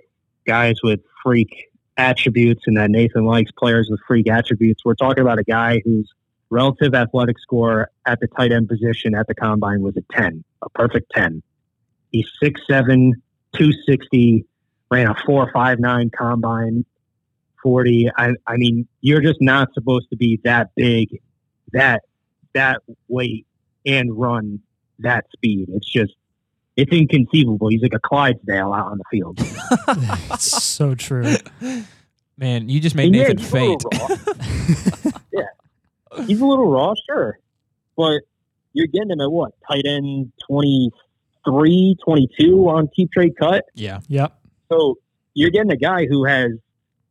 guys 0.46 0.76
with 0.84 1.02
freak 1.24 1.70
attributes, 1.98 2.64
and 2.66 2.78
that 2.78 2.90
Nathan 2.90 3.26
likes 3.26 3.52
players 3.52 3.88
with 3.90 4.00
freak 4.08 4.30
attributes. 4.30 4.84
We're 4.84 4.96
talking 4.96 5.22
about 5.22 5.40
a 5.40 5.44
guy 5.44 5.82
whose 5.86 6.12
relative 6.50 6.94
athletic 6.94 7.40
score 7.40 7.90
at 8.06 8.20
the 8.20 8.28
tight 8.28 8.52
end 8.52 8.70
position 8.70 9.16
at 9.16 9.28
the 9.28 9.36
combine 9.36 9.82
was 9.82 9.96
a 9.98 10.04
ten, 10.14 10.44
a 10.62 10.70
perfect 10.70 11.12
ten. 11.14 11.42
He's 12.12 12.30
6'7", 12.44 13.14
260, 13.56 14.46
ran 14.92 15.08
a 15.08 15.16
four 15.26 15.50
five 15.52 15.80
nine 15.80 16.12
combine 16.16 16.86
40. 17.64 18.10
I, 18.18 18.34
I 18.46 18.58
mean, 18.58 18.88
you're 19.02 19.22
just 19.22 19.42
not 19.42 19.74
supposed 19.74 20.10
to 20.12 20.18
be 20.18 20.40
that 20.44 20.70
big, 20.76 21.20
that 21.72 22.04
that 22.54 22.82
weight, 23.08 23.48
and 23.86 24.16
run 24.16 24.60
that 25.00 25.26
speed. 25.34 25.70
It's 25.74 25.90
just, 25.90 26.14
it's 26.76 26.92
inconceivable. 26.92 27.70
He's 27.70 27.82
like 27.82 27.94
a 27.94 28.00
Clydesdale 28.00 28.74
out 28.74 28.92
on 28.92 29.00
the 29.00 29.04
field. 29.10 29.40
so 30.40 30.94
true. 30.94 31.36
Man, 32.38 32.70
you 32.70 32.80
just 32.80 32.96
made 32.96 33.16
and 33.16 33.16
Nathan 33.16 33.40
yeah, 33.40 33.46
faint. 33.46 33.84
yeah. 35.32 36.26
He's 36.26 36.42
a 36.42 36.46
little 36.46 36.70
raw, 36.70 36.94
sure. 37.08 37.40
But 37.96 38.22
you're 38.74 38.88
getting 38.88 39.12
him 39.12 39.22
at 39.22 39.32
what? 39.32 39.54
Tight 39.68 39.86
end 39.86 40.32
23, 40.48 41.98
22 42.04 42.70
on 42.70 42.90
keep 42.96 43.12
trade 43.12 43.34
cut? 43.40 43.66
Yeah. 43.76 44.00
Yep. 44.08 44.38
So 44.72 44.98
you're 45.34 45.52
getting 45.52 45.72
a 45.72 45.78
guy 45.78 46.06
who 46.08 46.26
has 46.26 46.52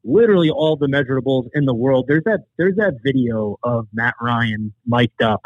literally 0.04 0.50
all 0.50 0.76
the 0.76 0.86
measurables 0.86 1.48
in 1.54 1.64
the 1.64 1.74
world. 1.74 2.06
There's 2.08 2.24
that 2.24 2.44
there's 2.56 2.76
that 2.76 2.98
video 3.04 3.58
of 3.62 3.88
Matt 3.92 4.14
Ryan 4.20 4.72
mic'd 4.86 5.22
up, 5.22 5.42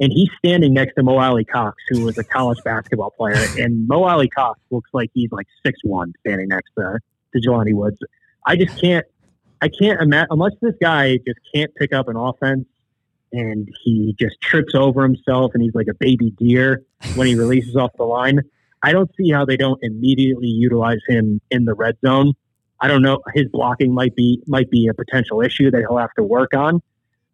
and 0.00 0.12
he's 0.12 0.30
standing 0.38 0.74
next 0.74 0.94
to 0.94 1.02
Mo 1.02 1.18
Alie-Cox, 1.18 1.76
who 1.88 2.04
was 2.04 2.18
a 2.18 2.24
college 2.24 2.58
basketball 2.64 3.10
player, 3.10 3.44
and 3.58 3.86
Mo 3.86 4.04
Alie-Cox 4.04 4.60
looks 4.70 4.90
like 4.92 5.10
he's 5.14 5.30
like 5.32 5.46
six 5.64 5.78
one 5.84 6.12
standing 6.20 6.48
next 6.48 6.70
to 6.78 6.98
to 7.34 7.48
Jelani 7.48 7.74
Woods. 7.74 7.98
I 8.46 8.56
just 8.56 8.80
can't 8.80 9.06
I 9.62 9.68
can't 9.68 10.00
imagine 10.00 10.28
unless 10.30 10.52
this 10.60 10.74
guy 10.80 11.18
just 11.26 11.38
can't 11.54 11.74
pick 11.74 11.92
up 11.92 12.08
an 12.08 12.16
offense 12.16 12.66
and 13.32 13.68
he 13.82 14.14
just 14.18 14.40
trips 14.40 14.74
over 14.74 15.02
himself 15.02 15.52
and 15.54 15.62
he's 15.62 15.74
like 15.74 15.88
a 15.88 15.94
baby 15.94 16.30
deer 16.30 16.84
when 17.16 17.26
he 17.26 17.34
releases 17.34 17.76
off 17.76 17.90
the 17.96 18.04
line. 18.04 18.40
I 18.82 18.92
don't 18.92 19.10
see 19.16 19.30
how 19.30 19.44
they 19.44 19.56
don't 19.56 19.82
immediately 19.82 20.46
utilize 20.48 21.00
him 21.08 21.40
in 21.50 21.64
the 21.64 21.74
red 21.74 21.96
zone 22.04 22.34
I 22.80 22.88
don't 22.88 23.02
know. 23.02 23.20
His 23.34 23.46
blocking 23.48 23.92
might 23.92 24.14
be 24.14 24.42
might 24.46 24.70
be 24.70 24.88
a 24.88 24.94
potential 24.94 25.40
issue 25.40 25.70
that 25.70 25.80
he'll 25.80 25.98
have 25.98 26.12
to 26.14 26.22
work 26.22 26.54
on. 26.54 26.82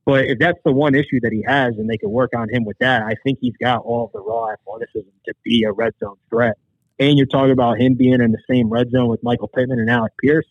But 0.04 0.26
if 0.26 0.38
that's 0.38 0.58
the 0.64 0.72
one 0.72 0.94
issue 0.94 1.20
that 1.22 1.32
he 1.32 1.44
has, 1.46 1.76
and 1.78 1.88
they 1.88 1.96
can 1.96 2.10
work 2.10 2.30
on 2.36 2.48
him 2.48 2.64
with 2.64 2.78
that, 2.78 3.02
I 3.02 3.14
think 3.22 3.38
he's 3.40 3.56
got 3.56 3.82
all 3.82 4.06
of 4.06 4.12
the 4.12 4.20
raw 4.20 4.50
athleticism 4.50 5.08
to 5.26 5.34
be 5.44 5.62
a 5.62 5.72
red 5.72 5.94
zone 6.02 6.16
threat. 6.28 6.56
And 6.98 7.16
you're 7.16 7.26
talking 7.26 7.52
about 7.52 7.80
him 7.80 7.94
being 7.94 8.20
in 8.20 8.32
the 8.32 8.42
same 8.50 8.68
red 8.68 8.90
zone 8.90 9.08
with 9.08 9.22
Michael 9.22 9.48
Pittman 9.48 9.78
and 9.78 9.88
Alec 9.88 10.12
Pierce. 10.20 10.46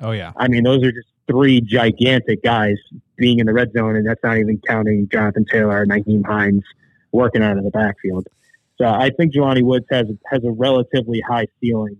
Oh 0.00 0.12
yeah. 0.12 0.32
I 0.36 0.48
mean, 0.48 0.64
those 0.64 0.82
are 0.82 0.92
just 0.92 1.08
three 1.26 1.60
gigantic 1.60 2.42
guys 2.42 2.76
being 3.16 3.38
in 3.38 3.46
the 3.46 3.52
red 3.52 3.72
zone, 3.72 3.96
and 3.96 4.06
that's 4.06 4.22
not 4.22 4.38
even 4.38 4.60
counting 4.66 5.08
Jonathan 5.10 5.44
Taylor 5.44 5.82
and 5.82 5.90
Nyheim 5.90 6.24
Hines 6.26 6.64
working 7.12 7.42
out 7.42 7.56
of 7.56 7.64
the 7.64 7.70
backfield. 7.70 8.26
So 8.76 8.86
I 8.86 9.10
think 9.10 9.34
Jelani 9.34 9.62
Woods 9.62 9.86
has 9.90 10.06
has 10.26 10.44
a 10.44 10.50
relatively 10.50 11.20
high 11.20 11.46
ceiling 11.60 11.96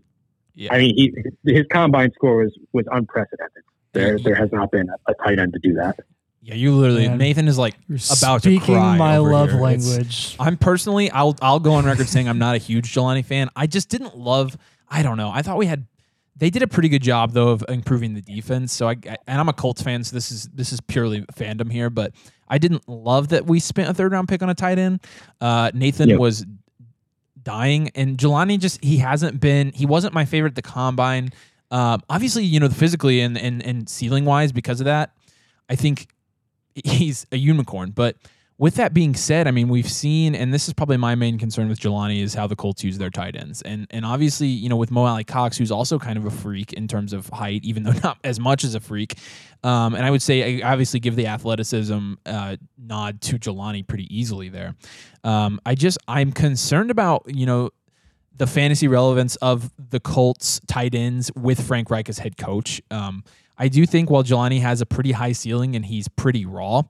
Yeah. 0.55 0.73
I 0.75 0.79
mean, 0.79 0.95
he, 0.97 1.13
his 1.53 1.65
combine 1.71 2.13
score 2.15 2.37
was 2.45 2.57
was 2.73 2.85
unprecedented. 2.93 3.63
There, 3.93 4.19
there 4.19 4.35
has 4.35 4.51
not 4.53 4.71
been 4.73 4.89
a, 4.89 5.11
a 5.11 5.15
tight 5.15 5.39
end 5.39 5.53
to 5.53 5.59
do 5.61 5.75
that. 5.75 5.99
Yeah, 6.43 6.55
you 6.57 6.75
literally 6.75 7.09
Man. 7.09 7.19
Nathan 7.19 7.49
is 7.49 7.57
like 7.59 7.75
You're 7.89 7.99
about 8.19 8.43
to 8.43 8.51
speaking 8.51 8.75
cry 8.75 8.97
my 8.99 9.17
over 9.17 9.33
love 9.33 9.51
here. 9.51 9.67
It's- 9.69 9.87
language. 9.87 10.37
I'm 10.39 10.57
personally, 10.57 11.11
I'll 11.11 11.37
I'll 11.41 11.61
go 11.61 11.73
on 11.75 11.85
record 11.87 12.09
saying 12.09 12.29
I'm 12.29 12.39
not 12.39 12.55
a 12.55 12.59
huge 12.59 12.93
Jelani 12.95 13.25
fan. 13.25 13.49
I 13.57 13.67
just 13.67 13.89
didn't 13.89 14.17
love. 14.19 14.57
I 14.89 15.03
don't 15.03 15.17
know. 15.17 15.31
I 15.33 15.43
thought 15.43 15.57
we 15.59 15.67
had. 15.67 15.87
They 16.37 16.51
did 16.51 16.63
a 16.63 16.67
pretty 16.67 16.89
good 16.89 17.03
job 17.03 17.33
though 17.33 17.49
of 17.51 17.65
improving 17.69 18.15
the 18.15 18.21
defense. 18.21 18.73
So 18.73 18.89
I 18.89 18.97
and 19.27 19.41
I'm 19.41 19.49
a 19.49 19.53
Colts 19.53 19.81
fan, 19.83 20.03
so 20.05 20.15
this 20.15 20.31
is 20.33 20.49
this 20.53 20.73
is 20.73 20.81
purely 20.81 21.23
fandom 21.37 21.71
here. 21.71 21.89
But 21.91 22.13
I 22.49 22.59
didn't 22.59 22.89
love 22.89 23.29
that 23.29 23.47
we 23.47 23.61
spent 23.61 23.89
a 23.89 23.95
third 23.95 24.13
round 24.13 24.29
pick 24.29 24.43
on 24.43 24.51
a 24.51 24.55
tight 24.55 24.79
end. 24.79 25.01
Uh, 25.41 25.71
Nathan 25.73 26.09
Yep. 26.11 26.19
was 26.19 26.45
dying, 27.45 27.91
and 27.95 28.19
Jelani 28.19 28.59
just 28.59 28.83
he 28.83 28.99
hasn't 28.99 29.41
been. 29.41 29.73
He 29.73 29.87
wasn't 29.87 30.15
my 30.15 30.25
favorite 30.25 30.51
at 30.51 30.57
the 30.57 30.63
combine. 30.63 31.33
Um, 31.71 32.03
obviously, 32.09 32.45
you 32.45 32.61
know, 32.61 32.69
physically 32.69 33.21
and 33.21 33.39
and 33.39 33.63
and 33.63 33.89
ceiling 33.89 34.25
wise, 34.25 34.53
because 34.53 34.81
of 34.81 34.87
that, 34.87 35.13
I 35.69 35.77
think 35.77 36.09
he's 36.75 37.27
a 37.31 37.37
unicorn. 37.37 37.91
But 37.91 38.17
with 38.57 38.77
that 38.77 38.95
being 38.95 39.15
said, 39.15 39.49
I 39.49 39.51
mean, 39.51 39.69
we've 39.69 39.91
seen, 39.91 40.35
and 40.35 40.55
this 40.55 40.69
is 40.69 40.75
probably 40.75 40.97
my 40.97 41.17
main 41.17 41.39
concern 41.39 41.69
with 41.69 41.81
Jelani 41.81 42.23
is 42.23 42.35
how 42.35 42.47
the 42.47 42.55
Colts 42.55 42.85
use 42.85 42.99
their 42.99 43.11
tight 43.11 43.35
ends, 43.35 43.63
and 43.63 43.87
and 43.91 44.07
obviously, 44.07 44.47
you 44.47 44.69
know, 44.69 44.77
with 44.77 44.93
Mo 44.93 45.05
Alie-Cox, 45.05 45.57
who's 45.59 45.73
also 45.73 45.99
kind 45.99 46.17
of 46.17 46.25
a 46.25 46.31
freak 46.31 46.73
in 46.73 46.87
terms 46.87 47.13
of 47.13 47.29
height, 47.31 47.65
even 47.65 47.83
though 47.83 47.93
not 48.05 48.19
as 48.23 48.39
much 48.39 48.63
as 48.63 48.75
a 48.75 48.81
freak. 48.81 49.19
Um, 49.65 49.95
and 49.95 50.05
I 50.05 50.11
would 50.11 50.23
say, 50.23 50.63
I 50.63 50.73
obviously, 50.73 51.01
give 51.01 51.17
the 51.17 51.27
athleticism 51.27 52.15
uh, 52.27 52.57
nod 52.79 53.21
to 53.23 53.39
Jelani 53.39 53.87
pretty 53.87 54.15
easily 54.15 54.51
there. 54.51 54.75
Um, 55.25 55.59
I 55.67 55.75
just, 55.75 55.99
I'm 56.07 56.33
concerned 56.33 56.91
about, 56.91 57.25
you 57.27 57.47
know, 57.47 57.71
the 58.37 58.47
fantasy 58.47 58.89
relevance 58.89 59.37
of 59.37 59.73
the 59.79 60.01
Colts 60.01 60.61
tight 60.67 60.95
ends 60.95 61.31
with 61.35 61.67
Frank 61.67 61.91
Reich 61.91 62.09
as 62.09 62.19
head 62.19 62.37
coach. 62.37 62.83
Um, 62.91 63.25
I 63.57 63.69
do 63.69 63.87
think 63.87 64.11
while 64.11 64.25
Jelani 64.25 64.61
has 64.61 64.81
a 64.81 64.87
pretty 64.87 65.13
high 65.13 65.33
ceiling 65.33 65.77
and 65.77 65.85
he's 65.85 66.09
pretty 66.09 66.45
raw, 66.45 66.83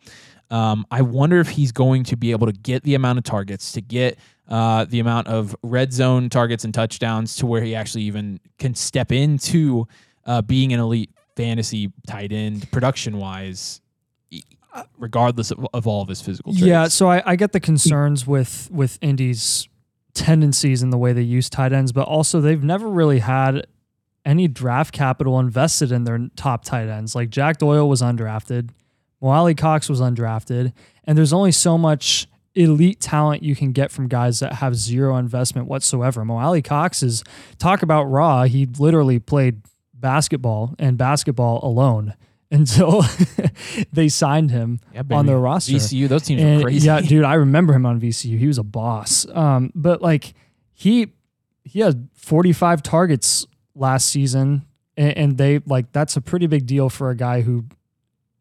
um, 0.50 0.86
I 0.90 1.02
wonder 1.02 1.40
if 1.40 1.48
he's 1.48 1.72
going 1.72 2.04
to 2.04 2.16
be 2.16 2.30
able 2.30 2.46
to 2.46 2.52
get 2.52 2.82
the 2.84 2.94
amount 2.94 3.18
of 3.18 3.24
targets, 3.24 3.72
to 3.72 3.80
get 3.80 4.18
uh, 4.48 4.84
the 4.84 5.00
amount 5.00 5.28
of 5.28 5.56
red 5.62 5.92
zone 5.92 6.28
targets 6.28 6.64
and 6.64 6.72
touchdowns 6.72 7.36
to 7.36 7.46
where 7.46 7.62
he 7.62 7.74
actually 7.74 8.02
even 8.04 8.40
can 8.58 8.74
step 8.74 9.10
into 9.10 9.86
uh, 10.26 10.42
being 10.42 10.72
an 10.72 10.80
elite 10.80 11.10
fantasy 11.36 11.92
tight 12.06 12.32
end 12.32 12.70
production 12.70 13.18
wise, 13.18 13.80
regardless 14.98 15.50
of, 15.50 15.66
of 15.72 15.86
all 15.86 16.02
of 16.02 16.08
his 16.08 16.20
physical 16.20 16.52
traits. 16.52 16.66
Yeah, 16.66 16.88
so 16.88 17.08
I, 17.08 17.22
I 17.24 17.36
get 17.36 17.52
the 17.52 17.60
concerns 17.60 18.26
with 18.26 18.68
with 18.70 18.98
Indy's 19.00 19.68
tendencies 20.14 20.82
and 20.82 20.92
the 20.92 20.98
way 20.98 21.12
they 21.12 21.22
use 21.22 21.50
tight 21.50 21.72
ends, 21.72 21.92
but 21.92 22.06
also 22.06 22.40
they've 22.40 22.62
never 22.62 22.88
really 22.88 23.18
had 23.18 23.66
any 24.24 24.48
draft 24.48 24.92
capital 24.92 25.38
invested 25.38 25.92
in 25.92 26.04
their 26.04 26.18
top 26.36 26.64
tight 26.64 26.88
ends. 26.88 27.14
Like 27.14 27.30
Jack 27.30 27.58
Doyle 27.58 27.88
was 27.88 28.02
undrafted, 28.02 28.70
Mo 29.20 29.28
Alie-Cox 29.30 29.88
was 29.88 30.00
undrafted, 30.00 30.72
and 31.04 31.16
there's 31.16 31.32
only 31.32 31.52
so 31.52 31.76
much 31.78 32.26
elite 32.54 33.00
talent 33.00 33.42
you 33.42 33.56
can 33.56 33.72
get 33.72 33.90
from 33.90 34.06
guys 34.06 34.38
that 34.40 34.54
have 34.54 34.76
zero 34.76 35.16
investment 35.16 35.66
whatsoever. 35.66 36.24
Mo 36.24 36.38
Alie-Cox 36.38 37.02
is 37.02 37.24
talk 37.58 37.82
about 37.82 38.04
raw. 38.04 38.44
He 38.44 38.66
literally 38.78 39.18
played 39.18 39.62
basketball 39.92 40.74
and 40.78 40.96
basketball 40.98 41.60
alone 41.62 42.14
until 42.50 43.02
they 43.92 44.08
signed 44.08 44.50
him 44.50 44.78
Yeah, 44.92 45.02
on 45.10 45.26
their 45.26 45.38
roster. 45.38 45.72
VCU, 45.72 46.06
those 46.08 46.22
teams 46.24 46.42
And 46.42 46.60
are 46.60 46.64
crazy. 46.64 46.86
Yeah, 46.86 47.00
dude, 47.00 47.24
I 47.24 47.34
remember 47.34 47.72
him 47.72 47.84
on 47.86 48.00
VCU. 48.00 48.38
He 48.38 48.46
was 48.46 48.58
a 48.58 48.62
boss. 48.62 49.26
Um, 49.34 49.72
but 49.74 50.00
like 50.02 50.34
he 50.72 51.08
he 51.64 51.80
had 51.80 52.08
45 52.14 52.82
targets 52.82 53.46
last 53.74 54.08
season, 54.08 54.66
and, 54.96 55.16
and 55.16 55.38
they 55.38 55.60
like 55.66 55.92
that's 55.92 56.16
a 56.16 56.20
pretty 56.20 56.46
big 56.46 56.66
deal 56.66 56.88
for 56.88 57.10
a 57.10 57.16
guy 57.16 57.42
who 57.42 57.64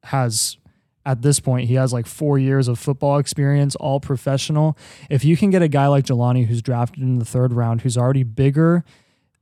has 0.04 0.58
at 1.06 1.22
this 1.22 1.40
point 1.40 1.68
he 1.68 1.74
has 1.76 1.92
like 1.92 2.06
four 2.06 2.40
years 2.40 2.68
of 2.68 2.80
football 2.80 3.18
experience, 3.18 3.76
all 3.76 4.00
professional. 4.00 4.78
If 5.10 5.26
you 5.26 5.36
can 5.36 5.50
get 5.50 5.62
a 5.62 5.68
guy 5.68 5.88
like 5.88 6.06
Jelani 6.06 6.46
who's 6.46 6.62
drafted 6.62 7.04
in 7.04 7.20
the 7.20 7.26
third 7.26 7.54
round, 7.54 7.82
who's 7.82 7.98
already 7.98 8.24
bigger 8.24 8.84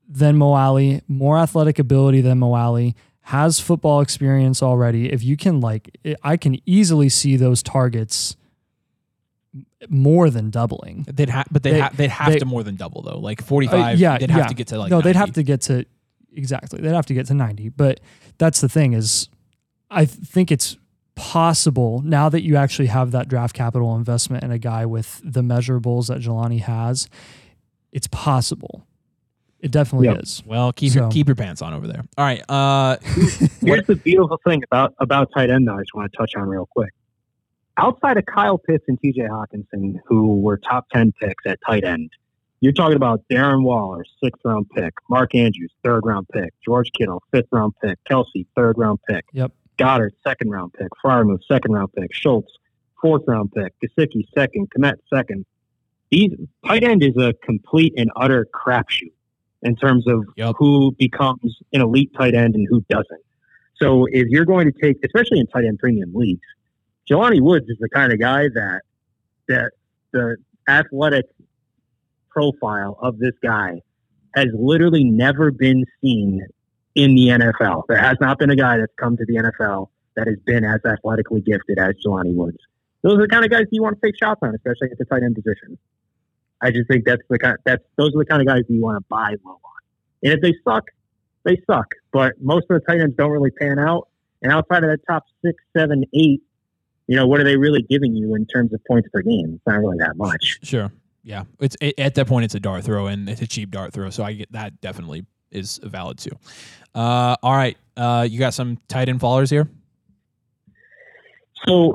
than 0.08 0.38
Mo 0.38 0.54
Alie, 0.54 1.02
more 1.08 1.38
athletic 1.38 1.80
ability 1.80 2.22
than 2.22 2.39
Mo 2.39 2.54
Alie, 2.56 2.96
has 3.26 3.60
football 3.60 4.02
experience 4.02 4.64
already. 4.64 5.12
If 5.12 5.24
you 5.24 5.38
can 5.38 5.62
like, 5.62 5.98
I 6.24 6.38
can 6.38 6.58
easily 6.66 7.10
see 7.10 7.38
those 7.38 7.62
targets 7.62 8.36
more 9.90 10.30
than 10.30 10.50
doubling. 10.50 11.06
They'd 11.12 11.30
have, 11.30 11.48
but 11.52 11.64
they, 11.64 11.72
They- 11.72 11.80
ha- 11.80 11.90
they'd 11.96 12.10
have 12.10 12.34
they- 12.34 12.40
to 12.40 12.46
more 12.46 12.64
than 12.64 12.76
double 12.76 13.02
though. 13.02 13.20
Like 13.20 13.42
Uh, 13.42 13.46
forty-five. 13.46 14.00
yeah, 14.00 14.18
they'd 14.18 14.30
have 14.32 14.40
yeah. 14.42 14.48
to 14.48 14.54
get 14.54 14.68
to 14.68 14.78
like. 14.80 14.92
no, 14.92 15.02
they'd 15.02 15.16
have 15.16 15.34
to 15.34 15.44
get 15.44 15.62
to 15.62 15.86
exactly. 16.34 16.80
They'd 16.82 16.94
have 16.94 17.06
to 17.08 17.14
get 17.14 17.26
to 17.28 17.34
ninety. 17.34 17.70
But 17.70 18.00
that's 18.38 18.62
the 18.62 18.70
thing 18.70 18.94
is, 18.94 19.30
I 19.90 20.06
think 20.06 20.52
it's 20.52 20.78
possible 21.16 22.02
now 22.04 22.30
that 22.30 22.42
you 22.44 22.56
actually 22.56 22.88
have 22.88 23.12
that 23.12 23.28
draft 23.28 23.54
capital 23.56 23.96
investment 23.96 24.44
in 24.44 24.52
a 24.52 24.58
guy 24.58 24.86
with 24.86 25.22
the 25.24 25.42
measurables 25.42 26.08
that 26.08 26.20
Jelani 26.20 26.62
has. 26.62 27.08
It's 27.92 28.08
possible. 28.08 28.86
It 29.60 29.70
definitely 29.70 30.08
Yep. 30.08 30.24
is. 30.24 30.42
Well, 30.46 30.72
keep 30.74 30.96
your 30.96 31.10
keep 31.12 31.28
your 31.28 31.36
pants 31.36 31.62
on 31.62 31.74
over 31.74 31.86
there. 31.86 32.04
All 32.18 32.26
right. 32.26 32.42
Uh, 32.50 32.98
Here's 33.62 33.86
the 33.86 34.00
beautiful 34.04 34.40
thing 34.48 34.64
about 34.64 34.96
about 35.00 35.30
tight 35.36 35.52
end, 35.52 35.68
though. 35.68 35.76
I 35.76 35.82
just 35.82 35.94
want 35.94 36.12
to 36.12 36.18
touch 36.18 36.34
on 36.36 36.48
real 36.48 36.68
quick. 36.72 36.92
Outside 37.78 38.18
of 38.18 38.26
Kyle 38.26 38.58
Pitts 38.58 38.84
and 38.88 39.00
T.J. 39.02 39.22
Hockenson, 39.22 39.96
who 40.06 40.40
were 40.40 40.58
top 40.58 40.88
ten 40.94 41.14
picks 41.20 41.44
at 41.46 41.60
tight 41.66 41.84
end, 41.84 42.12
you're 42.60 42.74
talking 42.74 42.96
about 42.98 43.24
Darren 43.32 43.64
Waller, 43.64 44.04
sixth 44.24 44.42
round 44.46 44.70
pick, 44.76 44.94
Mark 45.10 45.34
Andrews, 45.34 45.72
third 45.84 46.02
round 46.06 46.28
pick, 46.34 46.54
George 46.64 46.90
Kittle, 46.98 47.24
fifth 47.32 47.48
round 47.52 47.74
pick, 47.82 47.98
Kelce, 48.10 48.46
third 48.56 48.78
round 48.78 49.00
pick, 49.10 49.26
Yep. 49.34 49.52
Goedert, 49.80 50.12
second 50.24 50.52
round 50.52 50.74
pick, 50.74 50.90
Freiermuth, 51.04 51.40
second 51.48 51.72
round 51.72 51.92
pick, 51.94 52.14
Schultz, 52.14 52.52
fourth 53.02 53.24
round 53.26 53.52
pick, 53.54 53.74
Gesicki, 53.82 54.26
second, 54.36 54.70
Kmet, 54.78 54.96
second. 55.12 55.46
These 56.12 56.32
tight 56.68 56.84
end 56.84 57.02
is 57.04 57.16
a 57.18 57.34
complete 57.44 57.94
and 57.98 58.12
utter 58.16 58.46
crapshoot 58.54 59.14
in 59.64 59.76
terms 59.78 60.06
of 60.08 60.26
Yep. 60.36 60.56
who 60.60 60.92
becomes 61.00 61.58
an 61.74 61.82
elite 61.82 62.12
tight 62.16 62.36
end 62.36 62.54
and 62.56 62.68
who 62.70 62.82
doesn't. 62.90 63.22
So 63.82 64.06
if 64.12 64.28
you're 64.28 64.46
going 64.46 64.72
to 64.72 64.74
take, 64.80 64.98
especially 65.04 65.40
in 65.40 65.48
tight 65.48 65.66
end 65.66 65.80
premium 65.80 66.12
leagues, 66.14 66.46
Jelani 67.10 67.41
Woods 67.41 67.66
is 67.68 67.78
the 67.80 67.89
kind 67.89 68.12
of 68.12 68.20
guy 68.20 68.43
that 68.54 68.82
that 69.47 69.72
the 70.12 70.38
athletic 70.68 71.26
profile 72.30 72.97
of 73.02 73.20
this 73.20 73.34
guy 73.43 73.82
has 74.36 74.47
literally 74.54 75.04
never 75.04 75.52
been 75.52 75.84
seen 76.02 76.45
in 76.95 77.16
the 77.16 77.28
NFL. 77.28 77.84
There 77.88 77.97
has 77.97 78.18
not 78.22 78.39
been 78.39 78.49
a 78.49 78.56
guy 78.56 78.78
that's 78.78 78.93
come 78.97 79.18
to 79.18 79.26
the 79.26 79.36
NFL 79.36 79.88
that 80.16 80.28
has 80.28 80.38
been 80.45 80.64
as 80.64 80.80
athletically 80.86 81.41
gifted 81.41 81.80
as 81.80 81.95
Jelani 82.06 82.36
Woods. 82.36 82.58
Those 83.02 83.18
are 83.18 83.22
the 83.22 83.28
kind 83.28 83.43
of 83.43 83.52
guys 83.52 83.66
you 83.72 83.82
want 83.82 83.99
to 83.99 84.08
take 84.08 84.16
shots 84.18 84.39
on, 84.43 84.54
especially 84.54 84.91
at 84.91 84.97
the 84.97 85.06
tight 85.06 85.24
end 85.24 85.36
position. 85.36 85.78
I 86.62 86.72
just 86.72 86.88
think 86.88 87.06
that's 87.06 87.24
the 87.30 87.39
kind 87.39 87.58
that's 87.66 87.84
those 87.97 88.10
are 88.16 88.20
the 88.20 88.26
kind 88.26 88.41
of 88.41 88.47
guys 88.47 88.64
you 88.70 88.82
want 88.82 88.97
to 88.97 89.06
buy 89.10 89.36
low 89.43 89.54
on. 89.54 89.82
And 90.24 90.34
if 90.34 90.41
they 90.41 90.54
suck, 90.64 90.86
they 91.43 91.58
suck. 91.66 91.88
But 92.14 92.34
most 92.39 92.66
of 92.70 92.80
the 92.80 92.86
tight 92.88 93.02
ends 93.02 93.16
don't 93.18 93.32
really 93.32 93.52
pan 93.52 93.80
out. 93.80 94.08
And 94.43 94.52
outside 94.52 94.84
of 94.84 94.91
the 94.91 94.99
top 95.08 95.24
six, 95.43 95.64
seven, 95.76 96.04
eight, 96.14 96.41
you 97.12 97.18
know, 97.18 97.28
what 97.28 97.41
are 97.41 97.43
they 97.43 97.57
really 97.57 97.82
giving 97.82 98.16
you 98.16 98.36
in 98.36 98.45
terms 98.45 98.74
of 98.74 98.80
points 98.86 99.09
per 99.12 99.22
game? 99.22 99.55
It's 99.55 99.68
not 99.68 99.80
really 99.80 99.97
that 99.97 100.16
much. 100.16 100.59
sure. 100.64 100.93
Yeah. 101.24 101.43
It's 101.59 101.76
it, 101.82 101.99
at 101.99 102.16
that 102.16 102.26
point, 102.26 102.45
it's 102.45 102.55
a 102.55 102.59
dart 102.62 102.86
throw, 102.86 103.07
and 103.07 103.28
it's 103.28 103.41
a 103.41 103.47
cheap 103.47 103.70
dart 103.70 103.91
throw. 103.91 104.09
So 104.12 104.24
I 104.24 104.32
get 104.32 104.49
that 104.53 104.80
definitely 104.80 105.26
is 105.51 105.78
valid 105.84 106.20
too. 106.20 106.32
Uh, 106.95 107.36
all 107.43 107.53
right. 107.53 107.78
Uh, 107.97 108.26
you 108.30 108.39
got 108.39 108.53
some 108.53 108.78
tight 108.88 109.09
end 109.09 109.20
followers 109.20 109.49
here. 109.49 109.68
So 111.68 111.91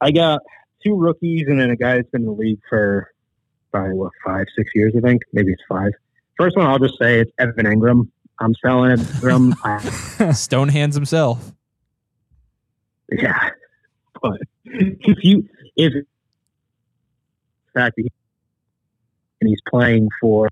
I 0.00 0.10
got 0.10 0.40
two 0.82 0.96
rookies 0.96 1.44
and 1.46 1.60
then 1.60 1.68
a 1.68 1.76
guy 1.76 1.96
that's 1.96 2.08
been 2.08 2.22
in 2.22 2.26
the 2.28 2.32
league 2.32 2.60
for 2.66 3.12
probably 3.72 3.92
what 3.92 4.12
five, 4.24 4.46
six 4.56 4.70
years, 4.74 4.94
I 4.96 5.00
think. 5.00 5.20
Maybe 5.34 5.52
it's 5.52 5.62
five. 5.68 5.92
First 6.38 6.56
one, 6.56 6.64
I'll 6.64 6.78
just 6.78 6.98
say 6.98 7.20
it's 7.20 7.30
Evan 7.38 7.66
Engram. 7.66 8.08
I'm 8.40 8.54
selling 8.64 8.96
Engram. 8.96 9.54
I, 10.28 10.32
Stone 10.32 10.70
hands 10.70 10.94
himself. 10.94 11.52
yeah, 13.12 13.50
but 14.24 14.40
if 14.64 15.22
you 15.22 15.46
if 15.76 15.92
the 15.92 16.04
fact 17.74 17.96
that 17.96 18.02
he, 18.02 18.12
and 19.40 19.48
he's 19.48 19.60
playing 19.68 20.08
for 20.18 20.48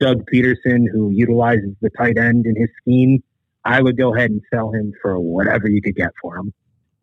Doug 0.00 0.28
Pederson, 0.28 0.86
who 0.90 1.10
utilizes 1.12 1.70
the 1.80 1.90
tight 1.90 2.18
end 2.18 2.46
in 2.46 2.56
his 2.56 2.68
scheme, 2.80 3.22
I 3.64 3.80
would 3.80 3.96
go 3.96 4.12
ahead 4.12 4.30
and 4.32 4.42
sell 4.52 4.72
him 4.72 4.92
for 5.00 5.20
whatever 5.20 5.70
you 5.70 5.80
could 5.80 5.94
get 5.94 6.10
for 6.20 6.36
him. 6.36 6.52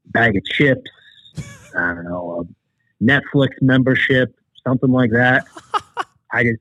Bag 0.07 0.35
of 0.35 0.43
chips, 0.43 0.91
I 1.77 1.93
don't 1.93 2.03
know, 2.03 2.45
a 2.45 3.03
Netflix 3.03 3.51
membership, 3.61 4.35
something 4.67 4.91
like 4.91 5.11
that. 5.11 5.45
I 6.33 6.43
just, 6.43 6.59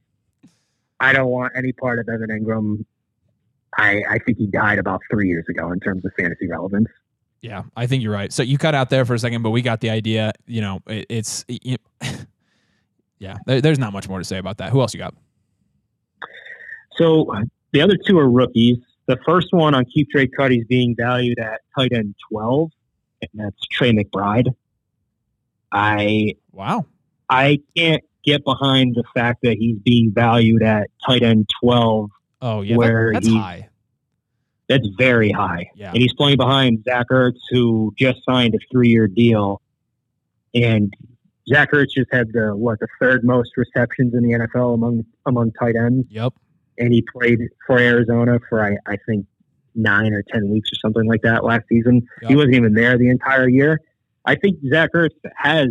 I 1.00 1.12
don't 1.12 1.30
want 1.30 1.54
any 1.56 1.72
part 1.72 1.98
of 1.98 2.08
Evan 2.08 2.28
Engram. 2.28 2.84
I, 3.76 4.02
I 4.08 4.18
think 4.20 4.38
he 4.38 4.46
died 4.46 4.78
about 4.78 5.00
three 5.10 5.26
years 5.28 5.46
ago 5.48 5.72
in 5.72 5.80
terms 5.80 6.04
of 6.04 6.12
fantasy 6.16 6.46
relevance. 6.46 6.88
Yeah, 7.40 7.62
I 7.76 7.86
think 7.86 8.02
you're 8.02 8.12
right. 8.12 8.32
So 8.32 8.42
you 8.42 8.58
cut 8.58 8.74
out 8.74 8.90
there 8.90 9.04
for 9.04 9.14
a 9.14 9.18
second, 9.18 9.42
but 9.42 9.50
we 9.50 9.62
got 9.62 9.80
the 9.80 9.90
idea. 9.90 10.32
You 10.46 10.60
know, 10.60 10.80
it, 10.88 11.06
it's 11.08 11.44
it, 11.48 11.80
yeah. 13.18 13.36
There, 13.46 13.60
there's 13.60 13.78
not 13.78 13.92
much 13.92 14.08
more 14.08 14.18
to 14.18 14.24
say 14.24 14.38
about 14.38 14.58
that. 14.58 14.70
Who 14.72 14.80
else 14.80 14.92
you 14.92 14.98
got? 14.98 15.14
So 16.96 17.32
the 17.72 17.80
other 17.80 17.96
two 18.06 18.18
are 18.18 18.28
rookies. 18.28 18.78
The 19.06 19.18
first 19.24 19.48
one 19.52 19.74
on 19.74 19.84
Keep 19.86 20.10
Trade 20.10 20.30
Cut, 20.36 20.50
he's 20.50 20.64
being 20.66 20.94
valued 20.96 21.38
at 21.38 21.60
tight 21.76 21.92
end 21.92 22.14
12, 22.30 22.70
and 23.22 23.30
that's 23.34 23.66
Trey 23.70 23.92
McBride. 23.92 24.48
I 25.72 26.34
Wow. 26.52 26.86
I 27.30 27.60
can't 27.76 28.02
get 28.24 28.42
behind 28.44 28.94
the 28.94 29.04
fact 29.14 29.40
that 29.42 29.56
he's 29.58 29.78
being 29.78 30.12
valued 30.14 30.62
at 30.62 30.90
tight 31.06 31.22
end 31.22 31.48
12. 31.62 32.10
Oh 32.42 32.60
yeah, 32.62 32.72
that- 32.74 32.78
Where 32.78 33.12
that's 33.12 33.26
he- 33.26 33.36
high. 33.38 33.67
That's 34.68 34.86
very 34.98 35.30
high. 35.30 35.70
Yeah. 35.74 35.90
And 35.90 35.98
he's 35.98 36.12
playing 36.12 36.36
behind 36.36 36.84
Zach 36.84 37.06
Ertz, 37.10 37.38
who 37.50 37.94
just 37.98 38.20
signed 38.28 38.54
a 38.54 38.58
three 38.70 38.90
year 38.90 39.08
deal. 39.08 39.62
And 40.54 40.92
Zach 41.48 41.72
Ertz 41.72 41.88
just 41.96 42.12
had 42.12 42.28
the 42.32 42.54
what 42.54 42.78
the 42.80 42.88
third 43.00 43.24
most 43.24 43.56
receptions 43.56 44.14
in 44.14 44.22
the 44.22 44.32
NFL 44.32 44.74
among 44.74 45.04
among 45.26 45.52
tight 45.52 45.76
ends. 45.76 46.06
Yep. 46.10 46.34
And 46.78 46.92
he 46.92 47.04
played 47.12 47.40
for 47.66 47.78
Arizona 47.78 48.38
for 48.48 48.64
I, 48.64 48.76
I 48.86 48.96
think 49.06 49.26
nine 49.74 50.12
or 50.12 50.22
ten 50.30 50.50
weeks 50.50 50.70
or 50.70 50.76
something 50.80 51.08
like 51.08 51.22
that 51.22 51.44
last 51.44 51.64
season. 51.68 52.06
Yep. 52.22 52.30
He 52.30 52.36
wasn't 52.36 52.54
even 52.54 52.74
there 52.74 52.98
the 52.98 53.08
entire 53.08 53.48
year. 53.48 53.80
I 54.26 54.34
think 54.34 54.58
Zach 54.70 54.90
Ertz 54.94 55.14
has 55.36 55.68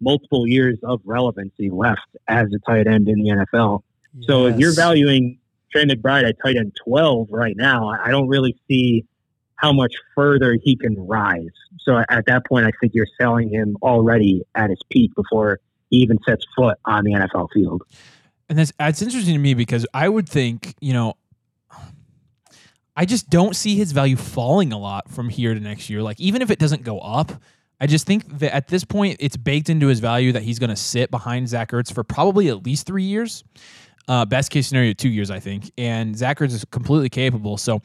multiple 0.00 0.46
years 0.46 0.78
of 0.84 1.00
relevancy 1.04 1.70
left 1.70 2.08
as 2.28 2.46
a 2.54 2.70
tight 2.70 2.86
end 2.86 3.08
in 3.08 3.16
the 3.16 3.30
NFL. 3.30 3.82
So 4.22 4.46
if 4.46 4.58
you're 4.58 4.74
valuing 4.74 5.38
Trey 5.72 5.84
McBride 5.84 6.28
at 6.28 6.36
tight 6.44 6.56
end 6.56 6.76
12 6.84 7.28
right 7.30 7.56
now, 7.56 7.88
I 7.88 8.10
don't 8.10 8.28
really 8.28 8.56
see 8.68 9.04
how 9.56 9.72
much 9.72 9.94
further 10.14 10.56
he 10.62 10.76
can 10.76 10.96
rise. 11.06 11.50
So 11.80 12.02
at 12.08 12.26
that 12.26 12.46
point, 12.46 12.66
I 12.66 12.70
think 12.80 12.94
you're 12.94 13.08
selling 13.20 13.50
him 13.50 13.76
already 13.82 14.42
at 14.54 14.70
his 14.70 14.78
peak 14.90 15.14
before 15.14 15.60
he 15.90 15.96
even 15.98 16.18
sets 16.26 16.44
foot 16.56 16.78
on 16.84 17.04
the 17.04 17.12
NFL 17.12 17.48
field. 17.52 17.82
And 18.48 18.58
that's 18.58 18.72
it's 18.80 19.02
interesting 19.02 19.34
to 19.34 19.40
me 19.40 19.54
because 19.54 19.86
I 19.92 20.08
would 20.08 20.28
think, 20.28 20.74
you 20.80 20.92
know, 20.92 21.14
I 22.96 23.04
just 23.04 23.30
don't 23.30 23.54
see 23.54 23.76
his 23.76 23.92
value 23.92 24.16
falling 24.16 24.72
a 24.72 24.78
lot 24.78 25.10
from 25.10 25.28
here 25.28 25.54
to 25.54 25.60
next 25.60 25.90
year. 25.90 26.02
Like 26.02 26.18
even 26.18 26.40
if 26.40 26.50
it 26.50 26.58
doesn't 26.58 26.82
go 26.82 26.98
up, 26.98 27.32
I 27.80 27.86
just 27.86 28.06
think 28.06 28.38
that 28.38 28.54
at 28.54 28.68
this 28.68 28.84
point 28.84 29.18
it's 29.20 29.36
baked 29.36 29.68
into 29.68 29.86
his 29.86 30.00
value 30.00 30.32
that 30.32 30.42
he's 30.42 30.58
going 30.58 30.70
to 30.70 30.76
sit 30.76 31.10
behind 31.10 31.48
Zach 31.48 31.70
Ertz 31.70 31.92
for 31.92 32.02
probably 32.02 32.48
at 32.48 32.64
least 32.64 32.86
three 32.86 33.04
years. 33.04 33.44
Uh, 34.08 34.24
best 34.24 34.50
case 34.50 34.66
scenario, 34.66 34.92
two 34.94 35.10
years, 35.10 35.30
I 35.30 35.38
think. 35.38 35.70
And 35.76 36.16
Zach 36.16 36.38
Ertz 36.38 36.54
is 36.54 36.64
completely 36.64 37.10
capable. 37.10 37.58
So 37.58 37.82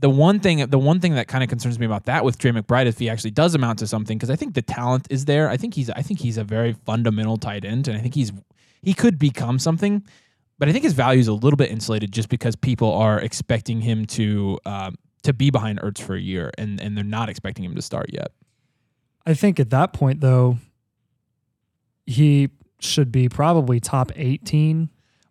the 0.00 0.10
one 0.10 0.40
thing, 0.40 0.66
the 0.66 0.78
one 0.78 0.98
thing 0.98 1.14
that 1.14 1.28
kind 1.28 1.44
of 1.44 1.48
concerns 1.48 1.78
me 1.78 1.86
about 1.86 2.04
that 2.06 2.24
with 2.24 2.36
Trey 2.36 2.50
McBride, 2.50 2.86
if 2.86 2.98
he 2.98 3.08
actually 3.08 3.30
does 3.30 3.54
amount 3.54 3.78
to 3.78 3.86
something, 3.86 4.18
because 4.18 4.30
I 4.30 4.36
think 4.36 4.54
the 4.54 4.62
talent 4.62 5.06
is 5.08 5.24
there. 5.24 5.48
I 5.48 5.56
think 5.56 5.74
he's, 5.74 5.88
I 5.90 6.02
think 6.02 6.18
he's 6.20 6.36
a 6.36 6.44
very 6.44 6.72
fundamental 6.84 7.36
tight 7.36 7.64
end, 7.64 7.86
and 7.86 7.96
I 7.96 8.00
think 8.00 8.14
he's, 8.14 8.32
he 8.82 8.92
could 8.92 9.18
become 9.18 9.60
something. 9.60 10.04
But 10.58 10.68
I 10.68 10.72
think 10.72 10.84
his 10.84 10.94
value 10.94 11.20
is 11.20 11.28
a 11.28 11.34
little 11.34 11.56
bit 11.56 11.70
insulated 11.70 12.10
just 12.12 12.28
because 12.28 12.56
people 12.56 12.92
are 12.92 13.20
expecting 13.20 13.80
him 13.80 14.06
to 14.06 14.58
um, 14.64 14.96
to 15.22 15.32
be 15.32 15.50
behind 15.50 15.80
Ertz 15.80 16.00
for 16.00 16.14
a 16.14 16.20
year, 16.20 16.50
and 16.56 16.80
and 16.80 16.96
they're 16.96 17.04
not 17.04 17.28
expecting 17.28 17.64
him 17.64 17.74
to 17.74 17.82
start 17.82 18.06
yet. 18.12 18.32
I 19.26 19.34
think 19.34 19.60
at 19.60 19.70
that 19.70 19.92
point 19.92 20.20
though, 20.20 20.58
he 22.06 22.50
should 22.78 23.12
be 23.12 23.28
probably 23.28 23.80
top 23.80 24.12
18, 24.14 24.88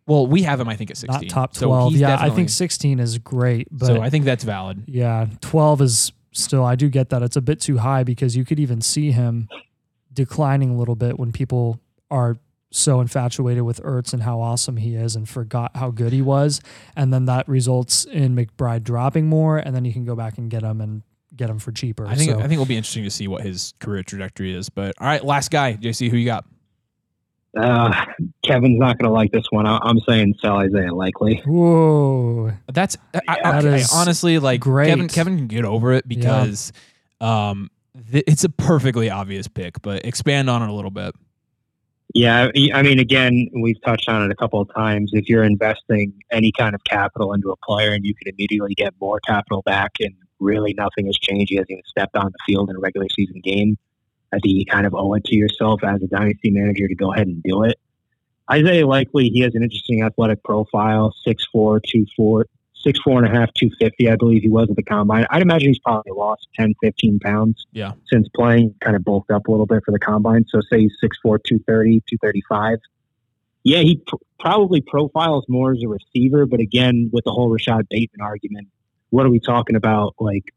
Well, 0.08 0.28
we 0.28 0.44
have 0.44 0.60
him, 0.60 0.70
I 0.70 0.76
think, 0.76 0.92
at 0.92 0.98
sixteen. 0.98 1.28
not 1.28 1.34
top 1.34 1.54
12. 1.54 1.92
he's 1.94 2.02
yeah, 2.02 2.18
I 2.20 2.30
think 2.30 2.50
16 2.50 3.00
is 3.00 3.18
great, 3.18 3.68
but 3.72 3.88
so. 3.88 4.02
I 4.02 4.10
think 4.10 4.26
that's 4.26 4.44
valid. 4.44 4.84
yeah, 4.88 5.28
12 5.42 5.82
is 5.82 6.12
still 6.32 6.64
I 6.66 6.76
do 6.76 6.90
get 6.90 7.10
that 7.12 7.24
it's 7.24 7.38
a 7.38 7.42
bit 7.42 7.60
too 7.62 7.78
high 7.78 8.04
because 8.04 8.36
you 8.36 8.44
could 8.46 8.60
even 8.60 8.82
see 8.82 9.12
him 9.12 9.48
declining 10.14 10.70
a 10.72 10.78
little 10.78 10.96
bit 10.96 11.18
when 11.18 11.32
people 11.32 11.80
are 12.12 12.38
so 12.72 13.00
infatuated 13.00 13.64
with 13.64 13.82
Ertz 13.84 14.12
and 14.14 14.22
how 14.24 14.42
awesome 14.42 14.76
he 14.78 14.96
is 14.96 15.16
and 15.16 15.30
forgot 15.30 15.72
how 15.78 15.92
good 15.92 16.12
he 16.12 16.22
was 16.22 16.60
and 16.98 17.14
then 17.14 17.24
that 17.26 17.48
results 17.48 18.04
in 18.04 18.36
McBride 18.36 18.84
dropping 18.84 19.28
more 19.28 19.58
and 19.58 19.74
then 19.74 19.86
you 19.86 19.94
can 19.94 20.04
go 20.04 20.14
back 20.14 20.38
and 20.38 20.50
get 20.50 20.62
him 20.62 20.82
and 20.82 21.04
get 21.38 21.50
him 21.50 21.58
for 21.58 21.72
cheaper. 21.72 22.06
I 22.06 22.16
think 22.16 22.32
So- 22.32 22.38
I 22.40 22.42
think 22.44 22.54
it'll 22.54 22.66
be 22.66 22.76
interesting 22.78 23.06
to 23.06 23.10
see 23.10 23.30
what 23.30 23.42
his 23.44 23.74
career 23.80 24.04
trajectory 24.04 24.54
is. 24.54 24.68
But 24.70 24.96
all 25.00 25.08
right, 25.08 25.24
last 25.24 25.52
guy, 25.52 25.74
JC, 25.78 26.10
who 26.10 26.18
you 26.18 26.26
got? 26.26 26.46
Uh, 27.58 28.06
Kevin's 28.46 28.80
not 28.80 28.98
going 28.98 29.10
to 29.10 29.14
like 29.14 29.32
this 29.32 29.46
one. 29.50 29.66
I- 29.66 29.80
I'm 29.82 30.00
saying 30.02 30.36
sell 30.42 30.58
Isaiah 30.58 30.94
Likely. 30.94 31.42
Whoa. 31.46 32.52
That's 32.72 32.98
I, 33.14 33.38
I- 33.44 33.58
okay, 33.60 33.76
is 33.78 33.92
honestly 33.94 34.40
like 34.40 34.62
great. 34.62 34.90
Kevin. 34.90 35.08
Kevin 35.08 35.38
can 35.38 35.48
get 35.48 35.66
over 35.66 35.94
it 35.94 36.08
because 36.08 36.72
um, 37.22 37.70
th- 38.12 38.24
it's 38.28 38.44
a 38.44 38.50
perfectly 38.50 39.10
obvious 39.10 39.48
pick. 39.48 39.82
But 39.82 40.06
expand 40.06 40.50
on 40.50 40.62
it 40.62 40.70
a 40.70 40.74
little 40.74 40.92
bit. 40.92 41.16
Yeah, 42.14 42.50
I 42.56 42.70
I 42.74 42.82
mean, 42.82 43.00
again, 43.00 43.50
we've 43.54 43.82
touched 43.82 44.08
on 44.08 44.24
it 44.24 44.32
a 44.32 44.36
couple 44.36 44.62
of 44.62 44.74
times. 44.74 45.12
If 45.14 45.28
you're 45.28 45.44
investing 45.44 46.14
any 46.32 46.52
kind 46.52 46.74
of 46.74 46.84
capital 46.86 47.34
into 47.34 47.52
a 47.52 47.56
player 47.58 47.92
and 47.92 48.06
you 48.06 48.14
can 48.16 48.34
immediately 48.34 48.74
get 48.74 48.94
more 49.02 49.20
capital 49.28 49.64
back 49.64 49.94
and 50.00 50.14
really 50.40 50.74
nothing 50.78 51.08
has 51.08 51.18
changed, 51.18 51.50
he 51.50 51.56
hasn't 51.56 51.72
even 51.72 51.84
stepped 51.86 52.16
on 52.16 52.28
the 52.28 52.38
field 52.46 52.70
in 52.70 52.76
a 52.78 52.80
regular 52.80 53.08
season 53.10 53.42
game, 53.44 53.78
I 54.32 54.38
think 54.40 54.56
you 54.56 54.66
kind 54.66 54.86
of 54.86 54.94
owe 54.96 55.14
it 55.16 55.26
to 55.26 55.36
yourself 55.36 55.84
as 55.84 56.02
a 56.04 56.08
dynasty 56.08 56.52
manager 56.52 56.88
to 56.88 56.96
go 56.96 57.12
ahead 57.14 57.28
and 57.28 57.42
do 57.44 57.64
it. 57.64 57.78
Isaiah 58.52 58.86
Likely, 58.86 59.30
he 59.30 59.42
has 59.42 59.56
an 59.56 59.64
interesting 59.64 60.04
athletic 60.04 60.44
profile, 60.44 61.14
6'4", 61.28 61.80
2'4", 62.20 62.44
6'4 62.86 63.18
and 63.18 63.26
a 63.26 63.30
half, 63.30 63.52
250, 63.54 64.10
I 64.10 64.16
believe 64.16 64.44
he 64.44 64.50
was 64.50 64.70
at 64.70 64.76
the 64.76 64.84
combine. 64.84 65.26
I'd 65.32 65.42
imagine 65.42 65.70
he's 65.70 65.80
probably 65.80 66.12
lost 66.16 66.48
10, 66.56 66.76
15 66.82 67.20
pounds 67.20 67.66
Yeah. 67.72 67.94
since 68.12 68.28
playing, 68.36 68.76
kind 68.82 68.96
of 68.96 69.04
bulked 69.04 69.32
up 69.32 69.48
a 69.48 69.52
little 69.52 69.66
bit 69.66 69.84
for 69.84 69.92
the 69.92 70.00
combine. 70.00 70.46
So 70.50 70.62
say 70.62 70.82
he's 70.82 70.94
6'4", 71.02 71.40
230, 71.44 72.02
235. 72.08 72.80
Yeah, 73.64 73.80
he 73.80 73.96
pr- 74.06 74.16
probably 74.40 74.82
profiles 74.82 75.46
more 75.50 75.74
as 75.74 75.82
a 75.82 75.88
receiver, 75.88 76.46
but 76.46 76.60
again, 76.60 77.10
with 77.12 77.24
the 77.24 77.32
whole 77.32 77.50
Rashod 77.50 77.88
Bateman 77.90 78.22
argument, 78.22 78.68
what 79.10 79.26
are 79.26 79.32
we 79.32 79.40
talking 79.40 79.76
about? 79.76 80.14
Like 80.20 80.54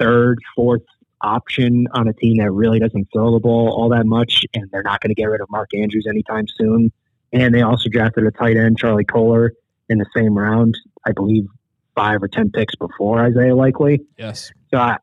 third, 0.00 0.38
fourth 0.56 0.82
option 1.22 1.86
on 1.92 2.08
a 2.08 2.12
team 2.12 2.38
that 2.38 2.50
really 2.50 2.80
doesn't 2.80 3.08
throw 3.12 3.32
the 3.32 3.38
ball 3.38 3.68
all 3.68 3.90
that 3.90 4.06
much, 4.06 4.44
and 4.54 4.68
they're 4.72 4.82
not 4.82 5.00
going 5.00 5.10
to 5.10 5.14
get 5.14 5.26
rid 5.26 5.40
of 5.40 5.48
Mark 5.50 5.68
Andrews 5.74 6.06
anytime 6.08 6.46
soon. 6.48 6.90
And 7.32 7.54
they 7.54 7.62
also 7.62 7.88
drafted 7.88 8.26
a 8.26 8.30
tight 8.30 8.56
end, 8.56 8.78
Charlie 8.78 9.04
Kolar, 9.04 9.52
in 9.88 9.98
the 9.98 10.06
same 10.16 10.36
round, 10.36 10.74
I 11.06 11.12
believe 11.12 11.46
five 11.94 12.22
or 12.22 12.28
ten 12.28 12.50
picks 12.50 12.74
before 12.76 13.20
Isaiah 13.20 13.54
Likely. 13.54 14.00
Yes. 14.18 14.50
So, 14.70 14.78
I, 14.78 14.98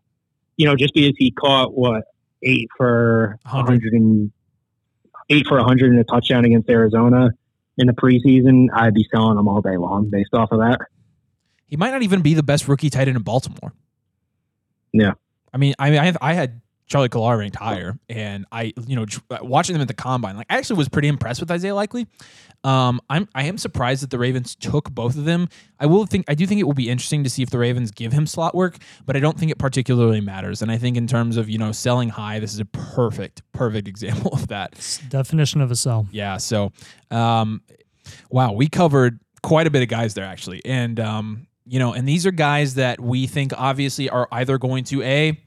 you 0.58 0.66
know, 0.66 0.76
just 0.76 0.94
because 0.94 1.14
he 1.18 1.32
caught 1.32 1.74
what 1.74 2.04
eight 2.44 2.68
for 2.78 3.38
100. 3.44 3.84
100 3.84 3.94
and 3.94 4.32
eight 5.30 5.46
for 5.48 5.58
100 5.58 5.92
in 5.92 6.00
a 6.00 6.04
touchdown 6.04 6.46
against 6.46 6.70
Arizona 6.70 7.30
in 7.78 7.88
the 7.88 7.94
preseason, 7.94 8.68
I'd 8.74 8.94
be 8.94 9.06
selling 9.14 9.38
him 9.38 9.48
all 9.48 9.62
day 9.62 9.78
long 9.78 10.10
based 10.10 10.34
off 10.34 10.52
of 10.52 10.60
that. 10.60 10.80
He 11.68 11.76
might 11.76 11.92
not 11.92 12.02
even 12.04 12.22
be 12.22 12.34
the 12.34 12.44
best 12.44 12.68
rookie 12.68 12.90
tight 12.90 13.08
end 13.08 13.18
in 13.18 13.24
Baltimore. 13.24 13.74
Yeah. 14.94 15.14
I 15.54 15.58
mean, 15.58 15.76
I 15.78 15.90
mean, 15.90 16.00
I, 16.00 16.06
have, 16.06 16.18
I 16.22 16.34
had 16.34 16.62
Charlie 16.88 17.10
Kolar 17.10 17.38
ranked 17.38 17.58
higher, 17.58 18.00
and 18.08 18.46
I, 18.52 18.74
you 18.86 18.96
know, 18.96 19.06
watching 19.42 19.74
them 19.74 19.82
at 19.82 19.90
the 19.90 19.94
combine, 19.94 20.38
like 20.38 20.48
I 20.50 20.58
actually 20.58 20.78
was 20.78 20.88
pretty 20.88 21.10
impressed 21.10 21.42
with 21.42 21.52
Isaiah 21.52 21.76
Likely. 21.76 22.08
Um, 22.64 23.02
I'm 23.10 23.28
I 23.36 23.44
am 23.44 23.58
surprised 23.58 24.04
that 24.04 24.10
the 24.10 24.18
Ravens 24.18 24.56
took 24.56 24.90
both 24.92 25.18
of 25.18 25.26
them. 25.26 25.50
I 25.80 25.86
will 25.86 26.06
think 26.06 26.26
I 26.30 26.34
do 26.34 26.48
think 26.48 26.62
it 26.62 26.64
will 26.64 26.74
be 26.74 26.90
interesting 26.90 27.24
to 27.26 27.30
see 27.30 27.44
if 27.44 27.50
the 27.50 27.60
Ravens 27.60 27.92
give 27.92 28.14
him 28.14 28.26
slot 28.26 28.56
work, 28.56 28.78
but 29.06 29.16
I 29.16 29.20
don't 29.20 29.38
think 29.38 29.52
it 29.52 29.58
particularly 29.58 30.22
matters. 30.22 30.62
And 30.62 30.72
I 30.72 30.78
think 30.78 30.98
in 30.98 31.08
terms 31.08 31.38
of 31.38 31.50
you 31.50 31.58
know 31.58 31.72
selling 31.72 32.10
high, 32.10 32.40
this 32.40 32.54
is 32.54 32.60
a 32.60 32.66
perfect 32.66 33.42
perfect 33.52 33.88
example 33.90 34.32
of 34.34 34.48
that. 34.48 34.74
It's 34.74 35.00
definition 35.10 35.62
of 35.62 35.72
a 35.72 35.76
sell. 35.76 36.08
Yeah. 36.12 36.38
So, 36.38 36.72
um, 37.12 37.62
wow, 38.30 38.54
we 38.54 38.70
covered 38.70 39.20
quite 39.44 39.68
a 39.68 39.70
bit 39.70 39.82
of 39.84 39.90
guys 39.90 40.14
there 40.14 40.26
actually, 40.26 40.62
and 40.66 41.00
um, 41.02 41.48
you 41.66 41.80
know, 41.80 41.94
and 41.94 42.08
these 42.08 42.26
are 42.26 42.32
guys 42.32 42.76
that 42.76 43.00
we 43.02 43.28
think 43.28 43.52
obviously 43.58 44.10
are 44.10 44.28
either 44.32 44.58
going 44.58 44.86
to 44.86 45.04
a 45.04 45.40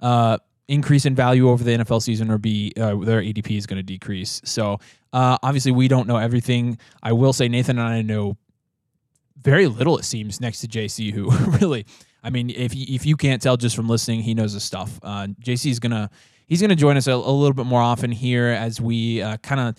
uh, 0.00 0.38
increase 0.68 1.06
in 1.06 1.14
value 1.14 1.48
over 1.48 1.64
the 1.64 1.70
NFL 1.72 2.02
season 2.02 2.30
or 2.30 2.38
b 2.38 2.72
uh, 2.76 2.94
their 2.96 3.22
ADP 3.22 3.56
is 3.56 3.66
going 3.66 3.78
to 3.78 3.82
decrease. 3.82 4.40
So, 4.44 4.78
uh, 5.12 5.38
obviously, 5.42 5.72
we 5.72 5.88
don't 5.88 6.06
know 6.06 6.18
everything. 6.18 6.78
I 7.02 7.12
will 7.12 7.32
say 7.32 7.48
Nathan 7.48 7.78
and 7.78 7.88
I 7.88 8.02
know 8.02 8.36
very 9.40 9.66
little. 9.66 9.98
It 9.98 10.04
seems 10.04 10.40
next 10.40 10.60
to 10.60 10.68
JC, 10.68 11.12
who 11.12 11.30
really. 11.58 11.86
I 12.22 12.30
mean, 12.30 12.50
if 12.50 12.74
you, 12.74 12.84
if 12.88 13.06
you 13.06 13.16
can't 13.16 13.40
tell 13.40 13.56
just 13.56 13.76
from 13.76 13.88
listening, 13.88 14.22
he 14.22 14.34
knows 14.34 14.52
his 14.52 14.64
stuff. 14.64 14.98
Uh, 15.02 15.28
JC 15.40 15.70
is 15.70 15.78
gonna 15.78 16.10
he's 16.46 16.60
gonna 16.60 16.76
join 16.76 16.96
us 16.96 17.06
a, 17.06 17.12
a 17.12 17.14
little 17.14 17.54
bit 17.54 17.66
more 17.66 17.80
often 17.80 18.10
here 18.10 18.48
as 18.48 18.80
we 18.80 19.22
uh, 19.22 19.36
kind 19.38 19.60
of 19.60 19.76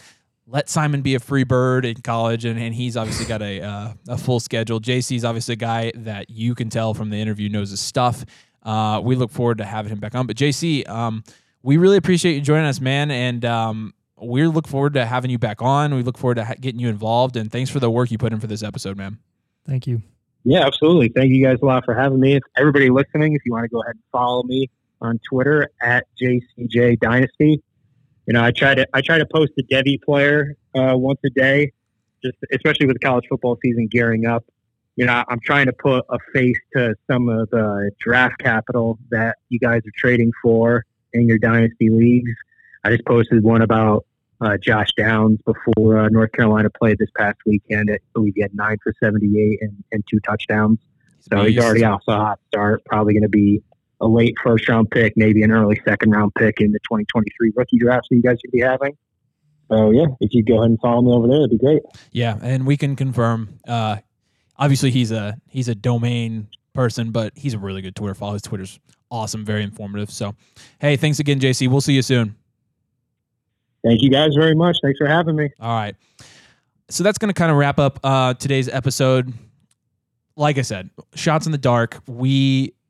let 0.48 0.68
Simon 0.68 1.02
be 1.02 1.14
a 1.16 1.20
free 1.20 1.44
bird 1.44 1.86
in 1.86 2.02
college, 2.02 2.46
and, 2.46 2.60
and 2.60 2.74
he's 2.74 2.98
obviously 2.98 3.26
got 3.26 3.42
a 3.42 3.62
uh, 3.62 3.94
a 4.08 4.18
full 4.18 4.40
schedule. 4.40 4.80
JC's 4.80 5.24
obviously 5.24 5.54
a 5.54 5.58
guy 5.58 5.92
that 5.96 6.30
you 6.30 6.56
can 6.56 6.70
tell 6.70 6.94
from 6.94 7.10
the 7.10 7.18
interview 7.18 7.50
knows 7.50 7.70
his 7.70 7.82
stuff. 7.82 8.26
Uh, 8.64 9.02
we 9.04 9.16
look 9.16 9.32
forward 9.32 9.58
to 9.60 9.66
having 9.66 9.92
him 9.92 10.00
back 10.00 10.16
on. 10.16 10.28
But 10.28 10.36
JC, 10.36 10.88
um, 10.88 11.24
we 11.64 11.78
really 11.78 11.98
appreciate 11.98 12.36
you 12.36 12.42
joining 12.42 12.66
us, 12.66 12.80
man, 12.80 13.12
and 13.12 13.44
um, 13.46 13.94
we 14.22 14.46
look 14.48 14.68
forward 14.68 14.94
to 14.94 15.06
having 15.06 15.32
you 15.32 15.40
back 15.40 15.62
on. 15.62 15.96
We 15.96 16.04
look 16.04 16.18
forward 16.18 16.36
to 16.36 16.46
ha- 16.46 16.56
getting 16.60 16.80
you 16.80 16.90
involved, 16.90 17.36
and 17.36 17.52
thanks 17.52 17.70
for 17.70 17.80
the 17.80 17.90
work 17.90 18.12
you 18.12 18.18
put 18.18 18.34
in 18.34 18.40
for 18.40 18.48
this 18.48 18.64
episode, 18.64 18.98
man. 18.98 19.18
Thank 19.66 19.88
you. 19.88 20.02
Yeah, 20.44 20.66
absolutely. 20.66 21.10
Thank 21.10 21.32
you 21.32 21.44
guys 21.46 21.58
a 21.62 21.66
lot 21.66 21.84
for 21.86 21.94
having 21.94 22.20
me. 22.20 22.36
If 22.36 22.44
everybody 22.58 22.90
listening, 22.90 23.34
if 23.34 23.42
you 23.46 23.52
want 23.52 23.66
to 23.66 23.70
go 23.70 23.82
ahead 23.82 23.96
and 23.96 24.04
follow 24.12 24.44
me 24.44 24.70
on 25.02 25.20
Twitter 25.30 25.70
at 25.82 26.06
JCJ 26.22 27.00
Dynasty. 27.00 27.62
You 28.26 28.34
know, 28.34 28.44
I 28.44 28.52
try 28.52 28.76
to 28.76 28.88
I 28.94 29.02
try 29.02 29.18
to 29.18 29.26
post 29.26 29.52
a 29.58 29.64
Devy 29.64 30.02
player 30.02 30.56
uh, 30.76 30.94
once 30.96 31.20
a 31.26 31.30
day, 31.30 31.72
just 32.24 32.38
especially 32.54 32.86
with 32.86 33.00
college 33.02 33.26
football 33.30 33.58
season 33.64 33.88
gearing 33.88 34.26
up. 34.26 34.46
You 35.00 35.06
know, 35.06 35.24
I'm 35.30 35.40
trying 35.40 35.68
to 35.68 35.72
put 35.72 36.04
a 36.10 36.18
face 36.34 36.58
to 36.76 36.94
some 37.10 37.30
of 37.30 37.50
the 37.52 37.90
draft 38.02 38.38
capital 38.40 39.00
that 39.12 39.38
you 39.48 39.58
guys 39.58 39.80
are 39.88 39.94
trading 39.96 40.30
for 40.44 40.84
in 41.14 41.26
your 41.26 41.38
dynasty 41.38 41.90
leagues. 41.90 42.34
I 42.84 42.90
just 42.90 43.06
posted 43.06 43.42
one 43.42 43.62
about 43.62 44.06
uh, 44.42 44.58
Josh 44.58 44.90
Downs 44.98 45.40
before 45.46 46.00
uh, 46.00 46.10
North 46.10 46.34
Carolina 46.34 46.70
played 46.70 46.98
this 46.98 47.08
past 47.18 47.38
weekend. 47.46 47.90
I 47.90 48.00
believe 48.14 48.34
he 48.36 48.42
had 48.42 48.54
nine 48.54 48.76
for 48.84 48.94
78 49.02 49.60
and, 49.62 49.82
and 49.94 50.04
two 50.12 50.20
touchdowns. 50.20 50.80
So 51.32 51.46
he's 51.46 51.58
already 51.58 51.86
off 51.86 52.02
a 52.10 52.18
hot 52.18 52.40
start. 52.50 52.84
Probably 52.84 53.14
going 53.14 53.24
to 53.24 53.30
be 53.30 53.64
a 54.02 54.08
late 54.08 54.36
first 54.44 54.68
round 54.68 54.92
pick, 54.92 55.14
maybe 55.16 55.44
an 55.44 55.52
early 55.52 55.80
second 55.86 56.12
round 56.12 56.34
pick 56.36 56.60
in 56.60 56.74
the 56.74 56.80
2023 56.80 57.54
rookie 57.56 57.78
draft 57.78 58.08
that 58.10 58.16
you 58.18 58.22
guys 58.22 58.38
should 58.42 58.52
be 58.52 58.60
having. 58.60 58.98
So 59.72 59.92
yeah, 59.92 60.08
if 60.20 60.34
you 60.34 60.44
go 60.44 60.56
ahead 60.56 60.72
and 60.72 60.80
follow 60.82 61.02
me 61.04 61.12
over 61.14 61.28
there, 61.30 61.38
it'd 61.38 61.52
be 61.52 61.58
great. 61.58 61.84
Yeah, 62.12 62.38
and 62.42 62.68
we 62.68 62.76
can 62.76 62.98
confirm. 62.98 63.60
Uh, 63.66 63.98
obviously, 64.60 64.92
he's 64.92 65.12
a 65.12 65.40
he's 65.48 65.68
a 65.68 65.76
domain 65.76 66.48
person, 66.74 67.12
but 67.12 67.34
he's 67.36 67.56
a 67.56 67.60
really 67.60 67.82
good 67.82 67.96
Twitter 67.96 68.14
follow. 68.14 68.34
His 68.34 68.44
Twitter's 68.44 68.80
awesome, 69.10 69.44
very 69.44 69.64
informative. 69.64 70.12
So, 70.12 70.36
hey, 70.80 70.96
thanks 70.98 71.20
again, 71.20 71.40
JC. 71.40 71.68
We'll 71.68 71.82
see 71.82 71.94
you 71.94 72.04
soon. 72.04 72.36
Thank 73.84 74.02
you 74.02 74.10
guys 74.10 74.32
very 74.38 74.56
much. 74.56 74.78
Thanks 74.84 74.98
for 74.98 75.08
having 75.08 75.36
me. 75.36 75.50
All 75.60 75.74
right. 75.74 75.96
So 76.90 77.04
that's 77.04 77.18
going 77.18 77.30
to 77.30 77.34
kind 77.34 77.52
of 77.52 77.58
wrap 77.58 77.80
up 77.80 78.00
uh, 78.04 78.34
today's 78.34 78.68
episode. 78.68 79.34
Like 80.36 80.58
I 80.58 80.64
said, 80.64 80.90
shots 81.16 81.46
in 81.46 81.52
the 81.52 81.58
dark. 81.58 82.00
We. 82.08 82.74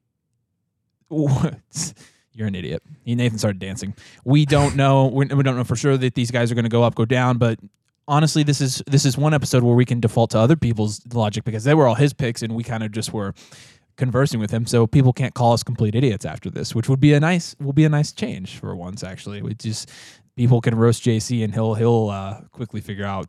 You're 1.11 2.47
an 2.47 2.55
idiot. 2.55 2.81
Nathan 3.05 3.37
started 3.37 3.59
dancing. 3.59 3.93
We 4.23 4.45
don't 4.45 4.75
know. 4.75 5.07
We 5.07 5.25
don't 5.25 5.57
know 5.57 5.63
for 5.63 5.75
sure 5.75 5.97
that 5.97 6.15
these 6.15 6.31
guys 6.31 6.51
are 6.51 6.55
going 6.55 6.63
to 6.63 6.69
go 6.69 6.83
up, 6.83 6.95
go 6.95 7.05
down. 7.05 7.37
But 7.37 7.59
honestly, 8.09 8.43
this 8.43 8.59
is 8.59 8.83
this 8.87 9.05
is 9.05 9.17
one 9.17 9.33
episode 9.33 9.63
where 9.63 9.75
we 9.75 9.85
can 9.85 10.01
default 10.01 10.31
to 10.31 10.39
other 10.39 10.57
people's 10.57 11.01
logic 11.13 11.45
because 11.45 11.63
they 11.63 11.73
were 11.73 11.87
all 11.87 11.95
his 11.95 12.11
picks, 12.11 12.41
and 12.41 12.53
we 12.53 12.63
kind 12.63 12.83
of 12.83 12.91
just 12.91 13.13
were 13.13 13.33
conversing 13.95 14.39
with 14.39 14.51
him. 14.51 14.65
So 14.65 14.87
people 14.87 15.13
can't 15.13 15.33
call 15.33 15.53
us 15.53 15.63
complete 15.63 15.95
idiots 15.95 16.25
after 16.25 16.49
this, 16.49 16.75
which 16.75 16.89
would 16.89 16.99
be 16.99 17.13
a 17.13 17.19
nice 17.19 17.55
will 17.59 17.73
be 17.73 17.85
a 17.85 17.89
nice 17.89 18.11
change 18.11 18.57
for 18.57 18.75
once. 18.75 19.03
Actually, 19.03 19.41
we 19.41 19.53
just 19.53 19.89
people 20.35 20.59
can 20.59 20.75
roast 20.75 21.03
JC, 21.03 21.43
and 21.43 21.53
he'll 21.53 21.75
he'll 21.75 22.09
uh, 22.09 22.41
quickly 22.51 22.81
figure 22.81 23.05
out 23.05 23.27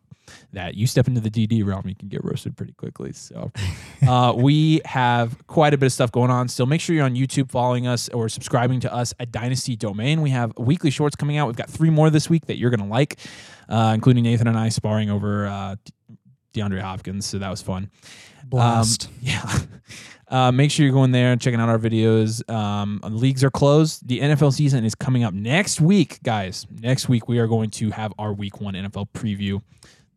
that 0.53 0.75
you 0.75 0.87
step 0.87 1.09
into 1.09 1.21
the 1.21 1.31
DD 1.31 1.65
realm, 1.65 1.89
you 1.89 1.95
can 1.95 2.09
get 2.09 2.25
roasted 2.25 2.57
pretty 2.57 2.73
quickly. 2.73 3.13
So 3.13 3.53
uh, 4.09 4.33
we 4.37 4.81
have 4.85 5.47
quite 5.47 5.75
a 5.75 5.79
bit 5.79 5.87
of 5.87 5.93
stuff 5.93 6.13
going 6.13 6.31
on. 6.31 6.49
Still, 6.49 6.67
make 6.67 6.81
sure 6.81 6.95
you're 6.95 7.05
on 7.05 7.15
YouTube 7.15 7.51
following 7.51 7.87
us 7.87 8.09
or 8.11 8.29
subscribing 8.29 8.81
to 8.81 8.93
us 8.93 9.15
at 9.21 9.33
Dynasty 9.33 9.77
Domain. 9.77 10.21
We 10.23 10.31
have 10.31 10.57
weekly 10.59 10.91
shorts 10.91 11.17
coming 11.17 11.37
out. 11.37 11.47
We've 11.47 11.57
got 11.57 11.71
three 11.71 11.91
more 11.91 12.11
this 12.11 12.29
week 12.29 12.47
that 12.47 12.57
you're 12.57 12.71
going 12.71 12.81
to 12.81 12.87
like, 12.87 13.19
uh, 13.69 13.93
including 13.95 14.25
Nathan 14.25 14.47
and 14.47 14.59
I 14.59 14.69
sparring 14.69 15.11
over 15.11 15.47
uh, 15.47 15.77
DeAndre 16.55 16.81
Hopkins. 16.81 17.27
So 17.27 17.39
that 17.39 17.51
was 17.51 17.63
fun. 17.63 17.91
Blast. 18.45 19.07
Um, 19.07 19.13
yeah. 19.23 19.59
Uh, 20.31 20.53
make 20.53 20.71
sure 20.71 20.87
you're 20.87 20.95
going 20.95 21.11
there 21.11 21.33
and 21.33 21.41
checking 21.41 21.61
out 21.61 21.69
our 21.69 21.79
videos. 21.79 22.49
Um, 22.49 23.01
leagues 23.03 23.43
are 23.43 23.51
closed. 23.51 24.07
The 24.07 24.21
NFL 24.21 24.53
season 24.53 24.85
is 24.85 24.95
coming 24.95 25.25
up 25.25 25.35
next 25.35 25.81
week, 25.81 26.23
guys. 26.23 26.67
Next 26.81 27.09
week, 27.09 27.29
we 27.29 27.41
are 27.41 27.49
going 27.49 27.71
to 27.71 27.91
have 27.91 28.13
our 28.17 28.33
week 28.33 28.61
one 28.61 28.75
NFL 28.75 29.09
preview. 29.13 29.61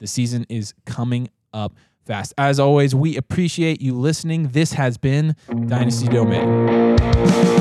The 0.03 0.07
season 0.07 0.45
is 0.49 0.73
coming 0.85 1.29
up 1.53 1.77
fast. 2.05 2.33
As 2.37 2.59
always, 2.59 2.93
we 2.93 3.15
appreciate 3.15 3.81
you 3.81 3.93
listening. 3.93 4.49
This 4.49 4.73
has 4.73 4.97
been 4.97 5.33
Dynasty 5.47 6.09
Domain. 6.09 7.52